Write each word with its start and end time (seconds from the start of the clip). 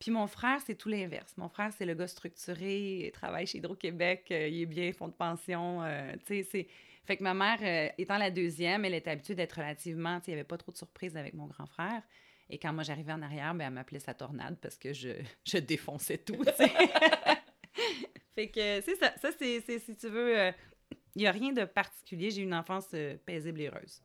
Puis 0.00 0.10
mon 0.10 0.26
frère, 0.26 0.60
c'est 0.66 0.74
tout 0.74 0.88
l'inverse. 0.88 1.34
Mon 1.36 1.50
frère, 1.50 1.70
c'est 1.76 1.84
le 1.84 1.94
gars 1.94 2.08
structuré, 2.08 3.06
il 3.06 3.12
travaille 3.12 3.46
chez 3.46 3.58
Hydro-Québec, 3.58 4.28
euh, 4.30 4.48
il 4.48 4.62
est 4.62 4.66
bien, 4.66 4.92
fonds 4.92 5.08
de 5.08 5.12
pension. 5.12 5.82
euh, 5.84 6.12
tu 6.26 6.42
sais, 6.42 6.48
c'est... 6.50 6.66
Fait 7.04 7.16
que 7.18 7.22
ma 7.22 7.34
mère, 7.34 7.58
euh, 7.62 7.92
étant 7.98 8.16
la 8.16 8.30
deuxième, 8.30 8.84
elle 8.86 8.94
était 8.94 9.10
habituée 9.10 9.34
d'être 9.34 9.52
relativement... 9.54 10.18
Tu 10.20 10.26
sais, 10.26 10.30
il 10.32 10.34
n'y 10.34 10.40
avait 10.40 10.48
pas 10.48 10.56
trop 10.56 10.72
de 10.72 10.78
surprises 10.78 11.16
avec 11.18 11.34
mon 11.34 11.46
grand 11.46 11.66
frère. 11.66 12.02
Et 12.48 12.58
quand 12.58 12.72
moi, 12.72 12.82
j'arrivais 12.82 13.12
en 13.12 13.20
arrière, 13.20 13.54
ben, 13.54 13.66
elle 13.66 13.74
m'appelait 13.74 14.00
sa 14.00 14.14
tornade 14.14 14.56
parce 14.62 14.78
que 14.78 14.94
je, 14.94 15.10
je 15.44 15.58
défonçais 15.58 16.18
tout, 16.18 16.42
fait 18.34 18.48
que 18.48 18.80
c'est 18.80 18.96
ça. 18.96 19.12
Ça, 19.20 19.28
c'est, 19.38 19.60
si 19.80 19.96
tu 19.96 20.08
veux... 20.08 20.34
il 21.14 21.18
n'y 21.18 21.26
a 21.26 21.32
rien 21.32 21.52
de 21.52 21.64
particulier. 21.66 22.30
J'ai 22.30 22.40
eu 22.40 22.44
une 22.44 22.54
enfance 22.54 22.94
paisible 23.26 23.60
et 23.60 23.68
heureuse. 23.68 24.00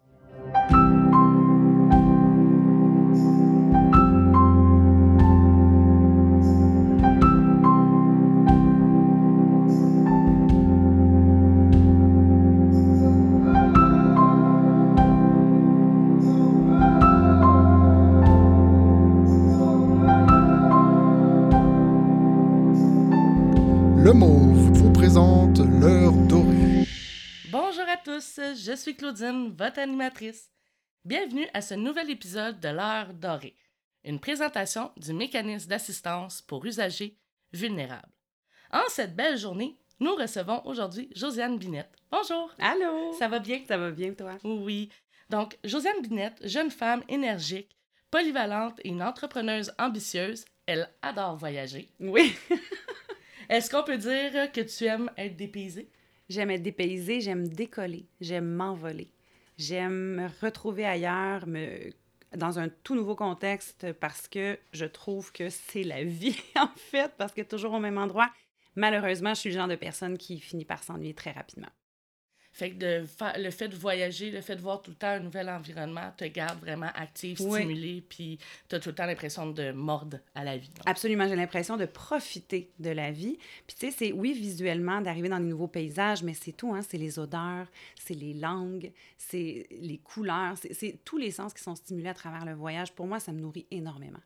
Je 28.53 28.75
suis 28.75 28.95
Claudine, 28.95 29.55
votre 29.57 29.79
animatrice. 29.79 30.51
Bienvenue 31.03 31.47
à 31.53 31.61
ce 31.61 31.73
nouvel 31.73 32.09
épisode 32.09 32.59
de 32.59 32.69
l'heure 32.69 33.13
dorée, 33.13 33.55
une 34.03 34.19
présentation 34.19 34.91
du 34.97 35.13
mécanisme 35.13 35.69
d'assistance 35.69 36.41
pour 36.41 36.63
usagers 36.65 37.17
vulnérables. 37.53 38.11
En 38.71 38.87
cette 38.89 39.15
belle 39.15 39.37
journée, 39.37 39.75
nous 39.99 40.15
recevons 40.15 40.61
aujourd'hui 40.65 41.09
Josiane 41.15 41.57
Binette. 41.57 41.95
Bonjour, 42.11 42.51
Allô? 42.59 43.13
ça 43.17 43.27
va 43.27 43.39
bien? 43.39 43.61
Ça 43.67 43.77
va 43.77 43.91
bien, 43.91 44.13
toi? 44.13 44.37
Oui. 44.43 44.89
Donc, 45.29 45.57
Josiane 45.63 46.01
Binette, 46.01 46.47
jeune 46.47 46.71
femme 46.71 47.03
énergique, 47.07 47.75
polyvalente 48.11 48.79
et 48.83 48.89
une 48.89 49.01
entrepreneuse 49.03 49.73
ambitieuse, 49.79 50.45
elle 50.65 50.89
adore 51.01 51.37
voyager. 51.37 51.89
Oui. 51.99 52.35
Est-ce 53.49 53.69
qu'on 53.69 53.83
peut 53.83 53.97
dire 53.97 54.51
que 54.51 54.61
tu 54.61 54.85
aimes 54.85 55.09
être 55.17 55.35
dépaysée? 55.35 55.89
J'aime 56.29 56.49
être 56.51 56.63
dépaysée, 56.63 57.21
j'aime 57.21 57.47
décoller, 57.47 58.07
j'aime 58.19 58.47
m'envoler. 58.47 59.09
J'aime 59.57 60.15
me 60.15 60.27
retrouver 60.41 60.85
ailleurs, 60.85 61.47
me... 61.47 61.91
dans 62.35 62.59
un 62.59 62.69
tout 62.69 62.95
nouveau 62.95 63.15
contexte, 63.15 63.93
parce 63.93 64.27
que 64.27 64.57
je 64.73 64.85
trouve 64.85 65.31
que 65.31 65.49
c'est 65.49 65.83
la 65.83 66.03
vie, 66.03 66.37
en 66.59 66.71
fait, 66.75 67.11
parce 67.17 67.33
que 67.33 67.41
toujours 67.41 67.73
au 67.73 67.79
même 67.79 67.97
endroit. 67.97 68.29
Malheureusement, 68.75 69.33
je 69.33 69.39
suis 69.39 69.49
le 69.51 69.55
genre 69.55 69.67
de 69.67 69.75
personne 69.75 70.17
qui 70.17 70.39
finit 70.39 70.65
par 70.65 70.83
s'ennuyer 70.83 71.13
très 71.13 71.31
rapidement. 71.31 71.69
Fait 72.57 72.71
que 72.71 72.75
de 73.01 73.05
fa- 73.05 73.37
le 73.37 73.51
fait 73.51 73.67
de 73.67 73.75
voyager, 73.75 74.31
le 74.31 74.39
fait 74.39 74.55
de 74.55 74.61
voir 74.61 74.81
tout 74.81 74.89
le 74.91 74.95
temps 74.95 75.09
un 75.09 75.19
nouvel 75.19 75.49
environnement 75.49 76.13
te 76.15 76.23
garde 76.23 76.57
vraiment 76.61 76.89
active, 76.95 77.37
Oui. 77.41 77.59
stimulée, 77.59 78.01
puis 78.07 78.39
t'as 78.69 78.79
tout 78.79 78.87
le 78.87 78.95
temps 78.95 79.05
l'impression 79.05 79.51
de 79.51 79.73
mordre 79.73 80.19
à 80.35 80.45
la 80.45 80.55
vie. 80.55 80.69
donc. 80.69 80.83
Absolument, 80.85 81.27
j'ai 81.27 81.35
l'impression 81.35 81.75
de 81.75 81.85
profiter 81.85 82.71
de 82.79 82.91
la 82.91 83.11
vie. 83.11 83.37
Puis 83.67 83.75
tu 83.77 83.87
sais, 83.87 83.91
c'est 83.91 84.11
oui 84.13 84.31
visuellement 84.31 85.01
d'arriver 85.01 85.27
dans 85.27 85.39
des 85.39 85.47
nouveaux 85.47 85.67
paysages, 85.67 86.23
mais 86.23 86.33
c'est 86.33 86.53
tout, 86.53 86.73
hein? 86.73 86.81
c'est 86.81 86.97
les 86.97 87.19
odeurs, 87.19 87.67
c'est 87.99 88.13
les 88.13 88.33
langues, 88.33 88.89
c'est 89.17 89.67
les 89.71 89.97
couleurs, 89.97 90.55
c'est- 90.57 91.03
tous 91.03 91.17
les 91.17 91.31
sens 91.31 91.53
qui 91.53 91.61
sont 91.61 91.75
stimulés 91.75 92.07
à 92.07 92.13
travers 92.13 92.45
le 92.45 92.53
voyage. 92.53 92.93
Pour 92.93 93.05
moi, 93.05 93.19
ça 93.19 93.33
me 93.33 93.41
nourrit 93.41 93.67
énormément. 93.69 94.21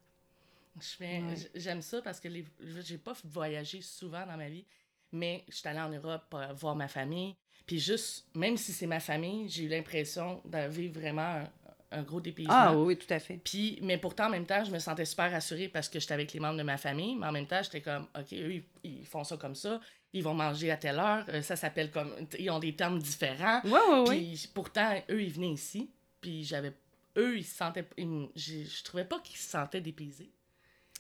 Ouais. 1.02 1.24
J'aime 1.56 1.82
ça 1.82 2.00
parce 2.04 2.20
que 2.20 2.28
les- 2.28 2.46
j'ai 2.86 3.00
pas 3.00 3.14
voyagé 3.26 3.82
souvent 3.82 4.26
dans 4.28 4.38
ma 4.38 4.50
vie, 4.50 4.66
mais 5.12 5.44
je 5.50 5.56
suis 5.56 5.68
allée 5.68 5.80
en 5.80 5.90
Europe 5.90 6.32
euh, 6.36 6.54
voir 6.54 6.76
ma 6.76 6.88
famille. 6.88 7.36
Puis 7.66 7.80
juste, 7.80 8.26
même 8.36 8.58
si 8.58 8.74
c'est 8.74 8.88
ma 8.88 9.00
famille, 9.00 9.48
j'ai 9.50 9.64
eu 9.64 9.68
l'impression 9.68 10.42
vivre 10.70 11.00
vraiment 11.00 11.22
un, 11.22 11.44
un 11.92 12.02
gros 12.04 12.20
dépaysement. 12.22 12.54
Ah 12.56 12.76
oui, 12.76 12.84
oui, 12.88 12.98
tout 12.98 13.12
à 13.14 13.20
fait. 13.20 13.40
Puis, 13.44 13.80
mais 13.82 13.98
pourtant, 13.98 14.26
en 14.28 14.30
même 14.30 14.46
temps, 14.46 14.64
je 14.64 14.72
me 14.72 14.80
sentais 14.80 15.06
super 15.06 15.32
rassurée 15.32 15.68
parce 15.70 15.88
que 15.90 16.00
j'étais 16.00 16.14
avec 16.14 16.34
les 16.34 16.40
membres 16.40 16.58
de 16.58 16.64
ma 16.64 16.78
famille. 16.78 17.16
Mais 17.16 17.28
en 17.28 17.32
même 17.32 17.48
temps, 17.48 17.62
j'étais 17.64 17.82
comme, 17.82 18.08
OK, 18.18 18.34
eux, 18.34 18.54
ils, 18.54 18.64
ils 18.84 19.06
font 19.06 19.24
ça 19.24 19.38
comme 19.38 19.56
ça. 19.56 19.80
Ils 20.14 20.24
vont 20.24 20.34
manger 20.34 20.72
à 20.72 20.78
telle 20.78 20.98
heure. 20.98 21.24
euh, 21.30 21.42
Ça 21.44 21.56
s'appelle 21.56 21.92
comme. 21.92 22.12
Ils 22.40 22.50
ont 22.50 22.58
des 22.60 22.76
termes 22.76 22.98
différents. 23.00 23.62
Oui, 23.64 23.72
oui, 23.92 24.00
oui. 24.08 24.18
Puis 24.40 24.50
pourtant, 24.54 24.96
eux, 25.12 25.22
ils 25.22 25.32
venaient 25.32 25.52
ici. 25.52 25.92
Puis 26.22 26.44
j'avais. 26.44 26.74
Eux, 27.18 27.38
ils 27.38 27.44
se 27.46 27.56
sentaient. 27.56 27.88
ils 27.98 28.28
je 28.36 28.84
trouvais 28.84 29.06
pas 29.06 29.20
qu'ils 29.20 29.38
se 29.38 29.50
sentaient 29.50 29.82
dépaysés. 29.82 30.32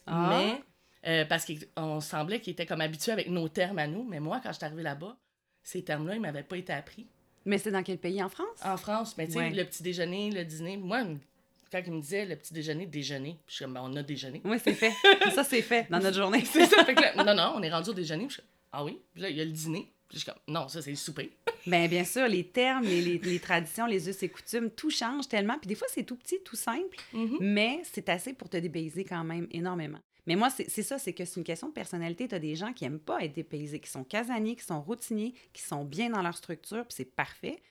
Ah. 0.05 0.29
Mais. 0.29 0.63
euh, 1.07 1.25
parce 1.25 1.45
qu'on 1.75 1.99
semblait 2.01 2.39
qu'ils 2.39 2.51
étaient 2.53 2.65
comme 2.67 2.81
habitués 2.81 3.11
avec 3.11 3.29
nos 3.29 3.47
termes 3.49 3.79
à 3.79 3.87
nous. 3.87 4.03
Mais 4.03 4.19
moi, 4.19 4.39
quand 4.43 4.51
je 4.51 4.57
suis 4.57 4.65
arrivée 4.65 4.83
là-bas, 4.83 5.17
ces 5.63 5.83
termes-là, 5.83 6.15
ils 6.15 6.21
m'avaient 6.21 6.43
pas 6.43 6.57
été 6.57 6.73
appris. 6.73 7.05
Mais 7.45 7.57
c'est 7.57 7.71
dans 7.71 7.83
quel 7.83 7.97
pays? 7.97 8.21
En 8.21 8.29
France? 8.29 8.59
En 8.63 8.77
France, 8.77 9.15
mais 9.17 9.25
tu 9.27 9.33
sais, 9.33 9.39
Ouais. 9.39 9.49
le 9.49 9.63
petit 9.65 9.81
déjeuner, 9.83 10.29
le 10.31 10.43
dîner, 10.43 10.77
moi, 10.77 11.03
quand 11.71 11.81
ils 11.85 11.93
me 11.93 12.01
disaient 12.01 12.25
le 12.25 12.35
petit 12.35 12.53
déjeuner, 12.53 12.85
déjeuner, 12.85 13.37
je 13.47 13.53
suis 13.55 13.65
comme, 13.65 13.73
Ben, 13.75 13.81
on 13.83 13.95
a 13.95 14.03
déjeuné. 14.03 14.41
Oui, 14.43 14.57
c'est 14.63 14.73
fait. 14.73 14.93
ça, 15.33 15.43
c'est 15.43 15.61
fait 15.61 15.87
dans 15.89 15.99
notre 15.99 16.17
journée. 16.17 16.43
C'est 16.45 16.65
ça, 16.65 16.83
fait 16.83 16.95
que 16.95 17.01
là, 17.01 17.13
non, 17.23 17.33
non, 17.35 17.53
on 17.55 17.61
est 17.63 17.71
rendu 17.71 17.89
au 17.91 17.93
déjeuner. 17.93 18.25
Puis 18.27 18.35
je 18.37 18.41
suis 18.41 18.41
comme, 18.41 18.49
ah 18.73 18.83
oui, 18.83 18.99
puis 19.13 19.21
là, 19.23 19.29
il 19.29 19.37
y 19.37 19.41
a 19.41 19.45
le 19.45 19.51
dîner. 19.51 19.91
Puis 20.07 20.17
je 20.17 20.23
suis 20.23 20.25
comme, 20.31 20.41
non, 20.53 20.67
ça, 20.67 20.81
c'est 20.81 20.89
le 20.89 20.95
souper. 20.95 21.31
Bien, 21.67 21.87
bien 21.87 22.03
sûr, 22.05 22.27
les 22.27 22.45
termes, 22.45 22.83
les, 22.85 23.01
les- 23.01 23.17
les 23.19 23.39
traditions, 23.39 23.85
les 23.85 24.09
us 24.09 24.23
et 24.23 24.29
coutumes, 24.29 24.71
tout 24.71 24.89
change 24.89 25.27
tellement. 25.27 25.57
Puis 25.59 25.67
des 25.67 25.75
fois, 25.75 25.87
c'est 25.91 26.03
tout 26.03 26.15
petit, 26.15 26.39
tout 26.43 26.55
simple, 26.55 26.97
Mhm. 27.13 27.37
mais 27.41 27.81
c'est 27.83 28.07
assez 28.09 28.33
pour 28.33 28.49
te 28.49 28.57
débaiser 28.57 29.03
quand 29.03 29.23
même 29.25 29.47
énormément. 29.51 29.99
Mais 30.27 30.35
moi, 30.35 30.49
c'est 30.49 30.83
ça, 30.83 30.99
c'est 30.99 31.13
que 31.13 31.25
c'est 31.25 31.39
une 31.39 31.43
question 31.43 31.69
de 31.69 31.73
personnalité. 31.73 32.27
Tu 32.27 32.35
as 32.35 32.39
des 32.39 32.55
gens 32.55 32.73
qui 32.73 32.85
aiment 32.85 32.99
pas 32.99 33.23
être 33.23 33.33
dépaysés, 33.33 33.79
qui 33.79 33.89
sont 33.89 34.03
casaniers, 34.03 34.55
qui 34.55 34.63
sont 34.63 34.81
routiniers, 34.81 35.33
qui 35.53 35.61
sont 35.61 35.83
bien 35.85 36.09
dans 36.09 36.21
leur 36.21 36.35
structure, 36.37 36.85
puis 36.85 36.95
c'est 36.95 37.15
parfait. 37.15 37.61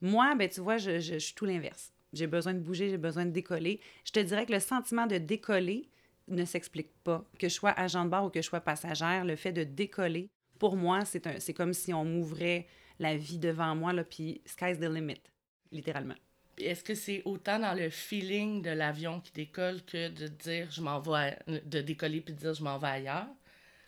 Moi, 0.00 0.34
ben 0.34 0.48
tu 0.48 0.60
vois, 0.60 0.78
je, 0.78 1.00
je- 1.00 1.18
suis 1.18 1.34
tout 1.34 1.44
l'inverse. 1.44 1.92
J'ai 2.12 2.26
besoin 2.26 2.54
de 2.54 2.60
bouger, 2.60 2.88
j'ai 2.90 2.98
besoin 2.98 3.26
de 3.26 3.30
décoller. 3.30 3.80
Je 4.04 4.12
te 4.12 4.20
dirais 4.20 4.46
que 4.46 4.52
le 4.52 4.60
sentiment 4.60 5.06
de 5.06 5.18
décoller 5.18 5.88
ne 6.28 6.44
s'explique 6.44 6.92
pas. 7.04 7.24
Que 7.38 7.48
je 7.48 7.54
sois 7.54 7.70
agent 7.78 8.04
de 8.04 8.10
bar 8.10 8.24
ou 8.24 8.30
que 8.30 8.40
je 8.40 8.46
sois 8.46 8.60
passagère, 8.60 9.24
le 9.24 9.36
fait 9.36 9.52
de 9.52 9.64
décoller, 9.64 10.30
pour 10.58 10.76
moi, 10.76 11.04
c'est 11.04 11.54
comme 11.54 11.72
si 11.74 11.92
on 11.94 12.04
m'ouvrait 12.04 12.66
la 12.98 13.16
vie 13.16 13.38
devant 13.38 13.74
moi, 13.76 13.92
là, 13.92 14.04
puis 14.04 14.40
sky's 14.46 14.78
the 14.78 14.84
limit, 14.84 15.20
littéralement. 15.70 16.14
Est-ce 16.60 16.82
que 16.84 16.94
c'est 16.94 17.22
autant 17.24 17.58
dans 17.58 17.74
le 17.74 17.90
feeling 17.90 18.62
de 18.62 18.70
l'avion 18.70 19.20
qui 19.20 19.32
décolle 19.32 19.82
que 19.84 20.08
de 20.08 20.26
dire 20.28 20.68
je 20.70 20.80
m'en 20.80 21.00
vais, 21.00 21.12
à- 21.46 21.60
de 21.64 21.80
décoller 21.80 22.20
puis 22.20 22.34
de 22.34 22.38
dire 22.38 22.54
je 22.54 22.62
m'en 22.62 22.78
vais 22.78 22.88
ailleurs? 22.88 23.26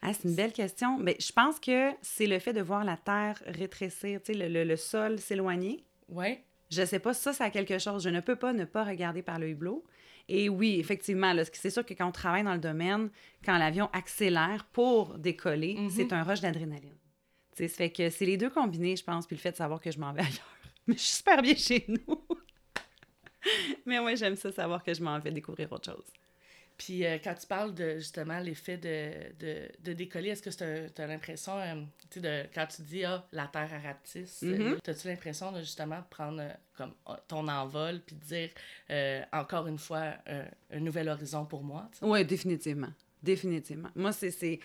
Ah, 0.03 0.13
c'est 0.15 0.29
une 0.29 0.35
belle 0.35 0.53
question. 0.53 0.99
Mais 0.99 1.17
je 1.21 1.31
pense 1.33 1.61
que 1.61 1.91
c'est 2.01 2.27
le 2.27 2.39
fait 2.39 2.53
de 2.55 2.63
voir 2.63 2.85
la 2.85 2.97
terre 2.97 3.43
rétrécir, 3.47 4.21
tu 4.23 4.33
sais, 4.33 4.39
le, 4.39 4.49
le- 4.49 4.65
le 4.65 4.77
sol 4.77 5.19
s'éloigner. 5.19 5.85
Ouais. 6.09 6.43
Je 6.71 6.85
sais 6.87 7.01
pas, 7.01 7.13
ça, 7.13 7.33
ça 7.33 7.45
a 7.45 7.51
quelque 7.51 7.79
chose. 7.79 8.03
Je 8.05 8.09
ne 8.09 8.21
peux 8.21 8.37
pas 8.37 8.53
ne 8.53 8.65
pas 8.65 8.85
regarder 8.85 9.23
par 9.23 9.39
le 9.39 9.49
hublot. 9.49 9.85
Et 10.29 10.49
oui, 10.49 10.79
effectivement, 10.79 11.35
c'est 11.53 11.71
sûr 11.71 11.85
que 11.85 11.93
quand 11.95 12.07
on 12.09 12.13
travaille 12.13 12.45
dans 12.45 12.53
le 12.55 12.61
domaine, 12.61 13.11
quand 13.45 13.59
l'avion 13.59 13.91
accélère 13.93 14.65
pour 14.73 15.19
décoller, 15.19 15.75
Mhm. 15.75 15.91
c'est 15.91 16.13
un 16.13 16.23
rush 16.23 16.41
d'adrénaline. 16.41 16.95
Tu 17.57 17.65
sais, 17.65 17.69
ça 17.69 17.77
fait 17.79 17.91
que 17.91 18.09
c'est 18.11 18.25
les 18.27 18.37
deux 18.37 18.49
combinés, 18.51 18.95
je 18.97 19.03
pense, 19.03 19.27
puis 19.27 19.35
le 19.35 19.41
fait 19.41 19.51
de 19.51 19.57
savoir 19.57 19.81
que 19.81 19.91
je 19.91 19.99
m'en 19.99 20.13
vais 20.13 20.21
ailleurs. 20.23 20.57
Mais 20.87 20.95
je 20.95 21.01
suis 21.01 21.17
super 21.17 21.43
bien 21.43 21.57
chez 21.57 21.85
nous. 21.89 22.25
Mais 23.87 24.01
moi, 24.01 24.15
j'aime 24.15 24.37
ça, 24.37 24.53
savoir 24.53 24.83
que 24.83 24.93
je 24.95 25.03
m'en 25.03 25.19
vais 25.19 25.31
découvrir 25.31 25.71
autre 25.73 25.93
chose. 25.93 26.05
Puis 26.79 27.05
euh, 27.05 27.19
quand 27.23 27.35
tu 27.35 27.47
parles 27.47 27.75
de 27.75 27.99
justement 27.99 28.39
l'effet 28.39 28.79
de, 28.79 29.35
de, 29.39 29.69
de 29.85 29.93
décoller, 29.93 30.31
est-ce 30.31 30.41
que 30.43 30.89
tu 30.91 31.03
as 31.03 31.07
l'impression, 31.07 31.59
euh, 31.59 31.75
tu 32.11 32.21
sais, 32.21 32.21
de, 32.21 32.49
quand 32.55 32.67
tu 32.75 32.81
dis 32.81 33.05
ah, 33.05 33.23
la 33.33 33.47
terre 33.49 33.69
à 33.75 33.79
rapetisse, 33.87 34.41
Mhm. 34.43 34.79
as-tu 34.89 35.09
l'impression 35.09 35.53
de 35.53 35.61
justement 35.61 36.03
prendre 36.09 36.41
euh, 36.41 36.49
comme 36.75 36.95
euh, 37.11 37.13
ton 37.29 37.47
envol 37.49 38.01
puis 38.01 38.17
de 38.17 38.25
dire 38.25 38.49
euh, 38.89 39.21
encore 39.31 39.67
une 39.67 39.77
fois 39.79 40.15
euh, 40.29 40.45
un 40.73 40.81
nouvel 40.81 41.11
horizon 41.11 41.45
pour 41.45 41.63
moi? 41.63 41.91
Oui, 42.01 42.25
définitivement. 42.25 42.93
Définitivement. 43.23 43.91
Moi, 43.95 44.13
c'est. 44.13 44.59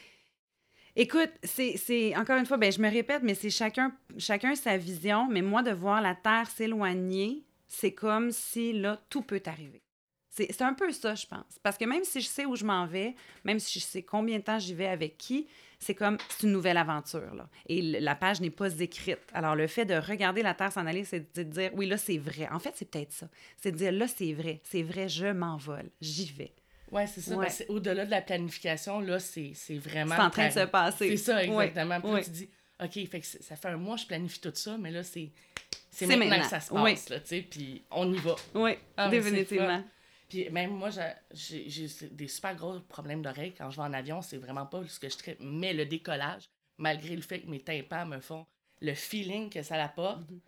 Écoute, 0.96 1.32
c'est, 1.44 1.76
c'est- 1.76 2.16
Encore 2.16 2.38
une 2.38 2.46
fois, 2.46 2.56
ben, 2.56 2.72
je 2.72 2.80
me 2.80 2.90
répète, 2.90 3.22
mais 3.24 3.36
c'est 3.36 3.50
chacun, 3.50 3.92
chacun 4.18 4.56
sa 4.56 4.78
vision. 4.78 5.28
Mais 5.30 5.42
moi, 5.42 5.62
de 5.62 5.72
voir 5.72 6.02
la 6.02 6.16
Terre 6.16 6.50
s'éloigner, 6.50 7.44
c'est 7.68 7.94
comme 7.94 8.32
si 8.32 8.74
là, 8.74 9.02
tout 9.10 9.22
peut 9.22 9.42
arriver. 9.46 9.82
C'est, 10.30 10.62
un 10.64 10.74
peu 10.74 10.92
ça, 10.92 11.16
je 11.16 11.26
pense. 11.26 11.60
Parce 11.64 11.78
que 11.78 11.86
même 11.86 12.04
si 12.04 12.20
je 12.20 12.28
sais 12.28 12.46
où 12.46 12.58
je 12.58 12.66
m'en 12.66 12.86
vais, 12.86 13.16
même 13.46 13.58
si 13.58 13.80
je 13.80 13.86
sais 13.86 14.04
combien 14.04 14.38
de 14.40 14.44
temps 14.44 14.60
j'y 14.60 14.74
vais 14.74 14.88
avec 14.88 15.18
qui, 15.18 15.48
c'est 15.80 15.96
comme 15.96 16.18
c'est 16.28 16.46
une 16.46 16.52
nouvelle 16.52 16.76
aventure. 16.76 17.34
Là. 17.34 17.48
Et 17.68 17.82
la 17.82 18.16
page 18.16 18.42
n'est 18.42 18.50
pas 18.50 18.70
écrite. 18.82 19.20
Alors, 19.34 19.56
le 19.56 19.68
fait 19.68 19.86
de 19.86 19.94
regarder 19.94 20.42
la 20.42 20.54
Terre 20.54 20.74
s'en 20.74 20.86
aller, 20.86 21.06
c'est 21.06 21.34
de 21.38 21.44
dire 21.44 21.72
oui, 21.76 21.86
là, 21.86 21.98
c'est 21.98 22.18
vrai. 22.18 22.50
En 22.52 22.60
fait, 22.60 22.74
c'est 22.76 22.90
peut-être 22.92 23.14
ça. 23.14 23.30
C'est 23.56 23.72
de 23.72 23.78
dire 23.78 23.94
là, 23.94 24.10
c'est 24.10 24.34
vrai. 24.34 24.60
C'est 24.66 24.84
vrai, 24.84 25.08
je 25.08 25.28
m'envole. 25.28 25.90
J'y 26.02 26.30
vais. 26.34 26.54
Ouais, 26.92 27.08
c'est 27.08 27.22
ça. 27.22 27.38
Ouais. 27.38 27.48
Ben, 27.48 27.66
au-delà 27.70 28.06
de 28.06 28.12
la 28.12 28.22
planification, 28.22 29.00
là, 29.00 29.20
c'est 29.20 29.54
vraiment. 29.78 30.16
C'est 30.16 30.22
en 30.22 30.30
train 30.30 30.48
de 30.50 30.54
se 30.54 30.66
passer. 30.66 31.10
C'est 31.12 31.18
ça, 31.18 31.36
Ouais, 31.46 31.68
exactement. 31.68 32.02
Puis 32.02 32.12
ouais. 32.12 32.24
tu 32.26 32.30
dis, 32.32 32.50
OK, 32.84 32.94
fait 33.10 33.20
que 33.22 33.26
c'est- 33.26 33.42
ça 33.42 33.56
fait 33.56 33.70
un 33.70 33.78
mois 33.78 33.96
que 33.96 34.02
je 34.02 34.08
planifie 34.08 34.42
tout 34.42 34.52
ça, 34.54 34.78
mais 34.78 34.92
là, 34.92 35.02
c'est 35.04 35.32
c'est 35.98 36.08
maintenant, 36.08 36.26
maintenant. 36.30 36.44
que 36.44 36.50
ça 36.50 36.60
se 36.60 36.74
Oui. 36.74 36.92
passe, 36.94 37.10
là, 37.10 37.20
tu 37.20 37.28
sais, 37.28 37.42
puis 37.42 37.84
on 37.92 38.12
y 38.14 38.18
va. 38.18 38.36
Oui, 38.54 38.72
Ah, 38.98 39.10
définitivement. 39.10 39.84
Puis 40.30 40.50
même 40.50 40.72
moi, 40.72 40.90
j'ai 41.32 41.88
des 42.12 42.28
super 42.28 42.56
gros 42.56 42.80
problèmes 42.82 43.22
d'oreilles 43.22 43.54
quand 43.58 43.70
je 43.70 43.76
vais 43.78 43.84
en 43.88 43.94
avion. 43.94 44.22
C'est 44.22 44.38
vraiment 44.38 44.66
pas 44.66 44.84
ce 44.88 45.00
que 45.00 45.08
je 45.10 45.18
traite. 45.18 45.38
Mais 45.40 45.74
le 45.74 45.86
décollage, 45.86 46.46
malgré 46.78 47.16
le 47.16 47.22
fait 47.22 47.42
que 47.42 47.48
mes 47.48 47.60
tympans 47.62 48.06
me 48.06 48.20
font 48.20 48.46
le 48.82 48.94
feeling 48.96 49.50
que 49.50 49.62
ça 49.64 49.82
apporte, 49.84 50.20
Mhm. 50.30 50.40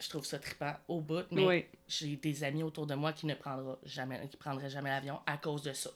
je 0.00 0.08
trouve 0.08 0.24
ça 0.26 0.38
trippant 0.38 0.74
au 0.88 1.00
bout. 1.00 1.24
Mais 1.30 1.46
Oui. 1.46 1.64
j'ai 1.88 2.16
des 2.16 2.42
amis 2.44 2.62
autour 2.62 2.86
de 2.86 2.94
moi 2.94 3.12
qui 3.12 3.26
ne 3.26 3.34
prendront 3.34 3.78
jamais, 3.84 4.28
qui 4.28 4.36
prendraient 4.36 4.68
jamais 4.70 4.90
l'avion 4.90 5.20
à 5.26 5.36
cause 5.38 5.62
de 5.62 5.72
ça. 5.72 5.90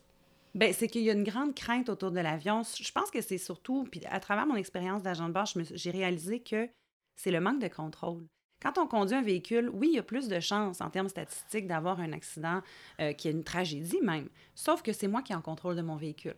Ben, 0.54 0.72
c'est 0.72 0.86
qu'il 0.86 1.02
y 1.02 1.10
a 1.10 1.14
une 1.14 1.24
grande 1.24 1.52
crainte 1.54 1.88
autour 1.88 2.12
de 2.12 2.20
l'avion. 2.20 2.62
Je 2.62 2.92
pense 2.92 3.10
que 3.10 3.20
c'est 3.20 3.38
surtout, 3.38 3.88
puis 3.90 4.00
à 4.06 4.20
travers 4.20 4.46
mon 4.46 4.54
expérience 4.54 5.02
d'agent 5.02 5.26
de 5.28 5.32
bord, 5.34 5.48
j'ai 5.72 5.90
réalisé 5.90 6.40
que 6.40 6.70
c'est 7.16 7.32
le 7.32 7.40
manque 7.40 7.60
de 7.60 7.66
contrôle. 7.68 8.24
Quand 8.64 8.78
on 8.78 8.86
conduit 8.86 9.14
un 9.14 9.22
véhicule, 9.22 9.68
oui, 9.74 9.90
il 9.92 9.96
y 9.96 9.98
a 9.98 10.02
plus 10.02 10.26
de 10.26 10.40
chances 10.40 10.80
en 10.80 10.88
termes 10.88 11.10
statistiques 11.10 11.66
d'avoir 11.66 12.00
un 12.00 12.12
accident 12.12 12.62
euh, 12.98 13.12
qui 13.12 13.28
est 13.28 13.32
une 13.32 13.44
tragédie 13.44 14.00
même. 14.00 14.30
Sauf 14.54 14.80
que 14.80 14.94
c'est 14.94 15.06
moi 15.06 15.20
qui 15.20 15.32
ai 15.32 15.36
en 15.36 15.42
contrôle 15.42 15.76
de 15.76 15.82
mon 15.82 15.96
véhicule. 15.96 16.36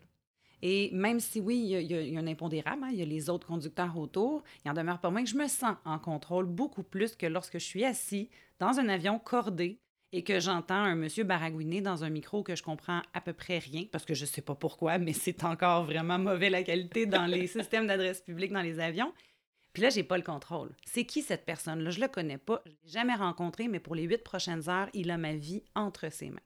Et 0.60 0.90
même 0.92 1.20
si 1.20 1.40
oui, 1.40 1.56
il 1.56 1.68
y 1.68 1.94
a, 1.94 2.00
il 2.00 2.12
y 2.12 2.18
un 2.18 2.26
impondérable, 2.26 2.82
hein, 2.82 2.88
il 2.90 2.98
y 2.98 3.02
a 3.02 3.04
les 3.04 3.30
autres 3.30 3.46
conducteurs 3.46 3.96
autour, 3.96 4.42
il 4.64 4.70
en 4.70 4.74
demeure 4.74 4.98
pas 4.98 5.10
moins 5.10 5.22
que 5.22 5.30
je 5.30 5.36
me 5.36 5.46
sens 5.46 5.76
en 5.84 6.00
contrôle 6.00 6.46
beaucoup 6.46 6.82
plus 6.82 7.14
que 7.14 7.26
lorsque 7.26 7.58
je 7.58 7.64
suis 7.64 7.84
assis 7.84 8.28
dans 8.58 8.80
un 8.80 8.88
avion 8.88 9.20
cordé 9.20 9.78
et 10.12 10.24
que 10.24 10.40
j'entends 10.40 10.74
un 10.74 10.96
monsieur 10.96 11.22
baragouiner 11.22 11.80
dans 11.80 12.02
un 12.02 12.10
micro 12.10 12.42
que 12.42 12.56
je 12.56 12.62
comprends 12.62 13.02
à 13.14 13.20
peu 13.20 13.34
près 13.34 13.58
rien, 13.58 13.84
parce 13.92 14.04
que 14.04 14.14
je 14.14 14.24
sais 14.24 14.42
pas 14.42 14.54
pourquoi, 14.56 14.98
mais 14.98 15.12
c'est 15.12 15.44
encore 15.44 15.84
vraiment 15.84 16.18
mauvais 16.18 16.50
la 16.50 16.64
qualité 16.64 17.06
dans 17.06 17.26
les 17.26 17.46
systèmes 17.46 17.86
d'adresse 17.86 18.20
publique 18.22 18.52
dans 18.52 18.62
les 18.62 18.80
avions. 18.80 19.12
Puis 19.76 19.82
là, 19.82 19.90
j'ai 19.90 20.04
pas 20.04 20.16
le 20.16 20.22
contrôle. 20.22 20.70
C'est 20.86 21.04
qui 21.04 21.20
cette 21.20 21.44
personne-là? 21.44 21.90
Je 21.90 22.00
le 22.00 22.08
connais 22.08 22.38
pas, 22.38 22.62
je 22.64 22.70
l'ai 22.70 22.78
jamais 22.92 23.14
rencontré, 23.14 23.68
mais 23.68 23.78
pour 23.78 23.94
les 23.94 24.04
huit 24.04 24.24
prochaines 24.24 24.70
heures, 24.70 24.88
il 24.94 25.10
a 25.10 25.18
ma 25.18 25.34
vie 25.34 25.64
entre 25.74 26.10
ses 26.10 26.30
mains. 26.30 26.40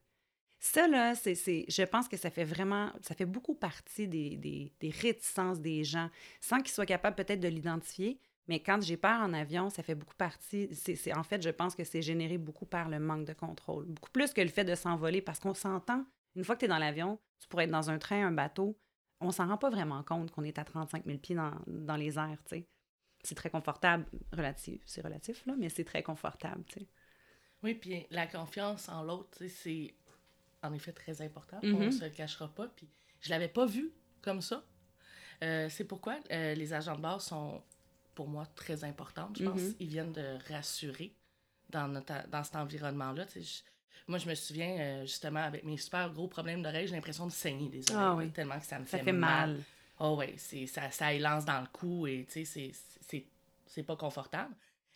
Ça, 0.59 0.89
là, 0.89 1.15
je 1.15 1.85
pense 1.85 2.09
que 2.09 2.17
ça 2.17 2.29
fait 2.29 2.43
vraiment, 2.43 2.91
ça 3.03 3.15
fait 3.15 3.27
beaucoup 3.27 3.55
partie 3.55 4.09
des, 4.09 4.37
des, 4.37 4.73
des 4.81 4.91
réticences 4.91 5.61
des 5.61 5.85
gens, 5.85 6.11
sans 6.41 6.59
qu'ils 6.59 6.73
soient 6.73 6.87
capables 6.87 7.15
peut-être 7.15 7.39
de 7.39 7.47
l'identifier. 7.47 8.19
Mais 8.49 8.59
quand 8.59 8.83
j'ai 8.83 8.97
peur 8.97 9.21
en 9.21 9.33
avion, 9.33 9.71
ça 9.71 9.85
fait 9.85 9.95
beaucoup 9.95 10.17
partie. 10.17 10.69
En 11.15 11.23
fait, 11.23 11.41
je 11.41 11.51
pense 11.51 11.77
que 11.77 11.85
c'est 11.85 12.03
généré 12.03 12.37
beaucoup 12.37 12.67
par 12.67 12.89
le 12.89 12.99
manque 12.99 13.27
de 13.27 13.33
contrôle. 13.33 13.85
Beaucoup 13.85 14.11
plus 14.11 14.33
que 14.33 14.41
le 14.41 14.49
fait 14.49 14.65
de 14.65 14.75
s'envoler, 14.75 15.23
parce 15.23 15.39
qu'on 15.39 15.55
s'entend. 15.55 16.05
Une 16.35 16.43
fois 16.43 16.57
que 16.57 16.61
tu 16.61 16.65
es 16.65 16.69
dans 16.69 16.79
l'avion, 16.79 17.21
tu 17.39 17.47
pourrais 17.47 17.67
être 17.67 17.71
dans 17.71 17.91
un 17.91 17.99
train, 17.99 18.27
un 18.27 18.33
bateau, 18.33 18.77
on 19.21 19.31
s'en 19.31 19.47
rend 19.47 19.57
pas 19.57 19.71
vraiment 19.71 20.03
compte 20.03 20.33
qu'on 20.33 20.43
est 20.43 20.59
à 20.59 20.65
35 20.65 21.05
000 21.07 21.19
pieds 21.19 21.37
dans, 21.37 21.53
dans 21.69 21.97
les 21.97 22.19
airs, 22.19 22.43
tu 22.45 22.57
sais. 22.57 22.67
C'est 23.23 23.35
très 23.35 23.51
confortable, 23.51 24.07
relatif, 24.33 24.81
c'est 24.87 25.03
relatif, 25.03 25.45
là, 25.47 25.55
mais 25.59 25.69
c'est 25.69 25.85
très 25.85 26.03
confortable, 26.03 26.65
tu 26.67 26.81
sais. 26.81 26.87
Oui, 27.63 27.75
puis 27.75 28.07
la 28.11 28.27
confiance 28.27 28.89
en 28.89 29.03
l'autre, 29.03 29.45
c'est 29.49 29.95
en 30.63 30.73
effet 30.73 30.93
très 30.93 31.21
important. 31.23 31.59
On 31.63 31.67
ne 31.79 31.91
se 31.91 32.05
le 32.05 32.11
cachera 32.11 32.49
pas. 32.49 32.69
Puis 32.69 32.89
je 33.21 33.31
l'avais 33.31 33.49
pas 33.49 33.67
vu 33.67 33.91
comme 34.23 34.41
ça. 34.41 34.65
Euh, 35.43 35.69
c'est 35.69 35.85
pourquoi 35.85 36.19
euh, 36.31 36.55
les 36.55 36.73
agents 36.73 36.97
de 36.97 37.01
bord 37.03 37.21
sont, 37.21 37.63
pour 38.15 38.29
moi, 38.29 38.47
très 38.55 38.85
importants. 38.85 39.31
Je 39.39 39.45
pense 39.45 39.61
Mhm. 39.61 39.75
Ils 39.81 39.89
viennent 39.89 40.13
de 40.13 40.39
rassurer 40.53 41.15
dans, 41.71 41.89
notre, 41.89 42.29
dans 42.29 42.45
cet 42.45 42.57
environnement-là. 42.57 43.27
moi, 44.07 44.19
je 44.19 44.29
me 44.29 44.35
souviens, 44.35 44.79
euh, 44.79 45.01
justement, 45.03 45.41
avec 45.41 45.65
mes 45.65 45.77
super 45.77 46.11
gros 46.13 46.29
problèmes 46.29 46.63
d'oreilles, 46.63 46.89
j'ai 46.89 46.95
l'impression 46.95 47.27
de 47.27 47.33
saigner 47.33 47.69
des 47.69 47.91
oreilles. 47.91 48.07
Ah 48.07 48.15
oui. 48.15 48.31
Tellement 48.31 48.59
que 48.59 48.67
ça 48.67 48.79
me 48.79 48.85
Ça 48.85 48.99
fait, 48.99 49.05
fait 49.05 49.13
mal. 49.13 49.59
Oh 50.01 50.17
ouais, 50.17 50.35
c'est, 50.39 50.67
ça, 50.67 50.91
ça 50.91 51.13
élance 51.13 51.45
dans 51.45 51.61
le 51.61 51.67
cou 51.73 52.07
et 52.07 52.27
tu 52.31 52.45
sais, 52.45 52.73
c'est, 53.67 53.83
pas 53.83 53.97
confortable. 53.97 54.55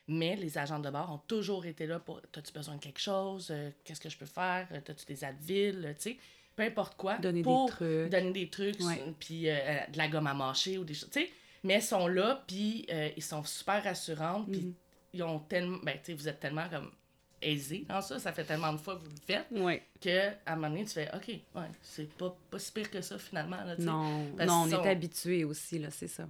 Mais 0.08 0.34
les 0.36 0.58
agents 0.58 0.78
de 0.80 0.90
bord 0.90 1.10
ont 1.12 1.18
toujours 1.26 1.64
été 1.64 1.86
là 1.86 1.98
pour 1.98 2.20
T'as-tu 2.32 2.52
besoin 2.52 2.76
de 2.76 2.80
quelque 2.80 3.00
chose? 3.00 3.48
Euh, 3.50 3.70
Qu'est-ce 3.84 4.00
que 4.00 4.08
je 4.10 4.18
peux 4.18 4.26
faire? 4.26 4.66
Euh, 4.72 4.80
T'as-tu 4.84 5.06
des 5.06 5.24
Advil? 5.24 5.94
Tu 5.98 6.02
sais, 6.10 6.16
peu 6.56 6.62
importe 6.62 6.96
quoi. 6.96 7.16
Donner 7.18 7.40
des 7.40 7.44
pour 7.44 7.68
trucs. 7.70 8.10
Donner 8.10 8.32
des 8.32 8.48
trucs, 8.50 8.78
puis 9.18 9.48
euh, 9.48 9.54
euh, 9.54 9.86
de 9.90 9.96
la 9.98 10.08
gomme 10.08 10.26
à 10.26 10.34
mâcher 10.34 10.76
ou 10.78 10.84
des 10.84 10.94
choses. 10.94 11.10
Tu 11.10 11.20
sais, 11.20 11.30
mais 11.62 11.76
ils 11.76 11.82
sont 11.82 12.06
là, 12.06 12.42
puis 12.46 12.86
euh, 12.90 13.08
ils 13.16 13.22
sont 13.22 13.44
super 13.44 13.82
rassurants, 13.82 14.44
puis 14.44 14.60
Mhm. 14.60 14.74
ils 15.14 15.22
ont 15.22 15.38
tellement. 15.40 15.78
Ben, 15.82 15.96
tu 15.98 16.06
sais, 16.06 16.14
vous 16.14 16.28
êtes 16.28 16.40
tellement 16.40 16.68
comme 16.68 16.90
aisés 17.44 17.85
dans 17.88 18.00
ça, 18.00 18.19
ça 18.19 18.32
fait 18.32 18.44
tellement 18.44 18.73
de 18.73 18.79
fois 18.79 18.96
que 18.96 19.00
vous 19.05 19.11
le 19.11 19.20
faites, 19.26 19.46
Oui. 19.50 19.81
que 20.00 20.29
à 20.46 20.52
un 20.52 20.56
moment 20.56 20.70
donné, 20.70 20.85
tu 20.85 20.93
fais 20.93 21.08
OK, 21.14 21.29
ouais, 21.29 21.69
c'est 21.82 22.08
pas, 22.14 22.37
pas 22.50 22.58
si 22.58 22.73
pire 22.73 22.91
que 22.91 23.00
ça 23.00 23.19
finalement. 23.19 23.62
Là. 23.64 23.76
Non, 23.79 24.26
Parce 24.37 24.49
non, 24.49 24.62
on 24.64 24.69
est 24.85 24.88
habitué 24.88 25.44
aussi, 25.44 25.79
là, 25.79 25.91
c'est 25.91 26.08
ça. 26.08 26.29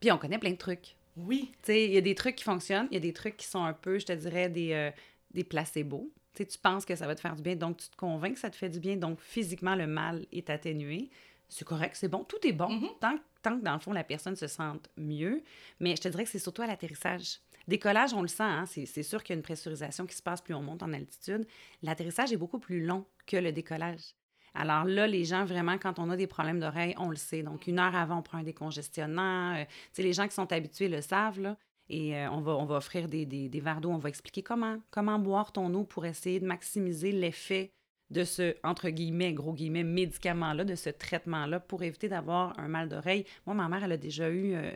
Puis 0.00 0.10
on 0.12 0.18
connaît 0.18 0.38
plein 0.38 0.50
de 0.52 0.56
trucs. 0.56 0.94
Oui, 1.16 1.50
Tu 1.62 1.72
sais, 1.72 1.84
il 1.86 1.92
y 1.92 1.96
a 1.96 2.00
des 2.00 2.14
trucs 2.14 2.36
qui 2.36 2.44
fonctionnent, 2.44 2.86
il 2.90 2.94
y 2.94 2.98
a 2.98 3.00
des 3.00 3.12
trucs 3.12 3.36
qui 3.36 3.46
sont 3.46 3.64
un 3.64 3.72
peu, 3.72 3.98
je 3.98 4.06
te 4.06 4.12
dirais, 4.12 4.48
des, 4.48 4.72
euh, 4.72 4.90
des 5.32 5.42
placebos. 5.42 6.10
Tu 6.34 6.46
tu 6.46 6.58
penses 6.58 6.84
que 6.84 6.94
ça 6.94 7.06
va 7.08 7.16
te 7.16 7.20
faire 7.20 7.34
du 7.34 7.42
bien, 7.42 7.56
donc 7.56 7.78
tu 7.78 7.88
te 7.88 7.96
convaincs 7.96 8.34
que 8.34 8.38
ça 8.40 8.50
te 8.50 8.54
fait 8.54 8.68
du 8.68 8.78
bien, 8.78 8.96
donc 8.96 9.18
physiquement, 9.20 9.74
le 9.74 9.88
mal 9.88 10.24
est 10.30 10.48
atténué. 10.50 11.10
C'est 11.48 11.64
correct, 11.66 11.96
c'est 11.96 12.06
bon, 12.08 12.22
tout 12.22 12.38
est 12.46 12.52
bon, 12.52 12.68
Mhm. 12.68 12.88
tant, 13.00 13.16
que- 13.16 13.22
tant 13.42 13.58
que 13.58 13.64
dans 13.64 13.72
le 13.74 13.80
fond, 13.80 13.92
la 13.92 14.04
personne 14.04 14.36
se 14.36 14.46
sente 14.46 14.88
mieux. 14.96 15.42
Mais 15.80 15.96
je 15.96 16.02
te 16.02 16.08
dirais 16.08 16.22
que 16.22 16.30
c'est 16.30 16.38
surtout 16.38 16.62
à 16.62 16.68
l'atterrissage. 16.68 17.38
Décollage, 17.68 18.14
on 18.14 18.22
le 18.22 18.28
sent, 18.28 18.42
hein, 18.42 18.64
c'est 18.66 19.02
sûr 19.02 19.22
qu'il 19.22 19.34
y 19.34 19.36
a 19.36 19.38
une 19.38 19.42
pressurisation 19.42 20.06
qui 20.06 20.16
se 20.16 20.22
passe 20.22 20.40
plus 20.40 20.54
on 20.54 20.62
monte 20.62 20.82
en 20.82 20.92
altitude. 20.92 21.46
L'atterrissage 21.82 22.32
est 22.32 22.36
beaucoup 22.36 22.58
plus 22.58 22.84
long 22.84 23.04
que 23.26 23.36
le 23.36 23.52
décollage. 23.52 24.14
Alors 24.54 24.84
là, 24.84 25.06
les 25.06 25.24
gens, 25.24 25.44
vraiment, 25.44 25.76
quand 25.76 25.98
on 25.98 26.08
a 26.08 26.16
des 26.16 26.26
problèmes 26.26 26.60
d'oreille, 26.60 26.94
on 26.96 27.10
le 27.10 27.16
sait. 27.16 27.42
Donc, 27.42 27.66
une 27.66 27.78
heure 27.78 27.94
avant, 27.94 28.18
on 28.18 28.22
prend 28.22 28.38
un 28.38 28.42
décongestionnant. 28.42 29.54
Euh, 29.54 29.64
les 29.98 30.12
gens 30.14 30.26
qui 30.26 30.34
sont 30.34 30.50
habitués 30.50 30.88
le 30.88 31.02
savent, 31.02 31.40
là. 31.40 31.56
Et 31.90 32.16
euh, 32.16 32.30
on, 32.30 32.40
va, 32.40 32.56
on 32.56 32.64
va 32.64 32.76
offrir 32.76 33.06
des, 33.06 33.26
des, 33.26 33.48
des 33.48 33.60
verres 33.60 33.80
d'eau, 33.80 33.90
on 33.90 33.98
va 33.98 34.08
expliquer 34.08 34.42
comment, 34.42 34.78
comment 34.90 35.18
boire 35.18 35.52
ton 35.52 35.72
eau 35.74 35.84
pour 35.84 36.06
essayer 36.06 36.40
de 36.40 36.46
maximiser 36.46 37.12
l'effet 37.12 37.72
de 38.10 38.24
ce, 38.24 38.56
entre 38.62 38.88
guillemets, 38.88 39.32
gros 39.32 39.52
guillemets, 39.52 39.84
médicament-là, 39.84 40.64
de 40.64 40.74
ce 40.74 40.90
traitement-là, 40.90 41.60
pour 41.60 41.82
éviter 41.82 42.08
d'avoir 42.08 42.58
un 42.58 42.68
mal 42.68 42.88
d'oreille. 42.88 43.26
Moi, 43.46 43.54
ma 43.54 43.68
mère, 43.68 43.84
elle 43.84 43.92
a 43.92 43.98
déjà 43.98 44.30
eu 44.30 44.54
euh, 44.54 44.70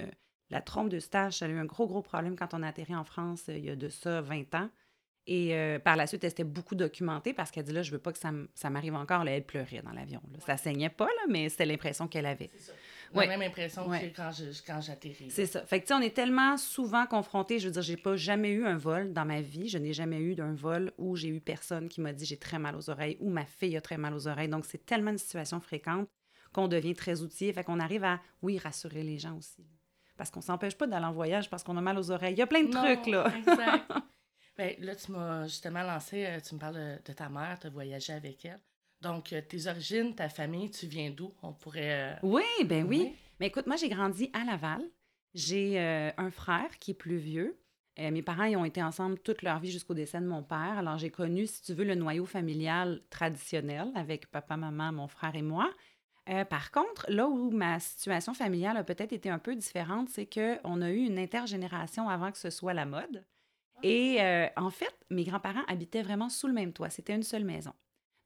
la 0.53 0.61
trompe 0.61 0.89
de 0.91 0.99
stache. 1.01 1.43
Elle 1.43 1.51
a 1.51 1.55
eu 1.55 1.59
un 1.59 1.65
gros, 1.65 1.87
gros 1.87 2.03
problème 2.03 2.37
quand 2.37 2.55
on 2.55 2.63
a 2.63 2.69
atterri 2.69 2.95
en 2.95 3.05
France 3.05 3.45
euh, 3.49 3.57
il 3.59 3.65
y 3.65 3.71
a 3.71 3.77
de 3.77 3.89
ça 3.89 4.21
20 4.21 4.55
ans. 4.55 4.71
Et 5.29 5.55
euh, 5.55 5.79
par 5.79 5.95
la 5.95 6.09
suite, 6.09 6.25
elle 6.25 6.31
s'était 6.31 6.43
beaucoup 6.43 6.75
documentée 6.75 7.33
parce 7.33 7.53
qu'elle 7.53 7.65
dit 7.65 7.73
là, 7.73 7.83
je 7.85 7.93
veux 7.93 8.01
pas 8.01 8.13
que 8.13 8.19
ça, 8.19 8.71
m'arrive 8.71 8.95
encore. 8.97 9.23
Là, 9.23 9.31
elle 9.33 9.45
pleurait 9.47 9.81
dans 9.81 9.93
l'avion. 9.93 10.21
là. 10.33 10.41
Ça 10.45 10.57
saignait 10.57 10.89
pas, 10.89 11.07
là, 11.07 11.23
mais 11.29 11.49
c'était 11.49 11.65
l'impression 11.65 12.09
qu'elle 12.09 12.27
avait. 12.27 12.51
c'est 12.55 12.63
ça. 12.71 12.73
La 13.15 13.19
Ouais. 13.21 13.29
même 13.29 13.43
impression 13.43 13.87
Ouais. 13.89 14.11
que 14.11 14.17
quand 14.17 14.31
je- 14.33 14.63
quand 14.67 14.81
j'atterris. 14.81 15.31
C'est 15.31 15.47
ça. 15.47 15.65
Fait 15.67 15.79
que, 15.79 15.85
tu 15.85 15.89
sais, 15.89 15.95
on 15.95 16.01
est 16.01 16.15
tellement 16.17 16.57
souvent 16.57 17.07
confrontés. 17.07 17.59
Je 17.61 17.67
veux 17.67 17.73
dire, 17.73 17.83
j'ai 17.83 17.99
pas 17.99 18.17
jamais 18.17 18.51
eu 18.51 18.65
un 18.65 18.77
vol 18.79 19.13
dans 19.13 19.25
ma 19.27 19.43
vie. 19.43 19.69
Je 19.69 19.77
n'ai 19.79 19.93
jamais 19.93 20.19
eu 20.19 20.35
d'un 20.35 20.55
vol 20.55 20.91
où 20.99 21.15
j'ai 21.15 21.29
eu 21.29 21.41
personne 21.41 21.89
qui 21.89 22.01
m'a 22.01 22.13
dit 22.15 22.25
j'ai 22.25 22.39
très 22.39 22.59
mal 22.59 22.75
aux 22.75 22.89
oreilles 22.91 23.17
ou 23.21 23.29
ma 23.31 23.45
fille 23.45 23.77
a 23.77 23.81
très 23.83 23.99
mal 23.99 24.15
aux 24.15 24.27
oreilles. 24.27 24.49
Donc, 24.49 24.65
c'est 24.65 24.85
tellement 24.87 25.11
une 25.13 25.19
situation 25.19 25.61
fréquente 25.61 26.09
qu'on 26.53 26.67
devient 26.69 26.95
très 26.95 27.21
outillé. 27.23 27.53
Fait 27.53 27.63
qu'on 27.65 27.79
arrive 27.81 28.03
à, 28.03 28.19
oui, 28.41 28.59
rassurer 28.59 29.03
les 29.05 29.19
gens 29.19 29.37
aussi. 29.37 29.65
Parce 30.23 30.31
qu'on 30.31 30.41
s'empêche 30.41 30.77
pas 30.77 30.87
d'aller 30.87 31.05
en 31.07 31.11
voyage 31.13 31.51
parce 31.51 31.65
qu'on 31.65 31.77
a 31.77 31.81
mal 31.81 31.99
aux 31.99 32.13
oreilles. 32.13 32.35
Il 32.35 32.39
y 32.39 32.43
a 32.43 32.47
plein 32.47 32.63
de 32.63 32.73
Non, 32.73 32.81
trucs, 32.85 33.07
là. 33.09 33.27
exact. 33.37 33.91
Ben, 34.57 34.77
là, 34.79 34.95
tu 34.95 35.11
m'as 35.11 35.45
justement 35.49 35.83
lancé, 35.83 36.25
euh, 36.27 36.39
tu 36.47 36.55
me 36.55 36.61
parles 36.61 36.75
de, 36.77 36.99
de 37.05 37.13
ta 37.13 37.29
mère, 37.29 37.59
tu 37.59 37.67
as 37.67 37.71
voyagé 37.71 38.13
avec 38.13 38.45
elle. 38.45 38.61
Donc, 39.01 39.33
euh, 39.33 39.41
tes 39.41 39.67
origines, 39.67 40.15
ta 40.15 40.29
famille, 40.29 40.71
tu 40.71 40.87
viens 40.87 41.11
d'où? 41.11 41.33
On 41.43 41.53
pourrait... 41.55 42.13
euh, 42.13 42.15
Oui, 42.23 42.43
ben 42.67 42.87
oui. 42.87 42.99
Oui. 43.11 43.17
Mais 43.41 43.47
écoute, 43.49 43.67
moi, 43.67 43.75
j'ai 43.77 43.89
grandi 43.89 44.31
à 44.35 44.45
Laval. 44.45 44.83
J'ai 45.35 45.81
euh, 45.81 46.11
un 46.19 46.31
frère 46.31 46.79
qui 46.79 46.91
est 46.93 46.95
plus 46.95 47.17
vieux. 47.17 47.59
Euh, 47.99 48.11
mes 48.13 48.23
parents 48.23 48.45
ils 48.45 48.57
ont 48.57 48.65
été 48.65 48.83
ensemble 48.83 49.19
toute 49.19 49.43
leur 49.43 49.59
vie 49.59 49.71
jusqu'au 49.73 49.95
décès 49.95 50.21
de 50.21 50.27
mon 50.27 50.43
père. 50.43 50.77
Alors, 50.79 50.99
j'ai 50.99 51.11
connu, 51.11 51.47
si 51.47 51.63
tu 51.63 51.73
veux, 51.75 51.85
le 51.85 51.95
noyau 51.95 52.27
familial 52.27 53.01
traditionnel 53.11 53.89
avec 53.97 54.31
papa, 54.31 54.57
maman, 54.57 54.93
mon 54.93 55.09
frère 55.09 55.35
et 55.35 55.43
moi. 55.43 55.69
Euh, 56.29 56.45
par 56.45 56.71
contre, 56.71 57.05
là 57.09 57.27
où 57.27 57.51
ma 57.51 57.81
situation 57.81 58.33
familiale 58.33 58.77
a 58.77 58.85
peut-être 58.85 59.13
été 59.13 59.29
un 59.29 59.39
peu 59.39 59.57
différente, 59.57 60.09
c'est 60.09 60.27
qu'on 60.27 60.81
a 60.81 60.91
eu 60.91 61.05
une 61.05 61.19
intergénération 61.19 62.09
avant 62.09 62.31
que 62.31 62.39
ce 62.39 62.51
soit 62.51 62.75
la 62.75 62.87
mode. 62.87 63.25
Et 63.83 64.21
euh, 64.21 64.47
en 64.57 64.71
fait, 64.71 64.95
mes 65.11 65.25
grands-parents 65.25 65.65
habitaient 65.67 66.03
vraiment 66.03 66.29
sous 66.29 66.47
le 66.47 66.53
même 66.53 66.73
toit. 66.73 66.91
C'était 66.91 67.15
une 67.15 67.25
seule 67.25 67.45
maison. 67.45 67.73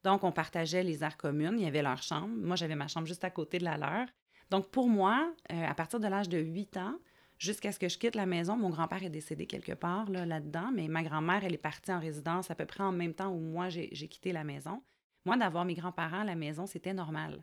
Donc, 0.05 0.23
on 0.23 0.33
partageait 0.33 0.83
les 0.83 1.03
aires 1.03 1.17
communes. 1.17 1.57
Il 1.59 1.65
y 1.65 1.67
avait 1.67 1.83
leur 1.83 2.03
chambre. 2.03 2.29
Moi, 2.29 2.57
j'avais 2.57 2.77
ma 2.77 2.89
chambre 2.89 3.07
juste 3.07 3.25
à 3.25 3.31
côté 3.31 3.59
de 3.59 3.65
la 3.65 3.79
leur. 3.79 4.07
Donc, 4.51 4.71
pour 4.71 4.89
moi, 4.89 5.33
euh, 5.53 5.67
à 5.67 5.75
partir 5.75 5.99
de 5.99 6.07
l'âge 6.07 6.29
de 6.29 6.39
8 6.39 6.77
ans, 6.77 6.95
jusqu'à 7.39 7.73
ce 7.73 7.79
que 7.79 7.89
je 7.89 7.99
quitte 7.99 8.15
la 8.15 8.27
maison, 8.27 8.57
mon 8.57 8.71
grand-père 8.71 9.03
est 9.03 9.11
décédé 9.11 9.47
quelque 9.47 9.73
part 9.73 10.09
là, 10.11 10.25
là-dedans, 10.27 10.71
mais 10.73 10.89
ma 10.89 11.03
grand-mère, 11.03 11.45
elle 11.45 11.55
est 11.55 11.59
partie 11.59 11.93
en 11.93 11.99
résidence 11.99 12.51
à 12.51 12.55
peu 12.55 12.67
près 12.67 12.85
en 12.85 12.93
même 12.93 13.15
temps 13.15 13.31
où 13.31 13.41
moi, 13.41 13.69
j'ai 13.69 13.89
quitté 14.09 14.33
la 14.33 14.45
maison. 14.45 14.83
Moi, 15.25 15.37
d'avoir 15.37 15.65
mes 15.65 15.75
grands-parents 15.75 16.21
à 16.21 16.25
la 16.25 16.37
maison, 16.37 16.67
c'était 16.67 16.95
normal. 16.95 17.43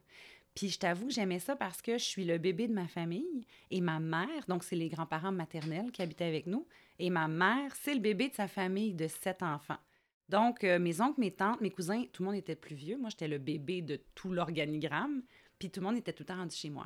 Puis 0.56 0.70
je 0.70 0.80
t'avoue 0.80 1.10
j'aimais 1.10 1.40
ça 1.40 1.56
parce 1.56 1.82
que 1.82 1.98
je 1.98 2.04
suis 2.04 2.26
le 2.26 2.38
bébé 2.38 2.68
de 2.68 2.74
ma 2.74 2.88
famille 2.88 3.46
et 3.72 3.82
ma 3.82 4.00
mère, 4.00 4.46
donc 4.48 4.64
c'est 4.64 4.76
les 4.76 4.90
grands-parents 4.90 5.32
maternels 5.32 5.92
qui 5.92 6.02
habitaient 6.02 6.26
avec 6.26 6.46
nous, 6.46 6.68
et 7.00 7.10
ma 7.10 7.28
mère, 7.28 7.76
c'est 7.76 7.96
le 7.96 8.00
bébé 8.00 8.30
de 8.30 8.36
sa 8.36 8.48
famille 8.48 8.94
de 8.94 9.08
sept 9.08 9.42
enfants. 9.42 9.80
Donc, 10.30 10.64
euh, 10.64 10.80
mes 10.80 11.02
oncles, 11.02 11.20
mes 11.20 11.32
tantes, 11.32 11.62
mes 11.62 11.70
cousins, 11.70 12.06
tout 12.12 12.24
le 12.24 12.30
monde 12.30 12.38
était 12.38 12.56
plus 12.56 12.76
vieux. 12.76 12.98
Moi, 12.98 13.10
j'étais 13.10 13.28
le 13.28 13.38
bébé 13.40 13.82
de 13.82 14.00
tout 14.16 14.32
l'organigramme, 14.32 15.22
puis 15.60 15.70
tout 15.70 15.80
le 15.80 15.88
monde 15.88 15.98
était 15.98 16.14
tout 16.14 16.24
le 16.24 16.28
temps 16.28 16.38
rendu 16.38 16.56
chez 16.56 16.70
moi. 16.70 16.86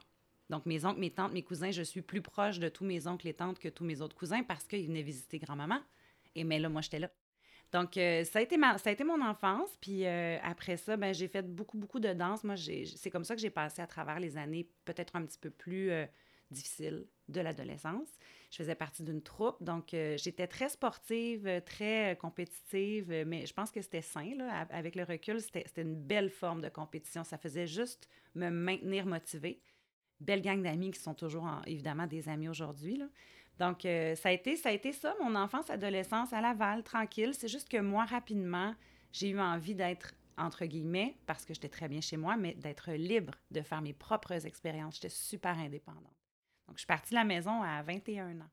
Donc, 0.49 0.65
mes 0.65 0.85
oncles, 0.85 0.99
mes 0.99 1.11
tantes, 1.11 1.33
mes 1.33 1.43
cousins, 1.43 1.71
je 1.71 1.81
suis 1.81 2.01
plus 2.01 2.21
proche 2.21 2.59
de 2.59 2.69
tous 2.69 2.85
mes 2.85 3.05
oncles 3.05 3.27
et 3.27 3.33
tantes 3.33 3.59
que 3.59 3.67
tous 3.67 3.83
mes 3.83 4.01
autres 4.01 4.15
cousins 4.15 4.43
parce 4.43 4.65
qu'ils 4.65 4.87
venaient 4.87 5.01
visiter 5.01 5.39
grand-maman. 5.39 5.79
Et 6.35 6.43
mais 6.43 6.59
là, 6.59 6.69
moi, 6.69 6.81
j'étais 6.81 6.99
là. 6.99 7.09
Donc, 7.71 7.97
euh, 7.97 8.23
ça, 8.23 8.39
a 8.39 8.41
été 8.41 8.57
ma- 8.57 8.77
ça 8.77 8.89
a 8.89 8.93
été 8.93 9.03
mon 9.03 9.21
enfance. 9.21 9.69
Puis 9.81 10.05
euh, 10.05 10.37
après 10.43 10.77
ça, 10.77 10.97
ben, 10.97 11.13
j'ai 11.13 11.27
fait 11.27 11.43
beaucoup, 11.43 11.77
beaucoup 11.77 11.99
de 11.99 12.13
danse. 12.13 12.43
Moi, 12.43 12.55
c'est 12.57 13.09
comme 13.09 13.23
ça 13.23 13.35
que 13.35 13.41
j'ai 13.41 13.49
passé 13.49 13.81
à 13.81 13.87
travers 13.87 14.19
les 14.19 14.37
années 14.37 14.69
peut-être 14.85 15.15
un 15.15 15.25
petit 15.25 15.37
peu 15.39 15.49
plus 15.49 15.91
euh, 15.91 16.05
difficiles 16.51 17.07
de 17.27 17.41
l'adolescence. 17.41 18.07
Je 18.51 18.57
faisais 18.57 18.75
partie 18.75 19.03
d'une 19.03 19.21
troupe, 19.21 19.61
donc 19.61 19.93
euh, 19.93 20.15
j'étais 20.17 20.47
très 20.47 20.69
sportive, 20.69 21.61
très 21.65 22.17
compétitive, 22.21 23.23
mais 23.27 23.45
je 23.45 23.53
pense 23.53 23.69
que 23.71 23.81
c'était 23.81 24.01
sain. 24.01 24.33
Là, 24.37 24.65
avec 24.69 24.95
le 24.95 25.03
recul, 25.03 25.41
c'était 25.41 25.81
une 25.81 25.95
belle 25.95 26.29
forme 26.29 26.61
de 26.61 26.69
compétition. 26.69 27.25
Ça 27.25 27.37
faisait 27.37 27.67
juste 27.67 28.07
me 28.35 28.49
maintenir 28.49 29.05
motivée. 29.05 29.59
Belle 30.21 30.41
gang 30.41 30.63
d'amis 30.63 30.91
qui 30.91 30.99
sont 31.01 31.13
toujours, 31.13 31.43
en- 31.43 31.61
évidemment, 31.63 32.07
des 32.07 32.29
amis 32.29 32.47
aujourd'hui. 32.49 33.01
Donc, 33.59 33.85
euh, 33.85 34.15
ça, 34.15 34.29
a 34.29 34.31
été, 34.31 34.55
ça 34.55 34.69
a 34.69 34.71
été 34.71 34.91
ça, 34.91 35.15
mon 35.21 35.35
enfance, 35.35 35.69
adolescence 35.69 36.31
à 36.33 36.41
Laval, 36.41 36.83
tranquille. 36.83 37.33
C'est 37.33 37.47
juste 37.47 37.69
que 37.69 37.77
moi, 37.77 38.05
rapidement, 38.05 38.75
j'ai 39.11 39.29
eu 39.29 39.39
envie 39.39 39.73
d'être, 39.73 40.13
entre 40.37 40.65
guillemets, 40.65 41.17
parce 41.25 41.45
que 41.45 41.53
j'étais 41.53 41.69
très 41.69 41.87
bien 41.87 42.01
chez 42.01 42.17
moi, 42.17 42.37
mais 42.37 42.53
d'être 42.53 42.91
libre, 42.91 43.33
de 43.49 43.61
faire 43.61 43.81
mes 43.81 43.93
propres 43.93 44.45
expériences. 44.45 44.95
J'étais 44.95 45.09
super 45.09 45.57
indépendante. 45.57 46.03
Donc, 46.67 46.77
je 46.77 46.81
suis 46.81 46.87
partie 46.87 47.11
de 47.11 47.15
la 47.15 47.23
maison 47.23 47.63
à 47.63 47.81
21 47.81 48.41
ans. 48.41 48.49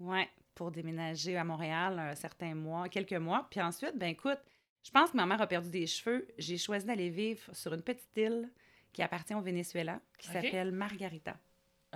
Ouais, 0.00 0.28
pour 0.54 0.70
déménager 0.70 1.36
à 1.36 1.42
Montréal 1.42 1.98
un 1.98 2.14
certain 2.14 2.54
mois, 2.54 2.88
quelques 2.88 3.14
mois. 3.14 3.48
Puis 3.50 3.60
ensuite, 3.60 3.96
ben 3.96 4.10
écoute, 4.10 4.38
je 4.84 4.90
pense 4.92 5.10
que 5.10 5.16
ma 5.16 5.26
mère 5.26 5.40
a 5.40 5.46
perdu 5.46 5.70
des 5.70 5.86
cheveux. 5.86 6.28
J'ai 6.38 6.56
choisi 6.56 6.86
d'aller 6.86 7.10
vivre 7.10 7.52
sur 7.52 7.74
une 7.74 7.82
petite 7.82 8.16
île 8.16 8.48
qui 8.92 9.02
appartient 9.02 9.34
au 9.34 9.40
Venezuela, 9.40 10.00
qui 10.18 10.28
s'appelle 10.28 10.72
Margarita. 10.72 11.36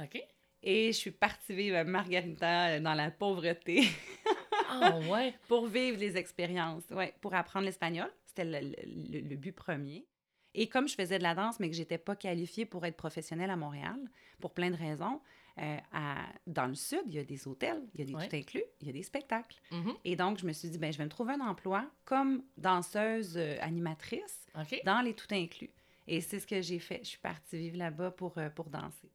OK. 0.00 0.20
Et 0.62 0.92
je 0.92 0.96
suis 0.98 1.10
partie 1.10 1.54
vivre 1.54 1.76
à 1.76 1.84
Margarita 1.84 2.68
euh, 2.68 2.80
dans 2.80 2.94
la 2.94 3.10
pauvreté 3.10 3.82
Ah 4.70 4.98
ouais. 5.10 5.34
pour 5.48 5.66
vivre 5.66 5.98
les 5.98 6.16
expériences, 6.16 6.84
ouais, 6.90 7.14
pour 7.20 7.34
apprendre 7.34 7.66
l'espagnol. 7.66 8.08
C'était 8.26 8.44
le, 8.44 8.60
le- 8.86 9.20
le 9.28 9.36
but 9.36 9.52
premier. 9.52 10.06
Et 10.54 10.68
comme 10.68 10.86
je 10.88 10.94
faisais 10.94 11.18
de 11.18 11.22
la 11.22 11.34
danse, 11.34 11.58
mais 11.60 11.68
que 11.70 11.74
j'étais 11.76 11.98
pas 11.98 12.14
qualifiée 12.14 12.66
pour 12.66 12.84
être 12.86 12.96
professionnelle 12.96 13.50
à 13.50 13.56
Montréal, 13.56 13.96
pour 14.40 14.52
plein 14.52 14.70
de 14.70 14.76
raisons, 14.76 15.20
euh, 15.58 15.76
à- 15.92 16.26
dans 16.46 16.66
le 16.66 16.74
sud, 16.74 17.02
il 17.06 17.14
y 17.14 17.18
a 17.18 17.24
des 17.24 17.48
hôtels, 17.48 17.82
il 17.94 18.00
y 18.00 18.02
a 18.02 18.06
des 18.06 18.14
Ouais. 18.14 18.28
tout 18.28 18.36
inclus, 18.36 18.62
il 18.80 18.86
y 18.86 18.90
a 18.90 18.92
des 18.92 19.02
spectacles. 19.02 19.60
Mhm. 19.70 19.94
Et 20.04 20.14
donc, 20.16 20.38
je 20.38 20.46
me 20.46 20.52
suis 20.52 20.68
dit, 20.68 20.78
ben, 20.78 20.92
je 20.92 20.98
vais 20.98 21.04
me 21.04 21.10
trouver 21.10 21.34
un 21.34 21.40
emploi 21.40 21.84
comme 22.04 22.42
danseuse 22.56 23.36
euh, 23.36 23.56
animatrice 23.60 24.46
dans 24.84 25.00
les 25.02 25.14
tout 25.14 25.26
inclus. 25.32 25.70
Et 26.06 26.20
c'est 26.20 26.38
ce 26.40 26.46
que 26.46 26.60
j'ai 26.62 26.78
fait. 26.78 27.00
Je 27.02 27.08
suis 27.08 27.18
partie 27.18 27.56
vivre 27.58 27.78
là-bas 27.78 28.10
pour, 28.12 28.36
euh, 28.38 28.48
pour 28.50 28.68
danser. 28.70 29.10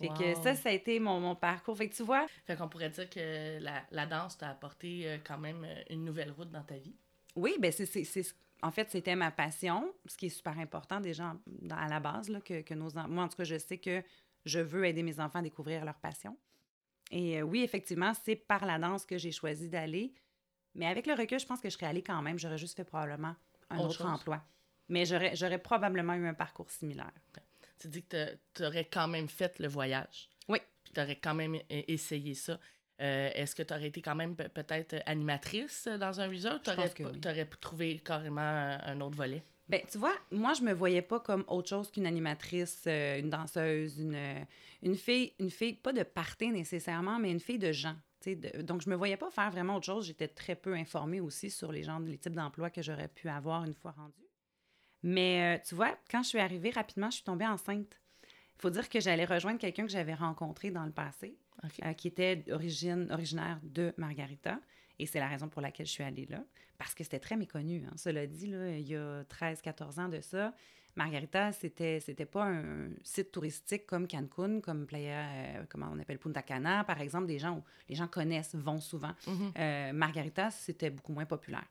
Fait 0.00 0.08
que 0.08 0.34
ça, 0.42 0.54
ça 0.54 0.68
a 0.70 0.72
été 0.72 0.98
mon, 0.98 1.20
mon 1.20 1.34
parcours. 1.34 1.76
Fait 1.76 1.88
que 1.88 1.94
tu 1.94 2.02
vois, 2.02 2.26
Fait 2.46 2.56
qu'on 2.56 2.68
pourrait 2.68 2.88
dire 2.90 3.08
que 3.10 3.58
la, 3.60 3.82
la 3.90 4.06
danse 4.06 4.38
t'a 4.38 4.48
apporté 4.48 5.06
euh, 5.06 5.18
quand 5.22 5.38
même 5.38 5.62
euh, 5.64 5.82
une 5.90 6.04
nouvelle 6.04 6.30
route 6.30 6.50
dans 6.50 6.62
ta 6.64 6.76
vie. 6.76 6.94
Oui, 7.36 7.56
ben 7.58 7.70
c'est, 7.70 7.86
c'est, 7.86 8.04
c'est- 8.04 8.34
en 8.62 8.70
fait, 8.70 8.90
c'était 8.90 9.14
ma 9.16 9.30
passion, 9.30 9.92
ce 10.06 10.16
qui 10.16 10.26
est 10.26 10.30
super 10.30 10.58
important 10.58 11.00
déjà 11.00 11.26
en- 11.34 11.70
à 11.70 11.88
la 11.88 12.00
base, 12.00 12.28
là, 12.28 12.40
que, 12.40 12.62
que 12.62 12.74
nos 12.74 12.90
moi, 13.08 13.24
en 13.24 13.28
tout 13.28 13.36
cas, 13.36 13.44
je 13.44 13.58
sais 13.58 13.78
que 13.78 14.02
je 14.44 14.58
veux 14.58 14.84
aider 14.86 15.02
mes 15.02 15.20
enfants 15.20 15.38
à 15.40 15.42
découvrir 15.42 15.84
leur 15.84 15.98
passion. 15.98 16.36
Et 17.10 17.38
euh, 17.38 17.42
oui, 17.42 17.62
effectivement, 17.62 18.12
c'est 18.24 18.36
par 18.36 18.64
la 18.64 18.78
danse 18.78 19.04
que 19.04 19.18
j'ai 19.18 19.32
choisi 19.32 19.68
d'aller. 19.68 20.14
Mais 20.74 20.86
avec 20.86 21.06
le 21.06 21.14
recul, 21.14 21.38
je 21.40 21.46
pense 21.46 21.60
que 21.60 21.68
je 21.68 21.74
serais 21.74 21.86
allée 21.86 22.02
quand 22.02 22.22
même. 22.22 22.38
J'aurais 22.38 22.58
juste 22.58 22.76
fait 22.76 22.84
probablement 22.84 23.34
un 23.70 23.78
Autre 23.80 23.88
autre 23.90 24.06
emploi. 24.06 24.42
Mais 24.88 25.04
j'aurais, 25.04 25.34
j'aurais 25.36 25.58
probablement 25.58 26.14
eu 26.14 26.26
un 26.26 26.34
parcours 26.34 26.70
similaire. 26.70 27.12
Tu 27.80 27.88
dis 27.88 28.04
que 28.04 28.36
tu 28.54 28.64
aurais 28.64 28.84
quand 28.84 29.08
même 29.08 29.28
fait 29.28 29.58
le 29.58 29.66
voyage. 29.68 30.28
Oui. 30.48 30.58
Puis 30.84 30.92
tu 30.92 31.00
aurais 31.00 31.16
quand 31.16 31.34
même 31.34 31.56
essayé 31.70 32.34
ça. 32.34 32.60
Euh, 33.00 33.30
Est-ce 33.34 33.54
que 33.54 33.62
tu 33.62 33.72
aurais 33.72 33.86
été 33.88 34.02
quand 34.02 34.14
même 34.14 34.36
pe- 34.36 34.48
peut-être 34.48 34.96
animatrice 35.06 35.88
dans 35.98 36.20
un 36.20 36.28
resort? 36.28 36.60
Tu 36.62 36.70
que 36.94 37.02
oui. 37.04 37.20
aurais 37.24 37.46
trouvé 37.46 37.98
carrément 37.98 38.40
un, 38.42 39.00
autre 39.00 39.16
volet? 39.16 39.42
Ben, 39.66 39.80
tu 39.90 39.96
vois, 39.96 40.14
moi, 40.30 40.52
je 40.52 40.62
me 40.62 40.72
voyais 40.74 41.00
pas 41.00 41.20
comme 41.20 41.44
autre 41.48 41.68
chose 41.70 41.90
qu'une 41.90 42.04
animatrice, 42.06 42.82
euh, 42.86 43.20
une 43.20 43.30
danseuse, 43.30 43.98
une, 43.98 44.14
euh, 44.14 44.44
une 44.82 44.96
fille, 44.96 45.32
une 45.38 45.50
fille, 45.50 45.74
pas 45.74 45.92
de 45.94 46.02
party 46.02 46.50
nécessairement, 46.50 47.18
mais 47.18 47.30
une 47.30 47.40
fille 47.40 47.58
de 47.58 47.72
gens. 47.72 47.96
de- 48.26 48.60
donc, 48.60 48.82
je 48.82 48.90
me 48.90 48.96
voyais 48.96 49.16
pas 49.16 49.30
faire 49.30 49.50
vraiment 49.50 49.76
autre 49.76 49.86
chose. 49.86 50.06
J'étais 50.06 50.28
très 50.28 50.54
peu 50.54 50.74
informée 50.74 51.20
aussi 51.20 51.50
sur 51.50 51.72
les 51.72 51.82
genres, 51.84 52.00
les 52.00 52.18
types 52.18 52.34
d'emplois 52.34 52.68
que 52.68 52.82
j'aurais 52.82 53.08
pu 53.08 53.30
avoir 53.30 53.64
une 53.64 53.72
fois 53.74 53.92
rendue. 53.92 54.29
Mais 55.02 55.56
euh, 55.56 55.62
tu 55.66 55.74
vois, 55.74 55.96
quand 56.10 56.22
je 56.22 56.28
suis 56.28 56.38
arrivée 56.38 56.70
rapidement, 56.70 57.10
je 57.10 57.16
suis 57.16 57.24
tombée 57.24 57.46
enceinte. 57.46 57.98
Il 58.24 58.62
faut 58.62 58.70
dire 58.70 58.88
que 58.88 59.00
j'allais 59.00 59.24
rejoindre 59.24 59.58
quelqu'un 59.58 59.84
que 59.86 59.92
j'avais 59.92 60.14
rencontré 60.14 60.70
dans 60.70 60.84
le 60.84 60.92
passé, 60.92 61.36
euh, 61.84 61.92
qui 61.94 62.08
était 62.08 62.36
d'origine, 62.36 63.08
originaire 63.10 63.58
de 63.62 63.94
Margarita. 63.96 64.60
Et 64.98 65.06
c'est 65.06 65.20
la 65.20 65.28
raison 65.28 65.48
pour 65.48 65.62
laquelle 65.62 65.86
je 65.86 65.92
suis 65.92 66.04
allée 66.04 66.26
là, 66.26 66.44
parce 66.76 66.94
que 66.94 67.02
c'était 67.02 67.20
très 67.20 67.36
méconnu. 67.36 67.84
Hein. 67.86 67.94
Cela 67.96 68.26
dit, 68.26 68.48
là, 68.48 68.76
il 68.76 68.86
y 68.86 68.96
a 68.96 69.22
13-14 69.24 69.98
ans 69.98 70.08
de 70.08 70.20
ça, 70.20 70.52
Margarita, 70.96 71.52
c'était, 71.52 72.00
c'était 72.00 72.26
pas 72.26 72.44
un 72.44 72.90
site 73.02 73.32
touristique 73.32 73.86
comme 73.86 74.08
Cancun, 74.08 74.60
comme 74.60 74.86
Playa, 74.86 75.20
euh, 75.20 75.64
comment 75.68 75.88
on 75.92 75.98
appelle, 75.98 76.18
Punta 76.18 76.42
Cana, 76.42 76.84
par 76.84 77.00
exemple, 77.00 77.26
des 77.26 77.38
gens 77.38 77.58
où 77.58 77.62
les 77.88 77.94
gens 77.94 78.08
connaissent, 78.08 78.54
vont 78.54 78.80
souvent. 78.80 79.12
Mhm. 79.26 79.52
Euh, 79.58 79.92
Margarita, 79.92 80.50
c'était 80.50 80.90
beaucoup 80.90 81.12
moins 81.12 81.26
populaire. 81.26 81.66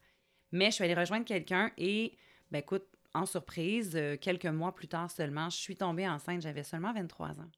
Mais 0.51 0.67
je 0.67 0.75
suis 0.75 0.83
allée 0.83 0.95
rejoindre 0.95 1.25
quelqu'un 1.25 1.71
et, 1.77 2.17
ben 2.49 2.59
écoute, 2.59 2.87
en 3.13 3.25
surprise, 3.25 3.95
euh, 3.95 4.17
quelques 4.17 4.45
mois 4.45 4.73
plus 4.73 4.87
tard 4.87 5.09
seulement, 5.09 5.49
je 5.49 5.57
suis 5.57 5.75
tombée 5.75 6.07
enceinte. 6.07 6.41
J'avais 6.41 6.63
seulement 6.63 6.93
23 6.93 7.39
ans. 7.39 7.51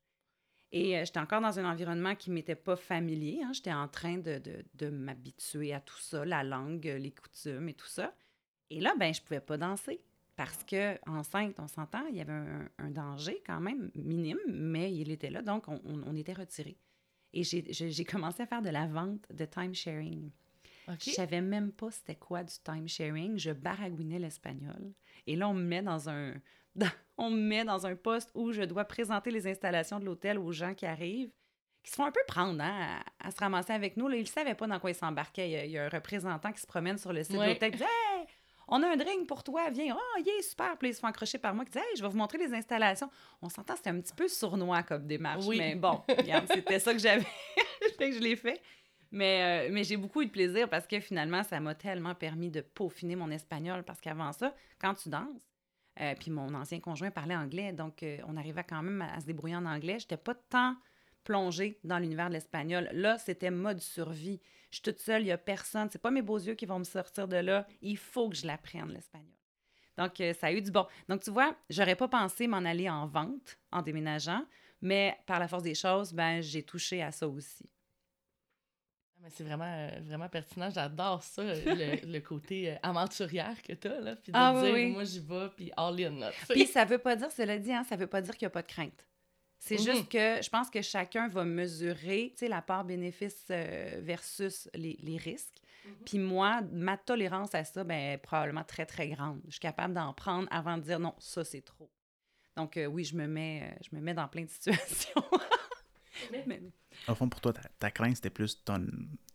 Et 0.71 0.97
euh, 0.97 1.03
j'étais 1.05 1.19
encore 1.19 1.41
dans 1.41 1.59
un 1.59 1.69
environnement 1.69 2.15
qui 2.15 2.31
m'était 2.31 2.55
pas 2.55 2.75
familier. 2.75 3.41
hein. 3.43 3.51
J'étais 3.53 3.73
en 3.73 3.87
train 3.87 4.17
de, 4.17 4.89
m'habituer 4.89 5.73
à 5.73 5.81
tout 5.81 5.99
ça, 5.99 6.23
la 6.23 6.43
langue, 6.43 6.85
les 6.85 7.11
coutumes 7.11 7.67
et 7.69 7.73
tout 7.73 7.87
ça. 7.87 8.13
Et 8.69 8.79
là, 8.79 8.93
ben, 8.97 9.13
je 9.13 9.21
pouvais 9.21 9.41
pas 9.41 9.57
danser. 9.57 10.01
Parce 10.37 10.63
que 10.63 10.97
enceinte, 11.09 11.59
on 11.59 11.67
s'entend, 11.67 12.05
il 12.07 12.15
y 12.15 12.21
avait 12.21 12.31
un, 12.31 12.89
danger 12.89 13.43
quand 13.45 13.59
même 13.59 13.91
minime, 13.95 14.39
mais 14.47 14.91
il 14.91 15.11
était 15.11 15.29
là, 15.29 15.41
donc 15.41 15.67
on, 15.67 15.79
on- 15.85 16.15
était 16.15 16.33
retirés. 16.33 16.77
Et 17.33 17.43
j'ai- 17.43 18.05
commencé 18.05 18.41
à 18.41 18.47
faire 18.47 18.61
de 18.61 18.69
la 18.69 18.87
vente 18.87 19.31
de 19.31 19.45
time-sharing. 19.45 20.31
OK. 20.91 20.99
Je 21.05 21.11
savais 21.11 21.41
même 21.41 21.71
pas 21.71 21.91
c'était 21.91 22.15
quoi 22.15 22.43
du 22.43 22.53
time-sharing. 22.63 23.37
Je 23.37 23.51
baragouinais 23.51 24.19
l'espagnol. 24.19 24.93
Et 25.27 25.35
là, 25.35 25.47
on 25.49 25.53
me 25.53 25.63
met 25.63 25.81
dans 25.81 26.09
un... 26.09 26.33
dans- 26.75 26.87
on 27.17 27.29
me 27.29 27.37
met 27.41 27.63
dans 27.63 27.85
un 27.85 27.95
poste 27.95 28.31
où 28.33 28.51
je 28.51 28.63
dois 28.63 28.85
présenter 28.85 29.29
les 29.31 29.47
installations 29.47 29.99
de 29.99 30.05
l'hôtel 30.05 30.37
aux 30.39 30.51
gens 30.51 30.73
qui 30.73 30.85
arrivent, 30.85 31.29
qui 31.83 31.91
se 31.91 31.95
font 31.95 32.05
un 32.05 32.11
peu 32.11 32.19
prendre 32.27 32.61
hein, 32.63 32.99
à, 33.19 33.27
à 33.27 33.31
se 33.31 33.37
ramasser 33.37 33.73
avec 33.73 33.97
nous. 33.97 34.07
Là, 34.07 34.15
ils 34.17 34.21
ne 34.21 34.25
savaient 34.27 34.55
pas 34.55 34.67
dans 34.67 34.79
quoi 34.79 34.89
ils 34.91 34.95
s'embarquaient. 34.95 35.49
Il 35.49 35.51
y, 35.51 35.55
a, 35.57 35.65
il 35.65 35.71
y 35.71 35.77
a 35.77 35.85
un 35.85 35.89
représentant 35.89 36.51
qui 36.51 36.61
se 36.61 36.67
promène 36.67 36.97
sur 36.97 37.13
le 37.13 37.23
site 37.23 37.35
Ouais. 37.35 37.47
de 37.47 37.53
l'hôtel 37.53 37.71
qui 37.71 37.77
dit 37.77 37.83
Hey, 38.17 38.25
on 38.67 38.81
a 38.83 38.87
un 38.89 38.95
drink 38.95 39.27
pour 39.27 39.43
toi, 39.43 39.69
viens. 39.69 39.95
Oh, 39.97 40.19
yeah, 40.23 40.41
super. 40.41 40.77
Puis 40.77 40.89
ils 40.89 40.93
se 40.93 40.99
font 40.99 41.07
accrocher 41.07 41.37
par 41.37 41.53
moi 41.53 41.65
qui 41.65 41.71
dit 41.71 41.77
Hey, 41.79 41.95
je 41.97 42.01
vais 42.01 42.07
vous 42.09 42.17
montrer 42.17 42.37
les 42.37 42.53
installations. 42.53 43.09
On 43.41 43.49
s'entend, 43.49 43.75
c'était 43.75 43.89
un 43.89 43.99
petit 43.99 44.13
peu 44.13 44.27
sournois 44.27 44.83
comme 44.83 45.05
démarche. 45.07 45.45
Oui. 45.45 45.57
Mais 45.59 45.75
bon, 45.75 46.01
c'était 46.53 46.79
ça 46.79 46.93
que 46.93 46.99
j'avais. 46.99 47.25
je 47.99 48.19
l'ai 48.19 48.35
fait. 48.35 48.61
Mais, 49.11 49.67
euh, 49.67 49.73
mais 49.73 49.83
j'ai 49.83 49.97
beaucoup 49.97 50.21
eu 50.21 50.27
de 50.27 50.31
plaisir 50.31 50.69
parce 50.69 50.87
que 50.87 50.99
finalement, 50.99 51.43
ça 51.43 51.59
m'a 51.59 51.75
tellement 51.75 52.15
permis 52.15 52.49
de 52.49 52.61
peaufiner 52.61 53.15
mon 53.15 53.29
espagnol. 53.29 53.83
Parce 53.83 53.99
qu'avant 53.99 54.31
ça, 54.31 54.55
quand 54.79 54.93
tu 54.93 55.09
danses, 55.09 55.51
euh, 55.99 56.15
puis 56.17 56.31
mon 56.31 56.53
ancien 56.53 56.79
conjoint 56.79 57.11
parlait 57.11 57.35
anglais, 57.35 57.73
donc 57.73 58.03
euh, 58.03 58.17
on 58.27 58.37
arrivait 58.37 58.63
quand 58.63 58.81
même 58.81 59.01
à, 59.01 59.19
se 59.19 59.25
débrouiller 59.25 59.57
en 59.57 59.65
anglais. 59.65 59.99
J'étais 59.99 60.17
pas 60.17 60.35
tant 60.35 60.75
plongée 61.25 61.77
dans 61.83 61.99
l'univers 61.99 62.29
de 62.29 62.33
l'espagnol. 62.33 62.89
Là, 62.93 63.17
c'était 63.17 63.51
mode 63.51 63.79
survie. 63.79 64.39
Je 64.71 64.77
suis 64.77 64.83
toute 64.83 64.99
seule, 64.99 65.23
il 65.23 65.27
y 65.27 65.31
a 65.31 65.37
personne. 65.37 65.89
C'est 65.91 66.01
pas 66.01 66.11
mes 66.11 66.21
beaux 66.21 66.39
yeux 66.39 66.55
qui 66.55 66.65
vont 66.65 66.79
me 66.79 66.85
sortir 66.85 67.27
de 67.27 67.35
là. 67.35 67.67
Il 67.81 67.97
faut 67.97 68.29
que 68.29 68.37
je 68.37 68.47
l'apprenne, 68.47 68.87
l'espagnol. 68.89 69.27
Donc, 69.97 70.13
ça 70.39 70.47
a 70.47 70.51
eu 70.53 70.61
du 70.61 70.71
bon. 70.71 70.87
Donc, 71.09 71.21
tu 71.21 71.29
vois, 71.29 71.53
j'aurais 71.69 71.97
pas 71.97 72.07
pensé 72.07 72.47
m'en 72.47 72.57
aller 72.57 72.89
en 72.89 73.05
vente 73.05 73.59
en 73.71 73.81
déménageant, 73.81 74.45
mais 74.81 75.15
par 75.27 75.37
la 75.37 75.49
force 75.49 75.63
des 75.63 75.75
choses, 75.75 76.13
ben, 76.13 76.41
j'ai 76.41 76.63
touché 76.63 77.03
à 77.03 77.11
ça 77.11 77.27
aussi. 77.27 77.69
C'est 79.29 79.43
vraiment, 79.43 79.65
euh, 79.65 79.89
vraiment 80.03 80.29
pertinent. 80.29 80.69
J'adore 80.69 81.21
ça, 81.23 81.43
le, 81.43 82.05
le 82.11 82.19
côté 82.19 82.71
euh, 82.71 82.75
aventurière 82.83 83.61
que 83.61 83.73
tu 83.73 83.87
as. 83.87 83.99
Là, 84.01 84.15
puis 84.15 84.31
de 84.31 84.37
Ah 84.37 84.53
oui, 84.55 84.61
dire, 84.63 84.73
oui. 84.73 84.91
moi, 84.91 85.03
j'y 85.03 85.19
vais, 85.19 85.49
puis 85.55 85.71
all 85.77 86.01
in. 86.03 86.19
Là, 86.19 86.31
tu 86.31 86.45
sais. 86.45 86.53
Puis 86.53 86.67
ça 86.67 86.85
veut 86.85 86.97
pas 86.97 87.15
dire, 87.15 87.31
cela 87.31 87.57
dit, 87.57 87.71
hein, 87.71 87.83
ça 87.83 87.95
veut 87.95 88.07
pas 88.07 88.21
dire 88.21 88.35
qu'il 88.37 88.45
n'y 88.45 88.51
a 88.51 88.51
pas 88.51 88.61
de 88.63 88.67
crainte. 88.67 89.05
C'est 89.59 89.75
Mhm. 89.77 89.83
juste 89.85 90.09
que 90.09 90.41
je 90.41 90.49
pense 90.49 90.69
que 90.71 90.81
chacun 90.81 91.27
va 91.27 91.45
mesurer, 91.45 92.31
tu 92.31 92.39
sais, 92.39 92.47
la 92.47 92.61
part 92.63 92.83
bénéfice 92.83 93.45
euh, 93.51 93.99
versus 94.01 94.67
les, 94.73 94.97
les 95.03 95.17
risques. 95.17 95.61
Puis 96.05 96.19
moi, 96.19 96.61
ma 96.71 96.95
tolérance 96.97 97.53
à 97.55 97.63
ça, 97.63 97.83
ben, 97.83 98.13
est 98.13 98.17
probablement 98.17 98.63
très, 98.63 98.85
très 98.85 99.09
grande. 99.09 99.39
Je 99.45 99.51
suis 99.51 99.59
capable 99.59 99.93
d'en 99.95 100.13
prendre 100.13 100.47
avant 100.51 100.77
de 100.77 100.83
dire 100.83 100.99
non, 100.99 101.13
ça, 101.19 101.43
c'est 101.43 101.61
trop. 101.61 101.91
Donc 102.57 102.77
euh, 102.77 102.85
oui, 102.85 103.03
je 103.03 103.15
me 103.15 103.27
mets, 103.27 103.63
euh, 103.63 103.75
je 103.89 103.95
me 103.95 104.01
mets 104.01 104.13
dans 104.13 104.27
plein 104.27 104.43
de 104.43 104.49
situations. 104.49 105.23
Au 107.07 107.15
fond, 107.15 107.29
pour 107.29 107.39
toi, 107.41 107.53
ta, 107.53 107.61
ta 107.79 107.89
crainte, 107.91 108.15
c'était 108.17 108.29
plus 108.29 108.63
ton, 108.63 108.85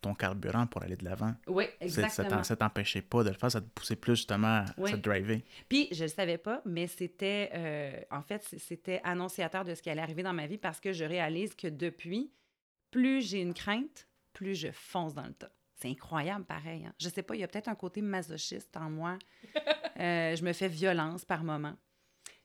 ton 0.03 0.15
carburant 0.15 0.67
pour 0.67 0.83
aller 0.83 0.97
de 0.97 1.05
l'avant. 1.05 1.35
oui, 1.47 1.65
exactement. 1.81 2.43
ça 2.45 2.55
t'empêchait 2.57 3.03
pas 3.03 3.25
de 3.25 3.31
le 3.31 3.35
faire, 3.35 3.51
ça 3.51 3.61
te 3.61 3.67
poussait 3.69 3.97
plus 3.97 4.17
justement 4.17 4.59
à 4.59 4.65
Oui. 4.77 4.91
se 4.91 4.97
driver. 4.97 5.43
Puis, 5.69 5.89
je 5.91 6.03
ne 6.05 6.09
le 6.09 6.15
savais 6.15 6.39
pas, 6.39 6.61
mais 6.67 6.87
c'était, 6.87 7.51
euh, 7.55 8.01
en 8.11 8.23
fait, 8.23 8.43
c'était 8.59 9.01
annonciateur 9.05 9.65
de 9.65 9.75
ce 9.75 9.83
qui 9.83 9.91
allait 9.91 10.03
arriver 10.03 10.23
dans 10.23 10.35
ma 10.35 10.47
vie 10.47 10.59
parce 10.59 10.81
que 10.81 10.93
je 10.93 11.05
réalise 11.05 11.55
que 11.55 11.67
depuis, 11.69 12.31
plus 12.91 13.23
j'ai 13.27 13.41
une 13.41 13.55
crainte, 13.55 14.07
plus 14.33 14.55
je 14.55 14.69
fonce 14.71 15.15
dans 15.15 15.27
le 15.27 15.33
tas. 15.35 15.51
C'est 15.77 15.89
incroyable, 15.91 16.45
pareil. 16.45 16.87
Hein. 16.87 16.95
Je 17.01 17.09
sais 17.09 17.23
pas, 17.23 17.35
il 17.35 17.41
y 17.41 17.45
a 17.45 17.49
peut-être 17.49 17.69
un 17.69 17.75
côté 17.75 18.01
masochiste 18.03 18.77
en 18.77 18.91
moi. 18.91 19.19
Euh, 19.99 20.37
je 20.37 20.45
me 20.45 20.53
fais 20.53 20.69
violence 20.69 21.25
par 21.25 21.43
moment. 21.43 21.75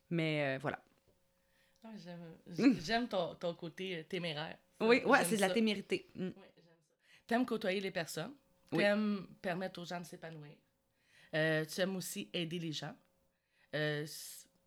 Mais 0.08 0.56
euh, 0.56 0.58
voilà. 0.58 0.82
Ah, 1.84 1.88
j'aime- 2.80 3.08
ton, 3.08 3.34
ton 3.34 3.54
côté 3.54 3.98
euh, 3.98 4.02
téméraire. 4.04 4.56
Oui, 4.80 5.02
ouais, 5.04 5.24
c'est 5.24 5.36
de 5.36 5.40
la 5.40 5.50
témérité. 5.50 6.08
Mm. 6.14 6.26
Oui, 6.26 6.32
j'aime 6.36 6.64
ça. 6.64 6.96
T'aimes 7.26 7.46
côtoyer 7.46 7.80
les 7.80 7.90
personnes. 7.90 8.32
Oui. 8.72 8.78
T'aimes 8.78 9.26
permettre 9.40 9.80
aux 9.80 9.84
gens 9.84 10.00
de 10.00 10.04
s'épanouir. 10.06 10.56
Euh, 11.34 11.64
tu 11.64 11.80
aimes 11.80 11.96
aussi 11.96 12.28
aider 12.32 12.58
les 12.58 12.72
gens. 12.72 12.94
Euh, 13.74 14.06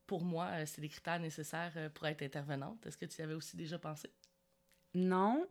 pour 0.08 0.24
moi, 0.24 0.66
c'est 0.66 0.82
des 0.82 0.90
critères 0.90 1.20
nécessaires 1.20 1.92
pour 1.94 2.06
être 2.08 2.22
intervenante. 2.22 2.86
Est-ce 2.86 2.98
que 2.98 3.06
tu 3.06 3.20
y 3.20 3.24
avais 3.24 3.34
aussi 3.34 3.56
déjà 3.56 3.78
pensé? 3.80 4.10
Non, 4.94 5.48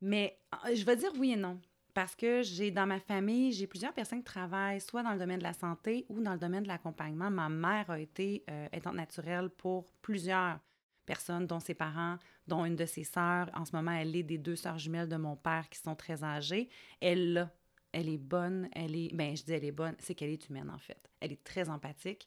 mais 0.00 0.38
euh, 0.66 0.74
je 0.74 0.84
vais 0.84 0.96
dire 0.96 1.12
oui 1.18 1.32
et 1.32 1.36
non. 1.36 1.60
Parce 1.94 2.16
que 2.16 2.42
j'ai 2.42 2.70
dans 2.70 2.86
ma 2.86 2.98
famille, 3.00 3.52
j'ai 3.52 3.66
plusieurs 3.66 3.92
personnes 3.92 4.18
qui 4.20 4.24
travaillent 4.24 4.80
soit 4.80 5.02
dans 5.02 5.12
le 5.12 5.18
domaine 5.18 5.38
de 5.38 5.44
la 5.44 5.52
santé 5.52 6.06
ou 6.08 6.20
dans 6.22 6.32
le 6.32 6.38
domaine 6.38 6.62
de 6.62 6.68
l'accompagnement. 6.68 7.30
Ma 7.30 7.48
mère 7.50 7.90
a 7.90 7.98
été 8.00 8.44
euh, 8.48 8.66
aidante 8.72 8.94
naturelle 8.94 9.50
pour 9.50 9.92
plusieurs 10.00 10.58
personnes, 11.04 11.46
dont 11.46 11.60
ses 11.60 11.74
parents, 11.74 12.16
dont 12.46 12.64
une 12.64 12.76
de 12.76 12.86
ses 12.86 13.04
sœurs. 13.04 13.50
En 13.54 13.64
ce 13.64 13.74
moment, 13.74 13.92
elle 13.92 14.14
est 14.16 14.22
des 14.22 14.38
deux 14.38 14.56
sœurs 14.56 14.78
jumelles 14.78 15.08
de 15.08 15.16
mon 15.16 15.36
père 15.36 15.68
qui 15.68 15.78
sont 15.78 15.94
très 15.96 16.24
âgées. 16.24 16.68
Elle 17.00 17.32
l'a. 17.32 17.50
Elle 17.92 18.08
est 18.08 18.18
bonne, 18.18 18.70
elle 18.72 18.96
est... 18.96 19.14
Ben, 19.14 19.36
je 19.36 19.44
dis 19.44 19.52
elle 19.52 19.66
est 19.66 19.70
bonne, 19.70 19.94
c'est 19.98 20.14
qu'elle 20.14 20.30
est 20.30 20.48
humaine, 20.48 20.70
en 20.70 20.78
fait. 20.78 21.10
Elle 21.20 21.32
est 21.32 21.44
très 21.44 21.68
empathique. 21.68 22.26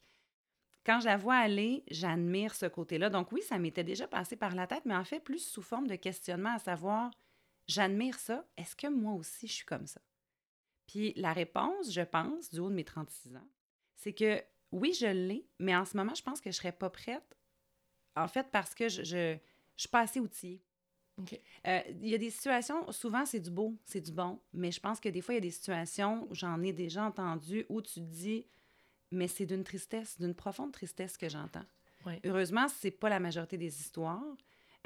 Quand 0.86 1.00
je 1.00 1.06
la 1.06 1.18
vois 1.18 1.38
aller, 1.38 1.84
j'admire 1.90 2.54
ce 2.54 2.68
côté-là. 2.68 3.10
Donc 3.10 3.32
oui, 3.32 3.42
ça 3.42 3.58
m'était 3.58 3.84
déjà 3.84 4.08
passé 4.08 4.36
par 4.36 4.54
la 4.54 4.68
tête, 4.68 4.86
mais 4.86 4.96
en 4.96 5.04
fait, 5.04 5.20
plus 5.20 5.40
sous 5.40 5.64
forme 5.64 5.88
de 5.88 5.96
questionnement, 5.96 6.54
à 6.54 6.60
savoir, 6.60 7.10
j'admire 7.68 8.20
ça, 8.20 8.46
est-ce 8.58 8.76
que 8.76 8.88
moi 8.88 9.14
aussi 9.14 9.48
je 9.48 9.54
suis 9.54 9.66
comme 9.66 9.88
ça? 9.88 10.02
Puis 10.86 11.14
la 11.16 11.34
réponse, 11.34 11.92
je 11.92 12.02
pense, 12.02 12.52
du 12.52 12.60
haut 12.60 12.70
de 12.70 12.76
mes 12.76 12.84
36 12.84 13.36
ans, 13.36 13.50
c'est 13.96 14.14
que 14.14 14.44
oui, 14.72 14.94
je 14.94 15.08
l'ai, 15.08 15.48
mais 15.58 15.76
en 15.76 15.86
ce 15.86 15.98
moment, 15.98 16.14
je 16.14 16.22
pense 16.22 16.40
que 16.40 16.52
je 16.52 16.58
serais 16.58 16.72
pas 16.72 16.92
prête, 16.92 17.35
en 18.16 18.28
fait, 18.28 18.48
parce 18.52 18.74
que 18.76 18.88
je, 18.90 19.04
je, 19.04 19.36
je 19.76 19.82
suis 19.82 19.90
pas 19.90 20.02
assez 20.02 20.20
outillée. 20.20 20.62
Euh, 21.68 21.80
Il 22.02 22.10
y 22.10 22.14
a 22.14 22.18
des 22.18 22.30
situations, 22.30 22.92
souvent 22.92 23.26
c'est 23.26 23.40
du 23.40 23.50
beau, 23.52 23.78
c'est 23.86 24.02
du 24.02 24.12
bon, 24.12 24.40
mais 24.54 24.72
je 24.72 24.80
pense 24.82 25.00
que 25.00 25.08
des 25.10 25.22
fois, 25.22 25.34
il 25.34 25.38
y 25.38 25.40
a 25.40 25.42
des 25.42 25.52
situations, 25.52 26.28
j'en 26.32 26.62
ai 26.62 26.74
déjà 26.74 27.04
entendu, 27.06 27.66
où 27.70 27.82
tu 27.82 27.96
te 27.96 28.00
dis, 28.00 28.46
mais 29.12 29.28
c'est 29.28 29.46
d'une 29.46 29.64
tristesse, 29.64 30.20
d'une 30.20 30.34
profonde 30.36 30.74
tristesse 30.74 31.16
que 31.18 31.30
j'entends. 31.30 31.66
Ouais. 32.06 32.20
Heureusement, 32.26 32.68
c'est 32.68 32.92
pas 32.92 33.10
la 33.10 33.20
majorité 33.20 33.58
des 33.58 33.80
histoires. 33.80 34.22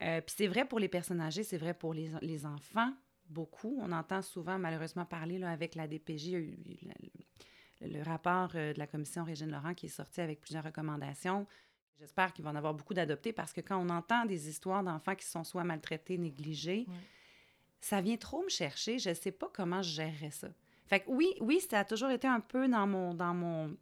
Euh, 0.02 0.22
Puis 0.22 0.36
c'est 0.38 0.48
vrai 0.48 0.66
pour 0.66 0.80
les 0.80 0.88
personnes 0.88 1.20
âgées, 1.20 1.44
c'est 1.44 1.58
vrai 1.58 1.74
pour 1.74 1.94
les, 1.94 2.10
les 2.22 2.46
enfants, 2.46 2.94
beaucoup. 3.28 3.78
On 3.82 3.92
entend 3.92 4.22
souvent, 4.22 4.58
malheureusement, 4.60 5.06
parler 5.06 5.40
là, 5.40 5.50
avec 5.52 5.74
la 5.76 5.88
DPJ, 5.88 6.26
il 6.28 6.32
y 6.32 6.36
a 6.36 6.40
eu 6.40 6.52
le, 6.52 6.92
le- 7.82 7.90
le 7.98 8.04
rapport 8.04 8.52
euh, 8.56 8.74
de 8.74 8.80
la 8.80 8.88
commission 8.88 9.24
Régine 9.24 9.50
Laurent 9.52 9.74
qui 9.74 9.86
est 9.88 9.90
sorti 9.90 10.20
avec 10.22 10.42
plusieurs 10.42 10.64
recommandations. 10.66 11.48
J'espère 12.00 12.32
qu'il 12.32 12.46
va 12.46 12.52
en 12.52 12.56
avoir 12.56 12.74
beaucoup 12.74 12.94
d'adoptés 12.94 13.34
parce 13.34 13.52
que 13.52 13.62
quand 13.62 13.78
on 13.78 13.90
entend 13.90 14.26
des 14.26 14.48
histoires 14.48 14.84
d'enfants 14.84 15.16
qui 15.16 15.26
sont 15.26 15.44
soit 15.44 15.66
maltraités, 15.66 16.18
négligés, 16.18 16.86
ça 17.82 18.00
vient 18.02 18.18
trop 18.18 18.42
me 18.44 18.50
chercher. 18.50 19.00
Je 19.00 19.10
ne 19.10 19.14
sais 19.14 19.32
pas 19.32 19.50
comment 19.54 19.82
je 19.82 19.92
gérerais 19.92 20.32
ça. 20.32 20.48
Fait 20.88 21.02
que 21.02 21.10
oui, 21.10 21.34
oui, 21.42 21.60
ça 21.60 21.80
a 21.80 21.86
toujours 21.86 22.10
été 22.10 22.28
un 22.28 22.40
peu 22.40 22.68
dans 22.68 22.88
mon, 22.88 23.14
dans 23.14 23.34
mon, 23.34 23.78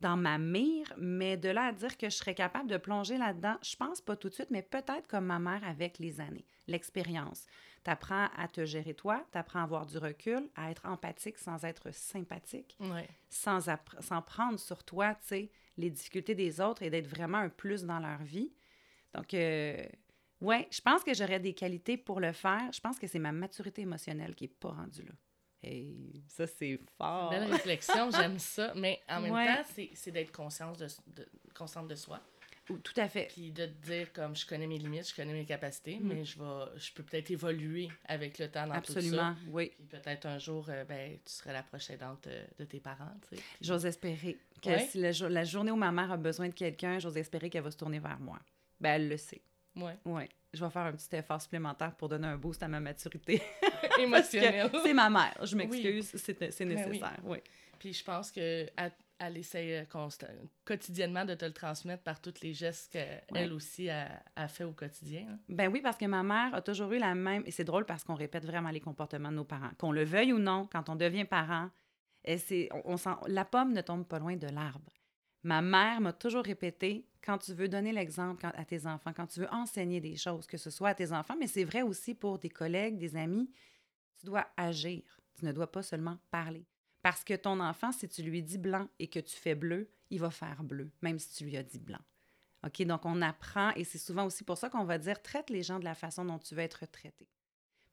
dans 0.00 0.16
ma 0.16 0.36
mire, 0.36 0.92
mais 0.98 1.36
de 1.36 1.48
là 1.48 1.66
à 1.66 1.72
dire 1.72 1.96
que 1.96 2.10
je 2.10 2.16
serais 2.16 2.34
capable 2.34 2.68
de 2.68 2.76
plonger 2.76 3.16
là-dedans, 3.16 3.56
je 3.62 3.76
pense 3.76 4.00
pas 4.00 4.16
tout 4.16 4.28
de 4.28 4.34
suite, 4.34 4.50
mais 4.50 4.62
peut-être 4.62 5.06
comme 5.06 5.26
ma 5.26 5.38
mère 5.38 5.62
avec 5.64 5.98
les 5.98 6.20
années, 6.20 6.44
l'expérience. 6.66 7.46
Tu 7.84 7.90
apprends 7.90 8.28
à 8.36 8.48
te 8.48 8.66
gérer 8.66 8.94
toi, 8.94 9.24
tu 9.32 9.38
apprends 9.38 9.60
à 9.60 9.62
avoir 9.62 9.86
du 9.86 9.96
recul, 9.96 10.48
à 10.56 10.70
être 10.70 10.86
empathique 10.86 11.38
sans 11.38 11.64
être 11.64 11.92
sympathique, 11.94 12.76
sans, 13.30 13.60
sans 14.00 14.22
prendre 14.22 14.58
sur 14.58 14.82
toi, 14.84 15.14
tu 15.14 15.28
sais, 15.28 15.50
les 15.76 15.90
difficultés 15.90 16.34
des 16.34 16.60
autres 16.60 16.82
et 16.82 16.90
d'être 16.90 17.06
vraiment 17.08 17.38
un 17.38 17.48
plus 17.48 17.84
dans 17.84 17.98
leur 17.98 18.22
vie. 18.22 18.52
Donc, 19.14 19.34
euh, 19.34 19.84
ouais, 20.40 20.68
je 20.70 20.80
pense 20.80 21.02
que 21.04 21.14
j'aurais 21.14 21.40
des 21.40 21.54
qualités 21.54 21.96
pour 21.96 22.20
le 22.20 22.32
faire. 22.32 22.70
Je 22.72 22.80
pense 22.80 22.98
que 22.98 23.06
c'est 23.06 23.18
ma 23.18 23.32
maturité 23.32 23.82
émotionnelle 23.82 24.34
qui 24.34 24.44
n'est 24.44 24.48
pas 24.48 24.70
rendue 24.70 25.04
là. 25.04 25.12
Et 25.64 25.94
ça, 26.26 26.46
c'est 26.46 26.80
fort. 26.98 27.30
Belle 27.30 27.50
réflexion, 27.52 28.10
j'aime 28.10 28.38
ça. 28.38 28.72
Mais 28.74 29.00
en 29.08 29.20
même 29.20 29.32
Ouais. 29.32 29.46
temps, 29.46 29.62
c'est- 29.72 29.90
c'est 29.94 30.10
d'être 30.10 30.32
consciente 30.32 30.78
de, 30.80 30.88
de, 31.06 31.28
consciente 31.54 31.86
de 31.88 31.94
soi. 31.94 32.20
Ou- 32.70 32.78
Tout 32.78 32.92
à 32.96 33.08
fait. 33.08 33.26
Puis 33.32 33.50
de 33.50 33.66
te 33.66 33.86
dire, 33.86 34.12
comme 34.12 34.36
je 34.36 34.46
connais 34.46 34.66
mes 34.68 34.78
limites, 34.78 35.08
je 35.10 35.14
connais 35.14 35.32
mes 35.32 35.44
capacités, 35.44 35.96
Mhm. 35.98 36.08
mais 36.08 36.24
je 36.24 36.38
vais, 36.38 36.78
je 36.78 36.92
peux 36.92 37.02
peut-être 37.02 37.30
évoluer 37.30 37.88
avec 38.06 38.38
le 38.38 38.48
temps 38.50 38.66
dans 38.66 38.80
tout 38.80 38.92
ça. 38.92 38.98
Absolument, 39.00 39.34
oui. 39.48 39.72
Puis 39.76 39.86
peut-être 40.00 40.26
un 40.26 40.38
jour, 40.38 40.66
euh, 40.68 40.84
ben, 40.84 41.18
tu 41.24 41.32
serais 41.32 41.52
la 41.52 41.62
prochaine 41.64 41.96
aidante 41.96 42.26
euh, 42.28 42.44
de 42.58 42.64
tes 42.64 42.78
parents, 42.80 43.12
tu 43.28 43.36
sais. 43.36 43.42
Puis- 43.42 43.66
J'ose 43.66 43.84
espérer 43.84 44.38
que 44.62 44.68
Ouais. 44.70 44.86
si 44.86 45.12
jour- 45.12 45.28
la 45.28 45.42
journée 45.44 45.72
où 45.72 45.76
ma 45.76 45.90
mère 45.90 46.12
a 46.12 46.16
besoin 46.16 46.48
de 46.48 46.54
quelqu'un, 46.54 46.98
j'ose 47.00 47.16
espérer 47.16 47.50
qu'elle 47.50 47.64
va 47.64 47.70
se 47.72 47.76
tourner 47.76 47.98
vers 47.98 48.20
moi. 48.20 48.38
Ben, 48.80 48.90
elle 48.94 49.08
le 49.08 49.16
sait. 49.16 49.42
Ouais. 49.74 49.96
Oui. 50.04 50.22
Je 50.54 50.62
vais 50.64 50.70
faire 50.70 50.82
un 50.82 50.92
petit 50.92 51.16
effort 51.16 51.40
supplémentaire 51.40 51.94
pour 51.96 52.08
donner 52.10 52.26
un 52.28 52.36
boost 52.36 52.62
à 52.62 52.68
ma 52.68 52.78
maturité. 52.78 53.40
Parce 53.82 53.98
Émotionnel. 53.98 54.70
que 54.70 54.82
c'est 54.82 54.92
ma 54.92 55.08
mère. 55.10 55.34
Je 55.44 55.56
m'excuse, 55.56 56.12
c'est 56.14 56.52
c'est 56.52 56.64
Ben 56.66 56.76
oui. 56.78 56.84
nécessaire. 56.86 57.18
oui. 57.24 57.38
Puis 57.78 57.92
je 57.94 58.04
pense 58.04 58.30
que 58.30 58.66
elle 59.26 59.36
essaie 59.38 59.80
euh, 59.80 60.42
quotidiennement 60.64 61.24
de 61.24 61.34
te 61.34 61.44
le 61.44 61.52
transmettre 61.52 62.02
par 62.02 62.20
tous 62.20 62.40
les 62.42 62.54
gestes 62.54 62.92
qu'elle 62.92 63.52
aussi 63.52 63.88
a, 63.90 64.22
a 64.36 64.48
fait 64.48 64.64
au 64.64 64.72
quotidien. 64.72 65.26
là. 65.28 65.36
Ben 65.48 65.70
oui, 65.72 65.80
parce 65.80 65.96
que 65.96 66.06
ma 66.06 66.22
mère 66.22 66.54
a 66.54 66.62
toujours 66.62 66.92
eu 66.92 66.98
la 66.98 67.14
même. 67.14 67.42
Et 67.46 67.50
c'est 67.50 67.64
drôle 67.64 67.84
parce 67.86 68.04
qu'on 68.04 68.14
répète 68.14 68.44
vraiment 68.44 68.70
les 68.70 68.80
comportements 68.80 69.30
de 69.30 69.36
nos 69.36 69.44
parents. 69.44 69.70
Qu'on 69.78 69.92
le 69.92 70.04
veuille 70.04 70.32
ou 70.32 70.38
non, 70.38 70.68
quand 70.70 70.88
on 70.88 70.96
devient 70.96 71.24
parent, 71.24 71.70
et 72.24 72.38
on, 72.72 72.92
on 72.92 72.96
sent- 72.96 73.16
la 73.26 73.44
pomme 73.44 73.72
ne 73.72 73.80
tombe 73.80 74.06
pas 74.06 74.18
loin 74.18 74.36
de 74.36 74.46
l'arbre. 74.48 74.92
Ma 75.44 75.60
mère 75.60 76.00
m'a 76.00 76.12
toujours 76.12 76.44
répété 76.44 77.08
quand 77.24 77.38
tu 77.38 77.52
veux 77.52 77.68
donner 77.68 77.92
l'exemple 77.92 78.46
à 78.46 78.64
tes 78.64 78.86
enfants, 78.86 79.12
quand 79.12 79.26
tu 79.26 79.40
veux 79.40 79.52
enseigner 79.52 80.00
des 80.00 80.16
choses, 80.16 80.46
que 80.46 80.56
ce 80.56 80.70
soit 80.70 80.90
à 80.90 80.94
tes 80.94 81.12
enfants, 81.12 81.34
mais 81.38 81.48
c'est 81.48 81.64
vrai 81.64 81.82
aussi 81.82 82.14
pour 82.14 82.38
des 82.38 82.48
collègues, 82.50 82.96
des 82.96 83.16
amis, 83.16 83.50
tu 84.20 84.26
dois 84.26 84.46
agir. 84.56 85.02
Tu 85.38 85.44
ne 85.44 85.50
dois 85.52 85.70
pas 85.70 85.82
seulement 85.82 86.18
parler. 86.30 86.64
Parce 87.02 87.24
que 87.24 87.34
ton 87.34 87.60
enfant, 87.60 87.92
si 87.92 88.08
tu 88.08 88.22
lui 88.22 88.42
dis 88.42 88.58
blanc 88.58 88.88
et 88.98 89.08
que 89.08 89.18
tu 89.18 89.36
fais 89.36 89.54
bleu, 89.54 89.90
il 90.10 90.20
va 90.20 90.30
faire 90.30 90.62
bleu, 90.62 90.90
même 91.02 91.18
si 91.18 91.34
tu 91.34 91.44
lui 91.44 91.56
as 91.56 91.62
dit 91.62 91.78
blanc. 91.78 92.00
OK, 92.64 92.82
donc 92.82 93.04
on 93.04 93.20
apprend, 93.22 93.70
et 93.74 93.82
c'est 93.82 93.98
souvent 93.98 94.24
aussi 94.24 94.44
pour 94.44 94.56
ça 94.56 94.70
qu'on 94.70 94.84
va 94.84 94.98
dire 94.98 95.20
traite 95.20 95.50
les 95.50 95.62
gens 95.62 95.80
de 95.80 95.84
la 95.84 95.96
façon 95.96 96.24
dont 96.24 96.38
tu 96.38 96.54
veux 96.54 96.60
être 96.60 96.86
traité. 96.86 97.28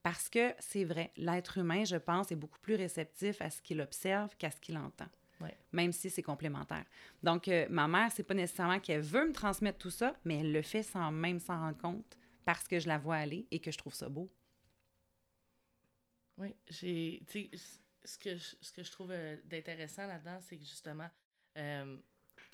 Parce 0.04 0.30
que 0.30 0.54
c'est 0.60 0.84
vrai, 0.84 1.12
l'être 1.18 1.58
humain, 1.58 1.84
je 1.86 1.96
pense, 1.96 2.32
est 2.32 2.36
beaucoup 2.36 2.60
plus 2.60 2.76
réceptif 2.76 3.42
à 3.42 3.50
ce 3.50 3.62
qu'il 3.62 3.82
observe 3.82 4.36
qu'à 4.38 4.52
ce 4.52 4.62
qu'il 4.62 4.78
entend. 4.78 5.10
Ouais. 5.42 5.58
Même 5.72 5.92
si 5.92 6.10
c'est 6.10 6.22
complémentaire. 6.22 6.86
Donc, 7.24 7.48
euh, 7.48 7.66
ma 7.70 7.88
mère, 7.88 8.12
c'est 8.12 8.24
pas 8.24 8.34
nécessairement 8.34 8.80
qu'elle 8.80 9.02
veut 9.02 9.28
me 9.28 9.34
transmettre 9.34 9.78
tout 9.78 9.90
ça, 9.90 10.16
mais 10.26 10.40
elle 10.40 10.52
le 10.52 10.62
fait 10.62 10.84
sans 10.84 11.12
même 11.12 11.40
s'en 11.40 11.58
rendre 11.58 11.78
compte 11.78 12.18
parce 12.46 12.68
que 12.68 12.80
je 12.80 12.88
la 12.88 12.98
vois 12.98 13.16
aller 13.16 13.48
et 13.52 13.60
que 13.60 13.72
je 13.72 13.78
trouve 13.78 13.94
ça 13.94 14.10
beau. 14.10 14.30
Oui, 16.38 16.56
j'ai. 16.70 17.22
Ce 18.10 18.18
que, 18.18 18.36
je, 18.36 18.56
ce 18.60 18.72
que 18.72 18.82
je 18.82 18.92
trouve 18.92 19.12
euh, 19.12 19.36
d'intéressant 19.46 20.08
là-dedans, 20.08 20.40
c'est 20.42 20.58
que 20.58 20.64
justement, 20.66 21.08
euh, 21.60 21.96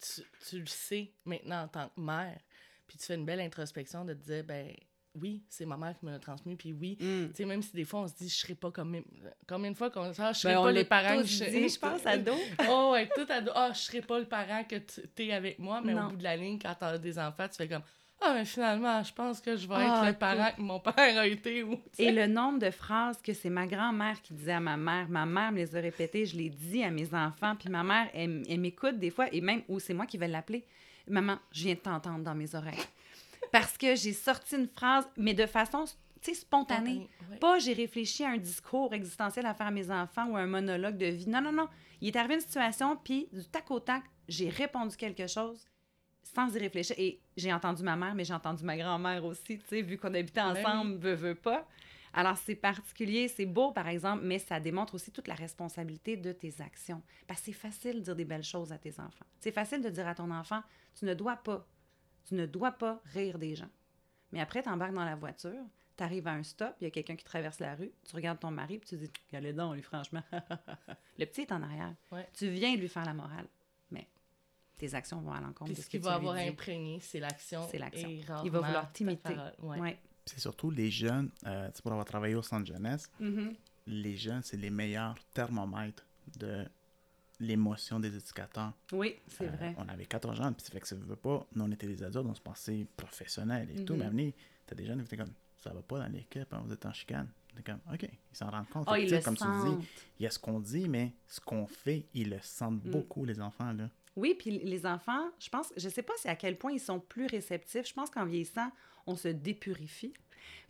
tu, 0.01 0.21
tu 0.49 0.59
le 0.59 0.65
sais 0.65 1.13
maintenant 1.23 1.63
en 1.63 1.67
tant 1.69 1.87
que 1.87 2.01
mère, 2.01 2.37
puis 2.85 2.97
tu 2.97 3.05
fais 3.05 3.15
une 3.15 3.25
belle 3.25 3.39
introspection 3.39 4.03
de 4.03 4.13
te 4.13 4.21
dire, 4.25 4.43
ben 4.43 4.75
oui, 5.13 5.45
c'est 5.47 5.65
ma 5.65 5.77
mère 5.77 5.97
qui 5.97 6.05
me 6.05 6.11
l'a 6.11 6.19
transmis, 6.19 6.57
puis 6.57 6.73
oui. 6.73 6.97
Mm. 6.99 7.29
Tu 7.29 7.35
sais, 7.35 7.45
même 7.45 7.61
si 7.61 7.71
des 7.73 7.85
fois 7.85 8.01
on 8.01 8.07
se 8.09 8.15
dit, 8.15 8.27
je 8.27 8.35
serais 8.35 8.55
pas 8.55 8.69
comme. 8.69 9.01
Combien 9.47 9.71
de 9.71 9.77
fois 9.77 9.89
qu'on 9.89 10.09
dit, 10.11 10.17
ah, 10.19 10.33
je 10.33 10.39
Ben, 10.39 10.49
serais 10.49 10.55
on 10.57 10.63
pas 10.63 10.71
les 10.73 10.83
parents 10.83 11.21
que 11.21 11.23
dit, 11.23 11.69
je 11.69 11.79
pense, 11.79 12.05
ado. 12.05 12.33
oh, 12.69 12.89
ouais, 12.91 13.07
tout 13.15 13.25
ado. 13.29 13.51
Ah, 13.55 13.71
je 13.73 13.79
serais 13.79 14.01
pas 14.01 14.19
le 14.19 14.25
parent 14.25 14.65
que 14.65 14.75
tu 14.75 15.01
es 15.23 15.31
avec 15.31 15.57
moi, 15.57 15.79
mais 15.81 15.93
Non. 15.93 16.07
au 16.07 16.09
bout 16.09 16.17
de 16.17 16.23
la 16.23 16.35
ligne, 16.35 16.59
quand 16.59 16.75
t'as 16.77 16.97
des 16.97 17.17
enfants, 17.17 17.47
tu 17.47 17.55
fais 17.55 17.69
comme, 17.69 17.83
ah, 18.21 18.34
mais 18.34 18.45
finalement, 18.45 19.04
je 19.04 19.13
pense 19.13 19.39
que 19.41 19.56
je 19.56 19.67
vais 19.67 19.75
Ah, 19.78 19.84
être 19.84 20.01
le 20.04 20.08
écoute. 20.10 20.19
parent 20.19 20.51
que 20.56 20.62
mon 20.62 20.80
père 20.80 21.19
a 21.19 21.28
été. 21.28 21.63
Ou. 21.63 21.80
Et 21.99 22.12
le 22.12 22.28
nombre 22.28 22.60
de 22.60 22.71
phrases 22.71 23.21
que 23.21 23.34
c'est 23.34 23.49
ma 23.49 23.67
grand-mère 23.67 24.21
qui 24.21 24.34
disait 24.34 24.54
à 24.54 24.60
ma 24.60 24.78
mère, 24.78 25.08
ma 25.10 25.25
mère 25.25 25.51
me 25.51 25.58
les 25.58 25.75
a 25.75 25.80
répétées, 25.82 26.25
je 26.25 26.36
les 26.38 26.49
dis 26.49 26.84
à 26.84 26.89
mes 26.91 27.13
enfants, 27.13 27.56
puis 27.56 27.69
ma 27.69 27.84
mère, 27.84 28.10
elle, 28.13 28.43
elle 28.49 28.60
m'écoute 28.60 28.97
des 28.97 29.12
fois, 29.12 29.28
et 29.34 29.41
même, 29.41 29.62
ou 29.67 29.80
c'est 29.80 29.93
moi 29.93 30.06
qui 30.06 30.17
vais 30.17 30.28
l'appeler, 30.28 30.65
maman, 31.08 31.38
je 31.51 31.63
viens 31.65 31.75
de 31.75 31.80
t'entendre 31.80 32.23
dans 32.23 32.34
mes 32.36 32.56
oreilles. 32.56 32.80
Parce 33.51 33.78
que 33.78 33.95
j'ai 33.95 34.13
sorti 34.13 34.56
une 34.56 34.67
phrase, 34.67 35.08
mais 35.17 35.34
de 35.36 35.45
façon, 35.45 35.86
tu 36.21 36.34
sais, 36.34 36.34
spontanée. 36.34 37.08
Pas 37.39 37.60
j'ai 37.60 37.73
réfléchi 37.73 38.23
à 38.23 38.30
un 38.30 38.38
discours 38.38 38.93
existentiel 38.93 39.45
à 39.45 39.54
faire 39.54 39.67
à 39.67 39.71
mes 39.71 39.91
enfants 39.91 40.28
ou 40.30 40.36
à 40.36 40.39
un 40.39 40.47
monologue 40.47 40.97
de 40.97 41.06
vie. 41.06 41.30
Non, 41.30 41.41
non, 41.41 41.51
non. 41.51 41.67
Il 42.01 42.08
est 42.08 42.15
arrivé 42.17 42.36
une 42.36 42.39
situation, 42.41 42.97
puis 43.04 43.28
du 43.32 43.45
tac 43.45 43.69
au 43.69 43.80
tac, 43.80 44.04
j'ai 44.28 44.49
répondu 44.49 44.95
quelque 44.97 45.28
chose 45.28 45.63
sans 46.33 46.53
y 46.55 46.59
réfléchir. 46.59 46.95
Et 46.99 47.21
j'ai 47.38 47.53
entendu 47.53 47.83
ma 47.83 47.95
mère, 47.95 48.15
mais 48.15 48.25
j'ai 48.25 48.33
entendu 48.33 48.63
ma 48.63 48.77
grand-mère 48.77 49.23
aussi, 49.25 49.59
tu 49.59 49.65
sais, 49.67 49.81
vu 49.81 49.97
qu'on 49.97 50.13
habitait 50.13 50.41
Ben 50.41 50.57
ensemble, 50.57 50.97
veut, 50.97 51.13
veut 51.13 51.35
pas. 51.35 51.67
Alors, 52.13 52.38
c'est 52.38 52.55
particulier, 52.55 53.27
c'est 53.27 53.45
beau, 53.45 53.71
par 53.71 53.89
exemple, 53.89 54.23
mais 54.23 54.39
ça 54.39 54.59
démontre 54.59 54.95
aussi 54.95 55.11
toute 55.11 55.27
la 55.27 55.35
responsabilité 55.35 56.15
de 56.15 56.31
tes 56.31 56.61
actions. 56.61 57.01
Parce 57.27 57.41
que 57.41 57.47
c'est 57.47 57.51
facile 57.51 57.95
de 57.95 57.99
dire 57.99 58.15
des 58.15 58.23
belles 58.23 58.43
choses 58.43 58.71
à 58.71 58.77
tes 58.77 58.99
enfants. 59.01 59.25
C'est 59.41 59.51
facile 59.51 59.81
de 59.81 59.89
dire 59.89 60.07
à 60.07 60.15
ton 60.15 60.31
enfant, 60.31 60.61
tu 60.97 61.03
ne 61.03 61.13
dois 61.13 61.35
pas, 61.35 61.67
tu 62.23 62.35
ne 62.35 62.45
dois 62.45 62.71
pas 62.71 63.01
rire 63.13 63.38
des 63.38 63.53
gens. 63.53 63.69
Mais 64.31 64.39
après, 64.39 64.63
tu 64.63 64.69
embarques 64.69 64.93
dans 64.93 65.03
la 65.03 65.15
voiture, 65.15 65.61
tu 65.97 66.03
arrives 66.03 66.27
à 66.27 66.31
un 66.31 66.43
stop, 66.43 66.73
il 66.79 66.85
y 66.85 66.88
a 66.88 66.91
quelqu'un 66.91 67.17
qui 67.17 67.25
traverse 67.25 67.59
la 67.59 67.75
rue, 67.75 67.91
tu 68.07 68.15
regardes 68.15 68.39
ton 68.39 68.51
mari, 68.51 68.79
puis 68.79 68.89
tu 68.89 68.97
dis 68.97 69.11
Regardez 69.27 69.51
donc, 69.51 69.75
lui, 69.75 69.81
franchement. 69.81 70.23
le 71.19 71.25
petit 71.25 71.41
est 71.41 71.51
en 71.51 71.61
arrière. 71.61 71.95
Ouais. 72.13 72.27
Tu 72.33 72.47
viens 72.47 72.75
lui 72.77 72.88
faire 72.88 73.05
la 73.05 73.13
morale, 73.13 73.47
tes 74.77 74.93
actions 74.93 75.21
vont 75.21 75.31
à 75.31 75.39
l'encontre 75.41 75.71
de 75.71 75.75
ce 75.75 75.83
ce 75.83 75.89
qu'il 75.89 75.99
tu 76.01 76.05
va 76.05 76.11
lui 76.11 76.17
avoir 76.17 76.35
dis. 76.35 76.41
imprégné, 76.49 76.99
c'est 77.01 77.19
l'action. 77.19 77.67
C'est 77.71 77.77
l'action. 77.77 78.09
Il 78.09 78.25
va 78.51 78.59
vouloir 78.61 78.91
t'imiter. 78.91 79.35
Ouais. 79.61 79.79
Ouais. 79.79 79.99
C'est 80.25 80.39
surtout 80.39 80.71
les 80.71 80.89
jeunes, 80.89 81.29
euh, 81.45 81.69
tu 81.69 81.75
sais, 81.77 81.81
pour 81.83 81.91
avoir 81.91 82.05
travaillé 82.05 82.35
au 82.35 82.41
centre 82.41 82.65
jeunesse, 82.65 83.09
Mhm. 83.19 83.53
les 83.88 84.17
jeunes, 84.17 84.41
c'est 84.43 84.57
les 84.57 84.69
meilleurs 84.71 85.15
thermomètres 85.33 86.05
de 86.38 86.65
l'émotion 87.39 87.99
des 87.99 88.15
éducateurs. 88.15 88.73
Oui, 88.91 89.15
c'est 89.27 89.47
Euh, 89.47 89.51
vrai. 89.51 89.75
On 89.77 89.88
avait 89.89 90.05
14 90.05 90.38
jeunes, 90.38 90.55
puis 90.55 90.65
ça 90.65 90.71
fait 90.71 90.79
que 90.79 90.88
ça 90.88 90.95
veut 90.95 91.15
pas. 91.15 91.45
Nous, 91.53 91.63
on 91.65 91.71
était 91.71 91.88
des 91.88 92.01
adultes, 92.03 92.25
on 92.25 92.33
se 92.33 92.41
pensait 92.41 92.88
professionnels 92.95 93.69
et 93.75 93.83
tout. 93.85 93.95
Mais 93.95 94.05
à 94.05 94.09
venir, 94.09 94.33
t'as 94.65 94.75
des 94.75 94.85
jeunes 94.85 94.99
qui 94.99 95.05
étaient 95.05 95.17
comme, 95.17 95.33
ça 95.57 95.71
va 95.73 95.81
pas 95.81 95.99
dans 95.99 96.07
l'équipe, 96.11 96.51
hein, 96.53 96.63
vous 96.65 96.73
êtes 96.73 96.85
en 96.85 96.93
chicane. 96.93 97.29
T'es 97.55 97.63
comme, 97.63 97.79
OK, 97.93 98.03
ils 98.03 98.35
s'en 98.38 98.49
rendent 98.49 98.67
compte. 98.69 98.88
Oh, 98.89 98.95
ils 98.95 99.09
le 99.09 99.21
comme 99.21 99.38
tu 99.38 99.43
dis, 99.43 99.88
il 100.19 100.23
y 100.23 100.27
a 100.27 100.29
ce 100.29 100.39
qu'on 100.39 100.59
dit, 100.59 100.88
mais 100.89 101.13
ce 101.27 101.39
qu'on 101.39 101.67
fait, 101.67 102.05
ils 102.13 102.29
le 102.29 102.39
sentent 102.41 102.83
Mm. 102.85 102.89
beaucoup, 102.91 103.25
les 103.25 103.39
enfants, 103.41 103.71
là. 103.73 103.89
Oui, 104.15 104.36
puis 104.38 104.51
les 104.51 104.86
enfants, 104.86 105.30
je 105.39 105.49
pense, 105.49 105.73
je 105.75 105.89
sais 105.89 106.01
pas 106.04 106.13
si 106.17 106.28
à 106.28 106.36
quel 106.36 106.58
point 106.58 106.71
ils 106.71 106.80
sont 106.80 106.99
plus 106.99 107.25
réceptifs. 107.28 107.88
Je 107.88 107.93
pense 107.93 108.10
qu'en 108.10 108.25
vieillissant, 108.25 108.71
on 109.08 109.15
se 109.15 109.28
dépurifie 109.28 110.13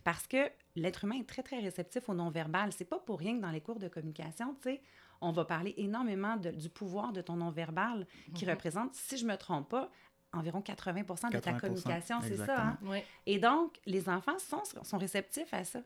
parce 0.04 0.26
que 0.26 0.50
l'être 0.74 1.04
humain 1.04 1.16
est 1.20 1.28
très, 1.28 1.42
très 1.42 1.60
réceptif 1.60 2.08
au 2.08 2.14
non-verbal. 2.14 2.72
C'est 2.72 2.84
pas 2.84 2.98
pour 2.98 3.18
rien 3.18 3.36
que 3.36 3.42
dans 3.42 3.50
les 3.50 3.60
cours 3.60 3.78
de 3.78 3.88
communication, 3.88 4.54
tu 4.62 4.70
sais, 4.70 4.82
on 5.20 5.32
va 5.32 5.44
parler 5.44 5.74
énormément 5.78 6.36
de- 6.36 6.50
du 6.50 6.68
pouvoir 6.68 7.12
de 7.12 7.20
ton 7.22 7.36
non-verbal 7.36 8.06
qui 8.34 8.44
Mhm. 8.44 8.50
représente, 8.52 8.94
si 8.94 9.16
je 9.16 9.24
me 9.26 9.36
trompe 9.36 9.70
pas, 9.70 9.90
environ 10.32 10.60
80% 10.60 11.28
de 11.28 11.38
ta 11.38 11.52
80%, 11.52 11.60
communication, 11.60 12.20
c'est 12.22 12.36
ça. 12.36 12.62
hein? 12.66 12.78
Ouais. 12.82 13.04
Et 13.26 13.38
donc, 13.38 13.78
les 13.86 14.08
enfants 14.08 14.38
sont, 14.38 14.62
sont 14.82 14.98
réceptifs 14.98 15.52
à 15.54 15.64
ça. 15.64 15.80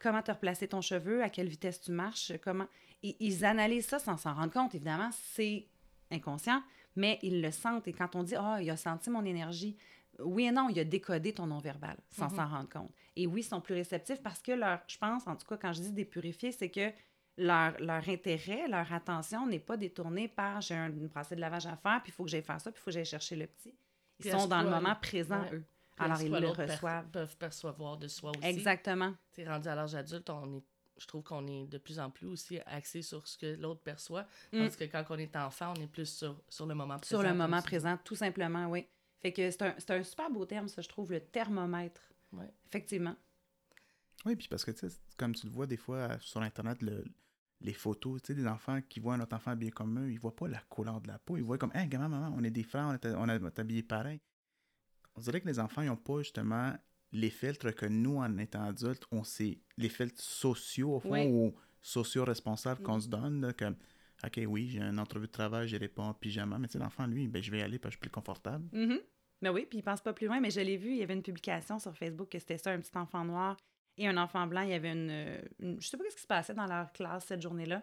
Comment 0.00 0.22
te 0.22 0.32
replacer 0.32 0.66
ton 0.66 0.80
cheveu, 0.80 1.22
à 1.22 1.28
quelle 1.30 1.46
vitesse 1.48 1.80
tu 1.80 1.92
marches, 1.92 2.32
comment... 2.42 2.66
Ils, 3.04 3.14
ils 3.20 3.44
analysent 3.44 3.86
ça 3.86 3.98
sans 4.00 4.16
s'en 4.16 4.34
rendre 4.34 4.52
compte. 4.52 4.74
Évidemment, 4.74 5.10
c'est 5.12 5.68
inconscient, 6.10 6.62
mais 6.96 7.18
ils 7.22 7.40
le 7.42 7.50
sentent. 7.50 7.86
Et 7.88 7.92
quand 7.92 8.14
on 8.16 8.22
dit 8.22 8.34
«Ah, 8.38 8.58
il 8.60 8.70
a 8.70 8.76
senti 8.76 9.10
mon 9.10 9.24
énergie», 9.24 9.76
oui 10.18 10.44
et 10.44 10.50
non, 10.52 10.68
il 10.68 10.78
a 10.78 10.84
décodé 10.84 11.32
ton 11.32 11.46
non-verbal 11.46 11.96
sans 12.10 12.28
Mhm. 12.30 12.36
s'en 12.36 12.46
rendre 12.48 12.68
compte. 12.68 12.92
Et 13.16 13.26
oui, 13.26 13.40
ils 13.40 13.44
sont 13.44 13.60
plus 13.60 13.74
réceptifs 13.74 14.22
parce 14.22 14.40
que 14.42 14.52
leur, 14.52 14.80
je 14.86 14.98
pense, 14.98 15.26
en 15.26 15.36
tout 15.36 15.46
cas, 15.46 15.56
quand 15.56 15.72
je 15.72 15.80
dis 15.80 15.92
dépurifier, 15.92 16.52
c'est 16.52 16.68
que 16.70 16.90
leur, 17.38 17.72
leur 17.80 18.06
intérêt, 18.08 18.68
leur 18.68 18.92
attention 18.92 19.46
n'est 19.46 19.58
pas 19.58 19.76
détournée 19.78 20.28
par 20.28 20.60
j'ai 20.60 20.74
un- 20.74 20.90
une 20.92 21.08
brassée 21.08 21.34
de 21.34 21.40
lavage 21.40 21.66
à 21.66 21.76
faire, 21.76 22.00
puis 22.02 22.12
il 22.12 22.14
faut 22.14 22.24
que 22.24 22.30
j'aille 22.30 22.42
faire 22.42 22.60
ça, 22.60 22.70
puis 22.70 22.78
il 22.78 22.82
faut 22.82 22.90
que 22.90 22.94
j'aille 22.94 23.06
chercher 23.06 23.36
le 23.36 23.46
petit. 23.46 23.74
Ils 24.18 24.22
Puis 24.22 24.30
sont 24.30 24.46
dans 24.46 24.62
le 24.62 24.68
moment 24.70 24.94
présent, 25.00 25.40
ouais. 25.40 25.54
eux. 25.54 25.64
Puis 25.96 26.04
Alors, 26.06 26.20
ils 26.22 26.30
le 26.30 26.48
reçoivent. 26.48 27.08
peuvent 27.10 27.36
percevoir 27.36 27.96
de 27.96 28.08
soi 28.08 28.30
aussi. 28.36 28.46
Exactement. 28.46 29.12
T'sais, 29.32 29.46
rendu 29.48 29.68
à 29.68 29.74
l'âge 29.74 29.94
adulte, 29.94 30.28
on 30.30 30.56
est, 30.58 30.62
je 31.02 31.08
trouve 31.08 31.22
qu'on 31.22 31.46
est 31.46 31.66
de 31.66 31.78
plus 31.78 31.98
en 31.98 32.10
plus 32.10 32.26
aussi 32.26 32.58
axé 32.66 33.02
sur 33.02 33.26
ce 33.26 33.36
que 33.36 33.54
l'autre 33.60 33.80
perçoit. 33.82 34.22
Mm. 34.52 34.58
Tandis 34.58 34.76
que 34.76 34.84
quand 34.84 35.04
on 35.10 35.18
est 35.18 35.36
enfant, 35.36 35.74
on 35.76 35.80
est 35.80 35.86
plus 35.86 36.06
sur, 36.06 36.40
sur 36.48 36.66
le 36.66 36.74
moment 36.74 36.98
présent. 36.98 37.20
Sur 37.20 37.28
le 37.28 37.34
moment 37.34 37.60
présent, 37.62 37.98
tout 38.04 38.14
simplement, 38.14 38.68
oui. 38.68 38.86
Fait 39.20 39.32
que 39.32 39.50
c'est 39.50 39.62
un, 39.62 39.74
c'est 39.78 39.90
un 39.90 40.02
super 40.02 40.30
beau 40.30 40.46
terme, 40.46 40.68
ça, 40.68 40.82
je 40.82 40.88
trouve, 40.88 41.12
le 41.12 41.20
thermomètre. 41.20 42.00
Ouais. 42.32 42.50
Effectivement. 42.66 43.14
Oui, 44.24 44.36
puis 44.36 44.48
parce 44.48 44.64
que, 44.64 44.70
tu 44.70 44.88
sais, 44.88 44.96
comme 45.16 45.34
tu 45.34 45.46
le 45.46 45.52
vois 45.52 45.66
des 45.66 45.76
fois 45.76 46.18
sur 46.20 46.40
Internet, 46.40 46.80
le- 46.82 47.04
les 47.60 47.72
photos, 47.72 48.20
tu 48.22 48.28
sais, 48.28 48.34
des 48.34 48.46
enfants 48.48 48.80
qui 48.88 48.98
voient 48.98 49.14
un 49.14 49.20
autre 49.20 49.36
enfant 49.36 49.52
habillé 49.52 49.70
comme 49.70 49.98
eux, 50.00 50.10
ils 50.10 50.18
voient 50.18 50.34
pas 50.34 50.48
la 50.48 50.58
couleur 50.68 51.00
de 51.00 51.08
la 51.08 51.18
peau, 51.18 51.36
ils 51.36 51.42
voient 51.44 51.58
comme, 51.58 51.70
hey, 51.74 51.86
gamin, 51.86 52.08
maman, 52.08 52.34
on 52.36 52.42
est 52.42 52.50
des 52.50 52.64
frères, 52.64 52.86
on 52.86 52.94
est, 52.94 53.06
on 53.14 53.28
est 53.28 53.58
habillés 53.58 53.82
pareil. 53.84 54.20
On 55.14 55.20
dirait 55.20 55.40
que 55.40 55.46
les 55.46 55.60
enfants, 55.60 55.82
ils 55.82 55.88
n'ont 55.88 55.96
pas 55.96 56.18
justement 56.22 56.74
les 57.12 57.30
filtres 57.30 57.74
que 57.74 57.86
nous, 57.86 58.16
en 58.18 58.38
étant 58.38 58.62
adultes, 58.64 59.04
on 59.12 59.22
sait, 59.24 59.58
les 59.76 59.88
filtres 59.88 60.20
sociaux, 60.22 60.96
au 60.96 61.00
fond, 61.00 61.10
Oui. 61.12 61.26
ou 61.26 61.54
socio-responsables 61.80 62.82
qu'on 62.82 62.94
Mhm. 62.94 63.00
se 63.00 63.08
donne, 63.08 63.52
comme, 63.58 63.76
OK, 64.24 64.40
oui, 64.46 64.68
j'ai 64.68 64.80
une 64.80 64.98
entrevue 64.98 65.26
de 65.26 65.32
travail, 65.32 65.68
j'irai 65.68 65.88
pas 65.88 66.02
en 66.02 66.14
pyjama, 66.14 66.58
mais 66.58 66.68
tu 66.68 66.74
sais, 66.74 66.78
l'enfant, 66.78 67.06
lui, 67.06 67.26
ben, 67.28 67.42
je 67.42 67.50
vais 67.50 67.58
y 67.58 67.62
aller 67.62 67.78
parce 67.78 67.94
que 67.96 68.00
je 68.02 68.06
suis 68.06 68.10
plus 68.10 68.20
confortable. 68.20 68.64
Mhm. 68.72 68.98
Mais 69.42 69.48
oui, 69.48 69.66
puis 69.68 69.78
il 69.78 69.82
pense 69.82 70.00
pas 70.00 70.12
plus 70.12 70.26
loin, 70.26 70.40
mais 70.40 70.50
je 70.50 70.60
l'ai 70.60 70.76
vu, 70.76 70.90
il 70.90 70.96
y 70.98 71.02
avait 71.02 71.14
une 71.14 71.22
publication 71.22 71.78
sur 71.78 71.96
Facebook 71.96 72.28
que 72.28 72.38
c'était 72.38 72.58
ça, 72.58 72.70
un 72.70 72.78
petit 72.80 72.96
enfant 72.96 73.24
noir 73.24 73.56
et 73.98 74.06
un 74.06 74.16
enfant 74.16 74.46
blanc. 74.46 74.62
Il 74.62 74.70
y 74.70 74.74
avait 74.74 74.92
une. 74.92 75.10
euh, 75.10 75.42
une- 75.58 75.80
je 75.82 75.88
sais 75.88 75.96
pas 75.96 76.04
ce 76.08 76.14
qui 76.14 76.22
se 76.22 76.26
passait 76.28 76.54
dans 76.54 76.66
leur 76.66 76.92
classe 76.92 77.26
cette 77.26 77.42
journée-là. 77.42 77.82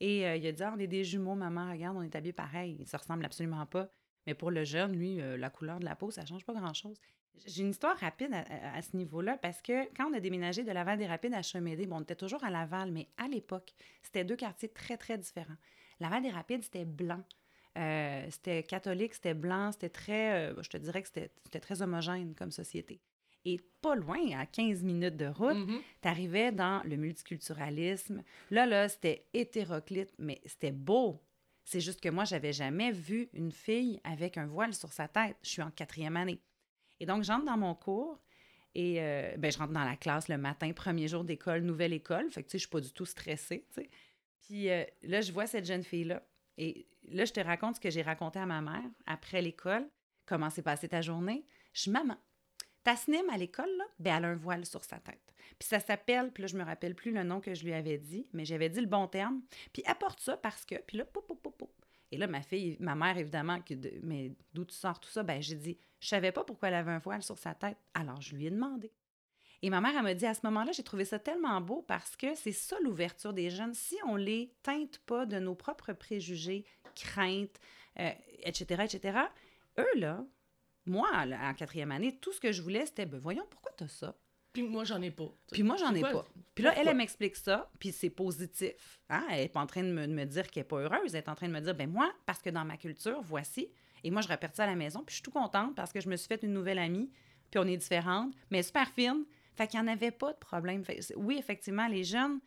Et 0.00 0.26
euh, 0.26 0.36
il 0.36 0.46
a 0.46 0.52
dit 0.52 0.62
Ah, 0.62 0.72
on 0.76 0.78
est 0.78 0.86
des 0.86 1.02
jumeaux, 1.04 1.34
maman, 1.34 1.72
regarde, 1.72 1.96
on 1.96 2.02
est 2.02 2.14
habillés 2.14 2.34
pareil. 2.34 2.76
Ils 2.80 2.86
se 2.86 2.96
ressemblent 2.96 3.24
absolument 3.24 3.64
pas. 3.64 3.88
Mais 4.26 4.34
pour 4.34 4.50
le 4.50 4.64
jeune, 4.64 4.92
lui, 4.94 5.20
euh, 5.22 5.38
la 5.38 5.48
couleur 5.48 5.80
de 5.80 5.86
la 5.86 5.96
peau, 5.96 6.10
ça 6.10 6.26
change 6.26 6.44
pas 6.44 6.52
grand-chose. 6.52 7.00
J'ai 7.46 7.62
une 7.62 7.70
histoire 7.70 7.96
rapide 7.98 8.32
à, 8.34 8.82
ce 8.82 8.96
niveau-là 8.96 9.36
parce 9.38 9.60
que 9.62 9.84
quand 9.94 10.10
on 10.10 10.14
a 10.14 10.20
déménagé 10.20 10.64
de 10.64 10.72
Laval-des-Rapides 10.72 11.34
à 11.34 11.42
Chemédé, 11.42 11.86
bon, 11.86 11.96
on 11.96 12.00
était 12.02 12.14
toujours 12.16 12.42
à 12.44 12.50
Laval, 12.50 12.90
mais 12.92 13.08
à 13.16 13.28
l'époque, 13.28 13.72
c'était 14.02 14.24
deux 14.24 14.36
quartiers 14.36 14.68
très, 14.68 14.96
très 14.96 15.18
différents. 15.18 15.56
Laval-des-Rapides, 16.00 16.62
c'était 16.64 16.84
blanc. 16.84 17.22
Euh, 17.76 18.26
c'était 18.30 18.62
catholique, 18.64 19.14
c'était 19.14 19.34
blanc, 19.34 19.70
c'était 19.72 19.88
très, 19.88 20.50
euh, 20.50 20.62
je 20.62 20.68
te 20.68 20.76
dirais 20.76 21.02
que 21.02 21.08
c'était 21.08 21.60
très 21.60 21.80
homogène 21.82 22.34
comme 22.34 22.50
société. 22.50 23.00
Et 23.44 23.60
pas 23.80 23.94
loin, 23.94 24.18
à 24.38 24.46
15 24.46 24.82
minutes 24.82 25.16
de 25.16 25.26
route, 25.26 25.56
Mhm. 25.56 25.80
t'arrivais 26.00 26.50
dans 26.52 26.82
le 26.84 26.96
multiculturalisme. 26.96 28.22
Là, 28.50 28.66
là, 28.66 28.88
c'était 28.88 29.26
hétéroclite, 29.32 30.12
mais 30.18 30.40
c'était 30.44 30.72
beau. 30.72 31.22
C'est 31.64 31.80
juste 31.80 32.00
que 32.00 32.08
moi, 32.08 32.24
j'avais 32.24 32.52
jamais 32.52 32.90
vu 32.92 33.28
une 33.32 33.52
fille 33.52 34.00
avec 34.02 34.38
un 34.38 34.46
voile 34.46 34.74
sur 34.74 34.92
sa 34.92 35.06
tête. 35.06 35.36
Je 35.42 35.50
suis 35.50 35.62
en 35.62 35.70
quatrième 35.70 36.16
année. 36.16 36.40
Et 37.00 37.06
donc, 37.06 37.22
j'entre 37.24 37.44
dans 37.44 37.56
mon 37.56 37.74
cours 37.74 38.20
et 38.74 39.02
euh, 39.02 39.36
ben, 39.38 39.50
je 39.50 39.58
rentre 39.58 39.72
dans 39.72 39.84
la 39.84 39.96
classe 39.96 40.28
le 40.28 40.38
matin, 40.38 40.72
premier 40.72 41.08
jour 41.08 41.24
d'école, 41.24 41.62
nouvelle 41.62 41.92
école. 41.92 42.30
Fait 42.30 42.42
que, 42.42 42.48
tu 42.48 42.52
sais, 42.52 42.58
je 42.58 42.62
suis 42.64 42.70
pas 42.70 42.80
du 42.80 42.92
tout 42.92 43.06
stressée, 43.06 43.66
tu 43.74 43.82
sais. 43.82 43.90
Puis 44.42 44.70
euh, 44.70 44.84
là, 45.02 45.20
je 45.20 45.32
vois 45.32 45.46
cette 45.46 45.66
jeune 45.66 45.82
fille-là. 45.84 46.22
Et 46.56 46.86
là, 47.08 47.24
je 47.24 47.32
te 47.32 47.40
raconte 47.40 47.76
ce 47.76 47.80
que 47.80 47.90
j'ai 47.90 48.02
raconté 48.02 48.38
à 48.38 48.46
ma 48.46 48.60
mère 48.60 48.90
après 49.06 49.42
l'école. 49.42 49.88
Comment 50.26 50.50
s'est 50.50 50.62
passée 50.62 50.88
ta 50.88 51.00
journée? 51.02 51.44
Je 51.72 51.82
suis 51.82 51.90
maman. 51.90 52.16
Ta 52.84 52.96
snim 52.96 53.28
à 53.30 53.36
l'école, 53.36 53.70
là, 53.76 53.84
ben, 53.98 54.16
elle 54.16 54.24
a 54.24 54.28
un 54.28 54.36
voile 54.36 54.64
sur 54.64 54.84
sa 54.84 54.98
tête. 54.98 55.34
Puis 55.58 55.68
ça 55.68 55.80
s'appelle, 55.80 56.30
puis 56.32 56.42
là, 56.42 56.46
je 56.46 56.56
me 56.56 56.64
rappelle 56.64 56.94
plus 56.94 57.12
le 57.12 57.22
nom 57.24 57.40
que 57.40 57.54
je 57.54 57.64
lui 57.64 57.72
avais 57.72 57.98
dit, 57.98 58.28
mais 58.32 58.44
j'avais 58.44 58.68
dit 58.68 58.80
le 58.80 58.86
bon 58.86 59.06
terme. 59.08 59.42
Puis 59.72 59.82
apporte 59.86 60.20
ça 60.20 60.36
parce 60.36 60.64
que, 60.64 60.76
puis 60.86 60.96
là, 60.98 61.04
pou, 61.04 61.20
pou, 61.20 61.34
pou, 61.34 61.50
pou. 61.50 61.68
Et 62.10 62.16
là, 62.16 62.26
ma 62.26 62.40
fille, 62.42 62.76
ma 62.80 62.94
mère, 62.94 63.18
évidemment, 63.18 63.60
que 63.60 63.74
de- 63.74 64.00
mais 64.02 64.32
d'où 64.54 64.64
tu 64.64 64.74
sors 64.74 64.98
tout 65.00 65.10
ça? 65.10 65.22
Ben, 65.22 65.42
j'ai 65.42 65.56
dit, 65.56 65.78
je 66.00 66.08
savais 66.08 66.32
pas 66.32 66.44
pourquoi 66.44 66.68
elle 66.68 66.74
avait 66.74 66.92
un 66.92 66.98
voile 66.98 67.22
sur 67.22 67.38
sa 67.38 67.54
tête. 67.54 67.78
Alors, 67.94 68.20
je 68.20 68.34
lui 68.34 68.46
ai 68.46 68.50
demandé. 68.50 68.92
Et 69.62 69.70
ma 69.70 69.80
mère, 69.80 69.92
elle 69.96 70.02
m'a 70.02 70.14
dit, 70.14 70.26
à 70.26 70.34
ce 70.34 70.40
moment-là, 70.44 70.72
j'ai 70.72 70.84
trouvé 70.84 71.04
ça 71.04 71.18
tellement 71.18 71.60
beau 71.60 71.82
parce 71.82 72.16
que 72.16 72.34
c'est 72.34 72.52
ça 72.52 72.76
l'ouverture 72.82 73.32
des 73.32 73.50
jeunes. 73.50 73.74
Si 73.74 73.96
on 74.06 74.14
les 74.14 74.54
teinte 74.62 74.98
pas 74.98 75.26
de 75.26 75.38
nos 75.38 75.54
propres 75.54 75.92
préjugés, 75.92 76.64
craintes, 76.94 77.58
euh, 77.98 78.10
etc., 78.44 78.84
etc., 78.84 79.18
eux, 79.78 79.98
là, 79.98 80.24
moi, 80.86 81.08
en 81.12 81.54
quatrième 81.54 81.90
année, 81.90 82.16
tout 82.16 82.32
ce 82.32 82.40
que 82.40 82.52
je 82.52 82.62
voulais, 82.62 82.86
c'était, 82.86 83.06
ben 83.06 83.18
voyons, 83.18 83.46
pourquoi 83.50 83.72
t'as 83.76 83.88
ça? 83.88 84.16
Puis 84.52 84.62
moi, 84.62 84.84
j'en 84.84 85.02
ai 85.02 85.10
pas. 85.10 85.30
Puis 85.52 85.62
moi, 85.62 85.76
j'en 85.76 85.94
ai 85.94 86.00
pas. 86.00 86.24
Puis 86.54 86.64
là, 86.64 86.72
elle, 86.76 86.88
elle 86.88 86.96
m'explique 86.96 87.36
ça, 87.36 87.70
puis 87.78 87.92
c'est 87.92 88.10
positif. 88.10 89.00
Hein? 89.10 89.26
Elle 89.30 89.42
n'est 89.42 89.48
pas 89.48 89.60
en 89.60 89.66
train 89.66 89.82
de 89.82 89.92
me, 89.92 90.06
de 90.06 90.12
me 90.12 90.24
dire 90.24 90.50
qu'elle 90.50 90.62
n'est 90.62 90.68
pas 90.68 90.78
heureuse. 90.78 91.14
Elle 91.14 91.22
est 91.22 91.28
en 91.28 91.34
train 91.34 91.48
de 91.48 91.52
me 91.52 91.60
dire, 91.60 91.74
ben 91.74 91.90
moi, 91.90 92.12
parce 92.26 92.40
que 92.40 92.50
dans 92.50 92.64
ma 92.64 92.76
culture, 92.76 93.20
voici. 93.22 93.68
Et 94.04 94.10
moi, 94.10 94.22
je 94.22 94.28
répète 94.28 94.56
ça 94.56 94.64
à 94.64 94.66
la 94.66 94.76
maison, 94.76 95.02
puis 95.04 95.12
je 95.12 95.16
suis 95.16 95.22
tout 95.22 95.30
contente 95.30 95.74
parce 95.74 95.92
que 95.92 96.00
je 96.00 96.08
me 96.08 96.16
suis 96.16 96.28
fait 96.28 96.42
une 96.42 96.52
nouvelle 96.52 96.78
amie, 96.78 97.10
puis 97.50 97.58
on 97.58 97.66
est 97.66 97.76
différentes, 97.76 98.32
mais 98.50 98.62
super 98.62 98.88
fine. 98.88 99.24
Fait 99.54 99.66
qu'il 99.66 99.80
n'y 99.80 99.88
en 99.88 99.92
avait 99.92 100.12
pas 100.12 100.32
de 100.32 100.38
problème. 100.38 100.84
Oui, 101.16 101.36
effectivement, 101.38 101.88
les 101.88 102.04
jeunes, 102.04 102.38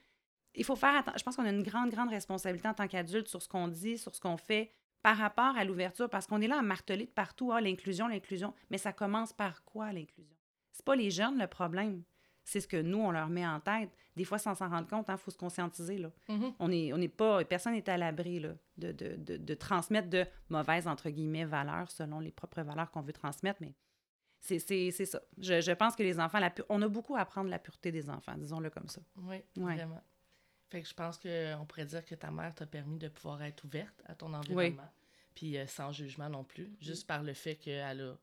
il 0.56 0.64
faut 0.64 0.76
faire 0.76 0.96
attention. 0.96 1.18
Je 1.18 1.24
pense 1.24 1.36
qu'on 1.36 1.46
a 1.46 1.50
une 1.50 1.64
grande, 1.64 1.90
grande 1.90 2.10
responsabilité 2.10 2.68
en 2.68 2.74
tant 2.74 2.88
qu'adulte 2.88 3.28
sur 3.28 3.42
ce 3.42 3.50
qu'on 3.50 3.68
dit, 3.68 3.98
sur 3.98 4.16
ce 4.16 4.22
qu'on 4.22 4.38
fait 4.38 4.74
par 5.02 5.18
rapport 5.18 5.58
à 5.58 5.66
l'ouverture, 5.66 6.10
parce 6.10 6.28
qu'on 6.28 6.42
est 6.42 6.48
là 6.48 6.60
à 6.60 6.62
marteler 6.62 7.06
de 7.06 7.12
partout, 7.12 7.52
ah, 7.52 7.60
l'inclusion, 7.60 8.08
l'inclusion. 8.08 8.54
Mais 8.70 8.78
ça 8.78 8.94
commence 8.94 9.34
par 9.34 9.64
quoi, 9.64 9.92
l'inclusion? 9.92 10.38
C'est 10.72 10.86
pas 10.86 10.96
les 10.96 11.12
jeunes 11.12 11.38
le 11.38 11.48
problème. 11.48 12.04
C'est 12.52 12.60
ce 12.60 12.68
que 12.68 12.82
nous, 12.82 12.98
on 12.98 13.12
leur 13.12 13.30
met 13.30 13.48
en 13.48 13.62
tête. 13.62 13.90
Des 14.18 14.26
fois, 14.26 14.38
sans 14.38 14.54
s'en 14.56 14.68
rendre 14.68 14.86
compte, 14.88 15.06
il 15.08 15.18
faut 15.18 15.32
se 15.32 15.38
conscientiser. 15.38 15.98
Là. 15.98 16.12
Mhm. 16.28 16.54
On 16.60 16.70
est, 16.70 16.92
on 16.92 16.98
n'est 16.98 17.08
pas, 17.08 17.46
personne 17.46 17.72
n'est 17.74 17.90
à 17.90 17.96
l'abri 17.98 18.42
là, 18.42 18.50
de, 18.78 18.92
de, 18.92 19.16
de, 19.16 19.38
de 19.38 19.54
transmettre 19.54 20.10
de 20.10 20.26
mauvaises, 20.50 20.86
entre 20.86 21.10
guillemets, 21.10 21.46
valeurs 21.46 21.90
selon 21.90 22.20
les 22.20 22.32
propres 22.32 22.62
valeurs 22.62 22.92
qu'on 22.92 23.00
veut 23.02 23.14
transmettre, 23.14 23.62
mais 23.62 23.74
c'est, 24.42 24.60
c'est, 24.60 24.92
c'est 24.92 25.06
ça. 25.06 25.22
Je, 25.38 25.62
je 25.62 25.72
pense 25.72 25.96
que 25.96 26.04
les 26.04 26.20
enfants, 26.20 26.40
la 26.40 26.50
pu- 26.50 26.64
on 26.68 26.82
a 26.82 26.90
beaucoup 26.90 27.16
à 27.16 27.22
apprendre 27.22 27.50
la 27.50 27.58
pureté 27.60 27.90
des 27.92 28.10
enfants, 28.10 28.36
disons-le 28.38 28.70
comme 28.70 28.90
ça. 28.90 29.00
Oui, 29.16 29.38
Ouais. 29.56 29.76
vraiment. 29.76 30.02
Fait 30.70 30.82
que 30.82 30.88
je 30.90 30.94
pense 30.94 31.18
qu'on 31.18 31.66
pourrait 31.66 31.86
dire 31.86 32.04
que 32.04 32.16
ta 32.16 32.32
mère 32.32 32.54
t'a 32.54 32.66
permis 32.66 32.98
de 32.98 33.08
pouvoir 33.08 33.42
être 33.44 33.64
ouverte 33.64 34.02
à 34.08 34.16
ton 34.16 34.34
environnement. 34.34 34.90
Puis 35.36 35.58
euh, 35.58 35.68
sans 35.68 35.94
jugement 35.94 36.28
non 36.30 36.44
plus. 36.44 36.70
Juste 36.82 37.08
par 37.08 37.24
le 37.24 37.34
fait 37.34 37.56
qu'elle 37.56 38.02
a, 38.02 38.18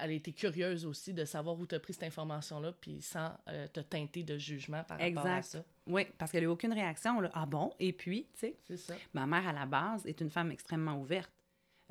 elle 0.00 0.12
été 0.12 0.32
curieuse 0.32 0.84
aussi 0.86 1.12
de 1.14 1.24
savoir 1.24 1.58
où 1.58 1.66
tu 1.66 1.74
as 1.74 1.80
pris 1.80 1.92
cette 1.92 2.04
information-là, 2.04 2.72
puis 2.80 3.00
sans 3.00 3.30
euh, 3.48 3.66
te 3.68 3.80
teinter 3.80 4.22
de 4.22 4.36
jugement 4.38 4.82
par 4.84 4.98
rapport 4.98 5.26
à 5.26 5.38
Exact. 5.38 5.42
ça. 5.44 5.64
Oui, 5.86 6.06
parce 6.18 6.30
qu'elle 6.32 6.42
n'a 6.42 6.48
eu 6.48 6.50
aucune 6.52 6.72
réaction. 6.72 7.20
là. 7.20 7.30
Ah 7.34 7.46
bon? 7.46 7.72
Et 7.78 7.92
puis, 7.92 8.28
tu 8.34 8.40
sais, 8.40 8.56
C'est 8.64 8.76
ça. 8.76 8.94
ma 9.12 9.26
mère, 9.26 9.46
à 9.48 9.52
la 9.52 9.66
base, 9.66 10.06
est 10.06 10.20
une 10.20 10.30
femme 10.30 10.50
extrêmement 10.50 10.98
ouverte. 11.00 11.30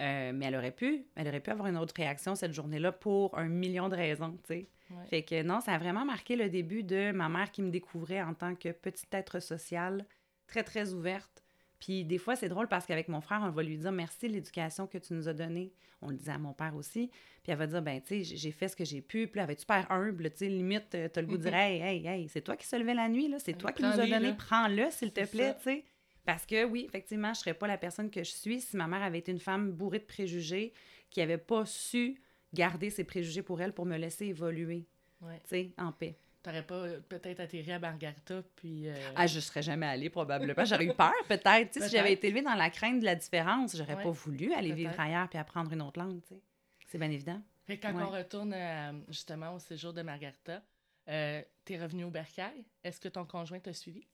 Euh, 0.02 0.32
mais 0.34 0.46
elle 0.48 0.56
aurait 0.56 0.72
pu, 0.72 1.06
elle 1.16 1.28
aurait 1.28 1.40
pu 1.40 1.52
avoir 1.52 1.68
une 1.68 1.78
autre 1.78 1.94
réaction 1.96 2.34
cette 2.34 2.52
journée-là 2.54 2.92
pour 2.92 3.38
un 3.38 3.48
million 3.48 3.90
de 3.90 3.96
raisons, 3.96 4.32
tu 4.44 4.48
sais. 4.56 4.70
Ouais. 4.90 5.06
Fait 5.06 5.24
que 5.24 5.44
non, 5.44 5.62
ça 5.62 5.74
a 5.74 5.78
vraiment 5.78 6.04
marqué 6.04 6.36
le 6.36 6.50
début 6.50 6.84
de 6.84 7.12
ma 7.12 7.30
mère 7.30 7.52
qui 7.52 7.62
me 7.62 7.70
découvrait 7.70 8.22
en 8.22 8.34
tant 8.34 8.56
que 8.56 8.70
petit 8.72 9.06
être 9.12 9.40
social, 9.40 10.06
très, 10.48 10.64
très 10.64 10.94
ouverte. 10.94 11.43
Puis 11.84 12.06
des 12.06 12.18
fois, 12.18 12.38
c'est 12.38 12.48
drôle 12.48 12.70
parce 12.70 12.86
qu'avec 12.86 13.10
mon 13.10 13.20
frère, 13.20 13.42
on 13.44 13.50
va 13.50 13.62
lui 13.62 13.78
dire 13.78 13.92
merci 13.92 14.30
de 14.30 14.34
l'éducation 14.34 14.88
que 14.88 14.98
tu 14.98 15.12
nous 15.14 15.28
as 15.28 15.34
donnée. 15.34 15.74
On 16.02 16.10
le 16.10 16.16
disait 16.16 16.32
à 16.32 16.38
mon 16.38 16.54
père 16.54 16.74
aussi. 16.78 17.10
Puis 17.44 17.52
elle 17.52 17.58
va 17.58 17.68
dire, 17.68 17.82
ben, 17.82 18.00
tu 18.02 18.24
sais, 18.24 18.38
j'ai 18.38 18.52
fait 18.52 18.70
ce 18.70 18.76
que 18.78 18.86
j'ai 18.86 19.02
pu. 19.02 19.28
Puis 19.28 19.36
là, 19.38 19.44
elle 19.44 19.48
va 19.48 19.52
être 19.54 19.60
super 19.60 19.92
humble, 19.92 20.30
tu 20.32 20.38
sais, 20.38 20.48
limite, 20.48 20.96
euh, 20.96 21.10
t'as 21.10 21.20
le 21.20 21.28
goût 21.28 21.36
de 21.38 21.44
dire, 21.44 21.54
hey, 21.54 21.82
hey, 21.82 22.08
hey, 22.08 22.30
c'est 22.30 22.40
toi 22.42 22.56
qui 22.56 22.66
se 22.66 22.78
levais 22.78 22.94
la 22.94 23.10
nuit, 23.10 23.28
là, 23.28 23.38
c'est 23.40 23.58
toi 23.58 23.74
qui 23.74 23.84
nous 23.84 24.00
as 24.00 24.08
donné, 24.08 24.34
prends-le, 24.34 24.90
s'il 24.92 25.12
te 25.12 25.26
plaît, 25.26 25.56
tu 25.58 25.64
sais. 25.64 25.84
Parce 26.26 26.46
que 26.46 26.64
oui, 26.64 26.86
effectivement, 26.86 27.34
je 27.34 27.40
serais 27.42 27.54
pas 27.54 27.68
la 27.68 27.78
personne 27.78 28.10
que 28.10 28.24
je 28.24 28.32
suis 28.32 28.62
si 28.62 28.78
ma 28.78 28.88
mère 28.88 29.02
avait 29.04 29.20
été 29.20 29.34
une 29.34 29.40
femme 29.42 29.72
bourrée 29.74 30.00
de 30.00 30.06
préjugés, 30.06 30.72
qui 31.10 31.20
avait 31.20 31.38
pas 31.38 31.66
su 31.66 32.22
garder 32.54 32.90
ses 32.92 33.04
préjugés 33.04 33.42
pour 33.42 33.62
elle 33.62 33.74
pour 33.74 33.86
me 33.86 33.98
laisser 33.98 34.28
évoluer, 34.28 34.86
Ouais. 35.22 35.40
tu 35.44 35.50
sais, 35.50 35.74
en 35.78 35.92
paix. 35.92 36.16
T'aurais 36.44 36.62
pas 36.64 36.76
euh, 36.76 37.00
peut-être 37.08 37.40
atterri 37.40 37.72
à 37.72 37.80
Margarita, 37.80 38.44
puis... 38.58 38.90
euh, 38.90 38.94
Ah, 39.16 39.26
je 39.28 39.40
serais 39.40 39.62
jamais 39.62 39.86
allée, 39.86 40.10
probablement. 40.10 40.66
J'aurais 40.66 40.86
eu 40.86 40.94
peur, 40.94 41.14
peut-être. 41.30 41.72
Tu 41.72 41.80
sais, 41.80 41.88
si 41.88 41.96
j'avais 41.96 42.12
été 42.14 42.28
élevée 42.28 42.42
dans 42.42 42.54
la 42.56 42.70
crainte 42.70 43.00
de 43.00 43.06
la 43.06 43.16
différence, 43.16 43.76
j'aurais 43.78 43.96
Ouais, 43.96 44.04
pas 44.04 44.12
voulu 44.12 44.54
aller 44.54 44.74
vivre 44.74 45.00
ailleurs 45.00 45.30
puis 45.30 45.40
apprendre 45.40 45.72
une 45.72 45.82
autre 45.82 46.00
langue, 46.00 46.22
tu 46.22 46.36
sais. 46.36 46.42
C'est 46.88 46.98
bien 46.98 47.10
évident. 47.10 47.42
Fait 47.66 47.78
que 47.78 47.88
quand 47.88 47.96
Ouais. 47.96 48.04
on 48.04 48.10
retourne 48.10 48.54
euh, 48.54 48.92
justement 49.08 49.56
au 49.56 49.60
séjour 49.60 49.94
de 49.94 50.02
Margarita, 50.02 50.62
euh, 51.10 51.42
t'es 51.64 51.82
revenu 51.82 52.04
au 52.04 52.10
bercail. 52.10 52.66
Est-ce 52.84 53.00
que 53.00 53.08
ton 53.08 53.24
conjoint 53.26 53.60
t'a 53.60 53.74
suivi? 53.74 54.06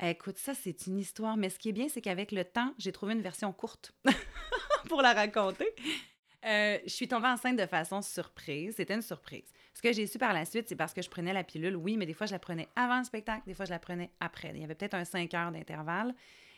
Eh, 0.00 0.10
Écoute, 0.10 0.38
ça, 0.38 0.54
c'est 0.54 0.86
une 0.86 0.98
histoire. 0.98 1.36
Mais 1.36 1.50
ce 1.50 1.58
qui 1.58 1.68
est 1.70 1.72
bien, 1.72 1.88
c'est 1.88 2.00
qu'avec 2.00 2.30
le 2.30 2.44
temps, 2.44 2.72
j'ai 2.78 2.92
trouvé 2.92 3.14
une 3.14 3.22
version 3.22 3.52
courte 3.52 3.92
pour 4.88 5.02
la 5.02 5.12
raconter. 5.14 5.68
Euh, 6.44 6.78
je 6.84 6.90
suis 6.90 7.06
tombée 7.08 7.28
enceinte 7.28 7.56
de 7.56 7.66
façon 7.66 8.02
surprise. 8.02 8.74
C'était 8.76 8.94
une 8.94 9.02
surprise. 9.02 9.52
Ce 9.74 9.80
que 9.82 9.92
j'ai 9.92 10.06
su 10.06 10.18
par 10.18 10.32
la 10.32 10.44
suite, 10.44 10.68
c'est 10.68 10.76
parce 10.76 10.92
que 10.92 11.02
je 11.02 11.08
prenais 11.08 11.32
la 11.32 11.44
pilule, 11.44 11.76
oui, 11.76 11.96
mais 11.96 12.06
des 12.06 12.12
fois, 12.14 12.26
je 12.26 12.32
la 12.32 12.38
prenais 12.38 12.68
avant 12.76 12.98
le 12.98 13.04
spectacle, 13.04 13.42
des 13.46 13.54
fois, 13.54 13.64
je 13.64 13.70
la 13.70 13.78
prenais 13.78 14.10
après. 14.20 14.50
Il 14.54 14.60
y 14.60 14.64
avait 14.64 14.74
peut-être 14.74 14.94
un 14.94 15.04
5 15.04 15.32
heures 15.34 15.52
d'intervalle. 15.52 16.14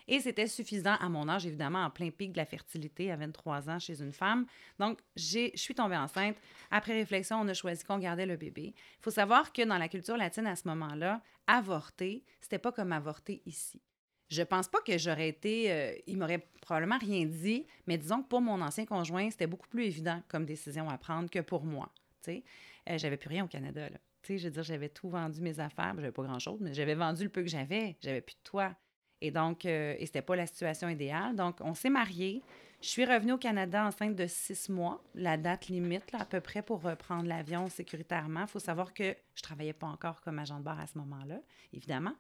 Et 0.06 0.20
c'était 0.20 0.46
suffisant 0.46 0.96
à 1.00 1.08
mon 1.08 1.28
âge, 1.28 1.46
évidemment, 1.46 1.82
en 1.82 1.90
plein 1.90 2.10
pic 2.10 2.32
de 2.32 2.36
la 2.36 2.44
fertilité 2.44 3.10
à 3.10 3.16
23 3.16 3.70
ans 3.70 3.78
chez 3.78 4.02
une 4.02 4.12
femme. 4.12 4.46
Donc, 4.78 4.98
je 5.16 5.50
suis 5.54 5.74
tombée 5.74 5.96
enceinte. 5.96 6.36
Après 6.70 6.92
réflexion, 6.92 7.40
on 7.40 7.48
a 7.48 7.54
choisi 7.54 7.84
qu'on 7.84 7.98
gardait 7.98 8.26
le 8.26 8.36
bébé. 8.36 8.74
Il 8.76 9.02
faut 9.02 9.10
savoir 9.10 9.52
que 9.52 9.62
dans 9.62 9.78
la 9.78 9.88
culture 9.88 10.16
latine 10.16 10.46
à 10.46 10.56
ce 10.56 10.68
moment-là, 10.68 11.22
avorter, 11.46 12.22
c'était 12.40 12.58
pas 12.58 12.72
comme 12.72 12.92
avorter 12.92 13.40
ici. 13.46 13.80
Je 14.28 14.42
pense 14.42 14.68
pas 14.68 14.80
que 14.80 14.96
j'aurais 14.98 15.28
été. 15.28 15.70
euh, 15.70 15.94
il 16.06 16.18
m'aurait 16.18 16.46
probablement 16.60 16.98
rien 16.98 17.24
dit, 17.24 17.66
mais 17.86 17.98
disons 17.98 18.22
que 18.22 18.28
pour 18.28 18.40
mon 18.40 18.60
ancien 18.60 18.84
conjoint, 18.84 19.30
c'était 19.30 19.46
beaucoup 19.46 19.68
plus 19.68 19.84
évident 19.84 20.22
comme 20.28 20.44
décision 20.44 20.88
à 20.88 20.98
prendre 20.98 21.30
que 21.30 21.40
pour 21.40 21.64
moi. 21.64 21.90
Tu 22.22 22.32
sais, 22.32 22.44
Euh, 22.88 22.98
j'avais 22.98 23.16
plus 23.16 23.28
rien 23.28 23.44
au 23.44 23.48
Canada, 23.48 23.88
là. 23.88 23.98
Je 24.26 24.32
veux 24.34 24.50
dire, 24.50 24.62
j'avais 24.62 24.88
tout 24.88 25.08
vendu 25.08 25.40
mes 25.42 25.60
affaires. 25.60 25.92
J'avais 25.96 26.12
pas 26.12 26.22
grand-chose, 26.22 26.58
mais 26.60 26.72
j'avais 26.72 26.94
vendu 26.94 27.24
le 27.24 27.28
peu 27.28 27.42
que 27.42 27.48
j'avais. 27.48 27.96
J'avais 28.00 28.22
plus 28.22 28.36
de 28.36 28.42
toit. 28.42 28.74
Et 29.20 29.30
donc, 29.30 29.66
euh, 29.66 29.94
et 29.98 30.06
c'était 30.06 30.22
pas 30.22 30.34
la 30.36 30.46
situation 30.46 30.88
idéale. 30.88 31.36
Donc, 31.36 31.58
on 31.60 31.74
s'est 31.74 31.90
mariés. 31.90 32.42
Je 32.80 32.88
suis 32.88 33.04
revenue 33.04 33.32
au 33.32 33.38
Canada 33.38 33.86
enceinte 33.86 34.14
de 34.14 34.26
six 34.26 34.68
mois, 34.68 35.02
la 35.14 35.36
date 35.38 35.68
limite, 35.68 36.04
à 36.14 36.24
peu 36.26 36.40
près, 36.40 36.62
pour 36.62 36.82
reprendre 36.82 37.26
l'avion 37.26 37.68
sécuritairement. 37.68 38.42
Il 38.42 38.46
faut 38.48 38.58
savoir 38.58 38.92
que 38.92 39.14
je 39.34 39.42
travaillais 39.42 39.72
pas 39.72 39.86
encore 39.86 40.20
comme 40.20 40.38
agent 40.38 40.58
de 40.58 40.64
bar 40.64 40.78
à 40.80 40.86
ce 40.86 40.98
moment-là, 40.98 41.40
évidemment. 41.72 42.12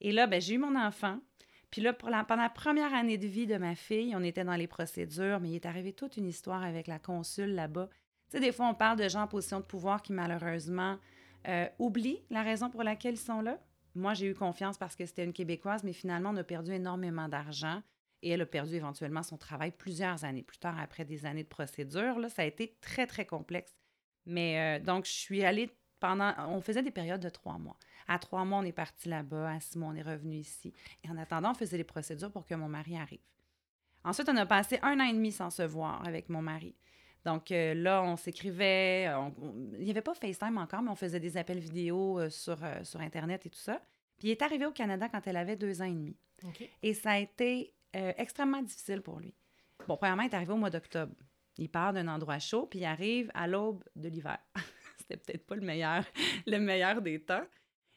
Et 0.00 0.12
là, 0.12 0.26
ben, 0.26 0.40
j'ai 0.40 0.54
eu 0.54 0.58
mon 0.58 0.74
enfant. 0.76 1.18
Puis 1.70 1.82
là, 1.82 1.92
pour 1.92 2.08
la- 2.08 2.24
pendant 2.24 2.42
la 2.44 2.50
première 2.50 2.94
année 2.94 3.18
de 3.18 3.26
vie 3.26 3.46
de 3.46 3.56
ma 3.56 3.74
fille, 3.74 4.14
on 4.16 4.22
était 4.22 4.44
dans 4.44 4.54
les 4.56 4.66
procédures, 4.66 5.40
mais 5.40 5.50
il 5.50 5.54
est 5.56 5.66
arrivé 5.66 5.92
toute 5.92 6.16
une 6.16 6.26
histoire 6.28 6.62
avec 6.62 6.86
la 6.86 6.98
consul 6.98 7.54
là-bas. 7.54 7.88
Tu 8.30 8.36
sais, 8.36 8.40
des 8.40 8.52
fois, 8.52 8.68
on 8.68 8.74
parle 8.74 8.98
de 8.98 9.08
gens 9.08 9.22
en 9.22 9.26
position 9.26 9.60
de 9.60 9.64
pouvoir 9.64 10.02
qui, 10.02 10.12
malheureusement, 10.12 10.98
euh, 11.48 11.68
oublient 11.78 12.22
la 12.30 12.42
raison 12.42 12.70
pour 12.70 12.82
laquelle 12.82 13.14
ils 13.14 13.18
sont 13.18 13.40
là. 13.40 13.58
Moi, 13.94 14.14
j'ai 14.14 14.26
eu 14.26 14.34
confiance 14.34 14.76
parce 14.76 14.96
que 14.96 15.06
c'était 15.06 15.24
une 15.24 15.32
Québécoise, 15.32 15.84
mais 15.84 15.92
finalement, 15.92 16.30
on 16.30 16.36
a 16.36 16.44
perdu 16.44 16.72
énormément 16.72 17.28
d'argent 17.28 17.82
et 18.22 18.30
elle 18.30 18.42
a 18.42 18.46
perdu 18.46 18.74
éventuellement 18.74 19.22
son 19.22 19.36
travail 19.36 19.70
plusieurs 19.70 20.24
années 20.24 20.42
plus 20.42 20.58
tard, 20.58 20.78
après 20.78 21.04
des 21.04 21.24
années 21.24 21.44
de 21.44 21.48
procédure. 21.48 22.18
Là, 22.18 22.28
ça 22.28 22.42
a 22.42 22.44
été 22.44 22.76
très, 22.80 23.06
très 23.06 23.24
complexe. 23.24 23.74
Mais 24.26 24.80
euh, 24.80 24.84
donc, 24.84 25.06
je 25.06 25.12
suis 25.12 25.44
allée 25.44 25.70
pendant. 26.00 26.34
On 26.48 26.60
faisait 26.60 26.82
des 26.82 26.90
périodes 26.90 27.22
de 27.22 27.28
trois 27.28 27.58
mois. 27.58 27.78
À 28.08 28.18
trois 28.18 28.44
mois, 28.44 28.58
on 28.58 28.64
est 28.64 28.72
parti 28.72 29.08
là-bas. 29.08 29.52
À 29.52 29.60
six 29.60 29.78
mois, 29.78 29.90
on 29.90 29.94
est 29.94 30.02
revenu 30.02 30.36
ici. 30.36 30.72
Et 31.04 31.10
en 31.10 31.16
attendant, 31.16 31.52
on 31.52 31.54
faisait 31.54 31.76
les 31.76 31.84
procédures 31.84 32.32
pour 32.32 32.44
que 32.44 32.54
mon 32.54 32.68
mari 32.68 32.96
arrive. 32.96 33.20
Ensuite, 34.04 34.28
on 34.28 34.36
a 34.36 34.46
passé 34.46 34.78
un 34.82 35.00
an 35.00 35.04
et 35.04 35.12
demi 35.12 35.32
sans 35.32 35.50
se 35.50 35.62
voir 35.62 36.06
avec 36.06 36.28
mon 36.28 36.42
mari. 36.42 36.74
Donc 37.26 37.50
euh, 37.50 37.74
là, 37.74 38.02
on 38.02 38.16
s'écrivait. 38.16 39.10
on- 39.14 39.34
Il 39.78 39.84
n'y 39.84 39.90
avait 39.90 40.00
pas 40.00 40.14
FaceTime 40.14 40.56
encore, 40.58 40.80
mais 40.80 40.90
on 40.90 40.94
faisait 40.96 41.20
des 41.20 41.36
appels 41.36 41.58
vidéo 41.58 42.20
euh, 42.20 42.30
sur, 42.30 42.62
euh, 42.64 42.82
sur 42.84 43.00
Internet 43.00 43.44
et 43.44 43.50
tout 43.50 43.58
ça. 43.58 43.82
Puis 44.16 44.28
il 44.28 44.30
est 44.30 44.40
arrivé 44.42 44.64
au 44.64 44.70
Canada 44.72 45.08
quand 45.10 45.20
elle 45.26 45.36
avait 45.36 45.56
deux 45.56 45.82
ans 45.82 45.86
et 45.86 45.90
demi. 45.90 46.16
Et 46.82 46.94
ça 46.94 47.10
a 47.10 47.18
été 47.18 47.74
euh, 47.96 48.12
extrêmement 48.16 48.62
difficile 48.62 49.02
pour 49.02 49.18
lui. 49.20 49.34
Bon, 49.88 49.96
premièrement, 49.96 50.22
il 50.22 50.30
est 50.30 50.34
arrivé 50.34 50.52
au 50.52 50.56
mois 50.56 50.70
d'octobre. 50.70 51.14
Il 51.58 51.68
part 51.68 51.92
d'un 51.92 52.06
endroit 52.08 52.38
chaud, 52.38 52.66
puis 52.66 52.78
il 52.80 52.84
arrive 52.84 53.30
à 53.34 53.46
l'aube 53.46 53.82
de 53.96 54.08
l'hiver. 54.08 54.38
C'était 54.98 55.16
peut-être 55.16 55.46
pas 55.46 55.56
le 55.56 55.62
meilleur, 55.62 56.04
le 56.46 56.58
meilleur 56.58 57.02
des 57.02 57.20
temps. 57.20 57.44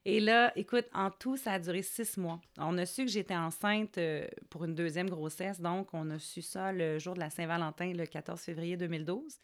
Et 0.05 0.19
là, 0.19 0.51
écoute, 0.55 0.85
en 0.93 1.11
tout, 1.11 1.35
ça 1.35 1.53
a 1.53 1.59
duré 1.59 1.81
six 1.81 2.17
mois. 2.17 2.39
On 2.57 2.77
a 2.77 2.85
su 2.85 3.05
que 3.05 3.11
j'étais 3.11 3.35
enceinte 3.35 3.97
euh, 3.97 4.27
pour 4.49 4.63
une 4.63 4.73
deuxième 4.73 5.09
grossesse, 5.09 5.59
donc 5.59 5.93
on 5.93 6.09
a 6.09 6.19
su 6.19 6.41
ça 6.41 6.71
le 6.71 6.99
jour 6.99 7.15
de 7.15 7.19
la 7.19 7.29
Saint-Valentin, 7.29 7.93
le 7.93 8.05
14 8.05 8.39
février 8.39 8.77
2012. 8.77 9.39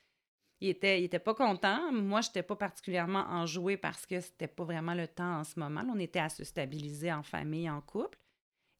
Il 0.61 0.69
était, 0.69 1.01
il 1.01 1.05
était 1.05 1.19
pas 1.19 1.33
content. 1.33 1.91
Moi, 1.91 2.21
je 2.21 2.29
n'étais 2.29 2.43
pas 2.43 2.55
particulièrement 2.55 3.25
enjouée 3.29 3.75
parce 3.75 4.05
que 4.05 4.21
c'était 4.21 4.47
pas 4.47 4.63
vraiment 4.63 4.93
le 4.93 5.07
temps 5.07 5.39
en 5.39 5.43
ce 5.43 5.59
moment. 5.59 5.83
On 5.93 5.99
était 5.99 6.19
à 6.19 6.29
se 6.29 6.45
stabiliser 6.45 7.11
en 7.11 7.23
famille, 7.23 7.69
en 7.69 7.81
couple. 7.81 8.17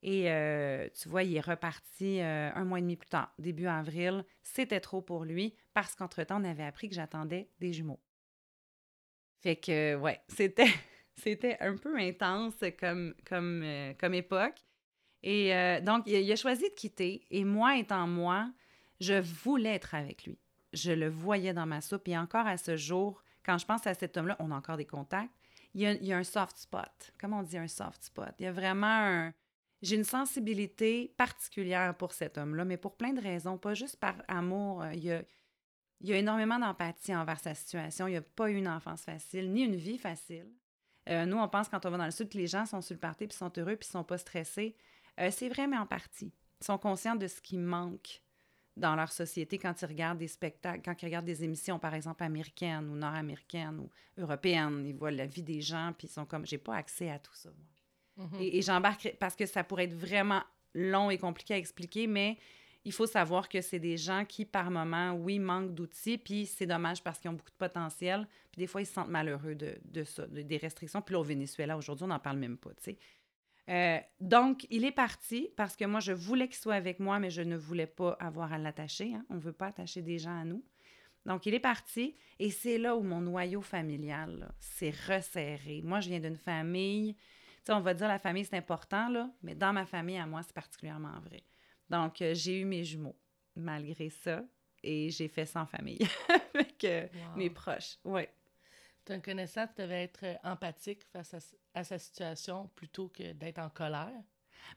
Et 0.02 0.32
euh, 0.32 0.88
tu 0.94 1.10
vois, 1.10 1.24
il 1.24 1.36
est 1.36 1.42
reparti 1.42 2.22
euh, 2.22 2.52
un 2.54 2.64
mois 2.64 2.78
et 2.78 2.82
demi 2.82 2.96
plus 2.96 3.10
tard, 3.10 3.34
début 3.40 3.68
avril. 3.68 4.24
C'était 4.44 4.80
trop 4.80 5.02
pour 5.02 5.26
lui 5.26 5.56
parce 5.74 5.96
qu'entre-temps, 5.96 6.40
on 6.42 6.46
avait 6.46 6.64
appris 6.64 6.88
que 6.88 6.96
j'attendais 6.96 7.50
des 7.60 7.74
jumeaux. 7.74 8.00
Fait 9.42 9.56
que, 9.56 9.96
ouais, 9.96 10.22
c'était, 10.30 10.70
c'était 11.16 11.58
un 11.60 11.76
peu 11.78 11.98
intense 11.98 12.56
comme, 12.80 13.14
comme, 13.28 13.62
euh, 13.64 13.94
comme 14.00 14.14
époque. 14.14 14.56
Et 15.24 15.56
euh, 15.56 15.82
donc, 15.82 16.04
il, 16.06 16.32
a 16.32 16.36
choisi 16.36 16.64
de 16.64 16.76
quitter. 16.76 17.26
Et 17.32 17.44
moi, 17.44 17.78
étant 17.78 18.08
moi, 18.08 18.52
je 19.00 19.20
voulais 19.44 19.76
être 19.76 19.96
avec 19.96 20.26
lui. 20.26 20.38
Je 20.74 20.92
le 20.92 21.10
voyais 21.10 21.54
dans 21.54 21.66
ma 21.66 21.82
soupe. 21.82 22.08
Et 22.08 22.18
encore 22.18 22.46
à 22.46 22.58
ce 22.58 22.78
jour, 22.78 23.24
quand 23.44 23.58
je 23.58 23.66
pense 23.66 23.88
à 23.88 23.94
cet 23.94 24.18
homme-là, 24.18 24.36
on 24.40 24.52
a 24.52 24.56
encore 24.56 24.78
des 24.78 24.86
contacts. 24.86 25.34
Il 25.74 25.82
y 25.82 25.88
a, 25.88 25.94
il 25.94 26.06
y 26.06 26.14
a 26.14 26.18
un 26.18 26.24
soft 26.24 26.58
spot. 26.58 27.12
Comment 27.20 27.40
on 27.40 27.44
dit 27.44 27.58
un 27.58 27.68
soft 27.68 28.04
spot? 28.04 28.34
Il 28.40 28.46
y 28.46 28.48
a 28.48 28.52
vraiment 28.52 28.88
un. 28.88 29.34
J'ai 29.82 29.96
une 29.96 30.06
sensibilité 30.06 31.14
particulière 31.18 31.96
pour 31.96 32.14
cet 32.14 32.38
homme-là, 32.38 32.64
mais 32.66 32.78
pour 32.78 32.96
plein 32.96 33.14
de 33.14 33.22
raisons, 33.22 33.58
pas 33.58 33.74
juste 33.74 33.98
par 33.98 34.16
amour. 34.28 34.84
Euh, 34.84 34.94
Il 34.94 35.04
y 35.04 35.12
a, 35.12 35.22
il 36.02 36.10
y 36.10 36.14
a 36.14 36.18
énormément 36.18 36.60
d'empathie 36.60 37.16
envers 37.16 37.40
sa 37.40 37.56
situation. 37.56 38.08
Il 38.08 38.14
n'a 38.14 38.22
pas 38.22 38.50
eu 38.50 38.56
une 38.56 38.68
enfance 38.68 39.02
facile, 39.02 39.52
ni 39.52 39.64
une 39.64 39.76
vie 39.76 39.98
facile. 39.98 40.48
Euh, 41.10 41.26
nous, 41.26 41.38
on 41.38 41.48
pense 41.48 41.70
quand 41.70 41.86
on 41.86 41.90
va 41.90 41.98
dans 41.98 42.06
le 42.06 42.12
sud 42.12 42.30
que 42.30 42.38
les 42.38 42.48
gens 42.48 42.66
sont 42.66 42.82
sur 42.82 42.94
le 42.94 43.00
party, 43.00 43.28
puis 43.28 43.38
sont 43.38 43.52
heureux, 43.58 43.76
puis 43.76 43.88
sont 43.88 44.04
pas 44.04 44.18
stressés. 44.18 44.76
Euh, 45.20 45.30
c'est 45.32 45.50
vrai, 45.50 45.68
mais 45.68 45.78
en 45.78 45.86
partie. 45.86 46.34
Ils 46.62 46.66
sont 46.66 46.78
conscients 46.78 47.16
de 47.16 47.28
ce 47.28 47.42
qui 47.42 47.58
manque 47.58 48.22
dans 48.76 48.96
leur 48.96 49.12
société 49.12 49.58
quand 49.58 49.82
ils 49.82 49.86
regardent 49.86 50.18
des 50.18 50.28
spectacles, 50.28 50.82
quand 50.84 51.02
ils 51.02 51.06
regardent 51.06 51.26
des 51.26 51.44
émissions, 51.44 51.80
par 51.80 51.94
exemple, 51.94 52.24
américaines 52.24 52.90
ou 52.90 52.96
nord-américaines 52.96 53.80
ou 53.80 53.90
européennes. 54.18 54.86
Ils 54.86 54.96
voient 54.96 55.12
la 55.12 55.26
vie 55.26 55.44
des 55.44 55.62
gens, 55.62 55.94
puis 55.98 56.08
ils 56.08 56.12
sont 56.12 56.26
comme, 56.26 56.46
j'ai 56.46 56.58
pas 56.58 56.76
accès 56.76 57.10
à 57.10 57.20
tout 57.20 57.34
ça. 57.34 57.50
moi. 57.50 58.28
Mhm. 58.28 58.42
Et, 58.42 58.58
et 58.58 58.62
j'embarque 58.62 59.16
parce 59.20 59.36
que 59.36 59.46
ça 59.46 59.64
pourrait 59.64 59.86
être 59.86 59.94
vraiment 59.94 60.42
long 60.74 61.10
et 61.10 61.18
compliqué 61.18 61.54
à 61.54 61.58
expliquer, 61.58 62.08
mais 62.08 62.38
il 62.86 62.94
faut 62.94 63.08
savoir 63.08 63.50
que 63.50 63.62
c'est 63.62 63.80
des 63.80 63.98
gens 63.98 64.24
qui, 64.26 64.46
par 64.46 64.70
moment, 64.72 65.14
oui, 65.14 65.40
manquent 65.40 65.74
d'outils, 65.74 66.18
puis 66.18 66.46
c'est 66.46 66.68
dommage 66.68 67.04
parce 67.04 67.20
qu'ils 67.20 67.30
ont 67.32 67.34
beaucoup 67.34 67.50
de 67.52 67.56
potentiel, 67.58 68.28
puis 68.52 68.60
des 68.60 68.68
fois, 68.68 68.82
ils 68.82 68.86
se 68.86 68.94
sentent 68.94 69.10
malheureux 69.10 69.56
de, 69.56 69.78
de 69.84 70.04
ça, 70.04 70.28
de- 70.28 70.44
des 70.44 70.58
restrictions. 70.58 71.02
Puis 71.02 71.14
là, 71.14 71.20
au 71.20 71.24
Venezuela, 71.24 71.76
aujourd'hui, 71.78 72.06
on 72.06 72.10
n'en 72.10 72.20
parle 72.20 72.38
même 72.38 72.58
pas, 72.58 72.70
tu 72.76 72.84
sais. 72.84 72.98
Euh, 73.68 73.98
donc, 74.22 74.68
il 74.70 74.86
est 74.86 74.92
parti 74.92 75.50
parce 75.58 75.76
que 75.76 75.86
moi, 75.86 76.00
je 76.00 76.12
voulais 76.12 76.48
qu'il 76.48 76.58
soit 76.58 76.76
avec 76.76 77.00
moi, 77.00 77.18
mais 77.18 77.32
je 77.32 77.42
ne 77.42 77.58
voulais 77.58 77.88
pas 77.88 78.12
avoir 78.20 78.54
à 78.54 78.60
l'attacher. 78.60 79.16
hein. 79.16 79.26
On 79.30 79.36
ne 79.36 79.40
veut 79.40 79.54
pas 79.54 79.68
attacher 79.68 80.04
des 80.04 80.20
gens 80.20 80.40
à 80.40 80.46
nous. 80.46 80.64
Donc, 81.26 81.48
il 81.48 81.56
est 81.56 81.60
parti 81.60 82.16
et 82.38 82.52
c'est 82.52 82.78
là 82.78 82.96
où 82.96 83.02
mon 83.02 83.22
noyau 83.22 83.62
familial 83.62 84.54
s'est 84.60 84.94
resserré. 85.08 85.82
Moi, 85.84 86.00
je 86.00 86.10
viens 86.10 86.20
d'une 86.20 86.38
famille, 86.38 87.16
tu 87.16 87.22
sais, 87.64 87.74
on 87.74 87.80
va 87.82 87.96
dire 87.96 88.08
la 88.08 88.20
famille, 88.20 88.46
c'est 88.46 88.56
important, 88.58 89.10
là, 89.10 89.32
mais 89.42 89.56
dans 89.56 89.74
ma 89.74 89.88
famille, 89.88 90.20
à 90.20 90.28
moi, 90.28 90.44
c'est 90.44 90.54
particulièrement 90.54 91.20
vrai. 91.22 91.42
Donc, 91.90 92.22
euh, 92.22 92.34
j'ai 92.34 92.60
eu 92.62 92.66
mes 92.66 92.84
jumeaux, 92.84 93.16
malgré 93.56 94.10
ça, 94.10 94.44
et 94.84 95.10
j'ai 95.10 95.28
fait 95.28 95.46
sans 95.46 95.66
famille 95.66 96.00
avec 96.54 96.84
euh, 96.84 97.08
Wow. 97.14 97.38
mes 97.38 97.50
proches. 97.50 97.98
Ouais. 98.04 98.30
Ton 99.04 99.20
connaissant, 99.22 99.68
tu 99.68 99.82
devais 99.84 100.04
être 100.04 100.24
euh, 100.24 100.36
empathique 100.44 101.04
face 101.14 101.34
à, 101.34 101.40
à 101.74 101.84
sa 101.84 102.00
situation 102.00 102.70
plutôt 102.76 103.08
que 103.10 103.34
d'être 103.34 103.60
en 103.60 103.70
colère? 103.70 104.12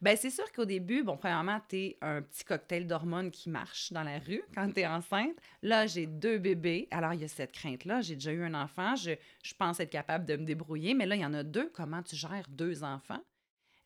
Ben, 0.02 0.14
c'est 0.18 0.28
sûr 0.28 0.52
qu'au 0.52 0.66
début, 0.66 1.02
bon, 1.02 1.16
premièrement, 1.16 1.60
t'es 1.66 1.96
un 2.02 2.20
petit 2.20 2.44
cocktail 2.44 2.86
d'hormones 2.86 3.30
qui 3.30 3.48
marche 3.48 3.90
dans 3.90 4.02
la 4.02 4.18
rue 4.18 4.42
quand 4.54 4.70
t'es 4.70 4.86
enceinte. 4.86 5.34
Là, 5.62 5.86
j'ai 5.86 6.06
deux 6.06 6.36
bébés. 6.36 6.88
Alors, 6.90 7.14
il 7.14 7.20
y 7.22 7.24
a 7.24 7.28
cette 7.28 7.52
crainte-là. 7.52 8.02
J'ai 8.02 8.14
déjà 8.16 8.32
eu 8.32 8.44
un 8.44 8.52
enfant. 8.52 8.96
Je, 8.96 9.12
je 9.42 9.54
pense 9.54 9.80
être 9.80 9.88
capable 9.88 10.26
de 10.26 10.36
me 10.36 10.44
débrouiller. 10.44 10.92
Mais 10.92 11.06
là, 11.06 11.14
il 11.16 11.22
y 11.22 11.24
en 11.24 11.32
a 11.32 11.42
deux. 11.42 11.70
Comment 11.70 12.02
tu 12.02 12.16
gères 12.16 12.44
deux 12.50 12.84
enfants? 12.84 13.22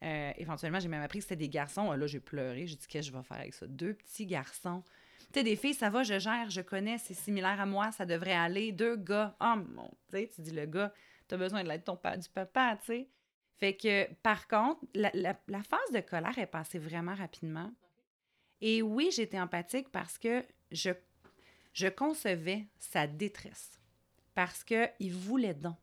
Euh, 0.02 0.32
éventuellement, 0.36 0.80
j'ai 0.80 0.88
même 0.88 1.02
appris 1.02 1.18
que 1.18 1.24
c'était 1.24 1.36
des 1.36 1.48
garçons. 1.48 1.90
Ah, 1.90 1.96
là, 1.96 2.06
j'ai 2.06 2.20
pleuré. 2.20 2.66
J'ai 2.66 2.76
dit, 2.76 2.86
qu'est-ce 2.88 3.08
que 3.08 3.12
je 3.12 3.18
vais 3.18 3.24
faire 3.24 3.38
avec 3.38 3.54
ça? 3.54 3.66
Deux 3.66 3.94
petits 3.94 4.26
garçons. 4.26 4.82
Tu 5.32 5.38
sais, 5.38 5.44
des 5.44 5.56
filles, 5.56 5.74
ça 5.74 5.90
va, 5.90 6.02
je 6.02 6.18
gère, 6.18 6.50
je 6.50 6.60
connais, 6.60 6.98
c'est 6.98 7.14
similaire 7.14 7.60
à 7.60 7.66
moi, 7.66 7.92
ça 7.92 8.04
devrait 8.04 8.32
aller. 8.32 8.72
Deux 8.72 8.96
gars, 8.96 9.36
oh 9.40 9.54
mon, 9.56 9.88
tu 10.10 10.18
sais, 10.18 10.30
tu 10.34 10.42
dis 10.42 10.50
le 10.50 10.66
gars, 10.66 10.92
tu 11.28 11.34
as 11.34 11.38
besoin 11.38 11.62
de 11.62 11.68
l'aide 11.68 11.84
ton 11.84 11.94
du 11.94 12.28
papa, 12.28 12.76
tu 12.80 12.86
sais. 12.86 13.08
Fait 13.56 13.76
que, 13.76 14.12
par 14.22 14.48
contre, 14.48 14.84
la, 14.94 15.10
la, 15.14 15.62
phase 15.62 15.92
de 15.94 16.00
colère 16.00 16.36
est 16.36 16.46
passée 16.46 16.80
vraiment 16.80 17.14
rapidement. 17.14 17.72
Et 18.60 18.82
oui, 18.82 19.10
j'étais 19.14 19.38
empathique 19.38 19.88
parce 19.90 20.18
que 20.18 20.44
je, 20.72 20.90
je 21.72 21.86
concevais 21.86 22.66
sa 22.78 23.06
détresse. 23.06 23.80
Parce 24.34 24.64
qu'il 24.64 25.14
voulait 25.14 25.54
donc. 25.54 25.76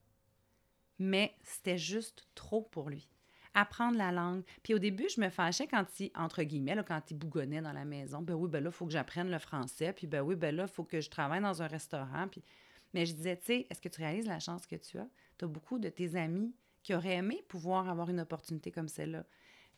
Mais 0.99 1.33
c'était 1.41 1.77
juste 1.77 2.27
trop 2.35 2.61
pour 2.61 2.89
lui 2.89 3.09
apprendre 3.53 3.97
la 3.97 4.11
langue. 4.11 4.43
Puis 4.63 4.73
au 4.73 4.79
début, 4.79 5.07
je 5.13 5.19
me 5.21 5.29
fâchais 5.29 5.67
quand 5.67 5.85
il, 5.99 6.11
entre 6.15 6.43
guillemets, 6.43 6.77
quand 6.87 7.11
il 7.11 7.15
bougonnait 7.15 7.61
dans 7.61 7.73
la 7.73 7.85
maison. 7.85 8.21
Ben 8.21 8.33
oui, 8.33 8.49
ben 8.49 8.63
là, 8.63 8.69
il 8.69 8.73
faut 8.73 8.85
que 8.85 8.91
j'apprenne 8.91 9.29
le 9.29 9.39
français. 9.39 9.93
Puis 9.93 10.07
ben 10.07 10.21
oui, 10.21 10.35
ben 10.35 10.55
là, 10.55 10.63
il 10.63 10.73
faut 10.73 10.83
que 10.83 11.01
je 11.01 11.09
travaille 11.09 11.41
dans 11.41 11.61
un 11.61 11.67
restaurant. 11.67 12.27
Puis... 12.27 12.43
Mais 12.93 13.05
je 13.05 13.13
disais, 13.13 13.37
tu 13.37 13.45
sais, 13.45 13.67
est-ce 13.69 13.81
que 13.81 13.89
tu 13.89 14.01
réalises 14.01 14.27
la 14.27 14.39
chance 14.39 14.65
que 14.65 14.75
tu 14.75 14.97
as? 14.97 15.07
Tu 15.37 15.45
as 15.45 15.47
beaucoup 15.47 15.79
de 15.79 15.89
tes 15.89 16.15
amis 16.15 16.53
qui 16.81 16.93
auraient 16.93 17.15
aimé 17.15 17.43
pouvoir 17.47 17.89
avoir 17.89 18.09
une 18.09 18.19
opportunité 18.19 18.71
comme 18.71 18.87
celle-là. 18.87 19.25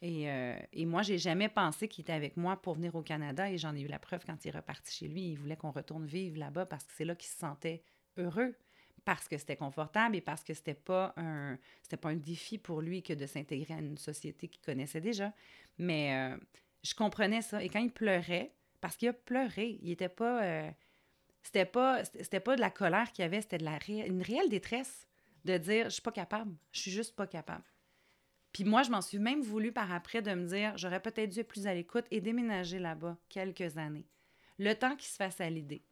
Et, 0.02 0.32
euh, 0.32 0.58
et, 0.74 0.86
moi, 0.86 1.04
j'ai 1.04 1.18
jamais 1.18 1.50
pensé 1.50 1.88
qu'il 1.88 2.02
était 2.02 2.14
avec 2.14 2.36
moi 2.36 2.60
pour 2.60 2.74
venir 2.74 2.96
au 2.96 3.04
Canada 3.04 3.52
et 3.52 3.58
j'en 3.58 3.76
ai 3.76 3.82
eu 3.82 3.88
la 3.88 4.00
preuve 4.00 4.24
quand 4.26 4.44
il 4.44 4.48
est 4.48 4.58
reparti 4.58 4.92
chez 4.92 5.08
lui. 5.08 5.32
Il 5.32 5.36
voulait 5.36 5.58
qu'on 5.58 5.72
retourne 5.72 6.06
vivre 6.06 6.40
là-bas 6.40 6.66
parce 6.66 6.86
que 6.86 6.94
c'est 6.96 7.06
là 7.06 7.16
qu'il 7.16 7.30
se 7.30 7.38
sentait 7.38 7.84
heureux 8.18 8.56
parce 9.06 9.28
que 9.28 9.38
c'était 9.38 9.56
confortable 9.56 10.16
et 10.16 10.22
parce 10.22 10.44
que 10.44 10.54
c'était 10.54 10.74
pas 10.74 11.14
un 11.18 11.58
c'était 11.82 11.98
pas 11.98 12.10
un 12.10 12.16
défi 12.16 12.58
pour 12.58 12.82
lui 12.82 13.02
que 13.02 13.14
de 13.14 13.26
s'intégrer 13.26 13.74
à 13.74 13.80
une 13.80 13.98
société 13.98 14.48
qu'il 14.48 14.62
connaissait 14.62 15.02
déjà. 15.02 15.34
Mais 15.78 16.16
euh, 16.16 16.38
je 16.84 16.94
comprenais 16.94 17.42
ça. 17.42 17.64
Et 17.64 17.70
quand 17.70 17.80
il 17.80 17.92
pleurait, 17.92 18.54
parce 18.80 18.96
qu'il 18.96 19.10
a 19.10 19.14
pleuré, 19.14 19.80
il 19.82 19.92
était 19.92 20.10
pas 20.10 20.44
euh, 20.44 20.72
c'était 21.44 21.66
pas 21.66 22.04
c'était 22.06 22.40
pas 22.40 22.56
de 22.56 22.62
la 22.62 22.70
colère 22.70 23.12
qu'il 23.12 23.26
avait, 23.26 23.42
c'était 23.42 23.58
de 23.58 23.66
la 23.66 23.80
une 23.88 24.22
réelle 24.22 24.50
détresse 24.50 25.08
de 25.46 25.58
dire 25.58 25.86
je 25.86 25.92
suis 25.92 26.02
pas 26.02 26.12
capable, 26.12 26.54
je 26.72 26.82
suis 26.82 26.92
juste 26.92 27.16
pas 27.16 27.28
capable. 27.28 27.64
Puis 28.54 28.66
moi, 28.66 28.84
je 28.84 28.92
m'en 28.92 29.02
suis 29.02 29.20
même 29.20 29.42
voulu 29.42 29.72
par 29.72 29.92
après 29.94 30.22
de 30.22 30.34
me 30.34 30.46
dire 30.46 30.78
j'aurais 30.78 31.02
peut-être 31.02 31.30
dû 31.30 31.40
être 31.40 31.48
plus 31.48 31.68
à 31.68 31.74
l'écoute 31.74 32.06
et 32.12 32.22
déménager 32.22 32.80
là-bas 32.80 33.18
quelques 33.30 33.78
années. 33.78 34.08
Le 34.60 34.74
temps 34.74 34.96
qu'il 34.96 35.08
se 35.08 35.16
fasse 35.16 35.42
à 35.42 35.50
l'idée, 35.50 35.84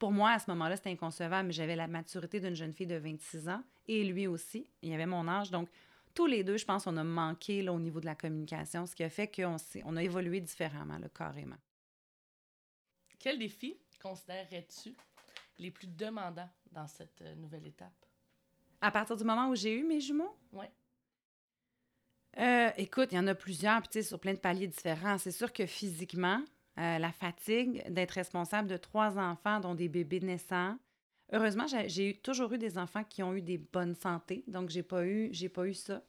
pour 0.00 0.10
moi, 0.10 0.30
à 0.30 0.38
ce 0.38 0.50
moment-là, 0.50 0.76
c'était 0.76 0.90
inconcevable, 0.90 1.48
mais 1.48 1.52
j'avais 1.52 1.76
la 1.76 1.86
maturité 1.86 2.40
d'une 2.40 2.56
jeune 2.56 2.72
fille 2.72 2.86
de 2.86 2.96
26 2.96 3.50
ans 3.50 3.62
et 3.86 4.02
lui 4.02 4.26
aussi. 4.26 4.66
Il 4.82 4.92
avait 4.94 5.06
mon 5.06 5.28
âge. 5.28 5.50
Donc, 5.50 5.68
tous 6.14 6.26
les 6.26 6.42
deux, 6.42 6.56
je 6.56 6.64
pense, 6.64 6.86
on 6.86 6.96
a 6.96 7.04
manqué 7.04 7.62
là, 7.62 7.72
au 7.72 7.78
niveau 7.78 8.00
de 8.00 8.06
la 8.06 8.14
communication, 8.14 8.86
ce 8.86 8.96
qui 8.96 9.04
a 9.04 9.10
fait 9.10 9.28
qu'on 9.28 9.56
on 9.84 9.96
a 9.96 10.02
évolué 10.02 10.40
différemment, 10.40 10.98
là, 10.98 11.08
carrément. 11.14 11.58
Quels 13.18 13.38
défis 13.38 13.76
considérerais-tu 14.02 14.94
les 15.58 15.70
plus 15.70 15.86
demandants 15.86 16.48
dans 16.72 16.88
cette 16.88 17.20
euh, 17.20 17.34
nouvelle 17.34 17.66
étape? 17.66 17.92
À 18.80 18.90
partir 18.90 19.16
du 19.18 19.24
moment 19.24 19.50
où 19.50 19.54
j'ai 19.54 19.78
eu 19.78 19.84
mes 19.84 20.00
jumeaux? 20.00 20.34
Oui. 20.54 20.64
Euh, 22.38 22.70
écoute, 22.78 23.10
il 23.12 23.16
y 23.16 23.18
en 23.18 23.26
a 23.26 23.34
plusieurs, 23.34 23.82
puis 23.82 24.02
sur 24.02 24.18
plein 24.18 24.32
de 24.32 24.38
paliers 24.38 24.68
différents. 24.68 25.18
C'est 25.18 25.30
sûr 25.30 25.52
que 25.52 25.66
physiquement, 25.66 26.42
euh, 26.80 26.98
la 26.98 27.12
fatigue 27.12 27.82
d'être 27.90 28.12
responsable 28.12 28.68
de 28.68 28.76
trois 28.76 29.18
enfants, 29.18 29.60
dont 29.60 29.74
des 29.74 29.88
bébés 29.88 30.20
naissants. 30.20 30.76
Heureusement, 31.32 31.66
j'ai 31.86 32.14
toujours 32.14 32.52
eu 32.54 32.58
des 32.58 32.78
enfants 32.78 33.04
qui 33.04 33.22
ont 33.22 33.34
eu 33.34 33.42
des 33.42 33.58
bonnes 33.58 33.94
santé, 33.94 34.42
donc 34.48 34.70
j'ai 34.70 34.82
pas 34.82 35.02
pas 35.54 35.66
eu 35.66 35.74
ça. 35.74 36.02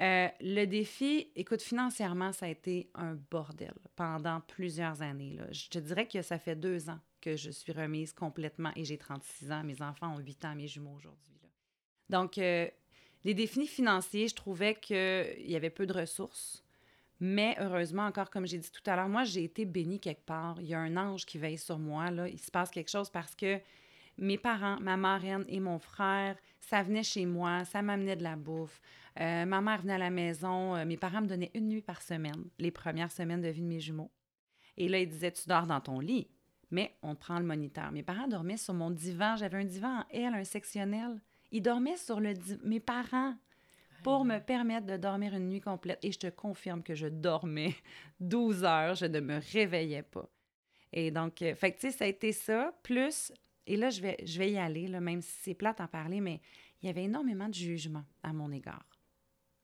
Euh, 0.00 0.28
le 0.40 0.64
défi, 0.64 1.30
écoute, 1.36 1.62
financièrement, 1.62 2.32
ça 2.32 2.46
a 2.46 2.48
été 2.48 2.90
un 2.94 3.14
bordel 3.30 3.74
pendant 3.96 4.40
plusieurs 4.40 5.02
années. 5.02 5.38
Je 5.50 5.68
te 5.68 5.78
dirais 5.78 6.08
que 6.08 6.22
ça 6.22 6.38
fait 6.38 6.56
deux 6.56 6.90
ans 6.90 6.98
que 7.20 7.36
je 7.36 7.50
suis 7.50 7.72
remise 7.72 8.12
complètement 8.12 8.72
et 8.76 8.84
j'ai 8.84 8.98
36 8.98 9.52
ans. 9.52 9.62
Mes 9.62 9.82
enfants 9.82 10.14
ont 10.14 10.18
8 10.18 10.44
ans, 10.46 10.54
mes 10.54 10.66
jumeaux 10.66 10.94
aujourd'hui. 10.96 11.38
Donc, 12.08 12.38
euh, 12.38 12.68
les 13.24 13.34
défis 13.34 13.66
financiers, 13.66 14.28
je 14.28 14.34
trouvais 14.34 14.74
qu'il 14.74 15.46
y 15.46 15.54
avait 15.54 15.70
peu 15.70 15.86
de 15.86 15.92
ressources. 15.92 16.64
Mais 17.20 17.54
heureusement, 17.60 18.06
encore 18.06 18.30
comme 18.30 18.46
j'ai 18.46 18.58
dit 18.58 18.70
tout 18.70 18.88
à 18.90 18.96
l'heure, 18.96 19.08
moi, 19.08 19.24
j'ai 19.24 19.44
été 19.44 19.66
bénie 19.66 20.00
quelque 20.00 20.24
part. 20.24 20.56
Il 20.60 20.68
y 20.68 20.74
a 20.74 20.80
un 20.80 20.96
ange 20.96 21.26
qui 21.26 21.36
veille 21.36 21.58
sur 21.58 21.78
moi. 21.78 22.10
Là. 22.10 22.26
Il 22.28 22.38
se 22.38 22.50
passe 22.50 22.70
quelque 22.70 22.90
chose 22.90 23.10
parce 23.10 23.36
que 23.36 23.60
mes 24.16 24.38
parents, 24.38 24.78
ma 24.80 24.96
marraine 24.96 25.44
et 25.48 25.60
mon 25.60 25.78
frère, 25.78 26.36
ça 26.60 26.82
venait 26.82 27.02
chez 27.02 27.26
moi, 27.26 27.64
ça 27.64 27.82
m'amenait 27.82 28.16
de 28.16 28.22
la 28.22 28.36
bouffe. 28.36 28.80
Euh, 29.20 29.44
ma 29.44 29.60
mère 29.60 29.82
venait 29.82 29.94
à 29.94 29.98
la 29.98 30.10
maison. 30.10 30.76
Euh, 30.76 30.84
mes 30.84 30.96
parents 30.96 31.20
me 31.20 31.26
donnaient 31.26 31.50
une 31.54 31.68
nuit 31.68 31.82
par 31.82 32.00
semaine, 32.00 32.44
les 32.58 32.70
premières 32.70 33.12
semaines 33.12 33.42
de 33.42 33.48
vie 33.48 33.62
de 33.62 33.66
mes 33.66 33.80
jumeaux. 33.80 34.10
Et 34.76 34.88
là, 34.88 34.98
ils 34.98 35.08
disaient 35.08 35.32
Tu 35.32 35.46
dors 35.46 35.66
dans 35.66 35.80
ton 35.80 36.00
lit, 36.00 36.28
mais 36.70 36.96
on 37.02 37.14
prend 37.14 37.38
le 37.38 37.44
moniteur. 37.44 37.92
Mes 37.92 38.02
parents 38.02 38.28
dormaient 38.28 38.56
sur 38.56 38.72
mon 38.72 38.90
divan. 38.90 39.36
J'avais 39.36 39.58
un 39.58 39.64
divan 39.64 40.00
en 40.00 40.04
L, 40.10 40.34
un 40.34 40.44
sectionnel. 40.44 41.20
Ils 41.50 41.62
dormaient 41.62 41.96
sur 41.96 42.20
le 42.20 42.32
divan. 42.32 42.60
Mes 42.64 42.80
parents 42.80 43.34
pour 44.02 44.24
me 44.24 44.38
permettre 44.38 44.86
de 44.86 44.96
dormir 44.96 45.34
une 45.34 45.48
nuit 45.48 45.60
complète. 45.60 45.98
Et 46.02 46.12
je 46.12 46.18
te 46.18 46.28
confirme 46.28 46.82
que 46.82 46.94
je 46.94 47.06
dormais 47.06 47.74
12 48.20 48.64
heures, 48.64 48.94
je 48.94 49.06
ne 49.06 49.20
me 49.20 49.40
réveillais 49.52 50.02
pas. 50.02 50.28
Et 50.92 51.10
donc, 51.10 51.42
euh, 51.42 51.54
fait 51.54 51.76
tu 51.76 51.90
ça 51.90 52.04
a 52.04 52.08
été 52.08 52.32
ça, 52.32 52.74
plus, 52.82 53.32
et 53.66 53.76
là, 53.76 53.90
je 53.90 54.00
vais, 54.00 54.16
je 54.24 54.38
vais 54.38 54.50
y 54.50 54.58
aller, 54.58 54.88
là, 54.88 55.00
même 55.00 55.22
si 55.22 55.30
c'est 55.42 55.54
plate 55.54 55.80
en 55.80 55.86
parler, 55.86 56.20
mais 56.20 56.40
il 56.82 56.86
y 56.86 56.88
avait 56.88 57.04
énormément 57.04 57.48
de 57.48 57.54
jugement 57.54 58.04
à 58.22 58.32
mon 58.32 58.50
égard. 58.50 58.84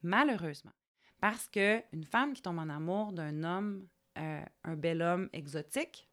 Malheureusement. 0.02 0.72
Parce 1.20 1.48
que 1.48 1.82
une 1.92 2.04
femme 2.04 2.34
qui 2.34 2.42
tombe 2.42 2.58
en 2.58 2.68
amour 2.68 3.12
d'un 3.12 3.42
homme, 3.42 3.88
euh, 4.18 4.44
un 4.64 4.76
bel 4.76 5.02
homme 5.02 5.28
exotique, 5.32 6.08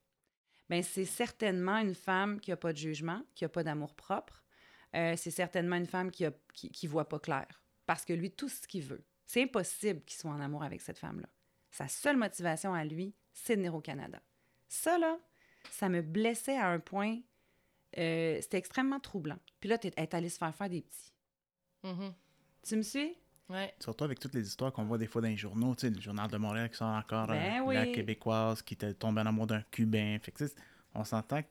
ben 0.69 0.81
c'est 0.81 1.05
certainement 1.05 1.77
une 1.77 1.93
femme 1.93 2.39
qui 2.39 2.51
n'a 2.51 2.57
pas 2.57 2.71
de 2.71 2.77
jugement, 2.77 3.21
qui 3.35 3.43
n'a 3.43 3.49
pas 3.49 3.63
d'amour 3.63 3.93
propre. 3.93 4.43
Euh, 4.95 5.15
c'est 5.17 5.29
certainement 5.29 5.75
une 5.75 5.85
femme 5.85 6.09
qui 6.09 6.23
ne 6.23 6.29
qui 6.53 6.87
voit 6.87 7.09
pas 7.09 7.19
clair 7.19 7.62
parce 7.85 8.05
que 8.05 8.13
lui, 8.13 8.31
tout 8.31 8.49
ce 8.49 8.67
qu'il 8.67 8.83
veut, 8.83 9.03
c'est 9.25 9.43
impossible 9.43 10.01
qu'il 10.05 10.17
soit 10.17 10.31
en 10.31 10.39
amour 10.39 10.63
avec 10.63 10.81
cette 10.81 10.97
femme-là. 10.97 11.27
Sa 11.71 11.87
seule 11.87 12.17
motivation 12.17 12.73
à 12.73 12.83
lui, 12.83 13.15
c'est 13.33 13.55
de 13.55 13.61
venir 13.61 13.75
au 13.75 13.81
Canada. 13.81 14.21
Ça, 14.67 14.97
là, 14.97 15.17
ça 15.71 15.89
me 15.89 16.01
blessait 16.01 16.57
à 16.57 16.67
un 16.67 16.79
point. 16.79 17.19
Euh, 17.97 18.39
c'était 18.41 18.57
extrêmement 18.57 18.99
troublant. 18.99 19.39
Puis 19.59 19.69
là, 19.69 19.77
tu 19.77 19.87
es 19.87 20.15
allé 20.15 20.29
se 20.29 20.37
faire 20.37 20.53
faire 20.55 20.69
des 20.69 20.81
petits. 20.81 21.13
Mm-hmm. 21.83 22.13
Tu 22.67 22.75
me 22.75 22.81
suis? 22.81 23.17
Oui. 23.49 23.65
Surtout 23.79 24.05
avec 24.05 24.19
toutes 24.19 24.33
les 24.33 24.47
histoires 24.47 24.71
qu'on 24.71 24.85
voit 24.85 24.97
des 24.97 25.07
fois 25.07 25.21
dans 25.21 25.27
les 25.27 25.37
journaux, 25.37 25.75
tu 25.75 25.81
sais, 25.81 25.93
le 25.93 26.01
Journal 26.01 26.29
de 26.29 26.37
Montréal 26.37 26.69
qui 26.69 26.77
sort 26.77 26.87
encore, 26.87 27.27
ben 27.27 27.65
la 27.71 27.87
québécoise 27.87 28.61
qui 28.61 28.77
tombe 28.77 29.17
en 29.17 29.25
amour 29.25 29.47
d'un 29.47 29.61
Cubain. 29.63 30.17
Fait 30.21 30.31
que, 30.31 30.45
on 30.95 31.03
s'entend 31.03 31.41
que 31.41 31.47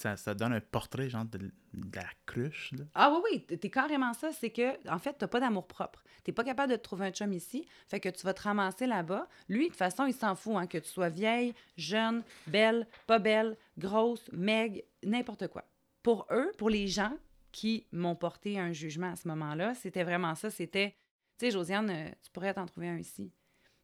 ça, 0.00 0.34
donne 0.34 0.52
un 0.52 0.60
portrait, 0.60 1.08
genre, 1.08 1.24
de, 1.24 1.50
la 1.94 2.04
cruche. 2.26 2.72
Ah 2.94 3.12
oui, 3.12 3.44
oui, 3.48 3.58
t'es 3.58 3.70
carrément 3.70 4.12
ça. 4.14 4.32
C'est 4.32 4.50
que, 4.50 4.88
en 4.88 4.98
fait, 4.98 5.14
t'as 5.18 5.28
pas 5.28 5.40
d'amour 5.40 5.66
propre. 5.66 6.02
T'es 6.24 6.32
pas 6.32 6.44
capable 6.44 6.72
de 6.72 6.76
trouver 6.76 7.06
un 7.06 7.10
chum 7.10 7.32
ici. 7.32 7.66
Fait 7.88 8.00
que 8.00 8.08
tu 8.08 8.24
vas 8.24 8.34
te 8.34 8.42
ramasser 8.42 8.86
là-bas. 8.86 9.28
Lui, 9.48 9.64
de 9.64 9.68
toute 9.68 9.76
façon, 9.76 10.06
il 10.06 10.14
s'en 10.14 10.34
fout, 10.34 10.56
hein, 10.56 10.66
que 10.66 10.78
tu 10.78 10.88
sois 10.88 11.08
vieille, 11.08 11.54
jeune, 11.76 12.22
belle, 12.46 12.86
pas 13.06 13.18
belle, 13.18 13.56
grosse, 13.78 14.30
meg, 14.32 14.84
n'importe 15.02 15.48
quoi. 15.48 15.64
Pour 16.02 16.26
eux, 16.30 16.50
pour 16.58 16.70
les 16.70 16.86
gens 16.86 17.16
qui 17.52 17.86
m'ont 17.92 18.16
porté 18.16 18.58
un 18.58 18.72
jugement 18.72 19.12
à 19.12 19.16
ce 19.16 19.28
moment-là, 19.28 19.74
c'était 19.74 20.04
vraiment 20.04 20.34
ça. 20.34 20.50
C'était, 20.50 20.90
tu 21.38 21.46
sais, 21.46 21.50
Josiane, 21.50 21.90
euh, 21.90 22.08
tu 22.22 22.30
pourrais 22.30 22.54
t'en 22.54 22.66
trouver 22.66 22.88
un 22.88 22.98
ici. 22.98 23.32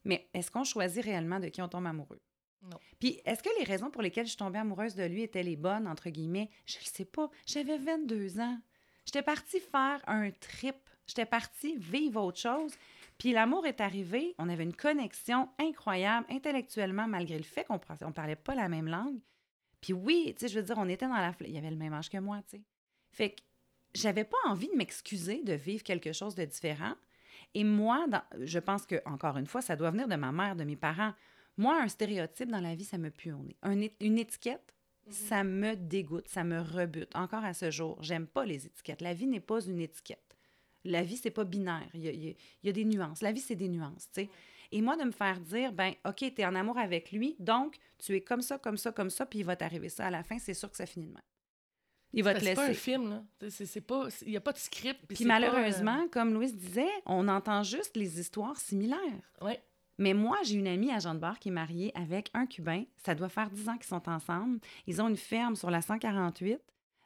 Mais 0.05 0.29
est-ce 0.33 0.51
qu'on 0.51 0.65
choisit 0.65 1.05
réellement 1.05 1.41
de 1.41 1.49
qui 1.49 1.61
on 1.61 1.69
tombe 1.69 1.87
amoureux? 1.87 2.21
Puis, 2.99 3.21
est-ce 3.25 3.43
que 3.43 3.51
les 3.59 3.65
raisons 3.65 3.91
pour 3.91 4.03
lesquelles 4.03 4.27
je 4.27 4.31
suis 4.31 4.39
tombée 4.39 4.59
amoureuse 4.59 4.95
de 4.95 5.05
lui 5.05 5.23
étaient 5.23 5.43
les 5.43 5.57
bonnes, 5.57 5.87
entre 5.87 6.11
guillemets? 6.11 6.51
Je 6.65 6.79
ne 6.79 6.85
sais 6.85 7.05
pas. 7.05 7.31
J'avais 7.47 7.79
22 7.79 8.41
ans. 8.41 8.59
J'étais 9.05 9.23
partie 9.23 9.61
faire 9.61 10.03
un 10.07 10.31
trip. 10.31 10.77
J'étais 11.07 11.27
partie 11.27 11.77
vivre 11.77 12.23
autre 12.23 12.41
chose. 12.41 12.73
Puis 13.19 13.33
l'amour 13.33 13.67
est 13.67 13.81
arrivé. 13.81 14.35
On 14.39 14.49
avait 14.49 14.65
une 14.65 14.75
connexion 14.75 15.49
incroyable 15.59 16.27
intellectuellement, 16.31 17.07
malgré 17.07 17.39
le 17.39 17.45
fait 17.45 17.65
qu'on 17.65 17.75
ne 17.75 18.13
parlait 18.13 18.37
pas 18.37 18.55
la 18.55 18.69
même 18.69 18.89
langue. 18.89 19.21
Puis 19.81 19.93
oui, 19.93 20.35
tu 20.35 20.41
sais, 20.41 20.49
je 20.49 20.59
veux 20.59 20.65
dire, 20.65 20.77
on 20.79 20.89
était 20.89 21.07
dans 21.07 21.15
la... 21.15 21.35
Il 21.41 21.57
avait 21.57 21.71
le 21.71 21.77
même 21.77 21.93
âge 21.93 22.11
que 22.11 22.19
moi, 22.19 22.43
tu 22.43 22.57
sais. 22.57 22.63
Fait 23.13 23.31
que 23.31 23.43
j'avais 23.95 24.25
pas 24.25 24.37
envie 24.47 24.69
de 24.69 24.77
m'excuser 24.77 25.43
de 25.43 25.55
vivre 25.55 25.83
quelque 25.83 26.13
chose 26.13 26.35
de 26.35 26.45
différent. 26.45 26.95
Et 27.55 27.65
moi, 27.65 28.07
je 28.41 28.59
pense 28.59 28.85
que, 28.85 29.01
encore 29.07 29.37
une 29.39 29.47
fois, 29.47 29.63
ça 29.63 29.77
doit 29.77 29.91
venir 29.91 30.09
de 30.09 30.17
ma 30.17 30.33
mère, 30.33 30.57
de 30.57 30.65
mes 30.65 30.77
parents. 30.77 31.15
Moi, 31.57 31.81
un 31.81 31.89
stéréotype 31.89 32.51
dans 32.51 32.61
la 32.61 32.75
vie, 32.75 32.85
ça 32.85 32.99
me 32.99 33.11
pue 33.11 33.33
au 33.33 33.43
nez. 33.43 33.93
une 34.01 34.19
étiquette, 34.19 34.75
mhm. 35.07 35.13
ça 35.13 35.45
me 35.45 35.75
dégoûte, 35.75 36.29
ça 36.29 36.45
me 36.45 36.61
rebute. 36.61 37.15
Encore 37.15 37.45
à 37.45 37.55
ce 37.55 37.71
jour, 37.71 37.99
j'aime 38.03 38.27
pas 38.27 38.45
les 38.45 38.67
étiquettes. 38.67 39.01
La 39.01 39.15
vie 39.15 39.27
n'est 39.27 39.41
pas 39.41 39.61
une 39.65 39.81
étiquette. 39.81 40.37
La 40.85 41.03
vie, 41.03 41.17
c'est 41.17 41.31
pas 41.31 41.45
binaire. 41.45 41.89
Il 41.95 42.05
y, 42.63 42.69
a, 42.69 42.73
des 42.73 42.85
nuances. 42.85 43.21
La 43.21 43.33
vie, 43.33 43.41
c'est 43.41 43.57
des 43.57 43.69
nuances, 43.69 44.09
tu 44.13 44.23
sais. 44.23 44.31
Et 44.73 44.83
moi, 44.83 44.97
de 44.97 45.05
me 45.05 45.11
faire 45.11 45.41
dire, 45.41 45.73
ben, 45.73 45.93
OK, 46.05 46.17
tu 46.19 46.41
es 46.41 46.45
en 46.45 46.55
amour 46.55 46.79
avec 46.79 47.13
lui, 47.13 47.37
donc 47.39 47.77
tu 47.99 48.15
es 48.15 48.21
comme 48.21 48.43
ça, 48.43 48.59
comme 48.59 48.77
ça, 48.77 48.93
comme 48.93 49.11
ça, 49.11 49.27
puis 49.27 49.41
il 49.41 49.45
va 49.45 49.57
t'arriver 49.57 49.89
ça 49.89 50.07
à 50.07 50.11
la 50.11 50.23
fin, 50.23 50.39
c'est 50.39 50.55
sûr 50.55 50.71
que 50.71 50.77
ça 50.77 50.87
finit 50.87 51.07
de 51.07 51.13
même. 51.13 51.23
Il 52.13 52.23
va 52.23 52.35
te 52.35 52.41
C'est 52.43 52.55
pas 52.55 52.65
un 52.65 52.69
laisser. 52.69 52.81
film, 52.81 53.11
là. 53.11 53.51
C'est- 53.51 53.81
pas... 53.81 54.09
Il 54.23 54.31
n'y 54.31 54.37
a 54.37 54.41
pas 54.41 54.53
de 54.53 54.59
script. 54.59 55.01
Puis 55.09 55.25
pas, 55.25 55.39
malheureusement, 55.39 56.07
comme 56.09 56.33
Louise 56.35 56.55
disait, 56.55 56.89
on 57.05 57.29
entend 57.29 57.63
juste 57.63 57.97
les 57.97 58.21
histoires 58.21 58.59
similaires. 58.59 58.99
euh, 59.43 59.47
Ouais. 59.47 59.63
Mais 59.99 60.13
moi, 60.15 60.39
j'ai 60.45 60.57
une 60.57 60.67
amie 60.67 60.91
à 60.93 60.99
Jean 60.99 61.15
de 61.15 61.21
Bar 61.21 61.39
qui 61.39 61.49
est 61.49 61.53
mariée 61.53 61.91
avec 61.95 62.31
un 62.35 62.47
Cubain. 62.47 62.85
Ça 62.97 63.15
doit 63.15 63.29
faire 63.29 63.51
10 63.51 63.69
ans 63.69 63.77
qu'ils 63.77 63.87
sont 63.87 64.09
ensemble. 64.09 64.59
Ils 64.87 65.01
ont 65.01 65.09
une 65.09 65.17
ferme 65.17 65.57
sur 65.57 65.71
la 65.71 65.81
148. 65.81 66.61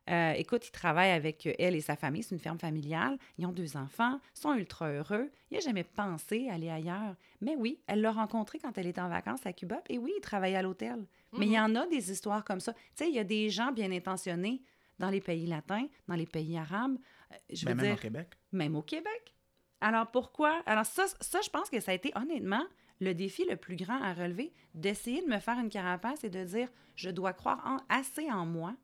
Euh, 0.08 0.32
écoute, 0.32 0.66
ils 0.66 0.72
travaillent 0.72 1.12
avec 1.12 1.46
euh, 1.46 1.52
elle 1.60 1.76
et 1.76 1.80
sa 1.80 1.94
famille. 1.94 2.24
C'est 2.24 2.34
une 2.34 2.40
ferme 2.40 2.58
familiale. 2.58 3.16
Ils 3.38 3.46
ont 3.46 3.52
deux 3.52 3.76
enfants, 3.76 4.18
sont 4.34 4.54
ultra 4.54 4.88
heureux. 4.90 5.30
Il 5.50 5.54
n'a 5.54 5.60
jamais 5.60 5.84
pensé 5.84 6.48
aller 6.48 6.68
ailleurs. 6.68 7.14
Mais 7.40 7.54
oui, 7.56 7.78
elle 7.86 8.00
l'a 8.00 8.10
rencontré 8.10 8.58
quand 8.58 8.76
elle 8.76 8.88
était 8.88 9.00
en 9.00 9.08
vacances 9.08 9.46
à 9.46 9.52
Cuba. 9.52 9.80
Et 9.88 9.98
oui, 9.98 10.10
il 10.16 10.20
travaillait 10.20 10.56
à 10.56 10.62
l'hôtel. 10.62 11.06
Mais 11.38 11.46
il 11.46 11.52
y 11.52 11.60
en 11.60 11.76
a 11.76 11.86
des 11.86 12.10
histoires 12.10 12.44
comme 12.44 12.58
ça. 12.58 12.72
Tu 12.72 12.80
sais, 12.96 13.08
il 13.08 13.14
y 13.14 13.20
a 13.20 13.24
des 13.24 13.50
gens 13.50 13.70
bien 13.70 13.92
intentionnés 13.92 14.62
dans 14.98 15.10
les 15.10 15.20
pays 15.20 15.46
latins, 15.46 15.86
dans 16.08 16.16
les 16.16 16.26
pays 16.26 16.58
arabes. 16.58 16.96
Euh, 17.30 17.36
je 17.52 17.60
veux 17.66 17.72
Ben, 17.74 17.76
même 17.76 17.86
dire, 17.86 17.94
au 17.94 17.98
Québec. 18.00 18.28
même 18.50 18.74
au 18.74 18.82
Québec. 18.82 19.34
Alors 19.80 20.10
pourquoi? 20.10 20.62
Alors 20.66 20.86
ça, 20.86 21.04
ça, 21.20 21.40
je 21.42 21.50
pense 21.50 21.70
que 21.70 21.80
ça 21.80 21.92
a 21.92 21.94
été 21.94 22.12
honnêtement 22.16 22.64
le 23.00 23.14
défi 23.14 23.44
le 23.48 23.56
plus 23.56 23.76
grand 23.76 24.00
à 24.02 24.12
relever, 24.12 24.52
d'essayer 24.74 25.22
de 25.22 25.26
me 25.28 25.38
faire 25.38 25.58
une 25.58 25.70
carapace 25.70 26.22
et 26.24 26.28
de 26.30 26.44
dire, 26.44 26.68
je 26.96 27.08
dois 27.10 27.32
croire 27.32 27.62
en- 27.66 27.78
assez 27.88 28.30
en 28.30 28.44
moi 28.44 28.74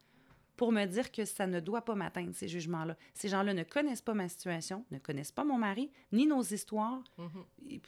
pour 0.56 0.72
me 0.72 0.86
dire 0.86 1.12
que 1.12 1.26
ça 1.26 1.46
ne 1.46 1.60
doit 1.60 1.84
pas 1.84 1.94
m'atteindre, 1.94 2.34
ces 2.34 2.48
jugements-là. 2.48 2.96
Ces 3.12 3.28
gens-là 3.28 3.52
ne 3.52 3.62
connaissent 3.62 4.00
pas 4.00 4.14
ma 4.14 4.26
situation, 4.30 4.86
ne 4.90 4.98
connaissent 4.98 5.32
pas 5.32 5.44
mon 5.44 5.58
mari, 5.58 5.90
ni 6.12 6.26
nos 6.26 6.42
histoires. 6.42 7.02
Mhm. 7.18 7.44
Et- 7.68 7.82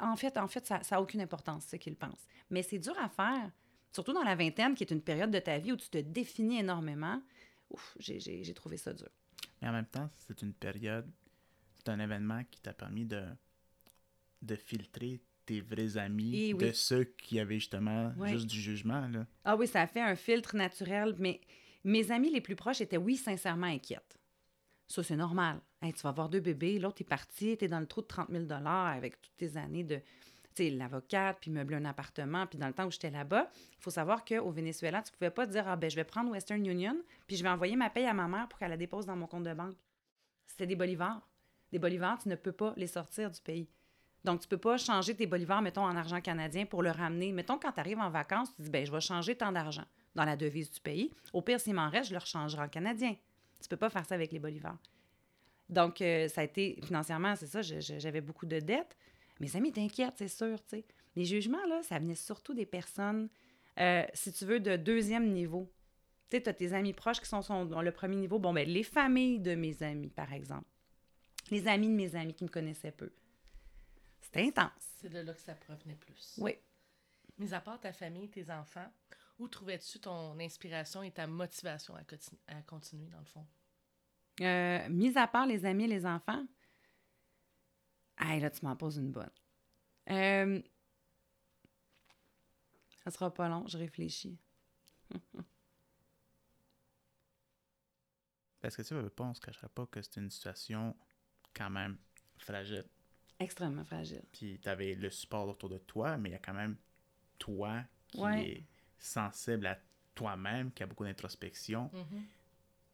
En 0.00 0.14
fait, 0.16 0.38
en 0.38 0.46
fait, 0.46 0.64
ça 0.66 0.80
n'a 0.90 1.02
aucune 1.02 1.20
importance, 1.20 1.66
ce 1.66 1.76
qu'ils 1.76 1.96
pensent. 1.96 2.24
Mais 2.48 2.62
c'est 2.62 2.78
dur 2.78 2.94
à 2.98 3.08
faire, 3.10 3.50
surtout 3.92 4.12
dans 4.14 4.22
la 4.22 4.34
vingtaine, 4.36 4.74
qui 4.74 4.84
est 4.84 4.90
une 4.92 5.02
période 5.02 5.30
de 5.32 5.38
ta 5.40 5.58
vie 5.58 5.72
où 5.72 5.76
tu 5.76 5.90
te 5.90 5.98
définis 5.98 6.60
énormément. 6.60 7.20
Ouf, 7.70 7.94
j'ai 7.98 8.54
trouvé 8.54 8.76
ça 8.78 8.92
dur. 8.94 9.08
Mais 9.60 9.68
en 9.68 9.72
même 9.72 9.84
temps, 9.86 10.08
c'est 10.16 10.40
une 10.42 10.54
période, 10.54 11.10
c'est 11.84 11.90
un 11.90 12.00
événement 12.00 12.42
qui 12.50 12.60
t'a 12.60 12.72
permis 12.72 13.04
de, 13.04 13.22
de 14.42 14.56
filtrer 14.56 15.20
tes 15.46 15.60
vrais 15.60 15.96
amis 15.96 16.32
Eh 16.34 16.54
oui. 16.54 16.66
de 16.68 16.72
ceux 16.72 17.04
qui 17.04 17.40
avaient 17.40 17.58
justement 17.58 18.12
Ouais. 18.16 18.30
juste 18.30 18.46
du 18.46 18.60
jugement. 18.60 19.08
Là. 19.08 19.26
Ah 19.44 19.56
oui, 19.56 19.66
ça 19.66 19.80
a 19.82 19.86
fait 19.86 20.00
un 20.00 20.14
filtre 20.14 20.54
naturel, 20.56 21.14
mais 21.18 21.40
mes 21.84 22.10
amis 22.12 22.30
les 22.30 22.40
plus 22.40 22.54
proches 22.56 22.80
étaient, 22.80 22.96
oui, 22.96 23.16
sincèrement 23.16 23.66
inquiètes. 23.66 24.18
Ça, 24.86 25.02
c'est 25.02 25.16
normal. 25.16 25.60
Hey, 25.80 25.92
tu 25.92 26.02
vas 26.02 26.10
avoir 26.10 26.28
deux 26.28 26.40
bébés, 26.40 26.78
l'autre 26.78 27.00
est 27.02 27.04
parti, 27.08 27.56
tu 27.56 27.64
es 27.64 27.68
dans 27.68 27.80
le 27.80 27.86
trou 27.86 28.02
de 28.02 28.06
30 28.06 28.28
000 28.30 28.44
avec 28.52 29.20
toutes 29.20 29.36
tes 29.36 29.56
années 29.56 29.82
de, 29.82 29.96
tu 29.96 30.02
sais, 30.54 30.70
l'avocate, 30.70 31.38
puis 31.40 31.50
meubler 31.50 31.76
un 31.76 31.84
appartement, 31.86 32.46
puis 32.46 32.58
dans 32.58 32.68
le 32.68 32.72
temps 32.74 32.86
où 32.86 32.90
j'étais 32.92 33.10
là-bas, 33.10 33.50
il 33.78 33.82
faut 33.82 33.90
savoir 33.90 34.24
qu'au 34.24 34.50
Venezuela, 34.52 35.02
tu 35.02 35.10
pouvais 35.10 35.30
pas 35.30 35.46
dire, 35.46 35.66
ah 35.66 35.74
ben, 35.76 35.90
je 35.90 35.96
vais 35.96 36.04
prendre 36.04 36.30
Western 36.30 36.64
Union, 36.64 36.96
puis 37.26 37.36
je 37.36 37.42
vais 37.42 37.48
envoyer 37.48 37.74
ma 37.74 37.90
paye 37.90 38.04
à 38.06 38.14
ma 38.14 38.28
mère 38.28 38.46
pour 38.48 38.58
qu'elle 38.60 38.70
la 38.70 38.76
dépose 38.76 39.06
dans 39.06 39.16
mon 39.16 39.26
compte 39.26 39.44
de 39.44 39.54
banque. 39.54 39.74
C'était 40.46 40.66
des 40.66 40.76
bolivars. 40.76 41.26
Des 41.72 41.78
bolivars, 41.78 42.18
tu 42.18 42.28
ne 42.28 42.36
peux 42.36 42.52
pas 42.52 42.74
les 42.76 42.86
sortir 42.86 43.30
du 43.30 43.40
pays. 43.40 43.68
Donc, 44.24 44.40
tu 44.40 44.48
peux 44.48 44.58
pas 44.58 44.76
changer 44.76 45.16
tes 45.16 45.26
bolivars, 45.26 45.62
mettons, 45.62 45.82
en 45.82 45.96
argent 45.96 46.20
canadien 46.20 46.64
pour 46.64 46.82
le 46.82 46.90
ramener. 46.90 47.32
Mettons, 47.32 47.58
quand 47.58 47.72
tu 47.72 47.80
arrives 47.80 47.98
en 47.98 48.10
vacances, 48.10 48.54
tu 48.54 48.62
dis, 48.62 48.70
ben, 48.70 48.86
je 48.86 48.92
vais 48.92 49.00
changer 49.00 49.34
tant 49.34 49.50
d'argent 49.50 49.84
dans 50.14 50.24
la 50.24 50.36
devise 50.36 50.70
du 50.70 50.80
pays. 50.80 51.10
Au 51.32 51.42
pire, 51.42 51.58
s'il 51.58 51.74
m'en 51.74 51.88
reste, 51.88 52.10
je 52.10 52.14
le 52.14 52.20
rechangerai 52.20 52.62
en 52.62 52.68
canadien. 52.68 53.16
Tu 53.60 53.68
peux 53.68 53.76
pas 53.76 53.90
faire 53.90 54.04
ça 54.04 54.14
avec 54.14 54.30
les 54.30 54.38
bolivars. 54.38 54.78
Donc, 55.68 56.00
euh, 56.02 56.28
ça 56.28 56.42
a 56.42 56.44
été, 56.44 56.78
financièrement, 56.84 57.34
c'est 57.34 57.46
ça, 57.46 57.62
j'avais 57.62 58.20
beaucoup 58.20 58.46
de 58.46 58.60
dettes. 58.60 58.96
Mes 59.40 59.56
amis 59.56 59.72
t'inquiètent, 59.72 60.14
c'est 60.18 60.28
sûr. 60.28 60.58
Les 61.16 61.24
jugements, 61.24 61.64
là, 61.68 61.82
ça 61.82 61.98
venait 61.98 62.14
surtout 62.14 62.54
des 62.54 62.66
personnes, 62.66 63.28
euh, 63.80 64.04
si 64.12 64.32
tu 64.32 64.44
veux, 64.44 64.60
de 64.60 64.76
deuxième 64.76 65.32
niveau. 65.32 65.72
Tu 66.30 66.36
as 66.36 66.52
tes 66.52 66.72
amis 66.74 66.92
proches 66.92 67.20
qui 67.20 67.28
sont, 67.28 67.42
sont 67.42 67.64
dans 67.64 67.82
le 67.82 67.90
premier 67.90 68.16
niveau. 68.16 68.38
Bon, 68.38 68.52
ben, 68.52 68.68
les 68.68 68.82
familles 68.82 69.40
de 69.40 69.54
mes 69.54 69.82
amis, 69.82 70.10
par 70.10 70.32
exemple. 70.32 70.66
Les 71.50 71.66
amis 71.68 71.88
de 71.88 71.94
mes 71.94 72.14
amis 72.14 72.34
qui 72.34 72.44
me 72.44 72.48
connaissaient 72.48 72.92
peu. 72.92 73.12
C'était 74.20 74.46
intense. 74.46 74.70
C'est 75.00 75.10
de 75.10 75.18
là 75.18 75.34
que 75.34 75.40
ça 75.40 75.54
provenait 75.54 75.96
plus. 75.96 76.34
Oui. 76.38 76.56
Mis 77.38 77.52
à 77.52 77.60
part 77.60 77.80
ta 77.80 77.92
famille, 77.92 78.30
tes 78.30 78.50
enfants, 78.50 78.90
où 79.38 79.48
trouvais-tu 79.48 79.98
ton 80.00 80.38
inspiration 80.38 81.02
et 81.02 81.10
ta 81.10 81.26
motivation 81.26 81.94
à, 81.96 82.02
continu- 82.04 82.38
à 82.46 82.62
continuer, 82.62 83.08
dans 83.08 83.18
le 83.18 83.24
fond? 83.26 83.46
Euh, 84.40 84.88
mis 84.88 85.18
à 85.18 85.26
part 85.26 85.46
les 85.46 85.64
amis 85.64 85.84
et 85.84 85.88
les 85.88 86.06
enfants, 86.06 86.46
hey, 88.18 88.40
là, 88.40 88.50
tu 88.50 88.64
m'en 88.64 88.76
poses 88.76 88.96
une 88.96 89.10
bonne. 89.10 89.30
Euh, 90.10 90.62
ça 93.04 93.10
sera 93.10 93.34
pas 93.34 93.48
long, 93.48 93.66
je 93.66 93.76
réfléchis. 93.76 94.38
Parce 98.60 98.76
que 98.76 98.82
tu 98.82 98.94
veux 98.94 99.10
pas, 99.10 99.24
on 99.24 99.34
se 99.34 99.40
cacherait 99.40 99.68
pas 99.68 99.86
que 99.86 100.00
c'est 100.00 100.16
une 100.16 100.30
situation 100.30 100.96
quand 101.54 101.70
même 101.70 101.96
fragile. 102.38 102.84
Extrêmement 103.38 103.84
fragile. 103.84 104.22
Puis 104.32 104.58
tu 104.60 104.68
avais 104.68 104.94
le 104.94 105.10
support 105.10 105.48
autour 105.48 105.68
de 105.68 105.78
toi, 105.78 106.16
mais 106.16 106.30
il 106.30 106.32
y 106.32 106.36
a 106.36 106.38
quand 106.38 106.54
même 106.54 106.76
toi 107.38 107.82
qui 108.08 108.20
Ouais. 108.20 108.48
est 108.48 108.66
sensible 108.98 109.66
à 109.66 109.78
toi-même, 110.14 110.70
qui 110.72 110.82
a 110.82 110.86
beaucoup 110.86 111.04
d'introspection. 111.04 111.90
Mhm. 111.92 112.22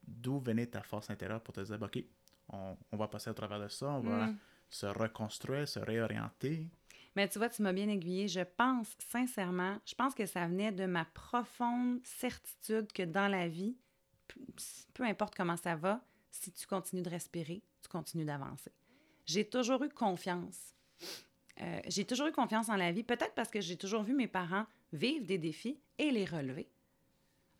D'où 0.06 0.38
venait 0.38 0.66
ta 0.66 0.82
force 0.82 1.10
intérieure 1.10 1.42
pour 1.42 1.52
te 1.54 1.60
dire, 1.60 1.80
OK, 1.82 2.02
on, 2.48 2.76
on 2.92 2.96
va 2.96 3.08
passer 3.08 3.28
au 3.28 3.34
travers 3.34 3.60
de 3.60 3.68
ça, 3.68 3.88
on 3.90 4.00
va 4.00 4.26
Mm. 4.28 4.38
se 4.70 4.86
reconstruire, 4.86 5.68
se 5.68 5.78
réorienter. 5.80 6.66
Mais 7.14 7.28
tu 7.28 7.38
vois, 7.38 7.50
tu 7.50 7.60
m'as 7.62 7.72
bien 7.72 7.88
aiguillé. 7.88 8.28
Je 8.28 8.40
pense 8.40 8.94
sincèrement, 8.98 9.78
je 9.84 9.94
pense 9.94 10.14
que 10.14 10.24
ça 10.24 10.46
venait 10.46 10.72
de 10.72 10.86
ma 10.86 11.04
profonde 11.04 12.00
certitude 12.04 12.90
que 12.92 13.02
dans 13.02 13.28
la 13.28 13.48
vie, 13.48 13.76
peu- 14.28 14.40
peu 14.94 15.02
importe 15.04 15.34
comment 15.34 15.56
ça 15.56 15.74
va, 15.76 16.00
si 16.30 16.52
tu 16.52 16.66
continues 16.66 17.02
de 17.02 17.10
respirer, 17.10 17.62
tu 17.82 17.88
continues 17.88 18.24
d'avancer. 18.24 18.72
J'ai 19.26 19.44
toujours 19.44 19.82
eu 19.84 19.88
confiance. 19.88 20.74
Euh, 21.60 21.80
j'ai 21.86 22.04
toujours 22.04 22.28
eu 22.28 22.32
confiance 22.32 22.68
en 22.68 22.76
la 22.76 22.92
vie, 22.92 23.02
peut-être 23.02 23.34
parce 23.34 23.50
que 23.50 23.60
j'ai 23.60 23.76
toujours 23.76 24.02
vu 24.02 24.14
mes 24.14 24.28
parents 24.28 24.66
vivre 24.92 25.26
des 25.26 25.38
défis 25.38 25.78
et 25.98 26.10
les 26.10 26.24
relever. 26.24 26.68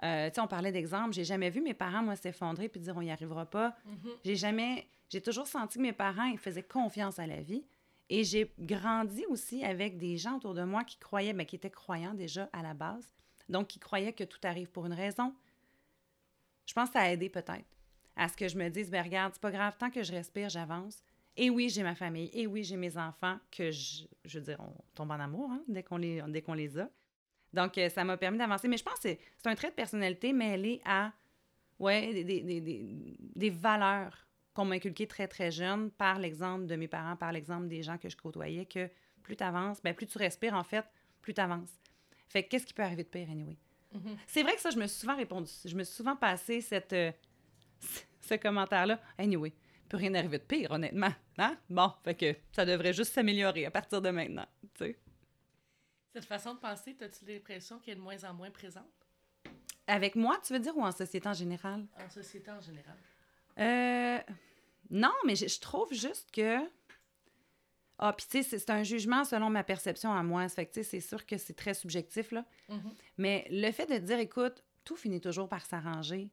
Euh, 0.04 0.28
tu 0.28 0.36
sais, 0.36 0.40
on 0.40 0.46
parlait 0.46 0.70
d'exemple, 0.70 1.12
j'ai 1.12 1.24
jamais 1.24 1.50
vu 1.50 1.60
mes 1.60 1.74
parents, 1.74 2.02
moi, 2.02 2.14
s'effondrer 2.14 2.68
puis 2.68 2.80
dire 2.80 2.96
on 2.96 3.02
n'y 3.02 3.10
arrivera 3.10 3.46
pas. 3.46 3.76
Mhm. 3.84 4.10
J'ai 4.24 4.36
jamais. 4.36 4.86
J'ai 5.08 5.20
toujours 5.20 5.46
senti 5.46 5.78
que 5.78 5.82
mes 5.82 5.92
parents, 5.92 6.26
ils 6.26 6.38
faisaient 6.38 6.62
confiance 6.62 7.18
à 7.18 7.26
la 7.26 7.40
vie. 7.40 7.64
Et 8.10 8.24
j'ai 8.24 8.54
grandi 8.58 9.26
aussi 9.26 9.64
avec 9.64 9.98
des 9.98 10.16
gens 10.16 10.36
autour 10.36 10.54
de 10.54 10.62
moi 10.62 10.84
qui 10.84 10.96
croyaient, 10.96 11.34
mais 11.34 11.44
qui 11.44 11.56
étaient 11.56 11.70
croyants 11.70 12.14
déjà 12.14 12.48
à 12.52 12.62
la 12.62 12.72
base. 12.72 13.06
Donc, 13.48 13.68
qui 13.68 13.78
croyaient 13.78 14.12
que 14.12 14.24
tout 14.24 14.38
arrive 14.44 14.70
pour 14.70 14.86
une 14.86 14.94
raison. 14.94 15.34
Je 16.64 16.72
pense 16.72 16.88
que 16.88 16.94
ça 16.94 17.00
a 17.00 17.10
aidé 17.10 17.28
peut-être 17.28 17.77
à 18.18 18.28
ce 18.28 18.36
que 18.36 18.48
je 18.48 18.58
me 18.58 18.68
dise, 18.68 18.90
ben 18.90 19.02
regarde, 19.02 19.32
c'est 19.32 19.40
pas 19.40 19.52
grave, 19.52 19.76
tant 19.78 19.90
que 19.90 20.02
je 20.02 20.12
respire, 20.12 20.48
j'avance. 20.48 21.02
Et 21.36 21.50
oui, 21.50 21.68
j'ai 21.68 21.84
ma 21.84 21.94
famille. 21.94 22.30
Et 22.34 22.48
oui, 22.48 22.64
j'ai 22.64 22.76
mes 22.76 22.98
enfants 22.98 23.38
que 23.52 23.70
je, 23.70 24.02
je 24.24 24.38
veux 24.40 24.44
dire, 24.44 24.58
on 24.60 24.74
tombe 24.94 25.12
en 25.12 25.20
amour 25.20 25.48
hein, 25.52 25.62
dès 25.68 25.84
qu'on 25.84 25.96
les, 25.96 26.20
dès 26.28 26.42
qu'on 26.42 26.54
les 26.54 26.78
a. 26.80 26.90
Donc, 27.52 27.78
euh, 27.78 27.88
ça 27.88 28.02
m'a 28.02 28.16
permis 28.16 28.36
d'avancer. 28.36 28.66
Mais 28.66 28.76
je 28.76 28.82
pense 28.82 28.94
que 28.94 29.02
c'est, 29.02 29.20
c'est 29.38 29.48
un 29.48 29.54
trait 29.54 29.70
de 29.70 29.74
personnalité 29.74 30.32
mêlé 30.32 30.82
à, 30.84 31.12
ouais, 31.78 32.12
des, 32.12 32.24
des, 32.24 32.60
des, 32.60 33.16
des, 33.20 33.50
valeurs 33.50 34.26
qu'on 34.52 34.64
m'a 34.64 34.74
inculquées 34.74 35.06
très, 35.06 35.28
très 35.28 35.52
jeune 35.52 35.92
par 35.92 36.18
l'exemple 36.18 36.66
de 36.66 36.74
mes 36.74 36.88
parents, 36.88 37.14
par 37.14 37.30
l'exemple 37.30 37.68
des 37.68 37.84
gens 37.84 37.98
que 37.98 38.08
je 38.08 38.16
côtoyais, 38.16 38.66
que 38.66 38.90
plus 39.22 39.36
tu 39.36 39.44
avances, 39.44 39.80
ben, 39.80 39.94
plus 39.94 40.08
tu 40.08 40.18
respires, 40.18 40.54
en 40.54 40.64
fait, 40.64 40.84
plus 41.22 41.34
tu 41.34 41.40
avances. 41.40 41.70
Fait 42.28 42.42
que 42.42 42.48
qu'est-ce 42.48 42.66
qui 42.66 42.74
peut 42.74 42.82
arriver 42.82 43.04
de 43.04 43.08
pire, 43.08 43.30
anyway? 43.30 43.56
Mhm. 43.94 44.16
C'est 44.26 44.42
vrai 44.42 44.56
que 44.56 44.60
ça, 44.60 44.70
je 44.70 44.78
me 44.78 44.88
suis 44.88 44.98
souvent 44.98 45.16
répondu. 45.16 45.50
Je 45.64 45.76
me 45.76 45.84
suis 45.84 45.94
souvent 45.94 46.16
passé 46.16 46.60
cette, 46.60 46.92
euh, 46.92 47.12
ce 48.20 48.34
commentaire-là. 48.34 49.00
Anyway, 49.18 49.52
peut 49.88 49.96
rien 49.96 50.14
arriver 50.14 50.38
de 50.38 50.44
pire, 50.44 50.70
honnêtement. 50.70 51.12
Hein? 51.38 51.56
Bon, 51.70 51.92
fait 52.04 52.14
que 52.14 52.36
ça 52.52 52.64
devrait 52.64 52.92
juste 52.92 53.12
s'améliorer 53.12 53.66
à 53.66 53.70
partir 53.70 54.02
de 54.02 54.10
maintenant. 54.10 54.46
Cette 56.12 56.24
façon 56.24 56.54
de 56.54 56.58
penser, 56.58 56.96
as-tu 57.00 57.24
l'impression 57.26 57.78
qu'elle 57.78 57.94
est 57.94 57.96
de 57.96 58.00
moins 58.02 58.22
en 58.24 58.34
moins 58.34 58.50
présente? 58.50 58.84
Avec 59.86 60.16
moi, 60.16 60.38
tu 60.44 60.52
veux 60.52 60.58
dire, 60.58 60.76
ou 60.76 60.82
en 60.82 60.92
société 60.92 61.28
en 61.28 61.32
général? 61.34 61.86
en 62.04 62.10
société 62.10 62.50
en 62.50 62.60
général? 62.60 62.96
Euh, 63.58 64.18
non, 64.90 65.12
mais 65.26 65.36
je, 65.36 65.46
je 65.48 65.60
trouve 65.60 65.92
juste 65.92 66.30
que. 66.30 66.58
Ah, 67.98 68.12
puis 68.12 68.26
tu 68.30 68.42
sais, 68.42 68.58
c'est- 68.58 68.70
un 68.70 68.84
jugement 68.84 69.24
selon 69.24 69.50
ma 69.50 69.64
perception 69.64 70.12
à 70.12 70.22
moi. 70.22 70.48
Ça 70.48 70.56
fait 70.56 70.66
que 70.66 70.72
tu 70.74 70.84
sais, 70.84 70.84
c'est 70.84 71.00
sûr 71.00 71.26
que 71.26 71.36
c'est 71.36 71.54
très 71.54 71.74
subjectif, 71.74 72.30
là. 72.30 72.44
Mhm. 72.68 72.94
Mais 73.16 73.46
le 73.50 73.70
fait 73.72 73.86
de 73.86 73.98
dire, 73.98 74.18
écoute, 74.18 74.62
tout 74.84 74.94
finit 74.96 75.20
toujours 75.20 75.48
par 75.48 75.66
s'arranger, 75.66 76.30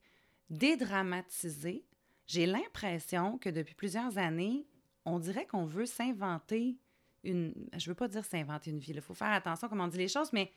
dédramatiser, 0.49 1.85
j'ai 2.27 2.45
l'impression 2.45 3.37
que 3.37 3.49
depuis 3.49 3.75
plusieurs 3.75 4.17
années, 4.17 4.65
on 5.05 5.19
dirait 5.19 5.45
qu'on 5.45 5.65
veut 5.65 5.85
s'inventer 5.85 6.77
une. 7.23 7.53
Je 7.77 7.89
veux 7.89 7.95
pas 7.95 8.07
dire 8.07 8.25
s'inventer 8.25 8.71
une 8.71 8.79
vie, 8.79 8.93
il 8.93 9.01
faut 9.01 9.13
faire 9.13 9.31
attention 9.31 9.67
comment 9.67 9.85
on 9.85 9.89
dit 9.89 9.97
les 9.97 10.07
choses, 10.07 10.33
mais 10.33 10.51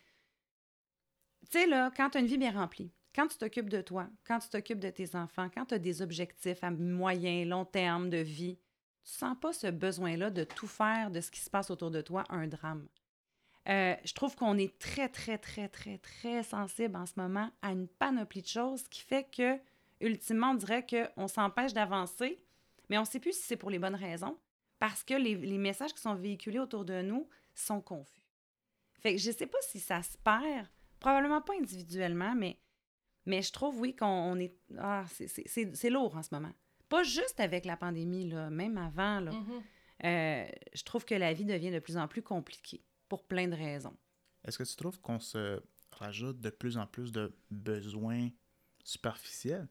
tu 1.50 1.58
sais, 1.58 1.66
là, 1.66 1.90
quand 1.96 2.10
tu 2.10 2.18
as 2.18 2.20
une 2.20 2.26
vie 2.26 2.38
bien 2.38 2.52
remplie, 2.52 2.92
quand 3.14 3.26
tu 3.26 3.38
t'occupes 3.38 3.70
de 3.70 3.80
toi, 3.80 4.08
quand 4.24 4.38
tu 4.38 4.48
t'occupes 4.48 4.80
de 4.80 4.90
tes 4.90 5.14
enfants, 5.16 5.48
quand 5.52 5.66
tu 5.66 5.74
as 5.74 5.78
des 5.78 6.02
objectifs 6.02 6.62
à 6.62 6.70
moyen, 6.70 7.44
long 7.44 7.64
terme 7.64 8.10
de 8.10 8.18
vie, 8.18 8.58
tu 9.04 9.12
sens 9.12 9.36
pas 9.40 9.52
ce 9.52 9.66
besoin-là 9.68 10.30
de 10.30 10.44
tout 10.44 10.66
faire 10.66 11.10
de 11.10 11.20
ce 11.20 11.30
qui 11.30 11.40
se 11.40 11.50
passe 11.50 11.70
autour 11.70 11.90
de 11.90 12.00
toi 12.00 12.24
un 12.28 12.46
drame. 12.46 12.86
Euh, 13.68 13.94
je 14.04 14.12
trouve 14.14 14.34
qu'on 14.34 14.56
est 14.56 14.78
très, 14.78 15.08
très, 15.08 15.36
très, 15.36 15.68
très, 15.68 15.98
très 15.98 16.42
sensible 16.42 16.96
en 16.96 17.06
ce 17.06 17.14
moment 17.16 17.50
à 17.60 17.72
une 17.72 17.86
panoplie 17.86 18.42
de 18.42 18.46
choses 18.46 18.88
qui 18.88 19.02
fait 19.02 19.24
que, 19.24 19.58
ultimement, 20.00 20.50
on 20.50 20.54
dirait 20.54 20.86
qu'on 20.86 21.28
s'empêche 21.28 21.72
d'avancer, 21.72 22.40
mais 22.88 22.98
on 22.98 23.02
ne 23.02 23.06
sait 23.06 23.20
plus 23.20 23.32
si 23.32 23.42
c'est 23.42 23.56
pour 23.56 23.70
les 23.70 23.78
bonnes 23.78 23.94
raisons, 23.94 24.38
parce 24.78 25.02
que 25.02 25.14
les, 25.14 25.34
les, 25.34 25.58
messages 25.58 25.92
qui 25.92 26.00
sont 26.00 26.14
véhiculés 26.14 26.58
autour 26.58 26.84
de 26.84 27.02
nous 27.02 27.28
sont 27.54 27.80
confus. 27.80 28.22
Fait 29.00 29.14
que 29.14 29.20
je 29.20 29.30
ne 29.30 29.34
sais 29.34 29.46
pas 29.46 29.58
si 29.62 29.80
ça 29.80 30.02
se 30.02 30.16
perd, 30.18 30.68
probablement 31.00 31.40
pas 31.40 31.54
individuellement, 31.54 32.34
mais, 32.34 32.58
mais 33.26 33.42
je 33.42 33.52
trouve, 33.52 33.78
oui, 33.80 33.94
qu'on 33.94 34.38
est... 34.38 34.54
Ah, 34.78 35.04
c'est 35.08 35.90
lourd 35.90 36.16
en 36.16 36.22
ce 36.22 36.34
moment. 36.34 36.52
Pas 36.88 37.02
juste 37.02 37.40
avec 37.40 37.64
la 37.64 37.76
pandémie, 37.76 38.28
là, 38.28 38.50
même 38.50 38.78
avant, 38.78 39.20
là. 39.20 39.32
Mhm. 39.32 39.62
Euh, 40.04 40.46
je 40.74 40.82
trouve 40.84 41.04
que 41.04 41.14
la 41.14 41.32
vie 41.32 41.44
devient 41.44 41.72
de 41.72 41.80
plus 41.80 41.96
en 41.96 42.06
plus 42.06 42.22
compliquée 42.22 42.84
pour 43.08 43.24
plein 43.24 43.48
de 43.48 43.56
raisons. 43.56 43.96
Est-ce 44.44 44.58
que 44.58 44.62
tu 44.62 44.76
trouves 44.76 45.00
qu'on 45.00 45.18
se 45.18 45.60
rajoute 45.92 46.40
de 46.40 46.50
plus 46.50 46.78
en 46.78 46.86
plus 46.86 47.10
de 47.10 47.36
besoins 47.50 48.28
superficiels? 48.84 49.68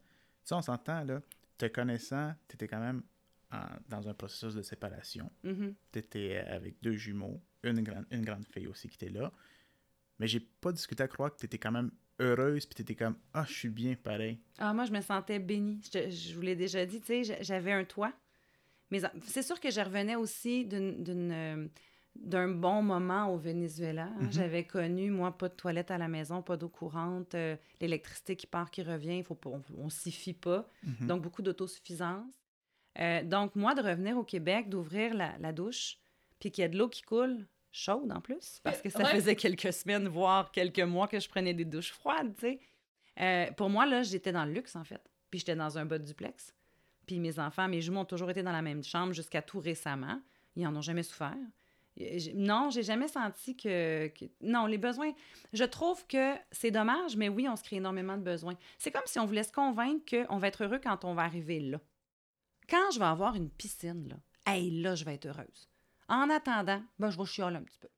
Sais, 0.47 0.55
on 0.55 0.61
s'entend, 0.61 1.03
là, 1.03 1.21
te 1.57 1.65
connaissant, 1.65 2.33
tu 2.47 2.55
étais 2.55 2.69
quand 2.69 2.79
même 2.79 3.03
en- 3.51 3.67
dans 3.89 4.07
un 4.07 4.13
processus 4.13 4.53
de 4.55 4.61
séparation. 4.61 5.29
Mhm. 5.43 5.75
Tu 5.91 5.99
étais 5.99 6.37
avec 6.37 6.81
deux 6.81 6.93
jumeaux, 6.93 7.41
une, 7.63 7.81
grande 7.83 8.05
une 8.11 8.23
grande 8.23 8.45
fille 8.45 8.67
aussi 8.67 8.87
qui 8.87 8.95
était 8.95 9.09
là. 9.09 9.29
Mais 10.19 10.27
j'ai 10.27 10.39
pas 10.39 10.71
discuté 10.71 11.03
à 11.03 11.09
croire 11.09 11.33
que 11.33 11.39
tu 11.39 11.47
étais 11.47 11.57
quand 11.57 11.71
même 11.73 11.91
heureuse, 12.21 12.65
puis 12.65 12.75
tu 12.75 12.81
étais 12.83 12.95
comme 12.95 13.17
Ah, 13.33 13.43
je 13.45 13.53
suis 13.55 13.67
bien 13.69 13.95
pareil. 13.95 14.39
Ah, 14.57 14.73
moi, 14.73 14.85
je 14.85 14.93
me 14.93 15.01
sentais 15.01 15.37
bénie. 15.39 15.81
Je, 15.93 16.09
je 16.09 16.33
vous 16.35 16.41
l'ai 16.41 16.55
déjà 16.55 16.85
dit, 16.85 17.01
tu 17.01 17.07
sais, 17.07 17.23
j'a- 17.25 17.41
j'avais 17.41 17.73
un 17.73 17.83
toit. 17.83 18.13
Mais 18.89 19.01
c'est 19.25 19.43
sûr 19.43 19.59
que 19.59 19.69
je 19.69 19.81
revenais 19.81 20.15
aussi 20.15 20.65
d'une- 20.65 21.03
d'une, 21.03 21.31
euh, 21.31 21.67
d'un 22.23 22.49
bon 22.49 22.81
moment 22.81 23.27
au 23.33 23.37
Venezuela. 23.37 24.05
hein. 24.05 24.23
Mhm. 24.23 24.31
J'avais 24.31 24.63
connu, 24.65 25.09
moi, 25.11 25.37
pas 25.37 25.49
de 25.49 25.53
toilette 25.53 25.91
à 25.91 25.97
la 25.97 26.07
maison, 26.07 26.41
pas 26.41 26.57
d'eau 26.57 26.69
courante, 26.69 27.35
euh, 27.35 27.55
l'électricité 27.79 28.35
qui 28.35 28.47
part, 28.47 28.69
qui 28.71 28.83
revient, 28.83 29.17
il 29.17 29.23
faut 29.23 29.35
pas, 29.35 29.49
on, 29.49 29.63
on 29.77 29.89
s'y 29.89 30.11
fie 30.11 30.33
pas. 30.33 30.69
Mhm. 30.83 31.07
Donc, 31.07 31.21
beaucoup 31.21 31.41
d'autosuffisance. 31.41 32.33
Euh, 32.99 33.23
donc, 33.23 33.55
moi, 33.55 33.75
de 33.75 33.81
revenir 33.81 34.17
au 34.17 34.23
Québec, 34.23 34.69
d'ouvrir 34.69 35.13
la, 35.13 35.37
la 35.37 35.51
douche, 35.51 35.97
puis 36.39 36.51
qu'il 36.51 36.63
y 36.63 36.65
a 36.65 36.69
de 36.69 36.77
l'eau 36.77 36.89
qui 36.89 37.01
coule, 37.03 37.45
chaude 37.71 38.11
en 38.11 38.21
plus, 38.21 38.59
parce 38.63 38.81
que 38.81 38.89
ça 38.89 38.99
Ouais. 38.99 39.05
faisait 39.11 39.35
quelques 39.35 39.71
semaines, 39.73 40.07
voire 40.07 40.51
quelques 40.51 40.79
mois 40.79 41.07
que 41.07 41.19
je 41.19 41.29
prenais 41.29 41.53
des 41.53 41.65
douches 41.65 41.91
froides, 41.91 42.33
tu 42.35 42.41
sais. 42.41 42.59
Euh, 43.19 43.51
pour 43.53 43.69
moi, 43.69 43.85
là, 43.85 44.03
j'étais 44.03 44.31
dans 44.31 44.45
le 44.45 44.51
luxe, 44.53 44.75
en 44.75 44.83
fait. 44.83 45.01
Puis 45.29 45.39
j'étais 45.39 45.55
dans 45.55 45.77
un 45.77 45.85
bas 45.85 45.97
de 45.99 46.05
duplex. 46.05 46.53
Puis 47.05 47.19
mes 47.19 47.39
enfants, 47.39 47.67
mes 47.67 47.81
jumeaux 47.81 48.01
ont 48.01 48.05
toujours 48.05 48.29
été 48.29 48.43
dans 48.43 48.51
la 48.51 48.61
même 48.61 48.83
chambre 48.83 49.13
jusqu'à 49.13 49.41
tout 49.41 49.59
récemment. 49.59 50.19
Ils 50.55 50.65
en 50.67 50.75
ont 50.75 50.81
jamais 50.81 51.03
souffert. 51.03 51.35
Non, 52.35 52.69
j'ai 52.69 52.83
jamais 52.83 53.07
senti 53.07 53.55
que, 53.57 54.11
Non, 54.41 54.65
les 54.67 54.77
besoins... 54.77 55.11
Je 55.53 55.63
trouve 55.63 56.05
que 56.07 56.35
c'est 56.51 56.71
dommage, 56.71 57.15
mais 57.17 57.27
oui, 57.29 57.47
on 57.49 57.55
se 57.55 57.63
crée 57.63 57.77
énormément 57.77 58.17
de 58.17 58.23
besoins. 58.23 58.55
C'est 58.77 58.91
comme 58.91 59.01
si 59.05 59.19
on 59.19 59.25
voulait 59.25 59.43
se 59.43 59.51
convaincre 59.51 60.03
qu'on 60.25 60.37
va 60.37 60.47
être 60.49 60.63
heureux 60.63 60.79
quand 60.83 61.05
on 61.05 61.13
va 61.13 61.23
arriver 61.23 61.59
là. 61.59 61.79
Quand 62.69 62.91
je 62.91 62.99
vais 62.99 63.05
avoir 63.05 63.35
une 63.35 63.49
piscine, 63.49 64.09
là, 64.09 64.17
hey, 64.53 64.81
là, 64.81 64.93
je 64.95 65.05
vais 65.05 65.15
être 65.15 65.25
heureuse. 65.27 65.69
En 66.09 66.29
attendant, 66.29 66.83
ben, 66.99 67.09
je 67.09 67.15
vais 67.17 67.21
un 67.55 67.63
petit 67.63 67.79
peu. 67.79 67.89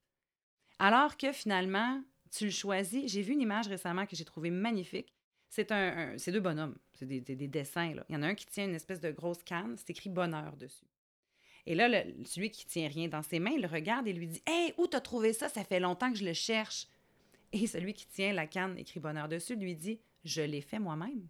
Alors 0.80 1.18
que 1.18 1.32
finalement, 1.32 2.02
tu 2.32 2.45
le 2.45 2.52
choisis. 2.52 3.12
J'ai 3.12 3.22
vu 3.22 3.34
une 3.34 3.41
image 3.41 3.68
récemment 3.68 4.06
que 4.06 4.16
j'ai 4.16 4.26
trouvée 4.26 4.52
magnifique. 4.52 5.14
C'est 5.50 5.72
un, 5.72 6.12
un- 6.14 6.18
deux 6.32 6.39
bonhommes. 6.39 6.78
C'est 6.93 7.06
des, 7.06 7.20
des- 7.22 7.36
des 7.36 7.47
dessins. 7.47 7.93
Là. 7.95 8.06
Il 8.08 8.14
y 8.14 8.18
en 8.18 8.22
a 8.24 8.28
un 8.28 8.36
qui 8.36 8.45
tient 8.45 8.66
une 8.66 8.76
espèce 8.76 9.00
de 9.02 9.12
grosse 9.12 9.43
canne. 9.43 9.76
C'est 9.78 9.89
écrit 9.89 10.10
bonheur 10.10 10.56
dessus. 10.56 10.86
Et 11.70 11.76
là, 11.76 11.88
celui 12.26 12.49
qui 12.49 12.65
tient 12.65 12.88
rien 12.88 13.07
dans 13.07 13.22
ses 13.22 13.38
mains, 13.38 13.51
il 13.51 13.61
le 13.61 13.67
regarde 13.67 14.07
et 14.07 14.11
lui 14.11 14.26
dit 14.26 14.41
Hey, 14.47 14.74
où 14.80 14.88
t'as 14.88 15.01
trouvé 15.01 15.34
ça? 15.34 15.49
Ça 15.49 15.63
fait 15.63 15.80
longtemps 15.80 16.11
que 16.11 16.17
je 16.17 16.26
le 16.26 16.34
cherche. 16.34 16.88
Et 17.53 17.67
celui 17.67 17.93
qui 17.93 18.07
tient 18.07 18.34
la 18.34 18.47
canne 18.47 18.76
écrit 18.80 18.99
bonheur 18.99 19.28
dessus 19.28 19.55
lui 19.55 19.76
dit 19.76 19.99
Je 20.26 20.41
l'ai 20.41 20.61
fait 20.61 20.80
moi-même. 20.80 21.28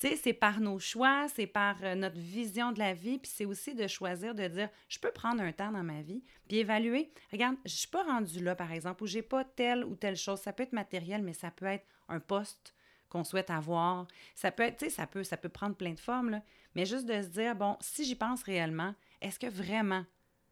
Tu 0.00 0.08
sais, 0.08 0.16
c'est 0.16 0.32
par 0.32 0.58
nos 0.60 0.80
choix, 0.80 1.28
c'est 1.28 1.46
par 1.46 1.76
euh, 1.84 1.94
notre 1.94 2.18
vision 2.18 2.72
de 2.72 2.80
la 2.80 2.92
vie, 2.92 3.18
puis 3.18 3.30
c'est 3.32 3.44
aussi 3.44 3.74
de 3.74 3.86
choisir 3.86 4.34
de 4.34 4.48
dire 4.48 4.68
je 4.88 4.98
peux 4.98 5.12
prendre 5.12 5.40
un 5.40 5.52
temps 5.52 5.70
dans 5.70 5.84
ma 5.84 6.02
vie, 6.02 6.24
puis 6.48 6.58
évaluer. 6.58 7.12
Regarde, 7.30 7.56
je 7.64 7.72
suis 7.72 7.88
pas 7.88 8.02
rendue 8.02 8.42
là, 8.42 8.56
par 8.56 8.72
exemple, 8.72 9.04
où 9.04 9.06
j'ai 9.06 9.22
pas 9.22 9.44
telle 9.44 9.84
ou 9.84 9.94
telle 9.94 10.16
chose. 10.16 10.40
Ça 10.40 10.52
peut 10.52 10.64
être 10.64 10.72
matériel, 10.72 11.22
mais 11.22 11.32
ça 11.32 11.52
peut 11.52 11.66
être 11.66 11.86
un 12.08 12.18
poste 12.18 12.74
qu'on 13.08 13.22
souhaite 13.22 13.50
avoir. 13.50 14.08
Ça 14.34 14.50
peut 14.50 14.64
être, 14.64 14.90
ça 14.90 15.06
peut, 15.06 15.22
ça 15.22 15.36
peut 15.36 15.48
prendre 15.48 15.76
plein 15.76 15.92
de 15.92 16.00
formes, 16.00 16.30
là. 16.30 16.42
Mais 16.74 16.84
juste 16.84 17.06
de 17.06 17.22
se 17.22 17.28
dire, 17.28 17.54
bon, 17.54 17.76
si 17.80 18.04
j'y 18.04 18.16
pense 18.16 18.42
réellement, 18.42 18.94
est-ce 19.20 19.38
que 19.38 19.46
vraiment 19.46 20.04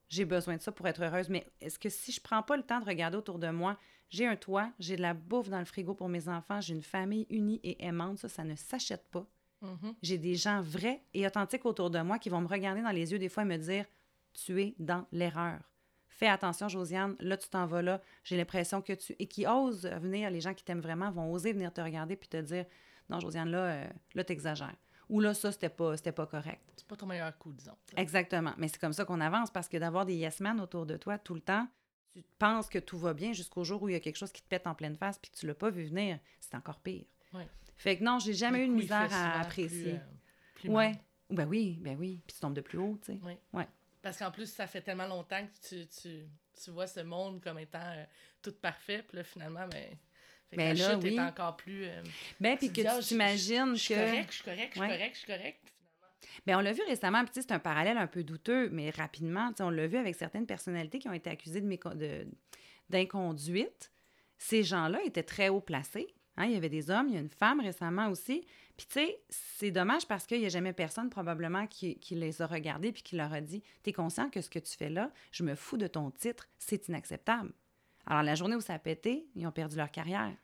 j'ai 0.09 0.25
besoin 0.25 0.57
de 0.57 0.63
ça 0.63 0.73
pour 0.73 0.87
être 0.87 1.03
heureuse? 1.03 1.29
Mais 1.29 1.51
est-ce 1.61 1.79
que 1.79 1.89
si 1.89 2.13
je 2.13 2.21
prends 2.21 2.43
pas 2.43 2.57
le 2.57 2.63
temps 2.63 2.81
de 2.81 2.85
regarder 2.85 3.17
autour 3.17 3.39
de 3.39 3.49
moi, 3.49 3.79
j'ai 4.11 4.27
un 4.27 4.37
toit, 4.37 4.71
j'ai 4.79 4.97
de 4.97 5.03
la 5.03 5.15
bouffe 5.15 5.49
dans 5.49 5.59
le 5.59 5.65
frigo 5.65 5.95
pour 5.95 6.09
mes 6.09 6.29
enfants, 6.29 6.61
j'ai 6.61 6.75
une 6.75 6.83
famille 6.83 7.27
unie 7.31 7.61
et 7.65 7.85
aimante, 7.85 8.19
ça, 8.19 8.29
ça 8.29 8.45
ne 8.45 8.55
s'achète 8.55 9.09
pas. 9.11 9.27
Mhm. 9.63 9.95
J'ai 10.03 10.19
des 10.19 10.35
gens 10.35 10.61
vrais 10.61 11.03
et 11.15 11.27
authentiques 11.27 11.65
autour 11.65 11.91
de 11.91 12.01
moi 12.01 12.19
qui 12.19 12.29
vont 12.29 12.41
me 12.41 12.47
regarder 12.47 12.83
dans 12.83 12.91
les 12.91 13.13
yeux 13.13 13.19
des 13.19 13.29
fois 13.29 13.45
et 13.45 13.47
me 13.47 13.57
dire 13.57 13.87
Tu 14.33 14.63
es 14.63 14.75
dans 14.79 15.07
l'erreur. 15.11 15.59
Fais 16.09 16.29
attention, 16.29 16.69
Josiane, 16.69 17.17
là, 17.19 17.37
tu 17.37 17.49
t'en 17.49 17.67
vas 17.67 17.83
là. 17.83 18.01
J'ai 18.23 18.37
l'impression 18.37 18.83
que 18.83 18.93
tu. 18.93 19.17
Et 19.19 19.27
qui 19.27 19.47
osent 19.47 19.87
venir, 19.87 20.31
les 20.31 20.41
gens 20.41 20.55
qui 20.55 20.63
t'aiment 20.63 20.81
vraiment 20.81 21.11
vont 21.11 21.33
oser 21.33 21.53
venir 21.53 21.73
te 21.73 21.81
regarder 21.81 22.15
puis 22.15 22.29
te 22.29 22.37
dire 22.37 22.67
Non, 23.09 23.19
Josiane, 23.19 23.51
là, 23.51 23.59
euh, 23.59 23.87
là, 24.15 24.23
t'exagères. 24.23 24.77
Ou 25.09 25.21
là, 25.21 25.35
ça, 25.35 25.53
c'était 25.53 25.69
pas, 25.69 25.97
c'était 25.97 26.13
pas 26.13 26.27
correct. 26.27 26.63
C'est 26.77 26.87
pas 26.87 26.97
ton 26.97 27.07
meilleur 27.07 27.37
coup, 27.39 27.53
disons. 27.53 27.77
Exactement. 27.97 28.55
Mais 28.59 28.69
c'est 28.69 28.81
comme 28.81 28.93
ça 28.93 29.05
qu'on 29.05 29.21
avance 29.21 29.51
parce 29.51 29.69
que 29.69 29.77
d'avoir 29.77 30.07
des 30.07 30.15
yes 30.15 30.41
men 30.41 30.61
autour 30.61 30.87
de 30.87 30.97
toi 30.97 31.19
tout 31.19 31.35
le 31.35 31.41
temps, 31.41 31.67
tu 32.15 32.23
penses 32.39 32.69
que 32.69 32.79
tout 32.79 32.99
va 32.99 33.13
bien 33.13 33.33
jusqu'au 33.33 33.65
jour 33.65 33.83
où 33.83 33.89
il 33.89 33.93
y 33.93 33.97
a 33.97 34.01
quelque 34.01 34.17
chose 34.17 34.33
qui 34.33 34.43
te 34.43 34.49
pète 34.49 34.67
en 34.67 34.75
pleine 34.75 34.97
face 34.97 35.19
puis 35.19 35.31
que 35.31 35.37
tu 35.37 35.47
l'as 35.47 35.55
pas 35.55 35.71
vu 35.71 35.85
venir. 35.85 36.19
C'est 36.41 36.55
encore 36.55 36.79
pire. 36.79 37.05
Ouais. 37.33 37.49
Fait 37.77 37.99
que 37.99 38.05
non, 38.05 38.19
j'ai 38.19 38.35
jamais 38.35 38.65
eu 38.65 38.69
de 38.69 38.73
coup, 38.73 38.79
misère 38.79 39.13
à 39.13 39.41
apprécier. 39.41 39.83
Plus, 39.83 39.93
euh, 39.93 39.99
plus 40.55 40.71
ouais. 40.71 40.93
Ben 41.31 41.47
oui, 41.47 41.79
ben 41.81 41.97
oui. 41.99 42.23
Puis 42.27 42.35
tu 42.35 42.41
tombes 42.41 42.55
de 42.55 42.61
plus 42.61 42.79
haut, 42.79 42.99
tu 43.03 43.13
sais. 43.13 43.21
Oui. 43.25 43.37
Ouais. 43.53 43.67
Parce 44.03 44.19
qu'en 44.19 44.31
plus, 44.31 44.47
ça 44.47 44.67
fait 44.67 44.83
tellement 44.83 45.07
longtemps 45.07 45.45
que 45.45 45.69
tu, 45.69 45.87
tu, 45.89 46.29
tu 46.63 46.71
vois 46.71 46.87
ce 46.87 47.01
monde 47.01 47.43
comme 47.43 47.59
étant 47.59 47.81
euh, 47.81 48.05
tout 48.43 48.53
parfait, 48.53 49.03
puis 49.03 49.17
là, 49.17 49.25
finalement, 49.25 49.67
ben, 49.67 49.97
que 50.57 50.61
la 50.61 50.75
là, 50.75 50.95
chute 50.95 51.03
oui. 51.05 51.15
est 51.17 51.21
encore 51.21 51.57
plus... 51.57 51.85
euh, 51.85 52.03
Ben, 52.41 52.57
puis 52.57 52.69
que 52.73 52.81
dis, 52.81 52.87
tu 53.01 53.05
t'imagines 53.09 53.75
Je 53.75 53.81
suis 53.81 53.95
que. 53.95 54.01
correct, 54.01 54.27
je 54.31 54.35
suis 54.35 54.45
correct, 54.45 54.71
je 54.75 54.79
suis 54.81 54.89
correct, 54.89 55.11
je 55.15 55.19
suis 55.19 55.27
correct. 55.27 55.61
Ben, 56.47 56.57
on 56.59 56.61
l'a 56.61 56.73
vu 56.73 56.83
récemment, 56.87 57.23
c'est 57.33 57.53
un 57.53 57.59
parallèle 57.59 57.97
un 57.97 58.07
peu 58.07 58.23
douteux, 58.25 58.69
mais 58.71 58.91
rapidement, 58.91 59.49
tu 59.51 59.57
sais, 59.59 59.63
on 59.63 59.71
l'a 59.71 59.87
vu 59.87 59.97
avec 59.97 60.15
certaines 60.15 60.47
personnalités 60.47 60.99
qui 60.99 61.09
ont 61.09 61.13
été 61.13 61.31
accusées 61.31 61.63
d'inconduite. 62.91 63.91
Ces 64.39 64.63
gens-là 64.63 65.01
étaient 65.05 65.23
très 65.23 65.49
haut 65.49 65.61
placés. 65.61 66.15
hein. 66.37 66.45
Il 66.47 66.53
y 66.53 66.57
avait 66.57 66.69
des 66.69 66.91
hommes, 66.91 67.09
il 67.09 67.15
y 67.15 67.17
a 67.17 67.21
une 67.21 67.31
femme 67.31 67.61
récemment 67.61 68.09
aussi. 68.09 68.45
Puis, 68.77 68.87
tu 68.87 68.95
sais, 68.95 69.21
c'est 69.29 69.71
dommage 69.71 70.07
parce 70.07 70.27
qu'il 70.27 70.41
n'y 70.41 70.47
a 70.47 70.51
jamais 70.51 70.73
personne, 70.73 71.09
probablement, 71.09 71.67
qui, 71.67 71.99
qui 72.01 72.15
les 72.17 72.43
a 72.43 72.47
regardés 72.47 72.91
puis 72.93 73.03
qui 73.03 73.17
leur 73.17 73.33
a 73.33 73.41
dit 73.41 73.63
T'es 73.85 73.93
conscient 73.93 74.29
que 74.29 74.41
ce 74.41 74.51
que 74.51 74.59
tu 74.59 74.77
fais 74.77 74.91
là, 74.91 75.13
je 75.31 75.45
me 75.45 75.55
fous 75.55 75.77
de 75.77 75.87
ton 75.87 76.11
titre, 76.11 76.49
c'est 76.59 76.89
inacceptable. 76.89 77.53
Alors, 78.07 78.23
la 78.23 78.35
journée 78.35 78.57
où 78.57 78.61
ça 78.61 78.75
a 78.75 78.79
pété, 78.79 79.27
ils 79.37 79.47
ont 79.47 79.53
perdu 79.53 79.77
leur 79.77 79.91
carrière. 79.91 80.35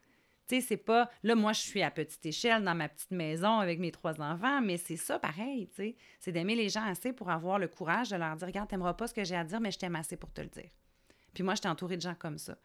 C'est 0.58 0.76
pas. 0.76 1.08
Là, 1.22 1.36
moi, 1.36 1.52
je 1.52 1.60
suis 1.60 1.82
à 1.82 1.90
petite 1.90 2.26
échelle 2.26 2.64
dans 2.64 2.74
ma 2.74 2.88
petite 2.88 3.12
maison 3.12 3.60
avec 3.60 3.78
mes 3.78 3.92
trois 3.92 4.20
enfants, 4.20 4.60
mais 4.60 4.76
c'est 4.76 4.96
ça 4.96 5.20
pareil, 5.20 5.68
tu 5.68 5.76
sais. 5.76 5.96
C'est 6.18 6.32
d'aimer 6.32 6.56
les 6.56 6.68
gens 6.68 6.84
assez 6.84 7.12
pour 7.12 7.30
avoir 7.30 7.60
le 7.60 7.68
courage 7.68 8.10
de 8.10 8.16
leur 8.16 8.34
dire 8.34 8.48
Regarde, 8.48 8.68
t'aimeras 8.68 8.94
pas 8.94 9.06
ce 9.06 9.14
que 9.14 9.22
j'ai 9.22 9.36
à 9.36 9.44
dire, 9.44 9.60
mais 9.60 9.70
je 9.70 9.78
t'aime 9.78 9.94
assez 9.94 10.16
pour 10.16 10.32
te 10.32 10.40
le 10.40 10.48
dire. 10.48 10.70
Puis 11.32 11.44
moi, 11.44 11.54
j'étais 11.54 11.68
entourée 11.68 11.96
de 11.96 12.02
gens 12.02 12.16
comme 12.16 12.38
ça. 12.38 12.56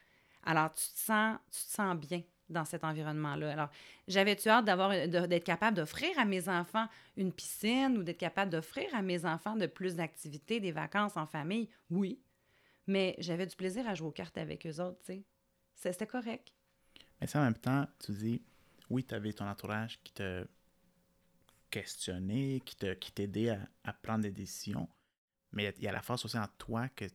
Alors, 0.43 0.71
tu 0.71 0.83
te 0.83 0.99
sens, 0.99 1.37
tu 1.51 1.59
sens 1.59 1.95
bien 1.95 2.23
dans 2.49 2.65
cet 2.65 2.83
environnement-là. 2.83 3.51
Alors, 3.51 3.69
j'avais-tu 4.07 4.49
hâte 4.49 4.65
d'avoir, 4.65 4.89
d'être 4.89 5.43
capable 5.43 5.77
d'offrir 5.77 6.17
à 6.17 6.25
mes 6.25 6.47
enfants 6.49 6.87
une 7.17 7.31
piscine 7.31 7.97
ou 7.97 8.03
d'être 8.03 8.17
capable 8.17 8.51
d'offrir 8.51 8.93
à 8.93 9.01
mes 9.01 9.25
enfants 9.25 9.55
de 9.55 9.65
plus 9.65 9.95
d'activités, 9.95 10.59
des 10.59 10.71
vacances 10.71 11.17
en 11.17 11.25
famille? 11.25 11.69
Oui. 11.89 12.19
Mais 12.87 13.15
j'avais 13.17 13.47
du 13.47 13.55
plaisir 13.55 13.87
à 13.87 13.95
jouer 13.95 14.09
aux 14.09 14.11
cartes 14.11 14.37
avec 14.37 14.65
eux 14.67 14.79
autres, 14.79 14.99
tu 15.05 15.13
sais. 15.13 15.23
C'était 15.73 16.07
correct. 16.07 16.53
Mais 17.21 17.27
ça, 17.27 17.39
en 17.39 17.43
même 17.43 17.57
temps, 17.57 17.87
tu 17.99 18.11
dis, 18.11 18.41
oui, 18.89 19.03
tu 19.03 19.15
avais 19.15 19.33
ton 19.33 19.47
entourage 19.47 19.99
qui 20.03 20.13
te 20.13 20.45
questionnait, 21.69 22.61
qui 22.65 22.75
te 22.75 22.93
qui 22.93 23.11
t'aidait 23.11 23.49
à, 23.49 23.67
à 23.83 23.93
prendre 23.93 24.21
des 24.23 24.31
décisions. 24.31 24.87
Mais 25.51 25.73
il 25.77 25.83
y 25.83 25.87
a 25.87 25.91
la 25.91 26.01
force 26.01 26.25
aussi 26.25 26.37
en 26.37 26.47
toi 26.57 26.89
que 26.89 27.05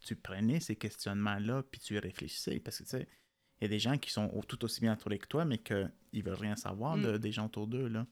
tu 0.00 0.16
prenais 0.16 0.60
ces 0.60 0.76
questionnements-là 0.76 1.62
puis 1.70 1.80
tu 1.80 1.94
y 1.94 1.98
réfléchissais. 1.98 2.60
Parce 2.60 2.78
que, 2.78 2.84
tu 2.84 2.90
sais, 2.90 3.08
il 3.60 3.64
y 3.64 3.66
a 3.66 3.68
des 3.68 3.78
gens 3.78 3.96
qui 3.98 4.10
sont 4.10 4.28
tout 4.48 4.64
aussi 4.64 4.80
bien 4.80 4.92
entourés 4.92 5.18
que 5.18 5.26
toi, 5.26 5.44
mais 5.44 5.58
qu'ils 5.58 5.90
ne 6.12 6.22
veulent 6.22 6.34
rien 6.34 6.56
savoir 6.56 6.96
de- 7.02 7.18
des 7.18 7.32
gens 7.32 7.46
autour 7.46 7.66
d'eux, 7.66 7.88
là. 7.88 8.06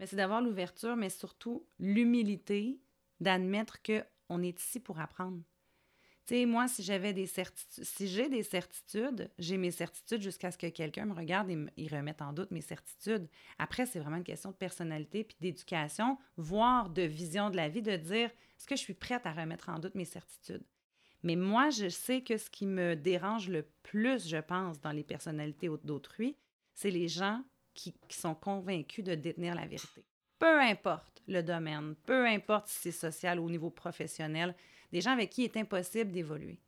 Mais 0.00 0.06
c'est 0.06 0.16
d'avoir 0.16 0.40
l'ouverture, 0.42 0.96
mais 0.96 1.08
surtout 1.10 1.66
l'humilité 1.78 2.80
d'admettre 3.20 3.78
qu'on 3.82 4.42
est 4.42 4.58
ici 4.60 4.80
pour 4.80 4.98
apprendre. 4.98 5.40
Tu 6.26 6.34
sais, 6.34 6.46
moi, 6.46 6.68
si 6.68 6.82
j'avais 6.82 7.12
des 7.12 7.26
certitudes, 7.26 7.84
si 7.84 8.08
j'ai 8.08 8.30
des 8.30 8.42
certitudes, 8.42 9.30
j'ai 9.38 9.58
mes 9.58 9.70
certitudes 9.70 10.22
jusqu'à 10.22 10.50
ce 10.50 10.56
que 10.56 10.68
quelqu'un 10.68 11.04
me 11.04 11.12
regarde 11.12 11.50
et 11.50 11.58
il 11.76 11.94
remette 11.94 12.22
en 12.22 12.32
doute 12.32 12.50
mes 12.50 12.62
certitudes. 12.62 13.28
Après, 13.58 13.84
c'est 13.84 13.98
vraiment 14.00 14.16
une 14.16 14.24
question 14.24 14.50
de 14.50 14.56
personnalité 14.56 15.24
puis 15.24 15.36
d'éducation, 15.40 16.16
voire 16.38 16.88
de 16.88 17.02
vision 17.02 17.50
de 17.50 17.56
la 17.56 17.68
vie, 17.68 17.82
de 17.82 17.96
dire 17.96 18.30
est-ce 18.56 18.66
que 18.66 18.76
je 18.76 18.80
suis 18.80 18.94
prête 18.94 19.26
à 19.26 19.32
remettre 19.32 19.68
en 19.68 19.78
doute 19.78 19.94
mes 19.94 20.06
certitudes? 20.06 20.64
Mais 21.22 21.36
moi, 21.36 21.68
je 21.68 21.90
sais 21.90 22.22
que 22.22 22.38
ce 22.38 22.48
qui 22.48 22.66
me 22.66 22.96
dérange 22.96 23.50
le 23.50 23.68
plus, 23.82 24.26
je 24.26 24.38
pense, 24.38 24.80
dans 24.80 24.92
les 24.92 25.04
personnalités 25.04 25.68
d'autrui, 25.82 26.36
c'est 26.72 26.90
les 26.90 27.08
gens 27.08 27.42
qui 27.74 27.94
sont 28.08 28.34
convaincus 28.34 29.04
de 29.04 29.14
détenir 29.14 29.54
la 29.54 29.66
vérité. 29.66 30.06
Peu 30.44 30.60
importe 30.60 31.22
le 31.26 31.42
domaine, 31.42 31.94
peu 32.04 32.26
importe 32.26 32.68
si 32.68 32.92
c'est 32.92 32.92
social 32.92 33.40
ou 33.40 33.46
au 33.46 33.50
niveau 33.50 33.70
professionnel, 33.70 34.54
des 34.92 35.00
gens 35.00 35.12
avec 35.12 35.30
qui 35.30 35.40
il 35.40 35.44
est 35.46 35.56
impossible 35.56 36.12
d'évoluer. 36.12 36.58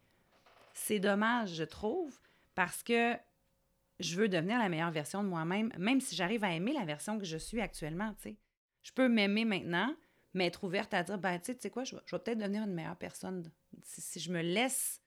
C'est 0.72 0.98
dommage, 0.98 1.52
je 1.52 1.64
trouve, 1.64 2.18
parce 2.54 2.82
que 2.82 3.14
je 4.00 4.16
veux 4.16 4.30
devenir 4.30 4.58
la 4.58 4.70
meilleure 4.70 4.92
version 4.92 5.22
de 5.22 5.28
moi-même, 5.28 5.74
même 5.76 6.00
si 6.00 6.16
j'arrive 6.16 6.42
à 6.42 6.54
aimer 6.54 6.72
la 6.72 6.86
version 6.86 7.18
que 7.18 7.26
je 7.26 7.36
suis 7.36 7.60
actuellement. 7.60 8.14
Je 8.82 8.92
peux 8.94 9.10
m'aimer 9.10 9.44
maintenant, 9.44 9.94
mais 10.32 10.46
être 10.46 10.64
ouverte 10.64 10.94
à 10.94 11.02
dire, 11.02 11.18
ben, 11.18 11.38
tu 11.38 11.52
sais 11.60 11.68
quoi, 11.68 11.84
je 11.84 11.96
vais, 11.96 12.02
peut-être 12.08 12.38
devenir 12.38 12.62
une 12.62 12.72
meilleure 12.72 12.96
personne 12.96 13.52
si 13.82 14.20
je 14.20 14.32
me 14.32 14.40
laisse 14.40 15.02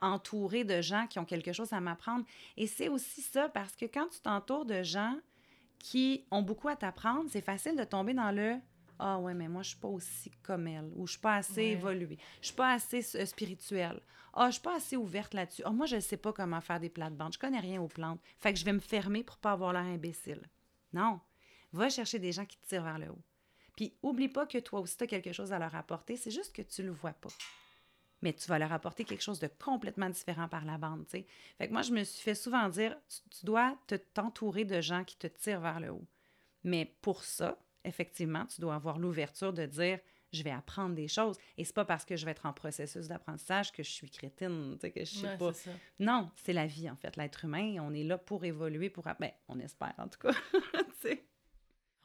entourer 0.00 0.62
de 0.62 0.80
gens 0.80 1.08
qui 1.08 1.18
ont 1.18 1.24
quelque 1.24 1.52
chose 1.52 1.72
à 1.72 1.80
m'apprendre. 1.80 2.24
Et 2.56 2.68
c'est 2.68 2.88
aussi 2.88 3.22
ça, 3.22 3.48
parce 3.48 3.74
que 3.74 3.86
quand 3.86 4.06
tu 4.06 4.20
t'entoures 4.20 4.66
de 4.66 4.84
gens 4.84 5.18
qui 5.84 6.24
ont 6.30 6.40
beaucoup 6.40 6.68
à 6.68 6.76
t'apprendre, 6.76 7.28
c'est 7.30 7.42
facile 7.42 7.76
de 7.76 7.84
tomber 7.84 8.14
dans 8.14 8.30
le 8.30 8.56
ah 8.98 9.18
ouais, 9.18 9.34
mais 9.34 9.48
moi, 9.48 9.62
je 9.62 9.70
suis 9.70 9.78
pas 9.78 9.88
aussi 9.88 10.30
comme 10.42 10.66
elle, 10.68 10.88
ou 10.94 11.04
je 11.06 11.12
suis 11.12 11.20
pas 11.20 11.34
assez 11.36 11.60
Ouais. 11.60 11.70
évoluée, 11.72 12.16
je 12.40 12.46
suis 12.46 12.54
pas 12.54 12.72
assez 12.72 13.04
euh, 13.16 13.26
spirituelle, 13.26 14.00
ah, 14.32 14.46
je 14.46 14.52
suis 14.52 14.62
pas 14.62 14.76
assez 14.76 14.96
ouverte 14.96 15.34
là-dessus, 15.34 15.62
ah, 15.66 15.72
moi, 15.72 15.84
je 15.86 15.96
ne 15.96 16.00
sais 16.00 16.16
pas 16.16 16.32
comment 16.32 16.60
faire 16.62 16.80
des 16.80 16.88
plates-bandes, 16.88 17.34
je 17.34 17.38
connais 17.38 17.60
rien 17.60 17.82
aux 17.82 17.88
plantes, 17.88 18.20
fait 18.38 18.52
que 18.54 18.58
je 18.58 18.64
vais 18.64 18.72
me 18.72 18.78
fermer 18.80 19.24
pour 19.24 19.36
pas 19.36 19.52
avoir 19.52 19.72
l'air 19.74 19.82
imbécile. 19.82 20.48
Non, 20.94 21.20
va 21.72 21.90
chercher 21.90 22.18
des 22.18 22.32
gens 22.32 22.46
qui 22.46 22.56
te 22.56 22.66
tirent 22.68 22.84
vers 22.84 22.98
le 22.98 23.10
haut. 23.10 23.22
Puis, 23.76 23.94
oublie 24.02 24.28
pas 24.28 24.46
que 24.46 24.58
toi 24.58 24.80
aussi, 24.80 24.96
tu 24.96 25.04
as 25.04 25.08
quelque 25.08 25.32
chose 25.32 25.52
à 25.52 25.58
leur 25.58 25.74
apporter, 25.74 26.16
c'est 26.16 26.30
juste 26.30 26.54
que 26.54 26.62
tu 26.62 26.82
le 26.82 26.92
vois 26.92 27.12
pas. 27.12 27.30
Mais 28.22 28.32
tu 28.32 28.48
vas 28.48 28.58
leur 28.58 28.72
apporter 28.72 29.04
quelque 29.04 29.22
chose 29.22 29.38
de 29.40 29.48
complètement 29.62 30.08
différent 30.08 30.48
par 30.48 30.64
la 30.64 30.78
bande, 30.78 31.04
tu 31.06 31.18
sais. 31.18 31.26
Fait 31.58 31.68
que 31.68 31.72
moi, 31.72 31.82
je 31.82 31.92
me 31.92 32.04
suis 32.04 32.22
fait 32.22 32.34
souvent 32.34 32.68
dire, 32.68 32.96
tu, 33.08 33.38
tu 33.38 33.46
dois 33.46 33.76
te 33.86 33.94
t'entourer 33.96 34.64
de 34.64 34.80
gens 34.80 35.04
qui 35.04 35.16
te 35.16 35.26
tirent 35.26 35.60
vers 35.60 35.80
le 35.80 35.90
haut. 35.90 36.06
Mais 36.62 36.96
pour 37.02 37.22
ça, 37.22 37.58
effectivement, 37.84 38.46
tu 38.46 38.60
dois 38.60 38.74
avoir 38.74 38.98
l'ouverture 38.98 39.52
de 39.52 39.66
dire 39.66 39.98
je 40.34 40.42
vais 40.42 40.50
apprendre 40.50 40.94
des 40.94 41.08
choses. 41.08 41.38
Et 41.56 41.64
c'est 41.64 41.74
pas 41.74 41.84
parce 41.84 42.04
que 42.04 42.16
je 42.16 42.24
vais 42.24 42.32
être 42.32 42.46
en 42.46 42.52
processus 42.52 43.06
d'apprentissage 43.06 43.72
que 43.72 43.82
je 43.82 43.90
suis 43.90 44.10
crétine, 44.10 44.76
que 44.80 44.90
je 44.96 45.04
sais 45.04 45.26
Ouais, 45.28 45.36
pas. 45.38 45.52
Non, 46.00 46.30
c'est 46.34 46.52
la 46.52 46.66
vie, 46.66 46.90
en 46.90 46.96
fait. 46.96 47.16
L'être 47.16 47.44
humain, 47.44 47.76
on 47.80 47.94
est 47.94 48.02
là 48.02 48.18
pour 48.18 48.44
évoluer, 48.44 48.90
pour... 48.90 49.04
Ben, 49.20 49.30
on 49.48 49.58
espère, 49.60 49.94
en 49.98 50.08
tout 50.08 50.18
cas. 50.18 50.32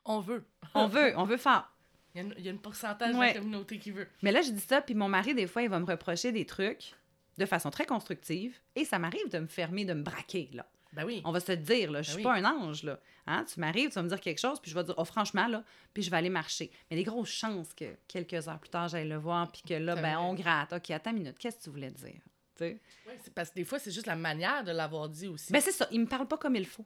On 0.05 0.21
veut. 0.21 0.43
on 0.73 0.87
veut, 0.87 1.13
on 1.17 1.25
veut 1.25 1.37
faire. 1.37 1.71
Il 2.15 2.17
y 2.17 2.21
a 2.21 2.23
une, 2.27 2.33
il 2.37 2.45
y 2.45 2.47
a 2.47 2.51
une 2.51 2.59
pourcentage 2.59 3.13
de 3.13 3.17
Ouais. 3.19 3.33
la 3.33 3.39
communauté 3.39 3.77
qui 3.77 3.91
veut. 3.91 4.07
Mais 4.21 4.31
là, 4.31 4.41
je 4.41 4.51
dis 4.51 4.61
ça, 4.61 4.81
puis 4.81 4.95
mon 4.95 5.07
mari, 5.07 5.33
des 5.35 5.47
fois, 5.47 5.61
il 5.61 5.69
va 5.69 5.79
me 5.79 5.85
reprocher 5.85 6.31
des 6.31 6.45
trucs 6.45 6.93
de 7.37 7.45
façon 7.45 7.69
très 7.69 7.85
constructive. 7.85 8.57
Et 8.75 8.83
ça 8.85 8.99
m'arrive 8.99 9.29
de 9.29 9.39
me 9.39 9.47
fermer, 9.47 9.85
de 9.85 9.93
me 9.93 10.03
braquer, 10.03 10.49
là. 10.53 10.65
Ben 10.91 11.05
oui. 11.05 11.21
On 11.23 11.31
va 11.31 11.39
se 11.39 11.51
le 11.51 11.57
dire, 11.59 11.91
là. 11.91 12.01
Je 12.01 12.07
Ben 12.09 12.13
suis 12.13 12.17
oui. 12.17 12.23
pas 12.23 12.33
un 12.33 12.45
ange, 12.45 12.81
là. 12.83 12.99
Hein? 13.27 13.45
Tu 13.45 13.59
m'arrives, 13.59 13.89
tu 13.89 13.95
vas 13.95 14.01
me 14.03 14.09
dire 14.09 14.19
quelque 14.19 14.39
chose, 14.39 14.59
puis 14.59 14.71
je 14.71 14.75
vais 14.75 14.83
dire, 14.83 14.95
oh, 14.97 15.05
franchement, 15.05 15.47
là, 15.47 15.63
puis 15.93 16.01
je 16.01 16.09
vais 16.09 16.17
aller 16.17 16.29
marcher. 16.31 16.71
Mais 16.89 16.97
des 16.97 17.03
grosses 17.03 17.29
chances 17.29 17.73
que 17.75 17.85
quelques 18.07 18.47
heures 18.47 18.57
plus 18.59 18.71
tard, 18.71 18.87
j'aille 18.87 19.07
le 19.07 19.17
voir, 19.17 19.51
puis 19.51 19.61
que 19.61 19.75
là, 19.75 19.95
ben, 19.95 20.17
on 20.17 20.33
gratte. 20.33 20.73
OK, 20.73 20.89
attends 20.89 21.11
une 21.11 21.17
minute, 21.19 21.37
qu'est-ce 21.37 21.57
que 21.57 21.63
tu 21.65 21.69
voulais 21.69 21.91
dire? 21.91 22.19
C'est 22.57 23.33
parce 23.35 23.51
que 23.51 23.55
des 23.55 23.63
fois, 23.65 23.77
c'est 23.79 23.91
juste 23.91 24.07
la 24.07 24.15
manière 24.17 24.63
de 24.65 24.71
l'avoir 24.71 25.07
dit 25.07 25.27
aussi. 25.27 25.53
Ben, 25.53 25.61
c'est 25.61 25.71
ça, 25.71 25.87
il 25.91 26.01
me 26.01 26.07
parle 26.07 26.27
pas 26.27 26.37
comme 26.37 26.55
il 26.55 26.65
faut. 26.65 26.85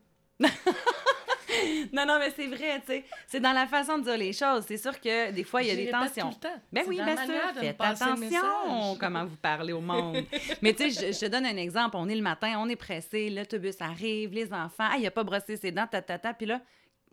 non, 1.93 2.05
non, 2.05 2.19
mais 2.19 2.31
c'est 2.35 2.47
vrai, 2.47 2.79
tu 2.81 2.87
sais. 2.87 3.05
C'est 3.27 3.39
dans 3.39 3.53
la 3.53 3.67
façon 3.67 3.97
de 3.97 4.03
dire 4.03 4.17
les 4.17 4.33
choses. 4.33 4.65
C'est 4.67 4.77
sûr 4.77 4.99
que 4.99 5.31
des 5.31 5.43
fois, 5.43 5.61
il 5.61 5.67
y 5.67 5.71
a 5.71 5.75
des 5.75 5.89
tensions. 5.89 6.29
tout 6.29 6.37
le 6.41 6.49
temps. 6.49 6.61
Ben 6.71 6.83
oui, 6.87 6.95
bien 6.97 7.17
sûr. 7.25 7.33
Faites 7.59 7.79
attention 7.79 8.97
comment 8.99 9.25
vous 9.25 9.37
parlez 9.37 9.73
au 9.73 9.81
monde. 9.81 10.23
Mais 10.61 10.73
tu 10.73 10.91
sais, 10.91 11.07
je, 11.07 11.13
je 11.13 11.19
te 11.19 11.25
donne 11.25 11.45
un 11.45 11.57
exemple. 11.57 11.95
On 11.97 12.07
est 12.09 12.15
le 12.15 12.21
matin, 12.21 12.55
on 12.59 12.69
est 12.69 12.75
pressé, 12.75 13.29
l'autobus 13.29 13.79
arrive, 13.81 14.33
les 14.33 14.53
enfants, 14.53 14.87
ah, 14.91 14.97
il 14.97 15.05
a 15.05 15.11
pas 15.11 15.23
brossé 15.23 15.57
ses 15.57 15.71
dents, 15.71 15.87
ta, 15.87 16.01
ta, 16.01 16.17
ta. 16.19 16.33
Puis 16.33 16.45
là, 16.45 16.61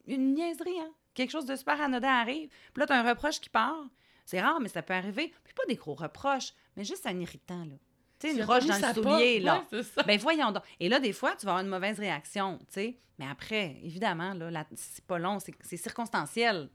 une 0.07 0.34
niaiserie, 0.34 0.78
hein? 0.80 0.90
Quelque 1.14 1.30
chose 1.30 1.46
de 1.46 1.57
super 1.57 1.80
anodin 1.80 2.09
arrive. 2.09 2.48
Puis 2.72 2.80
là, 2.80 2.86
tu 2.86 2.92
as 2.92 3.01
un 3.01 3.09
reproche 3.09 3.40
qui 3.40 3.48
part. 3.48 3.84
C'est 4.24 4.40
rare, 4.40 4.61
mais 4.61 4.68
ça 4.68 4.82
peut 4.82 4.94
arriver. 4.94 5.32
Puis 5.44 5.55
pas 5.55 5.64
des 5.66 5.74
gros 5.74 5.94
reproches, 5.94 6.53
mais 6.76 6.84
juste 6.84 7.07
un 7.07 7.18
irritant, 7.18 7.64
là. 7.64 7.74
Tu 8.21 8.29
sais, 8.29 8.37
une 8.37 8.43
roche 8.45 8.66
dans 8.66 8.77
le 8.77 8.95
soulier, 8.95 9.41
là. 9.41 9.59
Ouais, 9.59 9.64
c'est 9.71 9.83
ça. 9.83 10.03
Ben 10.03 10.18
voyons 10.18 10.53
donc. 10.53 10.62
Et 10.79 10.89
là, 10.89 11.01
des 11.01 11.12
fois, 11.12 11.35
tu 11.37 11.47
vas 11.47 11.53
avoir 11.53 11.64
une 11.64 11.71
mauvaise 11.71 11.99
réaction, 11.99 12.59
tu 12.59 12.66
sais. 12.68 12.99
Mais 13.18 13.27
après, 13.27 13.79
évidemment, 13.83 14.35
là, 14.35 14.66
c'est 14.77 15.05
pas 15.05 15.18
long, 15.18 15.39
c'est 15.41 15.77
circonstanciel. 15.77 16.71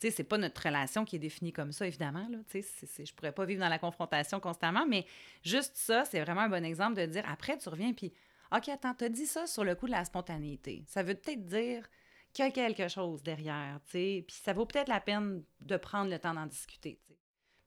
Tu 0.00 0.06
sais, 0.06 0.16
c'est 0.16 0.24
pas 0.24 0.38
notre 0.38 0.62
relation 0.62 1.04
qui 1.04 1.16
est 1.16 1.18
définie 1.18 1.52
comme 1.52 1.72
ça, 1.72 1.86
évidemment, 1.86 2.28
là. 2.28 2.38
Tu 2.48 2.62
sais, 2.62 3.04
je 3.04 3.12
pourrais 3.14 3.32
pas 3.32 3.44
vivre 3.44 3.60
dans 3.60 3.68
la 3.68 3.78
confrontation 3.78 4.38
constamment, 4.38 4.86
mais 4.86 5.06
juste 5.42 5.76
ça, 5.76 6.04
c'est 6.04 6.20
vraiment 6.20 6.42
un 6.42 6.48
bon 6.48 6.64
exemple 6.64 6.94
de 7.00 7.06
dire, 7.06 7.24
après, 7.28 7.58
tu 7.58 7.68
reviens, 7.68 7.92
puis, 7.92 8.12
OK, 8.56 8.68
attends, 8.68 8.94
t'as 8.94 9.08
dit 9.08 9.26
ça 9.26 9.46
sur 9.46 9.64
le 9.64 9.74
coup 9.74 9.86
de 9.86 9.92
la 9.92 10.04
spontanéité. 10.04 10.84
Ça 10.86 11.02
veut 11.02 11.14
peut-être 11.14 11.44
dire 11.44 11.88
qu'il 12.32 12.44
y 12.44 12.48
a 12.48 12.50
quelque 12.52 12.86
chose 12.88 13.22
derrière, 13.22 13.80
tu 13.86 13.92
sais. 13.92 14.24
Puis 14.26 14.36
ça 14.36 14.52
vaut 14.52 14.66
peut-être 14.66 14.88
la 14.88 15.00
peine 15.00 15.42
de 15.60 15.76
prendre 15.76 16.10
le 16.10 16.18
temps 16.18 16.34
d'en 16.34 16.46
discuter, 16.46 17.00
tu 17.04 17.12
sais. 17.12 17.17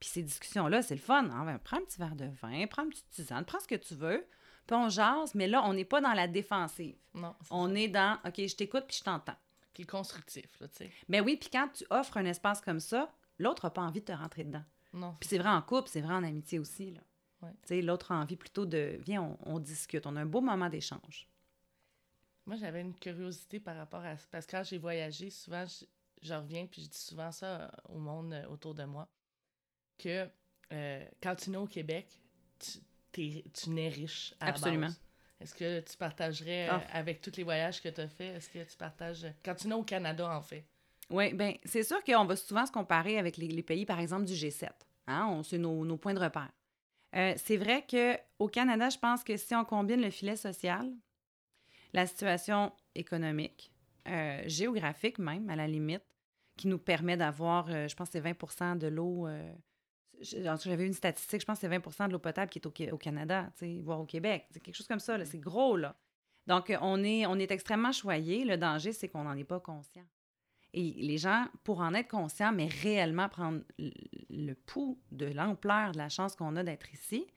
Puis 0.02 0.10
ces 0.10 0.24
discussions-là, 0.24 0.82
c'est 0.82 0.95
le 0.95 0.99
fun. 1.02 1.30
hein. 1.30 1.45
Ben, 1.45 1.58
prends 1.60 1.78
un 1.78 1.82
petit 1.86 1.97
verre 1.99 2.16
de 2.18 2.26
vin, 2.41 2.66
prends 2.68 2.84
une 2.84 2.89
petite 2.89 3.10
tisane, 3.12 3.45
prends 3.45 3.60
ce 3.62 3.68
que 3.68 3.76
tu 3.76 3.93
veux, 3.95 4.28
puis 4.68 4.76
on 4.76 4.89
jase, 4.89 5.34
mais 5.36 5.47
là, 5.47 5.64
on 5.64 5.74
n'est 5.74 5.86
pas 5.86 6.02
dans 6.02 6.12
la 6.14 6.28
défensive. 6.28 6.97
Non, 7.14 7.34
On 7.52 7.68
ça. 7.70 7.80
est 7.80 7.88
dans 7.88 8.18
OK, 8.26 8.36
je 8.38 8.56
t'écoute 8.56 8.86
puis 8.88 8.97
je 8.97 9.04
t'entends. 9.04 9.38
Puis 9.74 9.84
le 9.84 9.88
constructif, 9.88 10.60
là, 10.60 10.68
tu 10.68 10.76
sais. 10.78 10.91
Mais 11.08 11.22
oui, 11.22 11.38
puis 11.38 11.49
quand 11.49 11.70
tu 11.74 11.86
offres 11.91 12.18
un 12.18 12.26
espace 12.26 12.60
comme 12.62 12.80
ça, 12.82 13.14
l'autre 13.39 13.68
n'a 13.68 13.70
pas 13.70 13.84
envie 13.84 14.02
de 14.02 14.06
te 14.06 14.12
rentrer 14.12 14.43
dedans. 14.43 14.64
Non. 14.91 15.16
Puis 15.20 15.30
c'est 15.30 15.38
vrai 15.38 15.49
en 15.49 15.62
couple, 15.62 15.88
c'est 15.88 16.02
vrai 16.02 16.14
en 16.16 16.24
amitié 16.26 16.60
aussi. 16.60 16.91
Là. 16.91 16.99
Ouais. 17.43 17.52
Tu 17.62 17.68
sais, 17.70 17.82
l'autre 17.82 18.12
a 18.12 18.16
envie 18.16 18.36
plutôt 18.36 18.66
de 18.66 18.99
viens, 19.06 19.22
on, 19.22 19.38
on 19.45 19.60
discute, 19.60 20.06
on 20.08 20.16
a 20.18 20.22
un 20.22 20.26
beau 20.26 20.41
moment 20.41 20.68
d'échange. 20.68 21.30
Moi, 22.47 22.56
j'avais 22.58 22.82
une 22.82 22.95
curiosité 22.95 23.60
par 23.60 23.78
rapport 23.78 24.04
à 24.04 24.18
ça. 24.18 24.26
Parce 24.32 24.45
que 24.47 24.52
quand 24.58 24.64
j'ai 24.64 24.78
voyagé, 24.80 25.30
souvent, 25.30 25.64
je, 25.66 25.86
je 26.22 26.34
reviens, 26.34 26.66
puis 26.66 26.82
je 26.84 26.89
dis 26.89 26.97
souvent 26.97 27.32
ça 27.32 27.72
au 27.88 27.99
monde 27.99 28.34
euh, 28.34 28.47
autour 28.47 28.74
de 28.74 28.84
moi, 28.84 29.08
que 30.02 30.28
euh, 30.74 31.06
quand 31.22 31.36
tu 31.36 31.49
nais 31.49 31.58
au 31.58 31.68
Québec, 31.68 32.08
tu, 33.12 33.70
nais 33.70 33.89
riche 33.89 34.34
à 34.39 34.47
Absolument. 34.47 34.88
Est-ce 35.39 35.56
que 35.56 35.80
tu 35.82 35.97
partagerais, 35.97 36.70
euh, 36.70 36.74
Ah. 36.74 36.97
avec 36.97 37.22
tous 37.22 37.36
les 37.36 37.43
voyages 37.43 37.82
que 37.82 37.89
tu 37.89 37.99
as 37.99 38.08
faits, 38.08 38.36
est-ce 38.38 38.49
que 38.49 38.64
tu 38.70 38.78
partages... 38.78 39.26
Quand 39.43 39.56
tu 39.56 39.68
nais 39.68 39.76
au 39.76 39.84
Canada, 39.84 40.30
en 40.30 40.41
fait? 40.41 40.66
Oui, 41.10 41.34
bien, 41.34 41.56
c'est 41.66 41.84
sûr 41.84 42.02
qu'on 42.04 42.26
va 42.26 42.36
souvent 42.36 42.66
se 42.66 42.72
comparer 42.72 43.18
avec 43.18 43.38
les, 43.38 43.47
les 43.47 43.64
pays, 43.64 43.86
par 43.86 43.99
exemple, 43.99 44.26
du 44.26 44.34
G7. 44.34 44.70
Hein? 45.08 45.28
On, 45.30 45.43
c'est 45.43 45.58
nos, 45.58 45.84
nos 45.84 45.97
points 45.97 46.14
de 46.14 46.20
repère. 46.20 46.52
Euh, 47.16 47.34
c'est 47.38 47.58
vrai 47.58 47.86
qu'au 47.89 48.47
Canada, 48.47 48.89
je 48.89 48.97
pense 48.97 49.24
que 49.24 49.36
si 49.36 49.54
on 49.54 49.66
combine 49.66 50.02
le 50.02 50.10
filet 50.12 50.38
social, 50.38 50.89
la 51.91 52.06
situation 52.06 52.72
économique, 52.95 53.72
euh, 54.08 54.41
géographique 54.45 55.20
même, 55.20 55.49
à 55.49 55.56
la 55.56 55.68
limite, 55.68 56.04
qui 56.56 56.68
nous 56.68 56.78
permet 56.78 57.18
d'avoir, 57.18 57.70
euh, 57.70 57.88
je 57.88 57.95
pense 57.95 58.10
c'est 58.12 58.22
20% 58.22 58.78
de 58.78 58.88
l'eau. 58.88 59.28
J'avais 60.22 60.86
une 60.86 60.93
statistique, 60.93 61.41
je 61.41 61.45
pense 61.45 61.59
que 61.59 61.67
c'est 61.67 61.78
20% 61.78 62.07
de 62.07 62.13
l'eau 62.13 62.19
potable 62.19 62.49
qui 62.51 62.59
est 62.59 62.65
au, 62.65 62.93
au 62.93 62.97
Canada, 62.97 63.51
voire 63.84 63.99
au 63.99 64.05
Québec. 64.05 64.45
C'est 64.51 64.59
quelque 64.59 64.76
chose 64.76 64.88
comme 64.88 64.99
ça, 64.99 65.24
c'est 65.26 65.39
gros, 65.39 65.78
là. 65.78 65.95
Donc, 66.47 66.69
euh, 66.69 66.78
on 66.82 67.03
est, 67.03 67.26
on 67.26 67.36
est 67.38 67.51
extrêmement 67.51 67.91
choyé. 67.91 68.45
Le 68.45 68.57
danger, 68.57 68.93
c'est 68.93 69.07
qu'on 69.07 69.24
n'en 69.24 69.36
est 69.38 69.43
pas 69.43 69.59
conscient. 69.59 70.03
Et 70.74 70.93
les 70.97 71.17
gens, 71.17 71.45
pour 71.63 71.82
en 71.82 71.93
être 71.93 72.07
conscients, 72.07 72.51
mais 72.51 72.67
réellement 72.67 73.30
prendre 73.30 73.61
le- 74.30 74.53
pouls 74.53 74.97
de 75.11 75.26
l'ampleur 75.26 75.91
de 75.91 75.97
la 75.97 76.07
chance 76.09 76.36
qu'on 76.36 76.55
a 76.55 76.63
d'être 76.63 76.91
ici, 76.93 77.28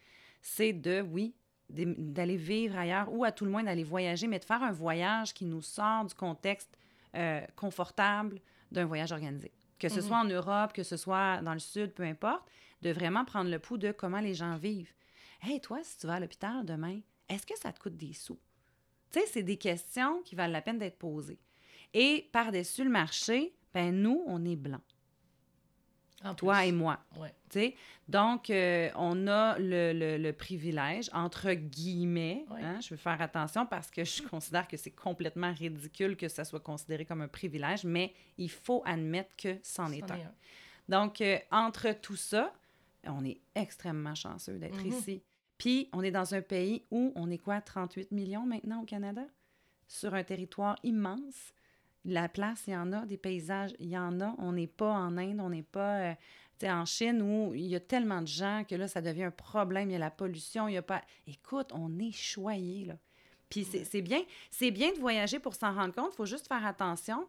c'est 0.41 0.73
de, 0.73 1.01
oui, 1.01 1.35
d'aller 1.69 2.37
vivre 2.37 2.79
ailleurs 2.79 3.13
ou 3.13 3.25
à 3.25 3.33
tout 3.33 3.45
le 3.45 3.51
moins 3.51 3.63
d'aller 3.65 3.83
voyager, 3.85 4.27
mais 4.27 4.39
de 4.39 4.45
faire 4.45 4.63
un 4.63 4.73
voyage 4.73 5.35
qui 5.35 5.45
nous 5.47 5.63
sort 5.63 6.05
du 6.05 6.15
contexte 6.15 6.77
euh, 7.17 7.41
confortable 7.57 8.41
d'un 8.71 8.85
voyage 8.85 9.13
organisé. 9.13 9.53
Que 9.79 9.89
ce 9.89 9.97
Mhm. 9.97 10.07
soit 10.07 10.19
en 10.19 10.25
Europe, 10.25 10.73
que 10.73 10.83
ce 10.83 10.97
soit 10.97 11.41
dans 11.43 11.53
le 11.55 11.59
Sud, 11.59 11.93
peu 11.93 12.03
importe, 12.05 12.49
de 12.85 12.91
vraiment 12.93 13.25
prendre 13.25 13.51
le 13.51 13.59
pouls 13.59 13.79
de 13.79 13.91
comment 13.93 14.21
les 14.21 14.35
gens 14.35 14.57
vivent. 14.57 14.93
Hey, 15.43 15.61
toi, 15.61 15.81
si 15.83 15.99
tu 15.99 16.07
vas 16.07 16.15
à 16.15 16.21
l'hôpital 16.21 16.65
demain, 16.65 17.01
est-ce 17.29 17.47
que 17.47 17.59
ça 17.59 17.73
te 17.73 17.81
coûte 17.81 17.97
des 17.97 18.13
sous? 18.13 18.39
Tu 19.11 19.21
sais, 19.21 19.27
c'est 19.27 19.43
des 19.43 19.57
questions 19.57 20.23
qui 20.23 20.35
valent 20.35 20.53
la 20.53 20.63
peine 20.63 20.79
d'être 20.79 20.99
posées. 20.99 21.41
Et 21.95 22.29
par-dessus 22.33 22.85
le 22.85 22.91
marché, 22.91 23.55
ben 23.73 23.91
nous, 23.95 24.23
on 24.27 24.45
est 24.45 24.57
blancs, 24.57 24.83
En 26.25 26.35
toi 26.35 26.59
plus. 26.59 26.69
et 26.69 26.73
moi. 26.73 26.99
Ouais. 27.17 27.33
tu 27.51 27.59
sais. 27.61 27.75
Donc, 28.09 28.51
euh, 28.51 28.91
on 28.97 29.27
a 29.29 29.59
le, 29.59 29.93
le- 29.93 30.19
le 30.19 30.33
privilège, 30.33 31.09
entre 31.13 31.53
guillemets, 31.53 32.45
Ouais. 32.51 32.63
hein, 32.63 32.81
je 32.81 32.91
veux 32.91 32.97
faire 32.97 33.21
attention 33.23 33.65
parce 33.67 33.91
que 33.91 34.05
je 34.05 34.23
considère 34.23 34.67
que 34.69 34.77
c'est 34.77 34.91
complètement 34.91 35.53
ridicule 35.53 36.17
que 36.17 36.29
ça 36.29 36.45
soit 36.45 36.61
considéré 36.61 37.05
comme 37.05 37.23
un 37.23 37.29
privilège, 37.29 37.85
mais 37.85 38.13
il 38.39 38.51
faut 38.51 38.83
admettre 38.85 39.35
que 39.37 39.57
c'en 39.63 39.91
est 39.93 40.01
C'en 40.01 40.15
un. 40.15 40.19
est 40.19 40.25
un. 40.25 40.35
Donc, 40.89 41.21
euh, 41.21 41.39
entre 41.51 41.93
tout 42.01 42.17
ça, 42.17 42.53
on 43.09 43.25
est 43.25 43.41
extrêmement 43.55 44.15
chanceux 44.15 44.59
d'être 44.59 44.83
Mhm. 44.85 44.93
ici. 44.93 45.23
Puis, 45.59 45.89
on 45.93 46.03
est 46.03 46.11
dans 46.11 46.35
un 46.35 46.43
pays 46.43 46.85
où 46.91 47.13
on 47.15 47.31
est 47.31 47.39
quoi, 47.39 47.61
38 47.61 48.11
millions 48.13 48.45
maintenant 48.47 48.83
au 48.83 48.85
Canada? 48.85 49.23
Sur 49.87 50.15
un 50.15 50.25
territoire 50.25 50.77
immense. 50.83 51.53
La 52.05 52.29
place, 52.29 52.65
il 52.67 52.73
y 52.73 52.77
en 52.77 52.93
a, 52.93 53.07
des 53.07 53.17
paysages, 53.17 53.75
il 53.79 53.89
y 53.89 53.97
en 53.97 54.21
a. 54.21 54.35
On 54.39 54.53
n'est 54.53 54.67
pas 54.67 54.93
en 54.93 55.17
Inde, 55.17 55.41
on 55.41 55.51
n'est 55.51 55.63
pas 55.63 56.11
euh, 56.11 56.15
en 56.65 56.85
Chine 56.85 57.23
où 57.23 57.55
il 57.55 57.67
y 57.67 57.77
a 57.77 57.81
tellement 57.81 58.21
de 58.23 58.27
gens 58.27 58.65
que 58.69 58.75
là, 58.75 58.89
ça 58.89 59.01
devient 59.01 59.25
un 59.25 59.31
problème. 59.31 59.91
Il 59.91 59.93
y 59.93 59.97
a 59.97 60.01
la 60.01 60.11
pollution, 60.11 60.67
il 60.69 60.73
n'y 60.73 60.77
a 60.79 60.83
pas. 60.83 61.03
Écoute, 61.27 61.71
on 61.73 61.99
est 61.99 62.13
choyé, 62.13 62.85
là. 62.87 62.95
Puis 63.49 63.65
c'est 63.65 64.03
bien, 64.03 64.23
c'est 64.51 64.71
bien 64.73 64.93
de 64.93 64.99
voyager 64.99 65.39
pour 65.39 65.55
s'en 65.55 65.73
rendre 65.75 65.95
compte. 65.95 66.11
Il 66.13 66.17
faut 66.17 66.27
juste 66.27 66.49
faire 66.49 66.67
attention 66.67 67.27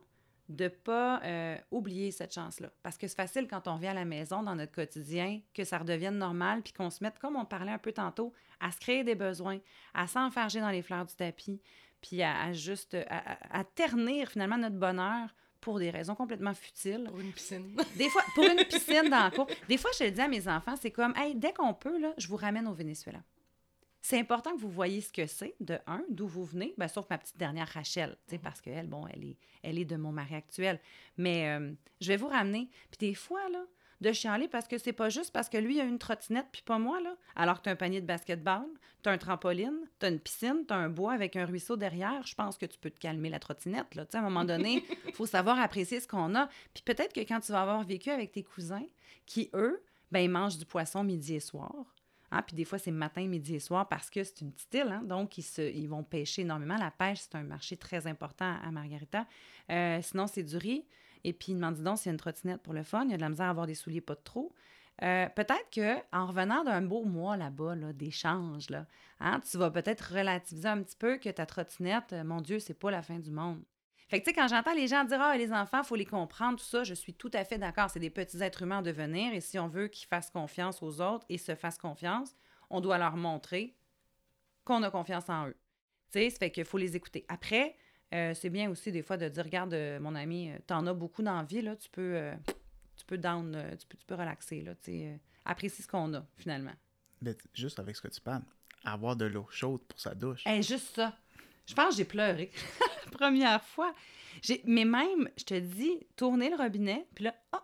de 0.50 0.66
ne 0.66 0.70
pas 0.70 1.22
euh, 1.24 1.58
oublier 1.72 2.12
cette 2.12 2.34
chance-là. 2.34 2.70
Parce 2.84 2.98
que 2.98 3.08
c'est 3.08 3.16
facile 3.16 3.48
quand 3.48 3.68
on 3.68 3.76
vient 3.78 3.92
à 3.92 3.96
la 3.96 4.06
maison, 4.06 4.44
dans 4.44 4.56
notre 4.56 4.72
quotidien, 4.72 5.42
que 5.54 5.64
ça 5.64 5.78
redevienne 5.80 6.18
normal, 6.18 6.62
puis 6.62 6.72
qu'on 6.74 6.90
se 6.90 7.04
mette, 7.04 7.18
comme 7.20 7.36
on 7.36 7.46
parlait 7.46 7.72
un 7.72 7.78
peu 7.80 7.92
tantôt, 7.92 8.32
à 8.60 8.72
se 8.72 8.78
créer 8.80 9.04
des 9.04 9.16
besoins, 9.16 9.60
à 9.94 10.08
s'enfarger 10.08 10.60
dans 10.60 10.70
les 10.70 10.82
fleurs 10.84 11.06
du 11.06 11.16
tapis, 11.16 11.62
puis 12.02 12.22
à, 12.22 12.44
à 12.44 12.54
juste, 12.54 12.94
à, 13.10 13.32
à- 13.34 13.60
à 13.60 13.64
ternir 13.64 14.30
finalement 14.30 14.58
notre 14.58 14.76
bonheur 14.78 15.34
pour 15.62 15.80
des 15.80 15.90
raisons 15.90 16.14
complètement 16.14 16.54
futiles. 16.54 17.06
Pour 17.08 17.20
une 17.20 17.32
piscine. 17.32 17.76
Des 17.96 18.08
fois, 18.10 18.22
pour 18.36 18.44
une 18.46 18.64
piscine 18.66 19.10
dans 19.10 19.24
la 19.24 19.32
cour. 19.32 19.48
Des 19.68 19.78
fois, 19.78 19.90
je 19.98 20.04
le 20.04 20.12
dis 20.12 20.22
à 20.22 20.28
mes 20.28 20.48
enfants, 20.48 20.76
c'est 20.80 20.92
comme, 20.92 21.16
hey, 21.18 21.34
dès 21.34 21.54
qu'on 21.54 21.74
peut, 21.74 22.00
là, 22.00 22.14
je 22.20 22.28
vous 22.28 22.36
ramène 22.36 22.68
au 22.68 22.74
Venezuela. 22.74 23.18
C'est 24.08 24.20
important 24.20 24.56
que 24.56 24.62
vous 24.62 24.70
voyez 24.70 25.02
ce 25.02 25.12
que 25.12 25.26
c'est, 25.26 25.56
de 25.60 25.80
un, 25.88 26.04
d'où 26.12 26.28
vous 26.28 26.46
venez, 26.46 26.76
ben, 26.78 26.88
sauf 26.88 27.10
ma 27.10 27.18
petite 27.18 27.40
dernière 27.40 27.68
Rachel, 27.68 28.16
sais, 28.28 28.38
parce 28.38 28.62
qu'elle, 28.62 28.86
bon, 28.86 29.08
elle 29.12 29.24
est, 29.24 29.38
elle 29.64 29.80
est 29.80 29.86
de 29.86 29.96
mon 29.96 30.12
mari 30.12 30.36
actuel. 30.36 30.80
Mais 31.18 31.50
euh, 31.50 31.74
je 32.02 32.10
vais 32.10 32.16
vous 32.16 32.28
ramener. 32.28 32.70
Puis 32.92 33.00
des 33.00 33.16
fois, 33.16 33.50
là, 33.50 33.66
de 34.02 34.12
chialer 34.12 34.48
parce 34.48 34.68
que 34.68 34.78
c'est 34.78 34.94
pas 34.94 35.10
juste 35.10 35.34
parce 35.34 35.50
que 35.50 35.58
lui 35.58 35.82
a 35.82 35.86
une 35.86 35.98
trottinette 35.98 36.46
puis 36.52 36.62
pas 36.62 36.78
moi, 36.78 37.02
là. 37.02 37.18
Alors 37.36 37.58
que 37.58 37.64
t'as 37.64 37.72
un 37.72 37.76
panier 37.76 38.00
de 38.00 38.06
basketball, 38.06 38.68
t'as 39.02 39.12
un 39.12 39.18
trampoline, 39.18 39.90
t'as 39.98 40.12
une 40.12 40.20
piscine, 40.20 40.66
t'as 40.68 40.76
un 40.76 40.90
bois 40.90 41.14
avec 41.14 41.36
un 41.36 41.48
ruisseau 41.48 41.76
derrière, 41.76 42.28
je 42.28 42.36
pense 42.36 42.60
que 42.60 42.68
tu 42.68 42.78
peux 42.78 42.92
te 42.92 43.00
calmer 43.00 43.30
la 43.30 43.40
trottinette, 43.40 43.96
là. 43.96 44.06
À 44.14 44.18
un 44.20 44.22
moment 44.22 44.46
donné, 44.46 44.84
faut 45.16 45.26
savoir 45.26 45.60
apprécier 45.60 46.00
ce 46.00 46.08
qu'on 46.08 46.36
a. 46.36 46.48
Puis 46.76 46.84
peut-être 46.86 47.12
que 47.12 47.22
quand 47.22 47.40
tu 47.40 47.52
vas 47.52 47.64
avoir 47.64 47.84
vécu 47.84 48.12
avec 48.12 48.34
tes 48.34 48.44
cousins, 48.44 48.86
qui, 49.26 49.50
eux, 49.56 49.84
ben, 50.12 50.20
ils 50.20 50.30
mangent 50.30 50.60
du 50.60 50.66
poisson 50.68 51.04
midi 51.04 51.34
et 51.34 51.40
soir. 51.40 51.95
Hein, 52.36 52.42
puis 52.46 52.56
des 52.56 52.66
fois, 52.66 52.78
c'est 52.78 52.92
matin, 52.92 53.26
midi 53.28 53.56
et 53.56 53.60
soir 53.60 53.88
parce 53.88 54.10
que 54.10 54.24
c'est 54.24 54.42
une 54.42 54.52
petite 54.52 54.74
île. 54.74 54.92
hein, 54.92 55.02
donc, 55.04 55.38
ils, 55.38 55.44
se, 55.44 55.62
ils 55.62 55.88
vont 55.88 56.04
pêcher 56.04 56.42
énormément. 56.42 56.76
La 56.76 56.92
pêche, 56.92 57.20
c'est 57.22 57.36
un 57.36 57.44
marché 57.44 57.78
très 57.78 58.08
important 58.08 58.58
à 58.62 58.72
Margarita. 58.72 59.26
Euh, 59.72 60.00
sinon, 60.02 60.28
c'est 60.28 60.44
du 60.44 60.58
riz. 60.58 60.86
Et 61.24 61.32
puis, 61.32 61.54
il 61.54 61.56
demande 61.56 61.76
dis 61.76 61.82
donc 61.82 61.98
s'il 61.98 62.08
y 62.08 62.10
a 62.10 62.12
une 62.12 62.18
trottinette 62.18 62.62
pour 62.62 62.74
le 62.74 62.84
fun. 62.84 63.06
Il 63.06 63.12
y 63.12 63.14
a 63.14 63.18
de 63.18 63.22
la 63.22 63.30
misère 63.30 63.46
à 63.46 63.52
avoir 63.52 63.68
des 63.68 63.74
souliers 63.74 64.02
pas 64.02 64.16
de 64.16 64.22
trop. 64.22 64.54
Euh, 65.02 65.28
peut-être 65.30 65.70
que 65.72 65.96
en 66.14 66.28
revenant 66.28 66.64
d'un 66.64 66.82
beau 66.82 67.04
mois 67.06 67.38
là-bas, 67.38 67.76
là, 67.76 67.94
d'échange, 67.94 68.70
là, 68.70 68.86
hein, 69.20 69.42
tu 69.50 69.58
vas 69.58 69.72
peut-être 69.72 70.14
relativiser 70.14 70.68
un 70.68 70.82
petit 70.84 70.96
peu 70.98 71.18
que 71.18 71.30
ta 71.30 71.46
trottinette, 71.46 72.14
euh, 72.14 72.24
mon 72.24 72.42
Dieu, 72.42 72.60
c'est 72.60 72.74
pas 72.74 72.92
la 72.92 73.02
fin 73.02 73.20
du 73.20 73.32
monde. 73.32 73.62
Fait 74.08 74.20
que, 74.20 74.26
tu 74.26 74.32
sais, 74.32 74.36
quand 74.36 74.48
j'entends 74.48 74.74
les 74.74 74.88
gens 74.88 75.04
dire 75.04 75.20
Ah, 75.20 75.36
les 75.38 75.52
enfants, 75.52 75.82
il 75.82 75.86
faut 75.86 75.96
les 75.96 76.06
comprendre, 76.06 76.60
tout 76.60 76.66
ça, 76.66 76.84
je 76.84 76.94
suis 76.94 77.14
tout 77.14 77.32
à 77.34 77.44
fait 77.44 77.58
d'accord. 77.58 77.90
C'est 77.90 78.00
des 78.00 78.10
petits 78.10 78.42
êtres 78.42 78.62
humains 78.62 78.80
en 78.80 78.82
devenir. 78.82 79.34
Et 79.34 79.42
si 79.42 79.58
on 79.58 79.68
veut 79.68 79.88
qu'ils 79.88 80.08
fassent 80.08 80.30
confiance 80.30 80.84
aux 80.84 81.02
autres 81.02 81.26
et 81.30 81.38
se 81.38 81.56
fassent 81.56 81.78
confiance, 81.78 82.36
on 82.70 82.82
doit 82.82 82.98
leur 82.98 83.18
montrer 83.18 83.76
qu'on 84.64 84.84
a 84.84 84.92
confiance 84.92 85.30
en 85.30 85.48
eux. 85.48 85.56
Tu 86.12 86.20
sais, 86.20 86.30
ça 86.30 86.38
fait 86.38 86.52
qu'il 86.52 86.66
faut 86.66 86.78
les 86.78 86.96
écouter. 86.96 87.26
Après, 87.30 87.76
euh, 88.14 88.34
c'est 88.34 88.50
bien 88.50 88.70
aussi 88.70 88.92
des 88.92 89.02
fois 89.02 89.18
de 89.18 89.28
dire 89.28 89.44
Regarde, 89.44 89.74
euh, 89.74 90.00
mon 90.00 90.16
ami, 90.16 90.52
euh, 90.52 90.58
t'en 90.68 90.86
as 90.88 90.94
beaucoup 90.94 91.24
d'envie, 91.24 91.62
là, 91.62 91.76
tu 91.76 91.90
peux, 91.90 92.16
euh, 92.16 92.36
tu 92.96 93.06
peux 93.06 93.18
down, 93.18 93.52
tu 93.80 93.88
peux, 93.88 93.98
tu 93.98 94.06
peux 94.06 94.16
relaxer, 94.16 94.62
là, 94.62 94.76
tu 94.76 94.92
sais, 94.92 95.20
apprécie 95.44 95.82
ce 95.82 95.88
qu'on 95.88 96.14
a, 96.14 96.26
finalement. 96.36 96.74
Mais 97.22 97.36
juste 97.54 97.80
avec 97.80 97.96
ce 97.96 98.02
que 98.02 98.08
tu 98.08 98.22
parles, 98.22 98.44
avoir 98.84 99.16
de 99.16 99.26
l'eau 99.26 99.48
chaude 99.50 99.82
pour 99.82 100.00
sa 100.00 100.14
douche. 100.14 100.46
Hey, 100.46 100.62
juste 100.62 100.96
ça. 100.96 101.18
Je 101.66 101.74
pense 101.74 101.90
que 101.90 101.96
j'ai 101.96 102.06
pleuré 102.06 102.52
la 103.06 103.12
première 103.12 103.64
fois. 103.64 103.94
Mais 104.66 104.86
même, 104.86 105.30
je 105.38 105.44
te 105.44 105.60
dis, 105.60 106.00
tourner 106.16 106.50
le 106.50 106.58
robinet, 106.58 107.08
puis 107.16 107.26
là, 107.26 107.36
oh, 107.54 107.60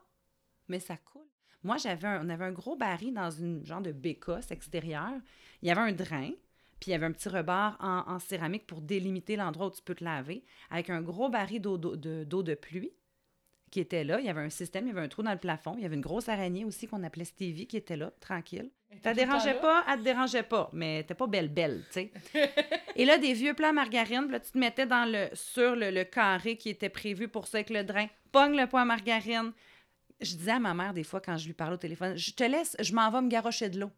mais 0.67 0.79
ça 0.79 0.97
coule. 0.97 1.21
Moi, 1.63 1.77
j'avais 1.77 2.07
on 2.21 2.29
avait 2.29 2.45
un 2.45 2.51
gros 2.51 2.75
baril 2.75 3.13
dans 3.13 3.29
une 3.29 3.65
genre 3.65 3.81
de 3.81 3.91
bécasse 3.91 4.51
extérieure. 4.51 5.19
Il 5.61 5.67
y 5.67 5.71
avait 5.71 5.81
un 5.81 5.91
drain, 5.91 6.31
puis 6.79 6.89
il 6.89 6.91
y 6.91 6.93
avait 6.95 7.05
un 7.05 7.11
petit 7.11 7.29
rebord 7.29 7.77
en, 7.79 8.17
céramique 8.19 8.65
pour 8.65 8.81
délimiter 8.81 9.35
l'endroit 9.35 9.67
où 9.67 9.71
tu 9.71 9.83
peux 9.83 9.93
te 9.93 10.03
laver, 10.03 10.43
avec 10.71 10.89
un 10.89 11.01
gros 11.01 11.29
baril 11.29 11.61
d'eau, 11.61 11.77
de, 11.77 12.23
de 12.23 12.55
pluie 12.55 12.93
qui 13.69 13.79
était 13.79 14.03
là. 14.03 14.19
Il 14.19 14.25
y 14.25 14.29
avait 14.29 14.41
un 14.41 14.49
système, 14.49 14.85
il 14.85 14.89
y 14.89 14.91
avait 14.91 15.05
un 15.05 15.07
trou 15.07 15.21
dans 15.21 15.31
le 15.31 15.37
plafond. 15.37 15.75
Il 15.77 15.83
y 15.83 15.85
avait 15.85 15.95
une 15.95 16.01
grosse 16.01 16.29
araignée 16.29 16.65
aussi 16.65 16.87
qu'on 16.87 17.03
appelait 17.03 17.25
Stevie 17.25 17.67
qui 17.67 17.77
était 17.77 17.97
là, 17.97 18.11
tranquille. 18.19 18.71
Ça 19.03 19.13
dérangeait 19.13 19.59
pas, 19.59 19.83
elle 19.87 19.99
te 19.99 20.03
dérangeait 20.03 20.43
pas, 20.43 20.69
mais 20.73 21.03
t'es 21.03 21.13
pas 21.15 21.27
belle 21.27 21.47
belle, 21.47 21.83
tu 21.91 21.93
sais. 21.93 22.11
Et 22.95 23.05
là, 23.05 23.17
des 23.17 23.33
vieux 23.33 23.53
plats 23.53 23.69
à 23.69 23.73
margarine, 23.73 24.29
là, 24.29 24.39
tu 24.39 24.51
te 24.51 24.57
mettais 24.57 24.85
dans 24.85 25.09
le, 25.09 25.29
sur 25.33 25.75
le, 25.75 25.91
le 25.91 26.03
carré 26.03 26.57
qui 26.57 26.69
était 26.69 26.89
prévu 26.89 27.27
pour 27.27 27.47
ça 27.47 27.57
avec 27.59 27.69
le 27.69 27.83
drain. 27.83 28.07
Pogne 28.31 28.55
le 28.55 28.67
poids 28.67 28.81
à 28.81 28.85
margarine. 28.85 29.53
Je 30.19 30.35
disais 30.35 30.51
à 30.51 30.59
ma 30.59 30.73
mère 30.73 30.93
des 30.93 31.03
fois 31.03 31.19
quand 31.21 31.37
je 31.37 31.47
lui 31.47 31.53
parlais 31.53 31.75
au 31.75 31.79
téléphone, 31.79 32.15
je 32.15 32.31
te 32.31 32.43
laisse, 32.43 32.75
je 32.79 32.93
m'en 32.93 33.09
vais 33.09 33.21
me 33.21 33.29
garrocher 33.29 33.69
de 33.69 33.79
l'eau. 33.79 33.91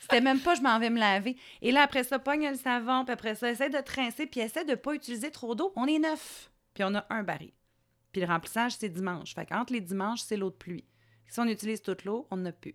C'était 0.00 0.20
même 0.20 0.40
pas 0.40 0.54
je 0.54 0.62
m'en 0.62 0.78
vais 0.78 0.90
me 0.90 0.98
laver. 0.98 1.36
Et 1.60 1.70
là, 1.70 1.82
après 1.82 2.02
ça, 2.02 2.18
pogne 2.18 2.48
le 2.48 2.56
savon, 2.56 3.04
puis 3.04 3.12
après 3.12 3.34
ça, 3.34 3.50
essaie 3.50 3.70
de 3.70 3.80
trincer, 3.80 4.26
puis 4.26 4.40
essaie 4.40 4.64
de 4.64 4.74
pas 4.74 4.94
utiliser 4.94 5.30
trop 5.30 5.54
d'eau. 5.54 5.72
On 5.76 5.86
est 5.86 5.98
neuf, 5.98 6.50
puis 6.72 6.82
on 6.84 6.94
a 6.94 7.06
un 7.10 7.22
baril. 7.22 7.52
Puis 8.12 8.22
le 8.22 8.26
remplissage, 8.26 8.72
c'est 8.72 8.88
dimanche. 8.88 9.34
Fait 9.34 9.46
qu'entre 9.46 9.72
les 9.72 9.80
dimanches, 9.80 10.22
c'est 10.22 10.36
l'eau 10.36 10.50
de 10.50 10.56
pluie. 10.56 10.86
Si 11.28 11.38
on 11.40 11.44
utilise 11.44 11.82
toute 11.82 12.04
l'eau, 12.04 12.26
on 12.30 12.38
n'a 12.38 12.52
plus. 12.52 12.74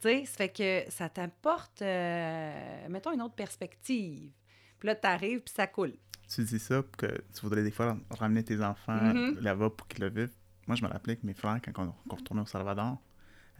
Tu 0.00 0.08
sais, 0.08 0.24
ça 0.26 0.36
fait 0.36 0.48
que 0.50 0.90
ça 0.92 1.08
t'apporte, 1.08 1.80
euh, 1.82 2.88
mettons, 2.88 3.12
une 3.12 3.22
autre 3.22 3.34
perspective. 3.34 4.30
Puis 4.78 4.86
là, 4.86 4.94
t'arrives, 4.94 5.40
puis 5.40 5.54
ça 5.54 5.66
coule. 5.66 5.94
Tu 6.28 6.42
dis 6.44 6.58
ça 6.58 6.82
pour 6.82 6.96
que 6.96 7.06
tu 7.06 7.40
voudrais 7.42 7.62
des 7.62 7.70
fois 7.70 7.96
ramener 8.10 8.42
tes 8.44 8.60
enfants 8.62 9.00
Mhm. 9.00 9.38
là-bas 9.40 9.70
pour 9.70 9.86
qu'ils 9.88 10.00
le 10.04 10.10
vivent. 10.10 10.34
Moi, 10.66 10.76
je 10.76 10.82
me 10.82 10.88
rappelais 10.88 11.16
que 11.16 11.24
mes 11.24 11.34
frères, 11.34 11.60
quand 11.64 11.92
on, 12.10 12.14
retournait 12.14 12.42
au 12.42 12.46
Salvador, 12.46 12.98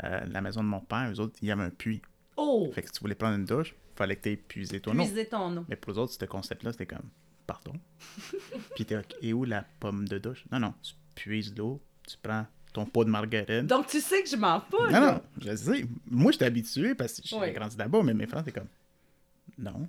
euh, 0.05 0.21
la 0.27 0.41
maison 0.41 0.63
de 0.63 0.69
mon 0.69 0.81
père, 0.81 1.11
eux 1.11 1.21
autres, 1.21 1.37
il 1.41 1.49
y 1.49 1.53
avait 1.53 1.63
un 1.63 1.71
puits. 1.71 2.03
Oh! 2.37 2.71
Fait 2.75 2.83
que 2.83 2.89
si 2.89 2.95
tu 2.95 3.01
voulais 3.01 3.15
prendre 3.15 3.37
une 3.37 3.45
douche, 3.45 3.75
fallait 3.95 4.17
que 4.17 4.23
tu 4.23 4.31
aies 4.31 4.37
puisé 4.37 4.81
ton 4.81 4.91
eau. 4.93 5.03
Puiser 5.05 5.27
ton 5.27 5.57
eau. 5.57 5.65
Mais 5.69 5.77
pour 5.77 5.93
les 5.93 5.99
autres, 5.99 6.13
ce 6.13 6.25
concept-là, 6.27 6.73
c'était 6.73 6.87
comme, 6.87 7.09
pardon. 7.47 7.73
Puis 8.75 8.85
t'es 8.85 9.01
et 9.23 9.33
où 9.33 9.45
la 9.45 9.63
pomme 9.81 10.07
de 10.07 10.19
douche? 10.19 10.45
Non, 10.51 10.59
non, 10.61 10.75
tu 10.83 10.95
puises 11.15 11.55
l'eau, 11.57 11.81
tu 12.07 12.17
prends 12.21 12.47
ton 12.77 12.87
pot 12.87 13.05
de 13.05 13.11
margarine. 13.11 13.67
Donc, 13.67 13.87
tu 13.89 14.01
sais 14.01 14.23
que 14.23 14.29
je 14.29 14.37
m'en 14.37 14.61
pas, 14.61 14.87
non, 14.87 14.91
là. 15.01 15.13
non, 15.15 15.23
je 15.41 15.57
sais. 15.57 15.85
Moi, 16.11 16.33
j'étais 16.33 16.45
habitué 16.45 16.95
parce 16.95 17.21
que 17.21 17.27
j'ai 17.27 17.37
Oui. 17.37 17.53
grandi 17.53 17.77
là-bas, 17.77 18.03
mais 18.03 18.15
mes 18.15 18.27
frères, 18.27 18.45
c'était 18.45 18.59
comme, 18.61 18.69
non, 19.59 19.89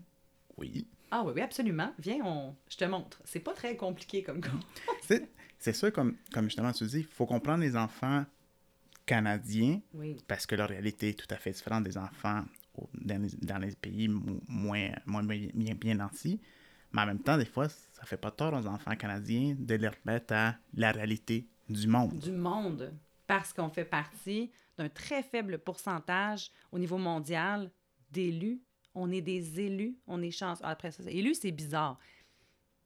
oui. 0.57 0.88
Ah 1.11 1.23
oui, 1.25 1.33
oui, 1.35 1.41
absolument. 1.41 1.93
Viens, 1.99 2.19
on... 2.23 2.55
je 2.69 2.77
te 2.77 2.85
montre. 2.85 3.21
C'est 3.25 3.39
pas 3.39 3.53
très 3.53 3.75
compliqué 3.75 4.23
comme 4.23 4.41
con. 4.41 4.49
C'est, 5.03 5.29
c'est 5.59 5.73
ça, 5.73 5.89
comme, 5.91 6.15
comme 6.33 6.45
justement 6.45 6.71
tu 6.73 6.85
dis, 6.85 6.99
il 6.99 7.05
faut 7.05 7.25
comprendre 7.25 7.61
les 7.61 7.75
enfants 7.77 8.25
canadiens 9.05 9.79
Oui. 9.93 10.17
parce 10.27 10.45
que 10.45 10.55
leur 10.55 10.69
réalité 10.69 11.09
est 11.09 11.13
tout 11.19 11.33
à 11.33 11.38
fait 11.38 11.51
différente 11.51 11.83
des 11.83 11.97
enfants 11.97 12.43
au- 12.77 12.89
dans 12.93 13.21
les, 13.21 13.29
dans 13.41 13.57
les 13.57 13.71
pays 13.75 14.07
mo- 14.07 14.41
moins, 14.47 14.89
moins 15.05 15.23
bien, 15.23 15.47
bien, 15.53 15.75
bien 15.75 15.95
nantis. 15.95 16.39
Mais 16.91 17.01
en 17.01 17.05
même 17.05 17.19
temps, 17.19 17.38
des 17.38 17.45
fois, 17.45 17.67
ça 17.69 18.03
fait 18.05 18.17
pas 18.17 18.31
tort 18.31 18.53
aux 18.53 18.67
enfants 18.67 18.95
canadiens 18.95 19.55
de 19.57 19.75
les 19.75 19.88
remettre 19.89 20.33
à 20.33 20.55
la 20.73 20.91
réalité 20.91 21.45
du 21.70 21.88
monde. 21.88 22.20
Du 22.20 22.32
monde. 22.32 22.93
Parce 23.28 23.51
qu'on 23.53 23.70
fait 23.70 23.86
partie 23.86 24.51
d'un 24.78 24.89
très 24.89 25.22
faible 25.24 25.59
pourcentage 25.59 26.51
au 26.72 26.80
niveau 26.80 26.97
mondial 26.97 27.72
d'élus. 28.11 28.61
On 28.95 29.11
est 29.11 29.22
des 29.22 29.59
élus. 29.59 29.97
On 30.07 30.22
est 30.22 30.32
chanceux. 30.32 30.61
Ah, 30.63 30.70
Après 30.72 30.91
ça, 30.91 31.03
élus, 31.07 31.36
c'est 31.36 31.51
bizarre. 31.51 31.99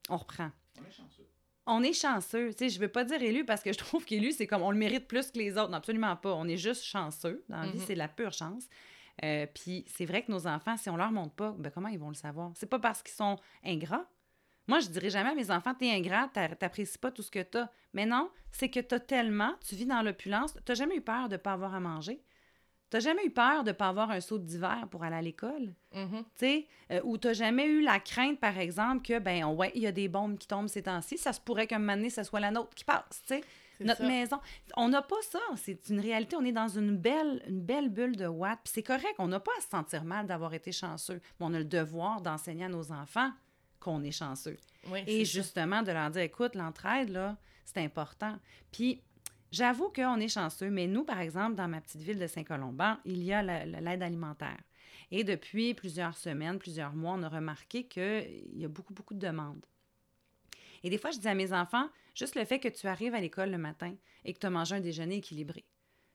On 0.09 0.17
reprend. 0.17 0.49
On 1.67 1.83
est 1.83 1.93
chanceux. 1.93 2.49
Tu 2.51 2.57
sais, 2.57 2.69
je 2.69 2.79
veux 2.79 2.87
pas 2.87 3.03
dire 3.03 3.21
élu 3.21 3.45
parce 3.45 3.61
que 3.61 3.71
je 3.71 3.77
trouve 3.77 4.03
qu'élu, 4.03 4.31
c'est 4.31 4.47
comme 4.47 4.63
on 4.63 4.71
le 4.71 4.77
mérite 4.77 5.07
plus 5.07 5.29
que 5.31 5.37
les 5.37 5.57
autres. 5.57 5.69
Non, 5.69 5.77
absolument 5.77 6.15
pas. 6.15 6.33
On 6.33 6.47
est 6.47 6.57
juste 6.57 6.83
chanceux. 6.83 7.45
Dans 7.49 7.57
la 7.61 7.67
vie, 7.67 7.77
Mhm. 7.77 7.83
c'est 7.85 7.93
de 7.93 7.99
la 7.99 8.07
pure 8.07 8.33
chance. 8.33 8.67
Euh, 9.23 9.45
Puis 9.53 9.85
c'est 9.87 10.05
vrai 10.05 10.23
que 10.23 10.31
nos 10.31 10.47
enfants, 10.47 10.75
si 10.77 10.89
on 10.89 10.97
leur 10.97 11.11
montre 11.11 11.35
pas, 11.35 11.55
ben 11.59 11.69
comment 11.69 11.89
ils 11.89 11.99
vont 11.99 12.09
le 12.09 12.15
savoir? 12.15 12.51
C'est 12.55 12.65
pas 12.65 12.79
parce 12.79 13.03
qu'ils 13.03 13.13
sont 13.13 13.37
ingrats. 13.63 14.05
Moi, 14.71 14.79
je 14.79 14.87
dirais 14.87 15.09
jamais 15.09 15.31
à 15.31 15.35
mes 15.35 15.51
enfants, 15.51 15.73
t'es 15.73 15.91
ingrat, 15.91 16.29
t'a- 16.33 16.55
t'apprécies 16.55 16.97
pas 16.97 17.11
tout 17.11 17.21
ce 17.21 17.29
que 17.29 17.43
t'as. 17.43 17.67
Mais 17.91 18.05
non, 18.05 18.29
c'est 18.53 18.69
que 18.69 18.79
t'as 18.79 18.99
tellement, 19.01 19.53
tu 19.67 19.75
vis 19.75 19.85
dans 19.85 20.01
l'opulence, 20.01 20.55
t'as 20.63 20.75
jamais 20.75 20.95
eu 20.95 21.01
peur 21.01 21.27
de 21.27 21.35
pas 21.35 21.51
avoir 21.51 21.75
à 21.75 21.81
manger. 21.81 22.21
T'as 22.89 23.01
jamais 23.01 23.25
eu 23.25 23.31
peur 23.31 23.65
de 23.65 23.73
pas 23.73 23.89
avoir 23.89 24.11
un 24.11 24.21
saut 24.21 24.37
d'hiver 24.37 24.87
pour 24.89 25.03
aller 25.03 25.17
à 25.17 25.21
l'école. 25.21 25.73
Tu 26.37 26.45
sais, 26.45 26.67
euh, 26.93 27.01
ou 27.03 27.17
t'as 27.17 27.33
jamais 27.33 27.65
eu 27.65 27.81
la 27.81 27.99
crainte, 27.99 28.39
par 28.39 28.57
exemple, 28.57 29.05
que, 29.05 29.19
ben, 29.19 29.43
ouais, 29.45 29.73
il 29.75 29.81
y 29.81 29.87
a 29.87 29.91
des 29.91 30.07
bombes 30.07 30.37
qui 30.37 30.47
tombent 30.47 30.69
ces 30.69 30.83
temps-ci, 30.83 31.17
ça 31.17 31.33
se 31.33 31.41
pourrait 31.41 31.67
qu'un 31.67 31.79
moment 31.79 31.97
donné, 31.97 32.09
ça 32.09 32.23
soit 32.23 32.39
la 32.39 32.51
nôtre 32.51 32.73
qui 32.73 32.85
passe, 32.85 33.21
tu 33.27 33.35
sais. 33.35 33.41
Notre 33.81 34.01
ça. 34.03 34.07
maison. 34.07 34.39
On 34.77 34.87
n'a 34.87 35.01
pas 35.01 35.21
ça. 35.23 35.39
C'est 35.57 35.89
une 35.89 35.99
réalité. 35.99 36.37
On 36.37 36.45
est 36.45 36.51
dans 36.53 36.67
une 36.69 36.95
belle, 36.95 37.43
une 37.47 37.61
belle 37.61 37.89
bulle 37.89 38.15
de 38.15 38.27
watts. 38.27 38.59
Puis 38.63 38.73
c'est 38.75 38.83
correct. 38.83 39.15
On 39.17 39.27
n'a 39.27 39.39
pas 39.39 39.51
à 39.57 39.61
se 39.61 39.69
sentir 39.69 40.03
mal 40.03 40.27
d'avoir 40.27 40.53
été 40.53 40.71
chanceux. 40.71 41.19
Mais 41.39 41.45
on 41.47 41.53
a 41.55 41.57
le 41.57 41.65
devoir 41.65 42.21
d'enseigner 42.21 42.65
à 42.65 42.69
nos 42.69 42.91
enfants 42.91 43.31
qu'on 43.81 44.01
est 44.03 44.11
chanceux. 44.11 44.57
Oui, 44.87 45.03
Et 45.07 45.25
ça. 45.25 45.31
justement, 45.33 45.81
de 45.81 45.91
leur 45.91 46.09
dire, 46.11 46.21
écoute, 46.21 46.55
l'entraide, 46.55 47.09
là, 47.09 47.35
c'est 47.65 47.79
important. 47.83 48.37
Puis, 48.71 49.01
J'avoue 49.53 49.89
qu'on 49.89 50.17
est 50.21 50.29
chanceux, 50.29 50.69
mais 50.69 50.87
nous, 50.87 51.03
par 51.03 51.19
exemple, 51.19 51.55
dans 51.55 51.67
ma 51.67 51.81
petite 51.81 51.99
ville 51.99 52.17
de 52.17 52.25
Saint-Colomban, 52.25 52.95
il 53.03 53.21
y 53.21 53.33
a 53.33 53.43
la- 53.43 53.65
la- 53.65 53.81
l'aide 53.81 54.01
alimentaire. 54.01 54.55
Et 55.11 55.25
depuis 55.25 55.73
plusieurs 55.73 56.15
semaines, 56.15 56.57
plusieurs 56.57 56.93
mois, 56.93 57.15
on 57.19 57.23
a 57.23 57.27
remarqué 57.27 57.83
qu'il 57.83 58.47
y 58.57 58.63
a 58.63 58.69
beaucoup, 58.69 58.93
beaucoup 58.93 59.13
de 59.13 59.19
demandes. 59.19 59.65
Et 60.83 60.89
des 60.89 60.97
fois, 60.97 61.11
je 61.11 61.19
dis 61.19 61.27
à 61.27 61.33
mes 61.35 61.51
enfants, 61.51 61.89
juste 62.15 62.35
le 62.35 62.45
fait 62.45 62.59
que 62.61 62.69
tu 62.69 62.87
arrives 62.87 63.13
à 63.13 63.19
l'école 63.19 63.51
le 63.51 63.57
matin 63.57 63.93
et 64.23 64.31
que 64.33 64.39
tu 64.39 64.45
as 64.45 64.49
mangé 64.49 64.75
un 64.75 64.79
déjeuner 64.79 65.17
équilibré. 65.17 65.65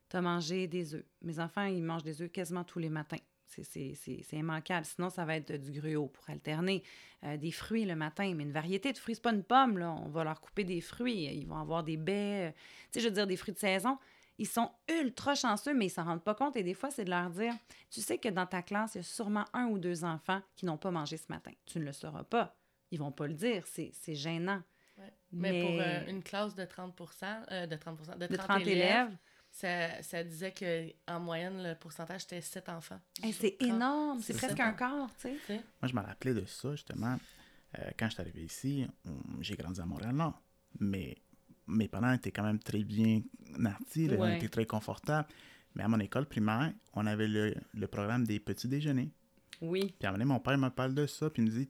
Tu 0.09 0.17
as 0.17 0.21
mangé 0.23 0.65
des 0.65 0.95
œufs. 0.95 1.05
Mes 1.21 1.39
enfants, 1.39 1.65
ils 1.65 1.83
mangent 1.83 2.01
des 2.03 2.19
œufs 2.23 2.31
quasiment 2.31 2.63
tous 2.63 2.79
les 2.79 2.89
matins. 2.89 3.21
C'est- 3.47 4.33
immanquable. 4.33 4.85
Sinon, 4.85 5.09
ça 5.09 5.25
va 5.25 5.35
être 5.37 5.53
du 5.53 5.79
gruau 5.79 6.07
pour 6.07 6.29
alterner. 6.29 6.83
Euh, 7.23 7.37
des 7.37 7.51
fruits 7.51 7.85
le 7.85 7.95
matin, 7.95 8.31
mais 8.35 8.43
une 8.43 8.51
variété 8.51 8.93
de 8.93 8.97
fruits. 8.97 9.15
C'est 9.15 9.21
pas 9.21 9.31
une 9.33 9.43
pomme, 9.43 9.77
là. 9.79 9.91
On 9.91 10.09
va 10.09 10.23
leur 10.23 10.39
couper 10.39 10.63
des 10.63 10.81
fruits. 10.81 11.23
Ils 11.25 11.47
vont 11.47 11.57
avoir 11.57 11.83
des 11.83 11.97
baies, 11.97 12.49
euh, 12.49 12.51
tu 12.51 12.57
sais, 12.91 12.99
je 12.99 13.07
veux 13.07 13.13
dire, 13.13 13.25
des 13.25 13.37
fruits 13.37 13.53
de 13.55 13.59
saison. 13.59 13.97
Ils 14.37 14.47
sont 14.47 14.69
ultra 15.01 15.33
chanceux, 15.33 15.73
mais 15.73 15.87
ils 15.87 15.89
s'en 15.89 16.03
rendent 16.03 16.23
pas 16.23 16.35
compte. 16.35 16.55
Et 16.57 16.61
des 16.63 16.75
fois, 16.75 16.91
c'est 16.91 17.05
de 17.05 17.09
leur 17.09 17.29
dire 17.31 17.53
Tu 17.89 18.01
sais 18.01 18.19
que 18.19 18.29
dans 18.29 18.45
ta 18.45 18.61
classe, 18.61 18.93
il 18.93 18.97
y 18.99 19.01
a 19.01 19.03
sûrement 19.03 19.45
un 19.53 19.65
ou 19.65 19.79
deux 19.79 20.03
enfants 20.03 20.41
qui 20.55 20.65
n'ont 20.67 20.77
pas 20.77 20.91
mangé 20.91 21.17
ce 21.17 21.25
matin. 21.29 21.51
Tu 21.65 21.79
ne 21.79 21.85
le 21.85 21.91
sauras 21.93 22.23
pas. 22.23 22.55
Ils 22.91 22.99
vont 22.99 23.11
pas 23.11 23.25
le 23.25 23.33
dire. 23.33 23.63
C'est 23.65 23.89
c'est 23.93 24.13
gênant. 24.13 24.61
Ouais. 24.99 25.13
Mais, 25.31 25.51
Mais- 25.51 25.61
pour 25.61 25.71
euh, 25.81 26.11
une 26.11 26.21
classe 26.21 26.53
de 26.53 26.65
30 26.65 26.93
euh, 27.51 27.65
de 27.65 27.75
30 27.75 27.97
de 27.99 28.03
30, 28.05 28.19
De 28.29 28.35
30 28.35 28.61
élèves, 28.61 28.75
élèves, 28.77 29.17
Ça, 29.59 30.03
ça 30.03 30.23
disait 30.23 30.53
qu'en 30.53 31.19
moyenne, 31.19 31.63
le 31.63 31.73
pourcentage 31.73 32.25
était 32.25 32.41
7 32.41 32.69
enfants. 32.69 32.99
hey, 33.23 33.33
c'est 33.33 33.57
30. 33.57 33.69
énorme. 33.69 34.21
C'est 34.21 34.37
presque 34.37 34.59
un 34.59 34.73
quart, 34.73 35.09
tu 35.19 35.29
sais. 35.47 35.55
Moi, 35.81 35.89
je 35.89 35.95
me 35.95 36.01
rappelais 36.01 36.35
de 36.35 36.45
ça, 36.45 36.71
justement, 36.73 37.17
euh, 37.79 37.89
quand 37.97 38.05
je 38.07 38.11
suis 38.13 38.21
arrivé 38.21 38.43
ici. 38.43 38.85
J'ai 39.41 39.55
grandi 39.55 39.81
à 39.81 39.85
Montréal-Nord. 39.87 40.39
Mais 40.79 41.17
mes 41.65 41.87
parents 41.87 42.13
étaient 42.13 42.31
quand 42.31 42.43
même 42.43 42.59
très 42.59 42.83
bien 42.83 43.21
nantis, 43.57 44.09
Ouais. 44.09 44.37
était 44.37 44.47
très 44.49 44.67
confortables. 44.67 45.27
Mais 45.73 45.81
à 45.83 45.87
mon 45.87 45.99
école 45.99 46.27
primaire, 46.27 46.71
on 46.93 47.07
avait 47.07 47.27
le, 47.27 47.55
le 47.73 47.87
programme 47.87 48.27
des 48.27 48.39
petits 48.39 48.67
déjeuners. 48.67 49.11
Oui. 49.61 49.95
Puis 49.97 50.05
à 50.05 50.09
un 50.09 50.11
moment 50.11 50.17
donné, 50.19 50.33
mon 50.35 50.39
père 50.39 50.57
me 50.59 50.69
parle 50.69 50.93
de 50.93 51.07
ça, 51.07 51.31
puis 51.31 51.41
il 51.41 51.45
me 51.51 51.51
dit 51.51 51.67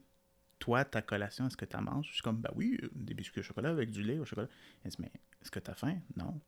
Toi, 0.58 0.84
ta 0.84 1.00
collation, 1.00 1.46
est-ce 1.46 1.56
que 1.56 1.64
tu 1.64 1.76
manges? 1.78 2.08
Je 2.08 2.12
suis 2.14 2.22
comme 2.22 2.36
Ben 2.42 2.50
oui, 2.54 2.78
euh, 2.82 2.90
des 2.94 3.14
biscuits 3.14 3.40
au 3.40 3.44
chocolat 3.44 3.70
avec 3.70 3.90
du 3.90 4.02
lait 4.02 4.18
au 4.18 4.26
chocolat. 4.26 4.48
Il 4.84 4.90
dit 4.90 4.96
Mais 5.00 5.10
est-ce 5.40 5.50
que 5.50 5.58
tu 5.58 5.70
as 5.70 5.74
faim? 5.74 5.96
Non. 6.16 6.38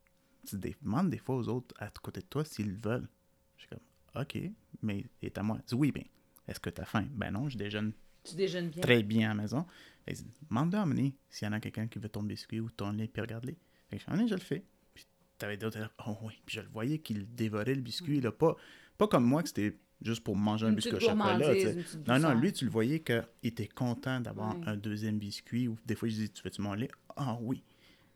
Tu 0.46 0.56
demandes 0.58 1.10
des 1.10 1.18
fois 1.18 1.36
aux 1.36 1.48
autres 1.48 1.74
à 1.78 1.88
côté 1.90 2.20
de 2.20 2.26
toi 2.26 2.44
s'ils 2.44 2.72
veulent. 2.72 3.08
Je 3.56 3.62
suis 3.62 3.70
comme 3.70 4.22
Ok, 4.22 4.38
mais 4.82 5.04
est 5.22 5.36
à 5.38 5.42
moi. 5.42 5.58
Il 5.60 5.64
dit 5.68 5.74
Oui, 5.74 5.92
bien, 5.92 6.04
est-ce 6.48 6.58
que 6.60 6.70
tu 6.70 6.80
as 6.80 6.84
faim? 6.84 7.06
Ben 7.12 7.30
non, 7.30 7.48
je 7.48 7.56
déjeune 7.56 7.92
Tu 8.24 8.34
déjeunes 8.34 8.68
bien. 8.70 8.82
très 8.82 9.02
bien 9.02 9.30
à 9.30 9.34
la 9.34 9.42
maison. 9.42 9.66
Il 10.08 10.14
dit 10.14 10.24
Demande-le 10.48 10.78
à 10.78 10.82
amener 10.82 11.14
s'il 11.28 11.46
y 11.46 11.48
en 11.48 11.52
a 11.52 11.60
quelqu'un 11.60 11.86
qui 11.86 11.98
veut 11.98 12.08
ton 12.08 12.22
biscuit 12.22 12.60
ou 12.60 12.70
ton 12.70 12.90
lait, 12.92 13.08
puis 13.08 13.20
regarde-les. 13.22 13.56
Fait 13.88 13.98
que 13.98 14.02
je 14.02 14.06
Ah, 14.10 14.26
je 14.26 14.34
le 14.34 14.40
fais. 14.40 14.64
Puis 14.94 15.06
t'avais 15.38 15.56
d'autres, 15.56 15.78
oh 16.06 16.16
oui. 16.22 16.40
Puis 16.46 16.56
je 16.56 16.60
le 16.62 16.68
voyais 16.68 16.98
qu'il 16.98 17.32
dévorait 17.34 17.74
le 17.74 17.82
biscuit, 17.82 18.20
là, 18.20 18.32
pas, 18.32 18.56
pas 18.98 19.06
comme 19.08 19.24
moi 19.24 19.42
que 19.42 19.48
c'était 19.48 19.76
juste 20.02 20.24
pour 20.24 20.34
manger 20.36 20.66
un 20.66 20.72
biscuit 20.72 20.94
au 20.94 21.00
chocolat. 21.00 21.54
Non, 22.08 22.18
non, 22.18 22.34
lui, 22.34 22.52
tu 22.52 22.64
le 22.64 22.70
voyais 22.70 23.00
qu'il 23.00 23.22
était 23.42 23.68
content 23.68 24.20
d'avoir 24.20 24.56
un 24.66 24.76
deuxième 24.76 25.18
biscuit. 25.18 25.68
Ou 25.68 25.76
des 25.86 25.94
fois, 25.94 26.08
je 26.08 26.14
dis 26.14 26.30
Tu 26.30 26.42
veux-tu 26.42 26.62
mon 26.62 26.74
lait? 26.74 26.90
Ah 27.16 27.38
oui. 27.40 27.62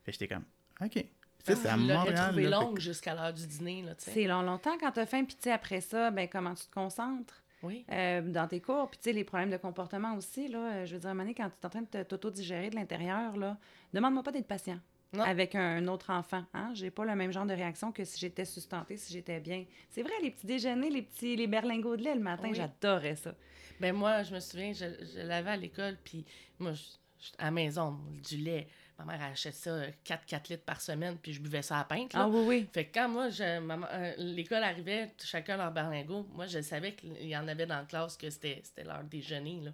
Fait 0.03 0.11
que 0.13 0.19
j'étais 0.19 0.35
comme 0.35 0.45
Ok. 0.81 1.05
Tu 1.45 1.53
sais, 1.53 1.57
c'est 1.63 1.69
à 1.69 1.77
Montréal. 1.77 2.35
là, 2.37 2.51
longue 2.61 2.79
jusqu'à 2.79 3.15
l'heure 3.15 3.33
du 3.33 3.47
dîner, 3.47 3.83
là, 3.83 3.95
tu 3.95 4.05
sais. 4.05 4.11
C'est 4.13 4.25
long, 4.25 4.43
longtemps 4.43 4.77
quand 4.81 4.93
tu 4.93 5.01
as 5.01 5.07
faim, 5.07 5.25
puis 5.25 5.37
tu 5.37 5.43
sais, 5.43 5.53
après 5.53 5.81
ça, 5.81 6.11
ben, 6.11 6.27
comment 6.29 6.55
tu 6.55 6.65
te 6.67 6.73
concentres 6.73 7.43
Oui. 7.63 7.85
euh, 7.93 8.23
dans 8.23 8.49
tes 8.49 8.61
cours. 8.61 8.89
Puis 8.91 8.99
tu 8.99 9.05
sais, 9.05 9.13
les 9.13 9.25
problèmes 9.25 9.51
de 9.51 9.57
comportement 9.59 10.15
aussi, 10.15 10.49
là. 10.49 10.59
euh, 10.59 10.87
Je 10.87 10.95
veux 10.95 11.01
dire, 11.01 11.09
à 11.09 11.11
un 11.11 11.15
moment 11.15 11.25
donné, 11.25 11.35
quand 11.35 11.49
tu 11.51 11.55
es 11.63 11.67
en 11.67 11.71
train 11.71 11.83
de 11.83 11.87
te- 11.87 12.03
t'auto-digérer 12.03 12.71
de 12.71 12.77
l'intérieur, 12.77 13.37
là, 13.37 13.59
demande-moi 13.93 14.23
pas 14.23 14.33
d'être 14.33 14.47
patient. 14.49 14.79
Non. 15.13 15.23
Avec 15.23 15.55
un, 15.55 15.87
autre 15.87 16.11
enfant. 16.11 16.45
Hein? 16.55 16.71
J'ai 16.75 16.91
pas 16.91 17.05
le 17.05 17.15
même 17.15 17.31
genre 17.33 17.47
de 17.47 17.53
réaction 17.53 17.93
que 17.93 18.05
si 18.05 18.19
j'étais 18.19 18.45
sustentée, 18.45 18.97
si 18.97 19.13
j'étais 19.13 19.39
bien. 19.39 19.65
C'est 19.91 20.03
vrai, 20.03 20.13
les 20.23 20.33
petits 20.33 20.47
déjeuners, 20.47 20.91
les 20.91 21.03
petits 21.03 21.37
les 21.37 21.47
berlingots 21.47 21.97
de 21.97 22.03
lait 22.03 22.15
le 22.17 22.21
matin, 22.21 22.49
Oui. 22.51 22.55
j'adorais 22.57 23.15
ça. 23.15 23.33
Ben 23.81 23.95
moi, 23.95 24.25
je 24.25 24.35
me 24.35 24.41
souviens, 24.41 24.73
je, 24.73 24.87
je 25.15 25.21
l'avais 25.21 25.51
à 25.51 25.57
l'école, 25.57 25.97
puis 26.03 26.25
moi, 26.59 26.73
je- 26.73 26.83
je- 27.21 27.31
à 27.39 27.45
la 27.45 27.51
maison, 27.53 27.97
du 28.29 28.39
lait. 28.39 28.67
Ma 28.99 29.05
mère 29.05 29.23
achète 29.23 29.55
ça 29.55 29.77
4-4 30.07 30.51
litres 30.51 30.63
par 30.65 30.81
semaine, 30.81 31.17
puis 31.21 31.33
je 31.33 31.41
buvais 31.41 31.63
ça 31.63 31.81
à 31.81 31.85
pinte. 31.85 32.13
là. 32.15 32.21
Ah 32.23 32.29
oui, 32.29 32.45
oui. 32.47 32.69
Fait 32.73 32.85
que 32.87 32.95
quand 32.99 33.09
moi, 33.09 33.29
euh, 33.41 34.13
l'école 34.19 34.63
arrivait, 34.63 35.13
chacun 35.25 35.57
leur 35.57 35.73
berlingot, 35.73 36.27
moi, 36.33 36.47
je 36.47 36.61
savais 36.61 36.95
qu'il 36.95 37.27
y 37.27 37.37
en 37.37 37.49
avait 37.49 37.67
dans 37.67 37.79
la 37.79 37.85
classe 37.85 38.17
que 38.17 38.31
c'était 38.31 38.61
c'était 38.63 38.85
leur 38.85 39.03
déjeuner. 39.03 39.61
Là. 39.63 39.71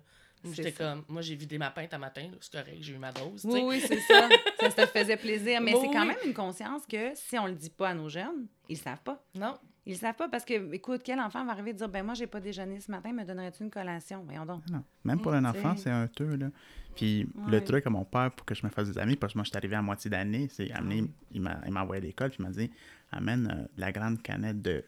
J'étais 0.52 0.72
comme, 0.72 1.04
moi, 1.06 1.20
j'ai 1.20 1.34
vidé 1.34 1.58
ma 1.58 1.70
pinte 1.70 1.92
à 1.92 1.98
matin, 1.98 2.30
c'est 2.40 2.50
correct, 2.52 2.78
j'ai 2.80 2.94
eu 2.94 2.98
ma 2.98 3.12
dose. 3.12 3.44
Oui, 3.44 3.60
oui, 3.62 3.80
c'est 3.86 4.00
ça. 4.00 4.26
ça. 4.60 4.70
Ça 4.70 4.86
te 4.86 4.98
faisait 4.98 5.18
plaisir. 5.18 5.60
Mais 5.60 5.74
Oui, 5.74 5.80
c'est 5.82 5.92
quand 5.92 6.00
oui. 6.00 6.08
même 6.08 6.18
une 6.24 6.32
conscience 6.32 6.86
que 6.86 7.14
si 7.14 7.38
on 7.38 7.44
le 7.46 7.52
dit 7.54 7.68
pas 7.68 7.90
à 7.90 7.94
nos 7.94 8.08
jeunes, 8.08 8.46
ils 8.70 8.78
savent 8.78 9.02
pas. 9.04 9.22
Non, 9.34 9.58
Ils 9.90 9.94
le 9.94 9.98
savent 9.98 10.14
pas 10.14 10.28
parce 10.28 10.44
que, 10.44 10.72
écoute, 10.72 11.00
quel 11.04 11.18
enfant 11.18 11.44
va 11.44 11.50
arriver 11.50 11.70
et 11.70 11.74
dire 11.74 11.88
Ben, 11.88 12.04
moi, 12.04 12.14
j'ai 12.14 12.28
pas 12.28 12.38
déjeuné 12.38 12.78
ce 12.78 12.92
matin, 12.92 13.12
me 13.12 13.24
donnerais-tu 13.24 13.64
une 13.64 13.70
collation? 13.70 14.22
Voyons 14.24 14.46
donc. 14.46 14.62
Non. 14.70 14.84
Même 15.02 15.20
pour 15.20 15.34
un 15.34 15.44
enfant, 15.44 15.74
c'est 15.76 15.90
un 15.90 16.06
peu, 16.06 16.36
là. 16.36 16.46
Puis 16.94 17.26
Ouais. 17.34 17.50
le 17.50 17.64
truc 17.64 17.84
à 17.88 17.90
mon 17.90 18.04
père 18.04 18.30
pour 18.30 18.46
que 18.46 18.54
je 18.54 18.64
me 18.64 18.70
fasse 18.70 18.88
des 18.88 18.98
amis, 18.98 19.16
parce 19.16 19.32
que 19.32 19.38
moi, 19.38 19.44
je 19.44 19.48
suis 19.50 19.56
arrivé 19.56 19.74
à 19.74 19.82
moitié 19.82 20.08
d'année, 20.08 20.46
c'est 20.48 20.70
amener, 20.70 21.04
il 21.32 21.40
m'a 21.40 21.58
il 21.66 21.72
m'a 21.72 21.82
envoyé 21.82 22.00
à 22.02 22.04
l'école, 22.06 22.30
puis 22.30 22.38
il 22.38 22.44
m'a 22.46 22.50
dit 22.52 22.70
amène 23.10 23.48
euh, 23.52 23.66
la 23.78 23.90
grande 23.90 24.22
canette 24.22 24.62
de, 24.62 24.84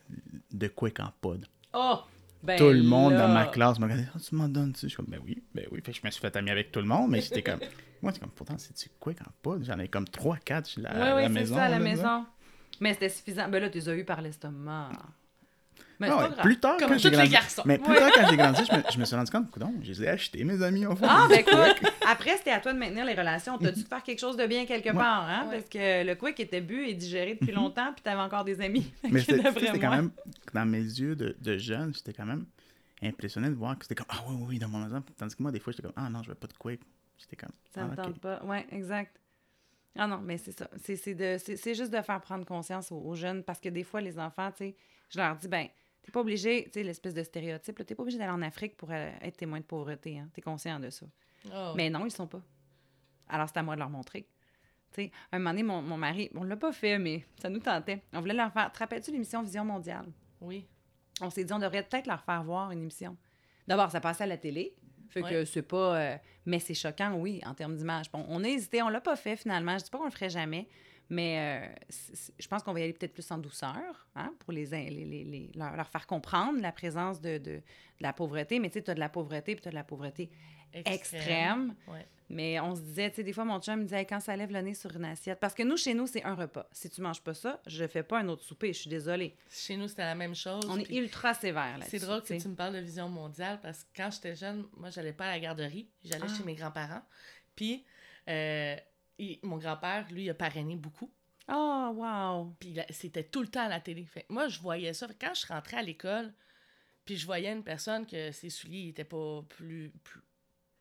de 0.52 0.68
Quick 0.68 1.00
en 1.00 1.10
poudre. 1.20 1.48
Oh 1.74 1.98
ben 2.44 2.56
tout 2.56 2.68
le 2.70 2.82
monde 2.84 3.12
là. 3.14 3.26
dans 3.26 3.34
ma 3.34 3.46
classe 3.46 3.80
m'a 3.80 3.86
regardé, 3.86 4.04
Ah, 4.14 4.18
tu 4.20 4.36
m'en 4.36 4.48
donnes-tu? 4.48 4.82
Je 4.82 4.86
suis 4.88 4.96
comme, 4.96 5.06
ben 5.08 5.20
oui, 5.24 5.42
ben 5.52 5.66
oui. 5.72 5.80
Fait 5.84 5.90
que 5.92 5.98
je 5.98 6.06
me 6.06 6.10
suis 6.12 6.20
fait 6.20 6.36
ami 6.36 6.50
avec 6.50 6.70
tout 6.70 6.78
le 6.80 6.86
monde, 6.86 7.10
mais 7.10 7.20
j'étais 7.20 7.42
comme, 7.42 7.58
moi, 8.02 8.12
c'est 8.12 8.20
comme, 8.20 8.30
pourtant, 8.30 8.56
c'est-tu 8.58 8.88
Quick 9.00 9.20
en 9.22 9.30
poudre? 9.42 9.64
J'en 9.64 9.78
ai 9.80 9.88
comme 9.88 10.06
3, 10.06 10.36
4 10.38 10.68
chez 10.68 10.80
la, 10.80 10.90
Oui, 10.92 10.96
à 11.00 11.16
oui, 11.16 11.22
la 11.22 11.28
c'est 11.28 11.34
maison. 11.34 11.54
ça, 11.56 11.64
à 11.64 11.68
la 11.68 11.78
là, 11.78 11.84
maison. 11.84 12.26
Mais 12.82 12.94
c'était 12.94 13.08
suffisant. 13.08 13.48
Ben 13.48 13.60
là, 13.60 13.70
tu 13.70 13.78
les 13.78 13.88
as 13.88 13.94
eu 13.94 14.04
par 14.04 14.20
l'estomac. 14.20 14.90
Mais 16.00 16.08
Ah 16.10 16.16
ouais, 16.16 16.22
pas 16.22 16.28
grave. 16.30 16.42
plus 16.44 16.58
tard, 16.58 16.76
Comme 16.78 16.88
quand 16.88 16.94
tous 16.94 17.02
j'ai 17.02 17.10
les 17.10 17.16
grandi, 17.16 17.30
garçons. 17.30 17.62
mais 17.64 17.78
plus 17.78 17.94
tard, 17.94 18.10
quand 18.12 18.28
j'ai 18.28 18.36
grandi, 18.36 18.62
je 18.68 18.76
me, 18.76 18.82
je 18.92 18.98
me 18.98 19.04
suis 19.04 19.14
rendu 19.14 19.30
compte, 19.30 19.50
coudonc, 19.52 19.72
je 19.82 19.88
les 19.92 20.02
ai 20.02 20.08
achetés, 20.08 20.42
mes 20.42 20.60
amis, 20.60 20.84
au 20.84 20.96
fond. 20.96 21.06
Ah, 21.08 21.26
ben 21.28 21.38
écoute, 21.38 21.90
après, 22.10 22.36
c'était 22.38 22.50
à 22.50 22.58
toi 22.58 22.72
de 22.72 22.78
maintenir 22.78 23.04
les 23.04 23.14
relations. 23.14 23.56
T'as 23.56 23.70
dû 23.70 23.82
faire 23.82 24.02
quelque 24.02 24.18
chose 24.18 24.36
de 24.36 24.44
bien 24.46 24.66
quelque 24.66 24.88
Ouais. 24.88 24.94
part, 24.94 25.28
hein? 25.28 25.46
Ouais. 25.48 25.58
Parce 25.58 25.68
que 25.68 26.04
le 26.04 26.14
quick 26.16 26.40
était 26.40 26.60
bu 26.60 26.86
et 26.88 26.94
digéré 26.94 27.34
depuis 27.40 27.52
longtemps, 27.54 27.92
puis 27.92 28.02
t'avais 28.02 28.20
encore 28.20 28.42
des 28.42 28.60
amis. 28.60 28.92
Mais 29.12 29.20
c'était 29.20 29.78
quand 29.78 29.90
même, 29.90 30.10
dans 30.52 30.66
mes 30.66 30.80
yeux 30.82 31.14
de, 31.14 31.36
de 31.40 31.56
jeune, 31.56 31.94
j'étais 31.94 32.12
quand 32.12 32.26
même 32.26 32.46
impressionné 33.00 33.48
de 33.48 33.54
voir 33.54 33.78
que 33.78 33.84
c'était 33.84 33.94
comme, 33.94 34.06
ah 34.10 34.24
oui, 34.28 34.34
oui, 34.40 34.46
oui, 34.50 34.58
dans 34.58 34.68
mon 34.68 34.78
maison. 34.80 35.04
Tandis 35.16 35.36
que 35.36 35.42
moi, 35.42 35.52
des 35.52 35.60
fois, 35.60 35.72
j'étais 35.72 35.82
comme, 35.84 35.92
ah 35.94 36.08
non, 36.10 36.22
je 36.24 36.30
veux 36.30 36.34
pas 36.34 36.48
de 36.48 36.54
quick. 36.54 36.80
J'étais 37.18 37.36
comme, 37.36 37.52
Ça 37.72 37.82
ah, 37.96 38.08
me 38.08 38.12
pas. 38.14 38.40
Oui, 38.44 38.56
exact. 38.72 39.20
Ah 39.96 40.06
non, 40.06 40.18
mais 40.18 40.38
c'est 40.38 40.56
ça. 40.58 40.68
C'est, 40.82 40.96
c'est, 40.96 41.14
de, 41.14 41.36
c'est, 41.38 41.56
c'est 41.56 41.74
juste 41.74 41.92
de 41.92 42.00
faire 42.00 42.20
prendre 42.20 42.44
conscience 42.46 42.90
aux, 42.90 42.98
aux 43.00 43.14
jeunes 43.14 43.42
parce 43.42 43.60
que 43.60 43.68
des 43.68 43.84
fois, 43.84 44.00
les 44.00 44.18
enfants, 44.18 44.50
tu 44.50 44.58
sais, 44.58 44.76
je 45.10 45.18
leur 45.18 45.36
dis, 45.36 45.48
ben, 45.48 45.68
t'es 46.02 46.10
pas 46.10 46.20
obligé, 46.20 46.64
tu 46.64 46.72
sais, 46.72 46.82
l'espèce 46.82 47.14
de 47.14 47.22
stéréotype, 47.22 47.84
t'es 47.84 47.94
pas 47.94 48.02
obligé 48.02 48.18
d'aller 48.18 48.32
en 48.32 48.42
Afrique 48.42 48.76
pour 48.76 48.90
euh, 48.90 49.10
être 49.20 49.36
témoin 49.36 49.60
de 49.60 49.64
pauvreté. 49.64 50.18
Hein. 50.18 50.28
T'es 50.32 50.40
conscient 50.40 50.80
de 50.80 50.88
ça. 50.90 51.06
Oh, 51.54 51.72
Mais 51.76 51.90
non, 51.90 52.06
ils 52.06 52.10
sont 52.10 52.26
pas. 52.26 52.40
Alors, 53.28 53.48
c'est 53.48 53.58
à 53.58 53.62
moi 53.62 53.74
de 53.74 53.80
leur 53.80 53.90
montrer. 53.90 54.26
Tu 54.92 55.04
sais, 55.04 55.12
un 55.30 55.38
moment 55.38 55.50
donné, 55.50 55.62
mon, 55.62 55.82
mon 55.82 55.96
mari, 55.96 56.30
on 56.34 56.44
l'a 56.44 56.56
pas 56.56 56.72
fait, 56.72 56.98
mais 56.98 57.24
ça 57.40 57.48
nous 57.48 57.60
tentait. 57.60 58.02
On 58.12 58.20
voulait 58.20 58.34
leur 58.34 58.52
faire. 58.52 58.70
Te 58.72 58.78
rappelles-tu 58.78 59.10
l'émission 59.10 59.42
Vision 59.42 59.64
mondiale? 59.64 60.06
oui. 60.40 60.66
On 61.20 61.30
s'est 61.30 61.44
dit, 61.44 61.52
on 61.52 61.58
devrait 61.58 61.82
peut-être 61.84 62.06
leur 62.06 62.22
faire 62.24 62.42
voir 62.42 62.72
une 62.72 62.80
émission. 62.80 63.16
D'abord, 63.68 63.90
ça 63.90 64.00
passait 64.00 64.24
à 64.24 64.26
la 64.26 64.38
télé. 64.38 64.74
Fait 65.12 65.22
que 65.30 65.44
c'est 65.44 65.62
pas. 65.62 65.96
euh, 65.96 66.16
mais 66.46 66.58
c'est 66.58 66.74
choquant, 66.74 67.14
oui, 67.14 67.40
en 67.46 67.54
termes 67.54 67.76
d'image. 67.76 68.10
Bon, 68.10 68.24
on 68.28 68.42
a 68.44 68.48
hésité, 68.48 68.82
on 68.82 68.88
l'a 68.88 69.00
pas 69.00 69.16
fait 69.16 69.36
finalement. 69.36 69.76
Je 69.78 69.84
dis 69.84 69.90
pas 69.90 69.98
qu'on 69.98 70.04
le 70.06 70.10
ferait 70.10 70.30
jamais, 70.30 70.68
mais 71.10 71.68
euh, 71.68 71.74
je 72.38 72.48
pense 72.48 72.62
qu'on 72.62 72.72
va 72.72 72.80
y 72.80 72.82
aller 72.84 72.92
peut-être 72.92 73.12
plus 73.12 73.30
en 73.30 73.38
douceur, 73.38 74.06
hein, 74.16 74.32
pour 74.40 74.52
les, 74.52 74.66
les, 74.66 74.90
les- 74.90 75.24
les- 75.24 75.50
leur, 75.54 75.76
leur 75.76 75.88
faire 75.88 76.06
comprendre 76.06 76.60
la 76.60 76.72
présence 76.72 77.20
de, 77.20 77.38
de, 77.38 77.56
de 77.56 77.62
la 78.00 78.12
pauvreté. 78.12 78.58
Mais 78.58 78.68
tu 78.70 78.74
sais, 78.74 78.82
tu 78.82 78.90
as 78.90 78.94
de 78.94 79.00
la 79.00 79.08
pauvreté, 79.08 79.54
puis 79.54 79.62
tu 79.62 79.68
as 79.68 79.72
de 79.72 79.76
la 79.76 79.84
pauvreté 79.84 80.30
extrême. 80.74 81.74
Ouais. 81.88 82.06
Mais 82.28 82.58
on 82.60 82.74
se 82.74 82.80
disait, 82.80 83.10
tu 83.10 83.16
sais, 83.16 83.24
des 83.24 83.34
fois, 83.34 83.44
mon 83.44 83.60
chum 83.60 83.80
me 83.80 83.82
disait, 83.84 83.98
Hey, 84.00 84.06
quand 84.06 84.20
ça 84.20 84.34
lève 84.34 84.50
le 84.50 84.60
nez 84.62 84.72
sur 84.72 84.90
une 84.96 85.04
assiette. 85.04 85.38
Parce 85.38 85.52
que 85.52 85.62
nous, 85.62 85.76
chez 85.76 85.92
nous, 85.92 86.06
c'est 86.06 86.24
un 86.24 86.34
repas. 86.34 86.66
Si 86.72 86.88
tu 86.88 87.02
manges 87.02 87.20
pas 87.20 87.34
ça, 87.34 87.60
je 87.66 87.86
fais 87.86 88.02
pas 88.02 88.20
un 88.20 88.28
autre 88.28 88.42
souper. 88.42 88.72
Je 88.72 88.80
suis 88.80 88.88
désolée. 88.90 89.36
Chez 89.50 89.76
nous, 89.76 89.86
c'était 89.86 90.04
la 90.04 90.14
même 90.14 90.34
chose. 90.34 90.64
On 90.66 90.78
est 90.78 90.88
ultra 90.90 91.34
sévère 91.34 91.76
là-dessus. 91.76 91.98
C'est 91.98 92.06
drôle 92.06 92.22
que 92.22 92.32
tu 92.40 92.48
me 92.48 92.54
parles 92.54 92.72
de 92.74 92.78
vision 92.80 93.08
mondiale 93.10 93.60
parce 93.62 93.84
que 93.84 93.88
quand 93.96 94.10
j'étais 94.10 94.34
jeune, 94.34 94.64
moi, 94.78 94.88
j'allais 94.88 95.12
pas 95.12 95.26
à 95.26 95.30
la 95.32 95.40
garderie. 95.40 95.90
J'allais 96.04 96.24
Ah. 96.26 96.34
chez 96.34 96.42
mes 96.44 96.54
grands-parents. 96.54 97.02
Puis, 97.54 97.84
euh, 98.28 98.76
il- 99.18 99.38
mon 99.42 99.58
grand-père, 99.58 100.06
lui, 100.10 100.24
il 100.24 100.30
a 100.30 100.34
parrainé 100.34 100.74
beaucoup. 100.76 101.12
Oh, 101.52 101.90
wow! 101.96 102.56
Puis, 102.60 102.72
là, 102.72 102.86
c'était 102.88 103.24
tout 103.24 103.42
le 103.42 103.48
temps 103.48 103.66
à 103.66 103.68
la 103.68 103.80
télé. 103.80 104.06
Fait, 104.06 104.24
moi, 104.30 104.48
je 104.48 104.58
voyais 104.58 104.94
ça. 104.94 105.06
Fait 105.06 105.16
quand 105.20 105.34
je 105.34 105.46
rentrais 105.48 105.76
à 105.78 105.82
l'école, 105.82 106.32
puis 107.04 107.16
je 107.18 107.26
voyais 107.26 107.52
une 107.52 107.64
personne 107.64 108.06
que 108.06 108.30
ses 108.32 108.48
souliers 108.48 108.86
n'étaient 108.86 109.04
pas 109.04 109.42
plus, 109.50 109.92
plus- 110.02 110.20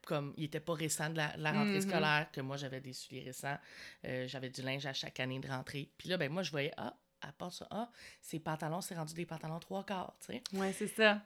comme 0.06 0.34
il 0.38 0.46
était 0.46 0.60
pas 0.60 0.74
récent 0.74 1.10
de 1.10 1.18
la, 1.18 1.36
de 1.38 1.42
la 1.44 1.52
rentrée 1.54 1.76
Mhm. 1.78 1.82
scolaire, 1.82 2.28
que 2.32 2.42
moi 2.42 2.58
j'avais 2.58 2.82
des 2.82 2.94
souliers 2.94 3.24
récents, 3.24 3.58
euh, 4.06 4.28
j'avais 4.28 4.50
du 4.50 4.62
linge 4.62 4.86
à 4.86 4.94
chaque 4.94 5.20
année 5.20 5.40
de 5.40 5.48
rentrée. 5.48 5.92
Puis 5.98 6.10
là, 6.10 6.18
ben 6.18 6.32
moi 6.32 6.44
je 6.44 6.52
voyais, 6.52 6.72
ah, 6.78 6.96
à 7.22 7.32
part 7.32 7.54
ça, 7.54 7.68
ah, 7.72 7.90
ses 8.22 8.40
pantalons, 8.40 8.82
c'est 8.82 8.96
rendu 8.96 9.14
des 9.14 9.26
pantalons 9.26 9.60
trois 9.60 9.84
quarts, 9.86 10.16
tu 10.26 10.34
sais. 10.34 10.44
Ouais, 10.54 10.74
c'est 10.74 10.88
ça. 10.88 11.22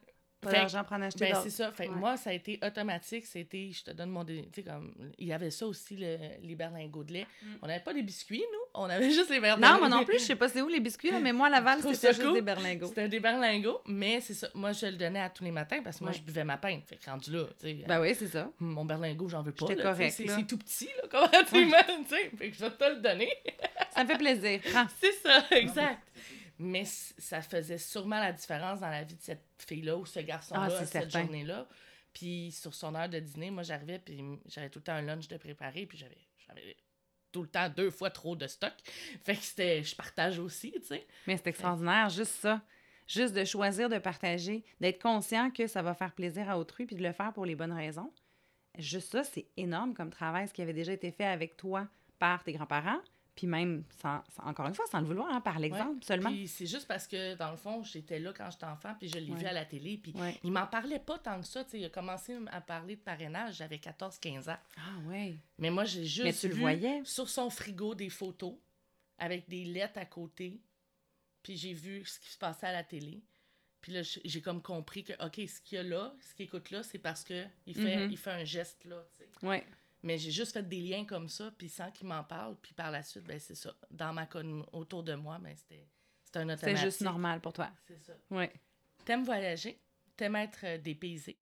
Pas 0.46 0.50
Fait 0.52 0.56
que- 0.58 0.62
d'argent 0.62 0.84
pour 0.84 0.94
en 0.98 1.02
acheter 1.02 1.32
Ben, 1.32 1.40
c'est 1.44 1.50
ça. 1.50 1.72
Fait 1.72 1.88
que 1.88 1.92
Ouais. 1.92 1.98
moi, 1.98 2.18
ça 2.18 2.30
a 2.30 2.34
été 2.34 2.60
automatique. 2.64 3.26
C'était, 3.26 3.70
je 3.72 3.84
te 3.84 3.92
donne 3.92 4.10
mon. 4.10 4.24
Tu 4.24 4.44
sais, 4.54 4.64
comme. 4.64 4.94
Il 5.18 5.28
y 5.28 5.34
avait 5.34 5.52
ça 5.52 5.66
aussi, 5.68 5.96
le, 5.98 6.18
les 6.42 6.56
berlingots 6.56 7.04
de 7.04 7.14
lait. 7.14 7.28
On 7.62 7.68
n'avait 7.68 7.84
pas 7.84 7.94
des 7.94 8.02
biscuits, 8.04 8.44
nous. 8.52 8.60
On 8.82 8.86
avait 8.86 9.10
juste 9.12 9.30
les 9.30 9.40
berlingots. 9.40 9.68
Mm. 9.68 9.74
Non, 9.74 9.80
moi 9.80 9.90
non 9.90 10.06
plus, 10.06 10.20
je 10.20 10.24
sais 10.24 10.36
pas 10.36 10.48
c'est 10.50 10.62
où 10.62 10.68
les 10.68 10.80
biscuits, 10.80 11.12
là, 11.12 11.20
mais 11.20 11.34
moi, 11.34 11.48
à 11.48 11.50
Laval, 11.50 11.80
c'était 11.82 11.94
ça 11.96 12.12
juste 12.12 12.34
des 12.34 12.42
berlingots. 12.42 12.88
C'était 12.88 13.10
des 13.10 13.20
berlingots, 13.20 13.82
mais 13.88 14.22
c'est 14.22 14.34
ça. 14.34 14.48
Moi, 14.54 14.72
je 14.72 14.86
le 14.88 14.94
donnais 14.98 15.22
à 15.22 15.30
tous 15.30 15.44
les 15.44 15.52
matins 15.52 15.82
parce 15.84 15.98
que 16.00 16.04
moi, 16.04 16.12
Ouais. 16.14 16.18
je 16.20 16.24
buvais 16.24 16.44
ma 16.44 16.58
pinte. 16.58 16.84
Fait 16.88 16.98
que 16.98 17.10
rendu 17.10 17.32
là, 17.32 17.46
tu 17.60 17.68
sais. 17.68 17.74
Ben 17.88 18.00
oui, 18.02 18.14
c'est 18.16 18.28
ça. 18.28 18.50
Mon 18.60 18.86
berlingot, 18.86 19.28
j'en 19.30 19.42
veux 19.42 19.52
pas. 19.52 19.68
Là, 19.74 19.82
correct, 19.82 20.14
C'est 20.16 20.46
tout 20.48 20.58
petit, 20.58 20.90
là, 21.02 21.04
comparativement, 21.12 21.78
tu 22.08 22.16
sais. 22.16 22.32
Fait 22.38 22.50
que 22.52 22.56
je 22.56 22.60
vais 22.66 22.72
te 22.72 22.84
le 22.84 23.02
donner. 23.02 23.30
Ça 23.94 24.04
me 24.04 24.10
fait 24.10 24.18
plaisir. 24.18 24.60
C'est 25.00 25.14
ça, 25.14 25.44
exact. 25.52 26.00
Mais 26.58 26.86
ça 26.86 27.42
faisait 27.42 27.78
sûrement 27.78 28.20
la 28.20 28.32
différence 28.32 28.80
dans 28.80 28.90
la 28.90 29.04
vie 29.04 29.16
de 29.16 29.22
cette 29.22 29.46
fille-là 29.60 29.98
ou 29.98 30.06
ce 30.06 30.20
garçon-là 30.20 30.68
Ah, 30.72 30.86
cette 30.86 30.88
certain. 31.04 31.22
journée-là. 31.22 31.68
Puis 32.14 32.52
sur 32.52 32.74
son 32.74 32.96
heure 32.96 33.10
de 33.10 33.20
dîner, 33.20 33.52
moi 33.52 33.64
j'arrivais 33.64 34.00
puis 34.00 34.24
j'avais 34.46 34.70
tout 34.70 34.80
le 34.80 34.84
temps 34.84 34.94
un 34.94 35.02
lunch 35.02 35.28
de 35.28 35.38
préparé 35.38 35.86
puis 35.86 35.98
j'avais 35.98 36.18
j'avais 36.48 36.78
tout 37.32 37.42
le 37.42 37.50
temps 37.50 37.68
deux 37.70 37.92
fois 37.92 38.10
trop 38.10 38.36
de 38.38 38.48
stock. 38.48 38.74
Fait 39.24 39.36
que 39.36 39.42
c'était 39.42 39.84
je 39.84 39.96
partage 39.96 40.40
aussi, 40.40 40.72
tu 40.72 40.84
sais. 40.88 41.06
Mais 41.28 41.36
c'est 41.36 41.48
extraordinaire, 41.48 42.10
juste 42.10 42.36
ça. 42.36 42.62
Juste 43.08 43.34
de 43.36 43.44
choisir 43.44 43.88
de 43.90 43.98
partager, 44.00 44.64
d'être 44.80 45.02
conscient 45.02 45.52
que 45.52 45.68
ça 45.68 45.82
va 45.84 45.94
faire 45.94 46.14
plaisir 46.14 46.50
à 46.50 46.58
autrui, 46.58 46.86
puis 46.88 46.96
de 46.96 47.04
le 47.04 47.12
faire 47.12 47.34
pour 47.34 47.46
les 47.46 47.54
bonnes 47.56 47.74
raisons. 47.74 48.12
Juste 48.80 49.12
ça, 49.12 49.24
c'est 49.24 49.46
énorme 49.58 49.94
comme 49.94 50.10
travail, 50.10 50.48
ce 50.48 50.54
qui 50.54 50.62
avait 50.64 50.74
déjà 50.74 50.92
été 50.94 51.12
fait 51.12 51.26
avec 51.26 51.56
toi 51.56 51.88
par 52.18 52.44
tes 52.44 52.54
grands-parents, 52.54 53.00
puis 53.36 53.48
même, 53.48 53.84
sans, 54.02 54.24
sans- 54.30 54.44
encore 54.46 54.66
une 54.68 54.74
fois, 54.74 54.86
sans 54.88 55.02
le 55.02 55.08
vouloir, 55.08 55.30
hein, 55.30 55.42
par 55.42 55.60
l'exemple 55.60 56.04
seulement. 56.06 56.30
Puis 56.30 56.48
c'est 56.48 56.66
juste 56.66 56.88
parce 56.88 57.06
que 57.08 57.36
dans 57.36 57.52
le 57.52 57.58
fond, 57.58 57.84
j'étais 57.84 58.18
là 58.20 58.32
quand 58.32 58.50
j'étais 58.50 58.66
enfant 58.66 58.96
puis 58.98 59.10
je 59.10 59.18
l'ai 59.20 59.34
vu 59.36 59.46
à 59.46 59.52
la 59.54 59.66
télé 59.66 59.98
puis 59.98 60.14
Ouais. 60.14 60.40
il 60.44 60.52
m'en 60.52 60.66
parlait 60.68 61.00
pas 61.00 61.20
tant 61.20 61.40
que 61.42 61.46
ça, 61.46 61.66
il 61.74 61.84
a 61.86 61.90
commencé 61.90 62.38
à 62.48 62.62
parler 62.62 62.96
de 62.96 63.02
parrainage, 63.02 63.56
j'avais 63.58 63.80
14 63.80 64.18
15 64.20 64.48
ans. 64.50 64.58
Ah 64.78 64.98
ouais. 65.10 65.36
Mais 65.58 65.70
moi, 65.70 65.84
j'ai 65.86 66.06
juste 66.06 66.24
Mais 66.24 66.34
tu 66.34 66.48
le 66.48 66.54
vu 66.56 66.62
voyais? 66.62 67.02
sur 67.04 67.28
son 67.30 67.50
frigo 67.50 67.94
des 67.94 68.10
photos 68.10 68.56
avec 69.18 69.48
des 69.50 69.66
lettres 69.66 70.00
à 70.00 70.06
côté. 70.06 70.62
Puis 71.44 71.58
j'ai 71.58 71.74
vu 71.74 72.04
ce 72.06 72.20
qui 72.20 72.30
se 72.30 72.38
passait 72.38 72.68
à 72.68 72.72
la 72.72 72.84
télé. 72.84 73.22
Puis 73.82 73.92
là, 73.94 74.02
j'ai 74.02 74.42
comme 74.42 74.64
compris 74.64 75.04
que, 75.04 75.14
OK, 75.24 75.36
ce 75.48 75.62
qu'il 75.62 75.76
y 75.76 75.80
a 75.80 75.84
là, 75.84 76.16
ce 76.20 76.34
qu'il 76.34 76.46
écoute 76.46 76.72
là, 76.72 76.82
c'est 76.82 76.98
parce 76.98 77.24
que 77.24 77.46
il 77.68 77.76
fait, 77.76 77.98
Mhm. 77.98 78.12
il 78.12 78.18
fait 78.18 78.32
un 78.32 78.44
geste 78.44 78.84
là, 78.86 79.06
tu 79.18 79.24
sais. 79.26 79.46
Ouais. 79.46 79.64
Mais 80.06 80.18
j'ai 80.20 80.30
juste 80.32 80.54
fait 80.54 80.62
des 80.68 80.80
liens 80.82 81.04
comme 81.04 81.28
ça, 81.28 81.52
puis 81.58 81.68
sans 81.68 81.90
qu'il 81.92 82.08
m'en 82.08 82.24
parle. 82.24 82.56
Puis 82.62 82.74
par 82.74 82.92
la 82.92 83.02
suite, 83.02 83.24
ben 83.24 83.40
c'est 83.40 83.56
ça. 83.56 83.74
Dans 83.90 84.14
ma 84.14 84.28
con 84.28 84.64
autour 84.72 85.02
de 85.04 85.16
moi, 85.16 85.40
ben 85.40 85.56
c'était 85.56 85.82
un 86.36 86.48
C'est 86.48 86.54
automatique. 86.54 86.78
juste 86.78 87.02
normal 87.02 87.42
pour 87.42 87.54
toi. 87.54 87.72
C'est 87.88 88.00
ça. 88.00 88.14
Ouais. 88.30 88.54
T'aimes 89.04 89.24
voyager, 89.24 89.82
t'aimes 90.16 90.36
être 90.36 90.60
euh, 90.64 90.78
dépaysé. 90.78 91.38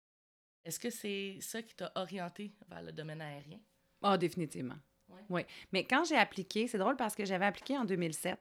Est-ce 0.64 0.80
que 0.80 0.88
c'est 0.88 1.36
ça 1.40 1.62
qui 1.62 1.74
t'a 1.74 1.92
orienté 1.94 2.54
vers 2.68 2.82
le 2.82 2.90
domaine 2.92 3.20
aérien? 3.20 3.60
Ah, 4.02 4.16
définitivement. 4.16 4.78
Ouais. 5.08 5.20
Oui. 5.28 5.42
Mais 5.72 5.84
quand 5.84 6.04
j'ai 6.04 6.16
appliqué, 6.16 6.66
c'est 6.66 6.78
drôle 6.78 6.96
parce 6.96 7.14
que 7.14 7.24
j'avais 7.26 7.44
appliqué 7.44 7.76
en 7.76 7.84
2007 7.84 8.38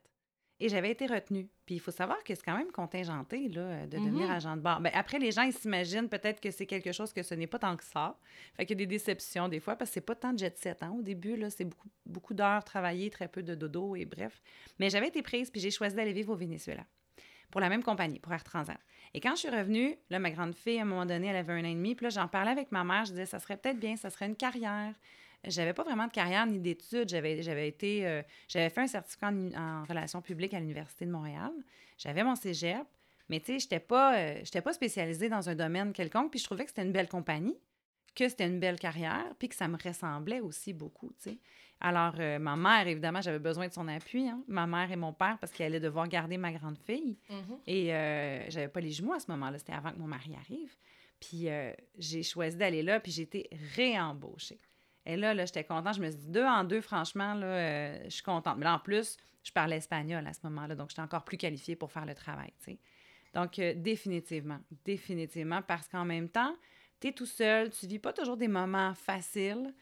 et 0.64 0.70
j'avais 0.70 0.92
été 0.92 1.06
retenue. 1.06 1.48
Puis 1.66 1.76
il 1.76 1.80
faut 1.80 1.92
savoir 1.92 2.24
que 2.24 2.34
c'est 2.34 2.44
quand 2.44 2.58
même 2.58 2.72
contingenté 2.72 3.50
là, 3.50 3.86
de 3.86 3.98
devenir 3.98 4.28
Mhm. 4.28 4.32
agent 4.34 4.56
de 4.58 4.62
bord. 4.62 4.80
Ben, 4.80 4.92
après, 4.94 5.20
les 5.20 5.32
gens, 5.32 5.42
ils 5.44 5.54
s'imaginent 5.54 6.08
peut-être 6.10 6.40
que 6.40 6.52
c'est 6.52 6.66
quelque 6.66 6.92
chose 6.92 7.12
que 7.14 7.22
ce 7.24 7.36
n'est 7.36 7.48
pas 7.48 7.60
tant 7.60 7.76
que 7.76 7.84
ça. 7.84 8.18
Fait 8.56 8.66
qu'il 8.66 8.80
y 8.80 8.84
a 8.84 8.86
des 8.86 8.88
déceptions 8.96 9.50
des 9.50 9.60
fois 9.60 9.76
parce 9.76 9.90
que 9.90 9.96
c'est 9.96 10.02
pas 10.02 10.16
tant 10.16 10.34
de 10.34 10.40
jet 10.40 10.58
set. 10.58 10.82
Hein. 10.84 10.94
Au 10.98 11.02
début, 11.02 11.36
là, 11.36 11.50
c'est 11.50 11.66
beaucoup, 11.66 11.90
beaucoup 12.06 12.34
d'heures 12.34 12.64
travaillées, 12.64 13.10
très 13.10 13.28
peu 13.28 13.44
de 13.44 13.56
dodo 13.56 13.96
et 13.96 14.06
bref. 14.06 14.42
Mais 14.80 14.90
j'avais 14.90 15.08
été 15.10 15.22
prise 15.22 15.50
puis 15.52 15.60
j'ai 15.62 15.72
choisi 15.72 15.96
d'aller 15.96 16.14
vivre 16.14 16.32
au 16.34 16.36
Venezuela 16.38 16.86
pour 17.52 17.62
la 17.62 17.70
même 17.70 17.84
compagnie, 17.84 18.20
pour 18.20 18.34
Air 18.34 18.44
Transat. 18.44 18.80
Et 19.14 19.20
quand 19.20 19.36
je 19.36 19.42
suis 19.42 19.50
revenue, 19.50 19.96
là, 20.10 20.18
ma 20.18 20.32
grande 20.32 20.56
fille, 20.56 20.80
à 20.80 20.82
un 20.82 20.86
moment 20.86 21.06
donné, 21.06 21.28
elle 21.28 21.36
avait 21.36 21.54
un 21.54 21.60
an 21.64 21.68
et 21.70 21.76
demi, 21.76 21.94
puis 21.94 22.06
là, 22.06 22.10
j'en 22.10 22.28
parlais 22.28 22.50
avec 22.50 22.72
ma 22.72 22.84
mère, 22.84 23.06
je 23.06 23.12
disais, 23.12 23.28
ça 23.28 23.38
serait 23.38 23.58
peut-être 23.58 23.78
bien, 23.80 23.96
ça 23.96 24.10
serait 24.10 24.26
une 24.26 24.36
carrière. 24.36 24.96
J'avais 25.46 25.74
pas 25.74 25.84
vraiment 25.84 26.08
de 26.08 26.12
carrière 26.12 26.46
ni 26.46 26.60
d'études. 26.60 27.10
J'avais, 27.10 27.42
j'avais 27.42 27.68
été, 27.68 28.08
euh, 28.08 28.22
j'avais 28.48 28.70
fait 28.70 28.82
un 28.82 28.88
certificat 28.88 29.28
en, 29.30 29.54
en 29.54 29.84
relations 29.86 30.22
publiques 30.22 30.54
à 30.54 30.60
l'Université 30.60 31.06
de 31.06 31.12
Montréal. 31.12 31.52
J'avais 31.98 32.24
mon 32.24 32.36
cégep, 32.36 32.86
mais 33.30 33.40
tu 33.40 33.48
sais, 33.48 33.60
j'étais 33.60 33.80
pas, 33.80 34.18
euh, 34.18 34.40
j'étais 34.44 34.62
pas 34.62 34.74
spécialisée 34.74 35.30
dans 35.30 35.50
un 35.50 35.56
domaine 35.56 35.94
quelconque, 35.94 36.32
puis 36.32 36.40
je 36.40 36.46
trouvais 36.46 36.64
que 36.64 36.70
c'était 36.70 36.84
une 36.84 36.92
belle 36.92 37.08
compagnie, 37.08 37.58
que 38.16 38.28
c'était 38.28 38.48
une 38.48 38.60
belle 38.60 38.80
carrière, 38.80 39.34
puis 39.40 39.50
que 39.50 39.56
ça 39.56 39.68
me 39.68 39.78
ressemblait 39.78 40.40
aussi 40.40 40.74
beaucoup, 40.74 41.10
tu 41.22 41.32
sais. 41.32 41.38
Alors, 41.80 42.16
euh, 42.20 42.40
ma 42.40 42.56
mère, 42.56 42.88
évidemment, 42.88 43.22
j'avais 43.22 43.40
besoin 43.40 43.68
de 43.68 43.74
son 43.74 43.88
appui, 43.90 44.30
hein, 44.30 44.42
ma 44.48 44.66
mère 44.66 44.92
et 44.92 44.96
mon 44.96 45.12
père, 45.12 45.38
parce 45.40 45.52
qu'elle 45.52 45.68
allait 45.68 45.82
devoir 45.82 46.08
garder 46.08 46.38
ma 46.38 46.52
grande 46.54 46.78
fille. 46.78 47.18
Mhm. 47.30 47.58
Et 47.68 47.94
euh, 47.94 48.50
j'avais 48.50 48.70
pas 48.70 48.80
les 48.80 48.92
genoux 48.92 49.12
à 49.14 49.20
ce 49.20 49.30
moment-là. 49.32 49.58
C'était 49.58 49.74
avant 49.74 49.92
que 49.92 49.98
mon 49.98 50.08
mari 50.08 50.34
arrive. 50.36 50.74
Puis 51.20 51.48
j'ai 51.98 52.24
choisi 52.24 52.58
d'aller 52.58 52.84
là, 52.84 53.00
puis 53.00 53.12
j'ai 53.12 53.24
été 53.24 53.50
réembauchée. 53.76 54.60
Et 55.06 55.18
là, 55.18 55.34
là 55.34 55.46
j'étais 55.46 55.64
contente. 55.64 55.96
Je 55.96 56.02
me 56.02 56.10
suis 56.10 56.20
dit, 56.20 56.30
deux 56.30 56.46
en 56.46 56.64
deux, 56.64 56.82
franchement, 56.82 57.34
là, 57.34 57.46
euh, 57.46 58.04
je 58.06 58.10
suis 58.10 58.24
contente. 58.24 58.58
Mais 58.58 58.66
là, 58.66 58.76
en 58.76 58.80
plus, 58.80 59.18
je 59.44 59.52
parlais 59.52 59.78
espagnol 59.78 60.26
à 60.26 60.34
ce 60.34 60.40
moment-là, 60.44 60.76
donc 60.76 60.90
j'étais 60.90 61.02
encore 61.02 61.24
plus 61.24 61.38
qualifiée 61.38 61.76
pour 61.76 61.92
faire 61.92 62.06
le 62.06 62.16
travail. 62.16 62.54
Donc, 63.34 63.60
euh, 63.60 63.74
définitivement, 63.76 64.60
définitivement, 64.86 65.62
parce 65.62 65.88
qu'en 65.88 66.06
même 66.06 66.30
temps, 66.30 66.56
tu 67.00 67.08
es 67.08 67.12
tout 67.12 67.26
seul, 67.26 67.70
tu 67.70 67.88
vis 67.88 68.00
pas 68.00 68.14
toujours 68.14 68.38
des 68.38 68.48
moments 68.48 68.94
faciles. 68.94 69.74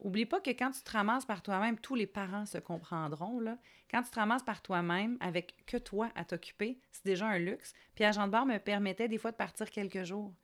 Oublie 0.00 0.26
pas 0.26 0.40
que 0.40 0.50
quand 0.50 0.70
tu 0.72 0.82
te 0.82 0.90
ramasses 0.90 1.24
par 1.24 1.42
toi-même, 1.42 1.78
tous 1.78 1.94
les 1.94 2.06
parents 2.06 2.44
se 2.44 2.58
comprendront, 2.58 3.40
là. 3.40 3.56
Quand 3.90 4.02
tu 4.02 4.10
te 4.10 4.18
ramasses 4.18 4.42
par 4.42 4.60
toi-même, 4.60 5.16
avec 5.20 5.54
que 5.64 5.78
toi 5.78 6.10
à 6.14 6.24
t'occuper, 6.24 6.78
c'est 6.90 7.06
déjà 7.06 7.26
un 7.26 7.38
luxe. 7.38 7.72
Puis 7.94 8.04
agent 8.04 8.26
de 8.26 8.32
bar 8.32 8.44
me 8.44 8.58
permettait 8.58 9.08
des 9.08 9.16
fois 9.16 9.30
de 9.30 9.36
partir 9.36 9.70
quelques 9.70 10.02
jours. 10.02 10.34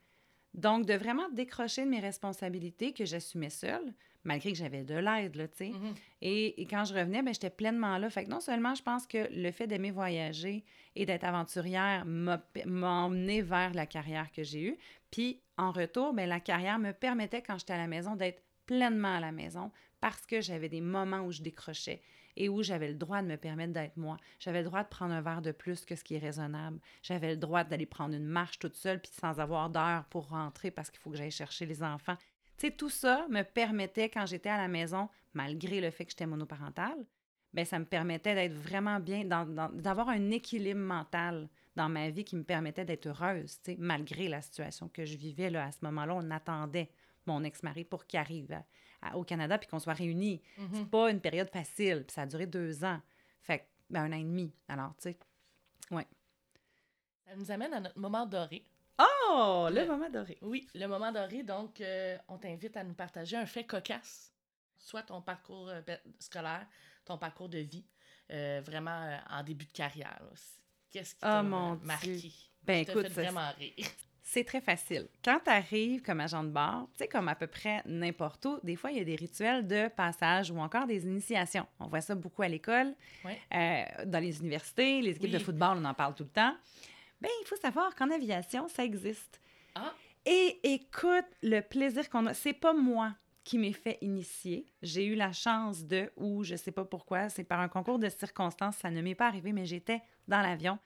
Donc, 0.55 0.87
de 0.87 0.95
vraiment 0.95 1.29
décrocher 1.31 1.85
de 1.85 1.91
mes 1.91 2.01
responsabilités 2.01 2.95
que 2.95 3.05
j'assumais 3.05 3.51
seule, 3.51 3.93
malgré 4.25 4.53
que 4.53 4.59
j'avais 4.59 4.85
de 4.85 4.95
l'aide, 4.95 5.37
là, 5.37 5.49
tu 5.49 5.57
sais. 5.57 5.69
Mhm. 5.71 5.95
Et, 6.21 6.63
et 6.63 6.67
quand 6.67 6.85
je 6.85 6.95
revenais, 6.95 7.23
ben, 7.23 7.33
j'étais 7.33 7.51
pleinement 7.51 7.99
là. 7.99 8.11
Fait 8.11 8.25
que 8.25 8.31
non 8.31 8.41
seulement 8.41 8.75
je 8.75 8.83
pense 8.83 9.07
que 9.07 9.29
le 9.33 9.51
fait 9.51 9.67
d'aimer 9.67 9.91
voyager 9.91 10.65
et 10.95 11.07
d'être 11.07 11.25
aventurière 11.25 12.05
m'a 12.05 12.43
m'a 12.67 13.05
emmené 13.05 13.43
vers 13.43 13.75
la 13.75 13.87
carrière 13.87 14.31
que 14.33 14.43
j'ai 14.43 14.63
eue. 14.63 14.79
Puis 15.11 15.41
en 15.59 15.71
retour, 15.73 16.13
ben, 16.15 16.29
la 16.29 16.41
carrière 16.41 16.79
me 16.79 16.93
permettait, 16.93 17.43
quand 17.43 17.59
j'étais 17.59 17.75
à 17.75 17.79
la 17.79 17.87
maison, 17.87 18.17
d'être 18.17 18.43
pleinement 18.67 19.17
à 19.17 19.21
la 19.21 19.33
maison 19.33 19.71
parce 20.01 20.27
que 20.27 20.41
j'avais 20.41 20.69
des 20.69 20.81
moments 20.81 21.21
où 21.21 21.33
je 21.33 21.43
décrochais 21.43 22.01
et 22.37 22.49
où 22.49 22.63
j'avais 22.63 22.89
le 22.89 22.95
droit 22.95 23.23
de 23.23 23.27
me 23.27 23.37
permettre 23.37 23.73
d'être 23.73 23.97
moi. 23.97 24.17
J'avais 24.39 24.61
le 24.61 24.65
droit 24.65 24.83
de 24.83 24.89
prendre 24.89 25.13
un 25.13 25.21
verre 25.21 25.43
de 25.43 25.53
plus 25.53 25.85
que 25.85 25.95
ce 25.95 26.03
qui 26.03 26.15
est 26.15 26.19
raisonnable. 26.19 26.81
J'avais 27.03 27.31
le 27.31 27.37
droit 27.37 27.65
d'aller 27.65 27.87
prendre 27.87 28.15
une 28.15 28.27
marche 28.27 28.59
toute 28.59 28.75
seule 28.75 29.01
puis 29.01 29.13
sans 29.13 29.39
avoir 29.39 29.71
d'heure 29.71 30.05
pour 30.07 30.29
rentrer 30.29 30.71
parce 30.71 30.91
qu'il 30.91 31.01
faut 31.01 31.11
que 31.11 31.17
j'aille 31.17 31.31
chercher 31.31 31.67
les 31.67 31.83
enfants. 31.83 32.17
Tu 32.63 32.69
sais, 32.69 32.75
tout 32.77 32.91
ça 32.91 33.27
me 33.29 33.43
permettait, 33.43 34.09
quand 34.09 34.25
j'étais 34.25 34.49
à 34.49 34.57
la 34.57 34.69
maison, 34.69 35.09
malgré 35.35 35.81
le 35.81 35.91
fait 35.91 36.05
que 36.05 36.13
j'étais 36.13 36.27
monoparentale, 36.29 37.05
ben 37.53 37.65
ça 37.65 37.81
me 37.81 37.85
permettait 37.85 38.37
d'être 38.37 38.53
vraiment 38.53 39.01
bien, 39.01 39.25
d'avoir 39.25 40.09
un 40.09 40.31
équilibre 40.31 40.79
mental 40.79 41.49
dans 41.75 41.89
ma 41.89 42.09
vie 42.11 42.23
qui 42.23 42.37
me 42.37 42.45
permettait 42.45 42.85
d'être 42.85 43.07
heureuse, 43.09 43.61
tu 43.63 43.73
sais, 43.73 43.77
malgré 43.81 44.29
la 44.29 44.41
situation 44.43 44.89
que 44.89 45.05
je 45.05 45.17
vivais 45.17 45.51
là, 45.51 45.65
à 45.67 45.73
ce 45.73 45.79
moment-là. 45.83 46.15
On 46.15 46.31
attendait 46.31 46.89
mon 47.27 47.43
ex-mari 47.43 47.83
pour 47.83 48.07
qu'il 48.07 48.21
arrive 48.21 48.53
à- 48.53 48.65
à- 49.01 49.17
au 49.17 49.25
Canada 49.25 49.59
puis 49.59 49.67
qu'on 49.67 49.81
soit 49.81 49.93
réunis. 49.95 50.41
Mhm. 50.57 50.69
C'est 50.73 50.89
pas 50.89 51.11
une 51.11 51.21
période 51.21 51.51
facile, 51.51 52.05
puis 52.07 52.15
ça 52.15 52.23
a 52.23 52.27
duré 52.27 52.47
deux 52.47 52.85
ans. 52.85 53.01
Fait 53.41 53.59
que, 53.59 53.65
ben, 53.91 54.05
un 54.05 54.13
an 54.13 54.21
et 54.21 54.23
demi. 54.23 54.55
Alors, 54.69 54.95
tu 54.99 55.11
sais. 55.11 55.19
Ça 57.27 57.35
nous 57.35 57.51
amène 57.51 57.75
à 57.75 57.81
notre 57.81 57.99
moment 57.99 58.25
doré. 58.25 58.65
Oh, 59.29 59.69
le 59.71 59.87
moment 59.87 60.11
doré. 60.11 60.39
Oui, 60.43 60.67
le 60.75 60.87
moment 60.87 61.13
doré, 61.13 61.43
donc 61.43 61.81
euh, 61.81 62.17
on 62.29 62.39
t'invite 62.39 62.77
à 62.77 62.85
nous 62.85 62.95
partager 62.95 63.37
un 63.37 63.47
fait 63.47 63.65
cocasse, 63.65 64.33
soit 64.79 65.03
ton 65.03 65.21
parcours 65.23 65.69
euh, 65.69 65.81
scolaire, 66.19 66.67
ton 67.05 67.19
parcours 67.19 67.49
de 67.49 67.59
vie, 67.59 67.85
euh, 68.31 68.61
vraiment 68.65 69.19
en 69.31 69.43
début 69.43 69.67
de 69.67 69.73
carrière. 69.73 70.21
Qu'est-ce 70.91 71.15
qui 71.15 71.21
Oh, 71.23 71.27
t'a 71.27 71.43
mon 71.43 71.75
Dieu. 71.77 71.87
marqué? 71.87 72.33
Ben, 72.65 72.83
écoute, 72.87 73.09
fait 73.09 73.23
vraiment 73.23 73.51
rire? 73.59 73.73
C'est 74.25 74.45
très 74.45 74.61
facile. 74.61 75.09
Quand 75.25 75.41
tu 75.45 75.51
arrives 75.51 76.01
comme 76.01 76.21
agent 76.21 76.45
de 76.45 76.51
bar, 76.51 76.87
tu 76.93 76.99
sais, 76.99 77.09
comme 77.09 77.27
à 77.29 77.35
peu 77.35 77.49
près 77.49 77.83
n'importe 77.87 78.47
où, 78.47 78.61
des 78.63 78.77
fois, 78.77 78.93
il 78.93 78.99
y 78.99 79.01
a 79.01 79.05
des 79.05 79.17
rituels 79.17 79.67
de 79.67 79.89
passage 79.89 80.51
ou 80.53 80.59
encore 80.61 80.87
des 80.87 81.05
initiations. 81.05 81.67
On 81.81 81.89
voit 81.89 82.01
ça 82.01 82.15
beaucoup 82.15 82.43
à 82.43 82.49
l'école, 82.49 82.95
euh, 83.27 83.83
dans 84.07 84.21
les 84.21 84.39
universités, 84.39 85.03
les 85.03 85.11
équipes 85.11 85.25
Oui. 85.25 85.31
de 85.33 85.39
football, 85.41 85.79
on 85.79 85.85
en 85.85 85.93
parle 85.95 86.15
tout 86.15 86.23
le 86.23 86.31
temps. 86.31 86.55
Bien, 87.23 87.31
il 87.43 87.47
faut 87.47 87.57
savoir 87.57 87.95
qu'en 87.95 88.11
aviation, 88.11 88.69
ça 88.69 88.85
existe. 88.85 89.41
Ah, 89.77 89.95
Et 90.27 90.59
écoute, 90.75 91.27
le 91.43 91.61
plaisir 91.61 92.11
qu'on 92.11 92.27
a, 92.27 92.35
c'est 92.35 92.53
pas 92.53 92.75
moi 92.75 93.15
qui 93.45 93.59
m'ai 93.59 93.73
fait 93.73 93.99
initier. 94.03 94.67
J'ai 94.83 95.05
eu 95.07 95.15
la 95.15 95.33
chance 95.33 95.85
de, 95.85 96.11
ou 96.17 96.43
je 96.45 96.57
sais 96.57 96.73
pas 96.73 96.85
pourquoi, 96.85 97.29
c'est 97.29 97.45
par 97.45 97.61
un 97.61 97.69
concours 97.69 97.99
de 97.99 98.09
circonstances, 98.09 98.77
ça 98.77 98.91
ne 98.91 99.01
m'est 99.03 99.15
pas 99.15 99.27
arrivé, 99.29 99.53
mais 99.53 99.65
j'étais 99.67 100.01
dans 100.29 100.41
l'avion. 100.43 100.79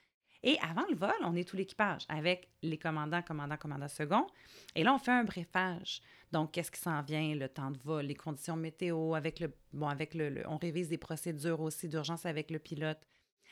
Et 0.43 0.59
avant 0.61 0.85
le 0.89 0.95
vol, 0.95 1.15
on 1.23 1.35
est 1.35 1.49
tout 1.49 1.57
l'équipage 1.57 2.05
avec 2.09 2.49
les 2.63 2.79
commandants, 2.79 3.23
commandants, 3.23 3.57
commandants 3.57 3.89
second. 3.89 4.27
Et 4.75 4.85
là, 4.85 4.95
on 4.95 4.99
fait 4.99 5.11
un 5.11 5.25
briefage. 5.25 6.01
Donc, 6.33 6.53
qu'est-ce 6.53 6.71
qui 6.71 6.81
s'en 6.81 7.03
vient, 7.03 7.35
le 7.35 7.49
temps 7.49 7.71
de 7.71 7.79
vol, 7.79 8.05
les 8.07 8.15
conditions 8.15 8.57
météo, 8.57 9.15
avec 9.15 9.41
le, 9.41 9.53
bon, 9.73 9.89
avec 9.89 10.15
le, 10.15 10.29
le- 10.29 10.49
on 10.49 10.57
révise 10.59 10.89
des 10.89 10.99
procédures 10.99 11.61
aussi 11.61 11.89
d'urgence 11.89 12.27
avec 12.27 12.51
le 12.51 12.59
pilote. 12.59 13.01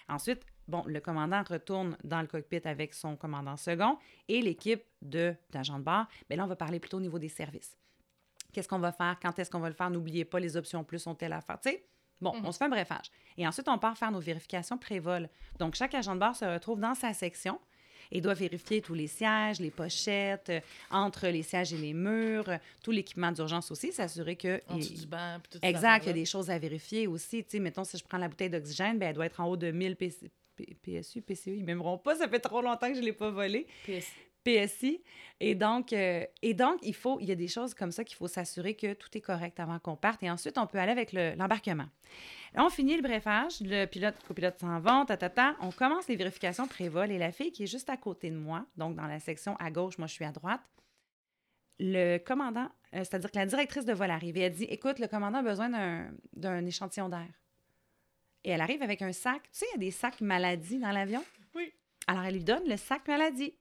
Ensuite, 0.09 0.45
bon, 0.69 0.83
le 0.87 1.01
commandant 1.01 1.43
retourne 1.49 1.97
dans 2.05 2.21
le 2.21 2.27
cockpit 2.27 2.61
avec 2.65 2.95
son 2.95 3.17
commandant 3.17 3.57
second 3.57 3.99
et 4.29 4.41
l'équipe 4.43 4.83
de 5.03 5.35
d'agents 5.51 5.79
de 5.79 5.85
bord. 5.85 6.07
Mais 6.31 6.37
là, 6.37 6.45
on 6.45 6.49
va 6.49 6.57
parler 6.57 6.81
plutôt 6.81 6.97
au 6.99 7.01
niveau 7.01 7.19
des 7.19 7.29
services. 7.29 7.77
Qu'est-ce 8.53 8.69
qu'on 8.69 8.79
va 8.79 8.93
faire? 8.93 9.19
Quand 9.21 9.39
est-ce 9.39 9.51
qu'on 9.51 9.59
va 9.61 9.69
le 9.69 9.75
faire? 9.75 9.91
N'oubliez 9.91 10.25
pas, 10.25 10.39
les 10.41 10.57
options 10.57 10.85
plus 10.85 11.01
sont-elles 11.01 11.33
à 11.33 11.41
faire? 11.41 11.59
Tu 11.61 11.71
sais, 11.71 11.85
bon, 12.21 12.35
Mhm. 12.35 12.47
on 12.47 12.53
se 12.53 12.59
fait 12.59 12.65
un 12.65 12.69
brefage. 12.69 13.11
Et 13.37 13.47
ensuite, 13.47 13.69
on 13.69 13.79
part 13.79 13.99
faire 13.99 14.13
nos 14.13 14.21
vérifications 14.21 14.79
pré-vol. 14.79 15.29
Donc, 15.59 15.75
chaque 15.75 15.95
agent 15.95 16.15
de 16.15 16.21
bord 16.21 16.37
se 16.37 16.45
retrouve 16.45 16.79
dans 16.81 16.95
sa 16.95 17.13
section 17.15 17.59
et 18.13 18.21
doit 18.21 18.35
vérifier 18.35 18.81
tous 18.81 18.95
les 18.95 19.07
sièges, 19.09 19.59
les 19.61 19.71
pochettes, 19.73 20.51
euh, 20.51 20.61
entre 20.91 21.27
les 21.29 21.43
sièges 21.43 21.73
et 21.73 21.79
les 21.79 21.95
murs, 21.95 22.49
euh, 22.49 22.59
tout 22.83 22.91
l'équipement 22.93 23.33
d'urgence 23.33 23.71
aussi, 23.73 23.93
s'assurer 23.93 24.37
que... 24.37 24.61
En 24.69 24.77
il- 24.77 25.01
du 25.01 25.07
banc, 25.07 25.39
puis 25.43 25.59
tout. 25.59 25.67
Exact, 25.67 26.05
il 26.05 26.09
y 26.09 26.11
a 26.11 26.13
des 26.13 26.25
choses 26.27 26.49
à 26.51 26.59
vérifier 26.59 27.07
aussi. 27.09 27.43
Tu 27.43 27.53
sais, 27.53 27.59
mettons, 27.61 27.83
si 27.83 27.97
je 27.99 28.05
prends 28.05 28.19
la 28.19 28.29
bouteille 28.29 28.51
d'oxygène, 28.51 28.99
ben, 28.99 29.09
elle 29.09 29.15
doit 29.17 29.27
être 29.27 29.41
en 29.41 29.47
haut 29.47 29.57
de 29.57 29.71
1000 29.73 29.97
PC 29.97 30.31
P- 30.57 30.77
PSU, 30.83 31.23
PCE, 31.23 31.49
ils 31.49 31.65
m'aimeront 31.65 31.99
pas, 31.99 32.15
ça 32.17 32.29
fait 32.29 32.41
trop 32.41 32.63
longtemps 32.63 32.89
que 32.89 32.95
je 32.95 33.01
ne 33.01 33.05
l'ai 33.07 33.13
pas 33.13 33.31
volé. 33.31 33.67
PSI. 34.45 35.03
Et 35.41 35.55
donc, 35.55 35.93
euh, 35.95 36.23
et 36.43 36.53
donc 36.53 36.79
il, 36.83 36.95
faut, 36.95 37.19
il 37.19 37.27
y 37.29 37.33
a 37.33 37.35
des 37.35 37.49
choses 37.49 37.73
comme 37.73 37.91
ça 37.91 38.05
qu'il 38.05 38.17
faut 38.17 38.29
s'assurer 38.29 38.75
que 38.77 38.93
tout 38.93 39.09
est 39.17 39.23
correct 39.23 39.59
avant 39.59 39.79
qu'on 39.79 39.97
parte. 39.97 40.23
Et 40.23 40.31
ensuite, 40.31 40.59
on 40.59 40.67
peut 40.67 40.77
aller 40.79 40.93
avec 40.93 41.13
le- 41.15 41.35
l'embarquement. 41.35 41.87
On 42.55 42.69
finit 42.69 42.95
le 42.97 43.03
brefage, 43.03 43.61
le 43.63 43.87
pilote, 43.87 44.15
le 44.23 44.29
copilote 44.29 44.59
s'en 44.61 44.79
vont, 44.81 45.07
ta, 45.07 45.17
ta, 45.17 45.31
ta. 45.31 45.57
On 45.61 45.71
commence 45.73 46.07
les 46.09 46.17
vérifications 46.17 46.67
pré-vol 46.69 47.11
et 47.11 47.17
la 47.19 47.33
fille 47.33 47.53
qui 47.53 47.63
est 47.63 47.67
juste 47.67 47.89
à 47.89 47.97
côté 47.97 48.31
de 48.31 48.37
moi, 48.37 48.67
donc 48.77 48.95
dans 48.97 49.07
la 49.07 49.19
section 49.19 49.57
à 49.57 49.71
gauche, 49.71 49.97
moi 49.97 50.07
je 50.07 50.13
suis 50.13 50.25
à 50.27 50.31
droite, 50.31 50.61
le 51.81 52.19
commandant, 52.19 52.69
euh, 52.95 52.99
c'est-à-dire 52.99 53.31
que 53.33 53.39
la 53.39 53.47
directrice 53.47 53.85
de 53.85 53.93
vol 53.93 54.11
arrive 54.11 54.37
et 54.37 54.41
elle 54.43 54.53
dit 54.53 54.65
Écoute, 54.65 54.99
le 55.01 55.09
commandant 55.09 55.39
a 55.39 55.43
besoin 55.43 55.69
d'un 56.35 56.67
échantillon 56.67 57.09
d'air. 57.09 57.27
Et 58.45 58.51
elle 58.51 58.61
arrive 58.61 58.83
avec 58.83 59.03
un 59.03 59.13
sac. 59.13 59.43
Tu 59.45 59.49
sais, 59.53 59.67
il 59.71 59.73
y 59.73 59.77
a 59.77 59.87
des 59.87 59.91
sacs 59.91 60.21
maladie 60.21 60.79
dans 60.79 60.91
l'avion? 60.91 61.25
Oui. 61.55 61.73
Alors, 62.07 62.25
elle 62.25 62.35
lui 62.35 62.45
donne 62.45 62.69
le 62.69 62.77
sac 62.77 63.09
maladie. 63.09 63.55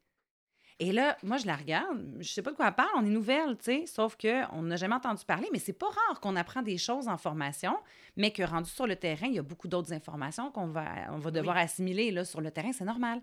Et 0.79 0.91
là, 0.91 1.17
moi, 1.23 1.37
je 1.37 1.45
la 1.45 1.55
regarde. 1.55 2.17
Je 2.19 2.27
sais 2.27 2.41
pas 2.41 2.51
de 2.51 2.55
quoi 2.55 2.67
elle 2.67 2.73
parle. 2.73 2.89
On 2.95 3.05
est 3.05 3.09
nouvelle, 3.09 3.57
tu 3.57 3.63
sais. 3.63 3.85
Sauf 3.85 4.17
qu'on 4.17 4.61
n'a 4.63 4.75
jamais 4.75 4.95
entendu 4.95 5.23
parler. 5.25 5.47
Mais 5.53 5.59
c'est 5.59 5.71
pas 5.71 5.87
rare 5.87 6.19
qu'on 6.19 6.35
apprend 6.35 6.61
des 6.61 6.77
choses 6.77 7.07
en 7.07 7.17
formation, 7.17 7.77
mais 8.17 8.31
que 8.31 8.43
rendu 8.43 8.69
sur 8.69 8.87
le 8.87 8.95
terrain, 8.95 9.27
il 9.27 9.35
y 9.35 9.39
a 9.39 9.43
beaucoup 9.43 9.67
d'autres 9.67 9.93
informations 9.93 10.51
qu'on 10.51 10.67
va, 10.67 10.85
on 11.11 11.19
va 11.19 11.31
devoir 11.31 11.57
assimiler 11.57 12.11
là, 12.11 12.25
sur 12.25 12.41
le 12.41 12.51
terrain. 12.51 12.73
C'est 12.73 12.85
normal. 12.85 13.21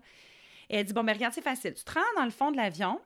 Et 0.71 0.77
elle 0.77 0.85
dit 0.85 0.93
Bon, 0.93 1.03
ben 1.03 1.13
regarde, 1.13 1.33
c'est 1.33 1.43
facile. 1.43 1.73
Tu 1.73 1.83
te 1.83 1.91
rends 1.91 1.99
dans 2.15 2.23
le 2.23 2.31
fond 2.31 2.49
de 2.49 2.57
l'avion. 2.57 2.99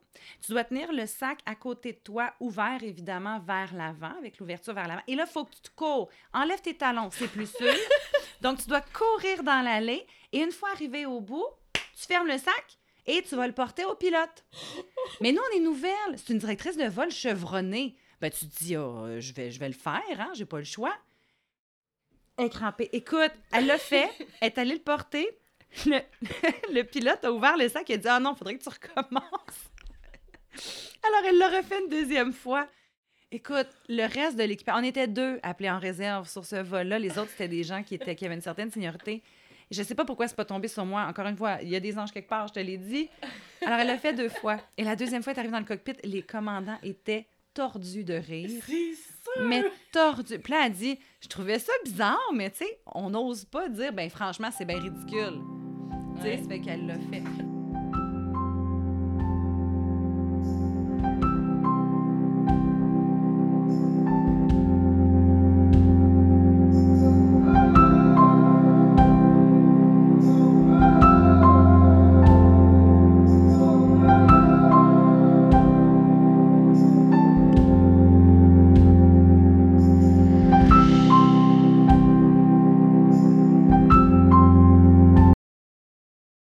Tu 0.45 0.51
dois 0.51 0.63
tenir 0.63 0.93
le 0.93 1.07
sac 1.07 1.39
à 1.45 1.55
côté 1.55 1.93
de 1.93 1.97
toi, 1.97 2.31
ouvert 2.39 2.81
évidemment 2.83 3.39
vers 3.39 3.73
l'avant, 3.73 4.15
avec 4.19 4.37
l'ouverture 4.37 4.73
vers 4.73 4.87
l'avant. 4.87 5.01
Et 5.07 5.15
là, 5.15 5.25
il 5.27 5.31
faut 5.31 5.43
que 5.45 5.55
tu 5.55 5.61
te 5.61 5.71
cours. 5.75 6.09
Enlève 6.31 6.61
tes 6.61 6.75
talons, 6.75 7.09
c'est 7.11 7.27
plus 7.27 7.49
sûr. 7.49 7.73
Donc, 8.41 8.61
tu 8.61 8.67
dois 8.67 8.81
courir 8.81 9.43
dans 9.43 9.63
l'allée. 9.63 10.05
Et 10.31 10.39
une 10.39 10.51
fois 10.51 10.69
arrivé 10.71 11.05
au 11.05 11.21
bout, 11.21 11.47
tu 11.73 12.05
fermes 12.07 12.27
le 12.27 12.37
sac 12.37 12.77
et 13.05 13.21
tu 13.21 13.35
vas 13.35 13.47
le 13.47 13.53
porter 13.53 13.85
au 13.85 13.95
pilote. 13.95 14.45
Mais 15.21 15.31
nous, 15.31 15.41
on 15.51 15.57
est 15.57 15.61
nouvelle. 15.61 16.17
C'est 16.17 16.33
une 16.33 16.39
directrice 16.39 16.77
de 16.77 16.85
vol 16.85 17.11
chevronnée. 17.11 17.95
Ben, 18.21 18.31
tu 18.31 18.47
te 18.47 18.63
dis, 18.63 18.75
euh, 18.75 19.19
je, 19.19 19.33
vais, 19.33 19.51
je 19.51 19.59
vais 19.59 19.67
le 19.67 19.73
faire, 19.73 20.01
hein, 20.17 20.31
j'ai 20.33 20.45
pas 20.45 20.57
le 20.57 20.63
choix. 20.63 20.95
Elle 22.37 22.45
est 22.45 22.49
crampée. 22.49 22.89
Écoute, 22.91 23.31
elle 23.51 23.67
l'a 23.67 23.77
fait, 23.77 24.09
elle 24.41 24.47
est 24.47 24.57
allée 24.57 24.75
le 24.75 24.81
porter. 24.81 25.27
Le, 25.85 25.99
le 26.73 26.83
pilote 26.83 27.23
a 27.23 27.31
ouvert 27.31 27.57
le 27.57 27.67
sac 27.69 27.89
et 27.89 27.93
a 27.93 27.97
dit 27.97 28.07
Ah 28.07 28.19
non, 28.19 28.35
faudrait 28.35 28.57
que 28.57 28.63
tu 28.63 28.69
recommences. 28.69 29.71
Alors, 31.03 31.21
elle 31.27 31.37
l'a 31.37 31.49
refait 31.49 31.79
une 31.81 31.89
deuxième 31.89 32.33
fois. 32.33 32.67
Écoute, 33.35 33.67
le 33.89 34.03
reste 34.03 34.37
de 34.37 34.43
l'équipage, 34.43 34.75
on 34.79 34.83
était 34.83 35.09
deux 35.09 35.39
appelés 35.43 35.69
en 35.69 35.77
réserve 35.77 36.25
sur 36.25 36.45
ce 36.45 36.55
vol-là. 36.55 36.97
Les 36.97 37.19
autres, 37.19 37.31
c'était 37.31 37.49
des 37.49 37.65
gens 37.65 37.83
qui, 37.83 37.95
étaient, 37.95 38.15
qui 38.15 38.25
avaient 38.25 38.35
une 38.35 38.39
certaine 38.39 38.71
seniorité. 38.71 39.21
Je 39.69 39.83
sais 39.83 39.93
pas 39.93 40.05
pourquoi 40.05 40.29
c'est 40.29 40.37
pas 40.37 40.45
tombé 40.45 40.69
sur 40.69 40.85
moi. 40.85 41.01
Encore 41.01 41.27
une 41.27 41.35
fois, 41.35 41.57
il 41.61 41.67
y 41.67 41.75
a 41.75 41.81
des 41.81 41.97
anges 41.97 42.13
quelque 42.13 42.29
part, 42.29 42.47
je 42.47 42.53
te 42.53 42.59
l'ai 42.61 42.77
dit. 42.77 43.09
Alors, 43.65 43.79
elle 43.79 43.87
l'a 43.87 43.97
fait 43.97 44.13
deux 44.13 44.29
fois. 44.29 44.61
Et 44.77 44.85
la 44.85 44.95
deuxième 44.95 45.21
fois, 45.21 45.33
elle 45.33 45.35
est 45.35 45.39
arrivée 45.39 45.51
dans 45.51 45.59
le 45.59 45.65
cockpit, 45.65 45.97
les 46.05 46.21
commandants 46.21 46.77
étaient 46.81 47.27
tordus 47.53 48.05
de 48.05 48.13
rire. 48.13 48.49
Ça! 49.25 49.41
Mais 49.43 49.65
tordus. 49.91 50.39
Puis 50.39 50.53
là, 50.53 50.67
elle 50.67 50.71
dit, 50.71 50.97
je 51.19 51.27
trouvais 51.27 51.59
ça 51.59 51.73
bizarre, 51.83 52.31
mais 52.33 52.49
tu 52.51 52.59
sais, 52.59 52.79
on 52.93 53.09
n'ose 53.09 53.43
pas 53.43 53.67
dire, 53.67 53.91
ben 53.91 54.09
franchement, 54.09 54.47
c'est 54.57 54.63
bien 54.63 54.79
ridicule. 54.79 55.41
Tu 56.15 56.21
sais, 56.21 56.37
ça 56.37 56.47
fait 56.47 56.61
qu'elle 56.61 56.87
l'a 56.87 56.95
fait. 57.11 57.54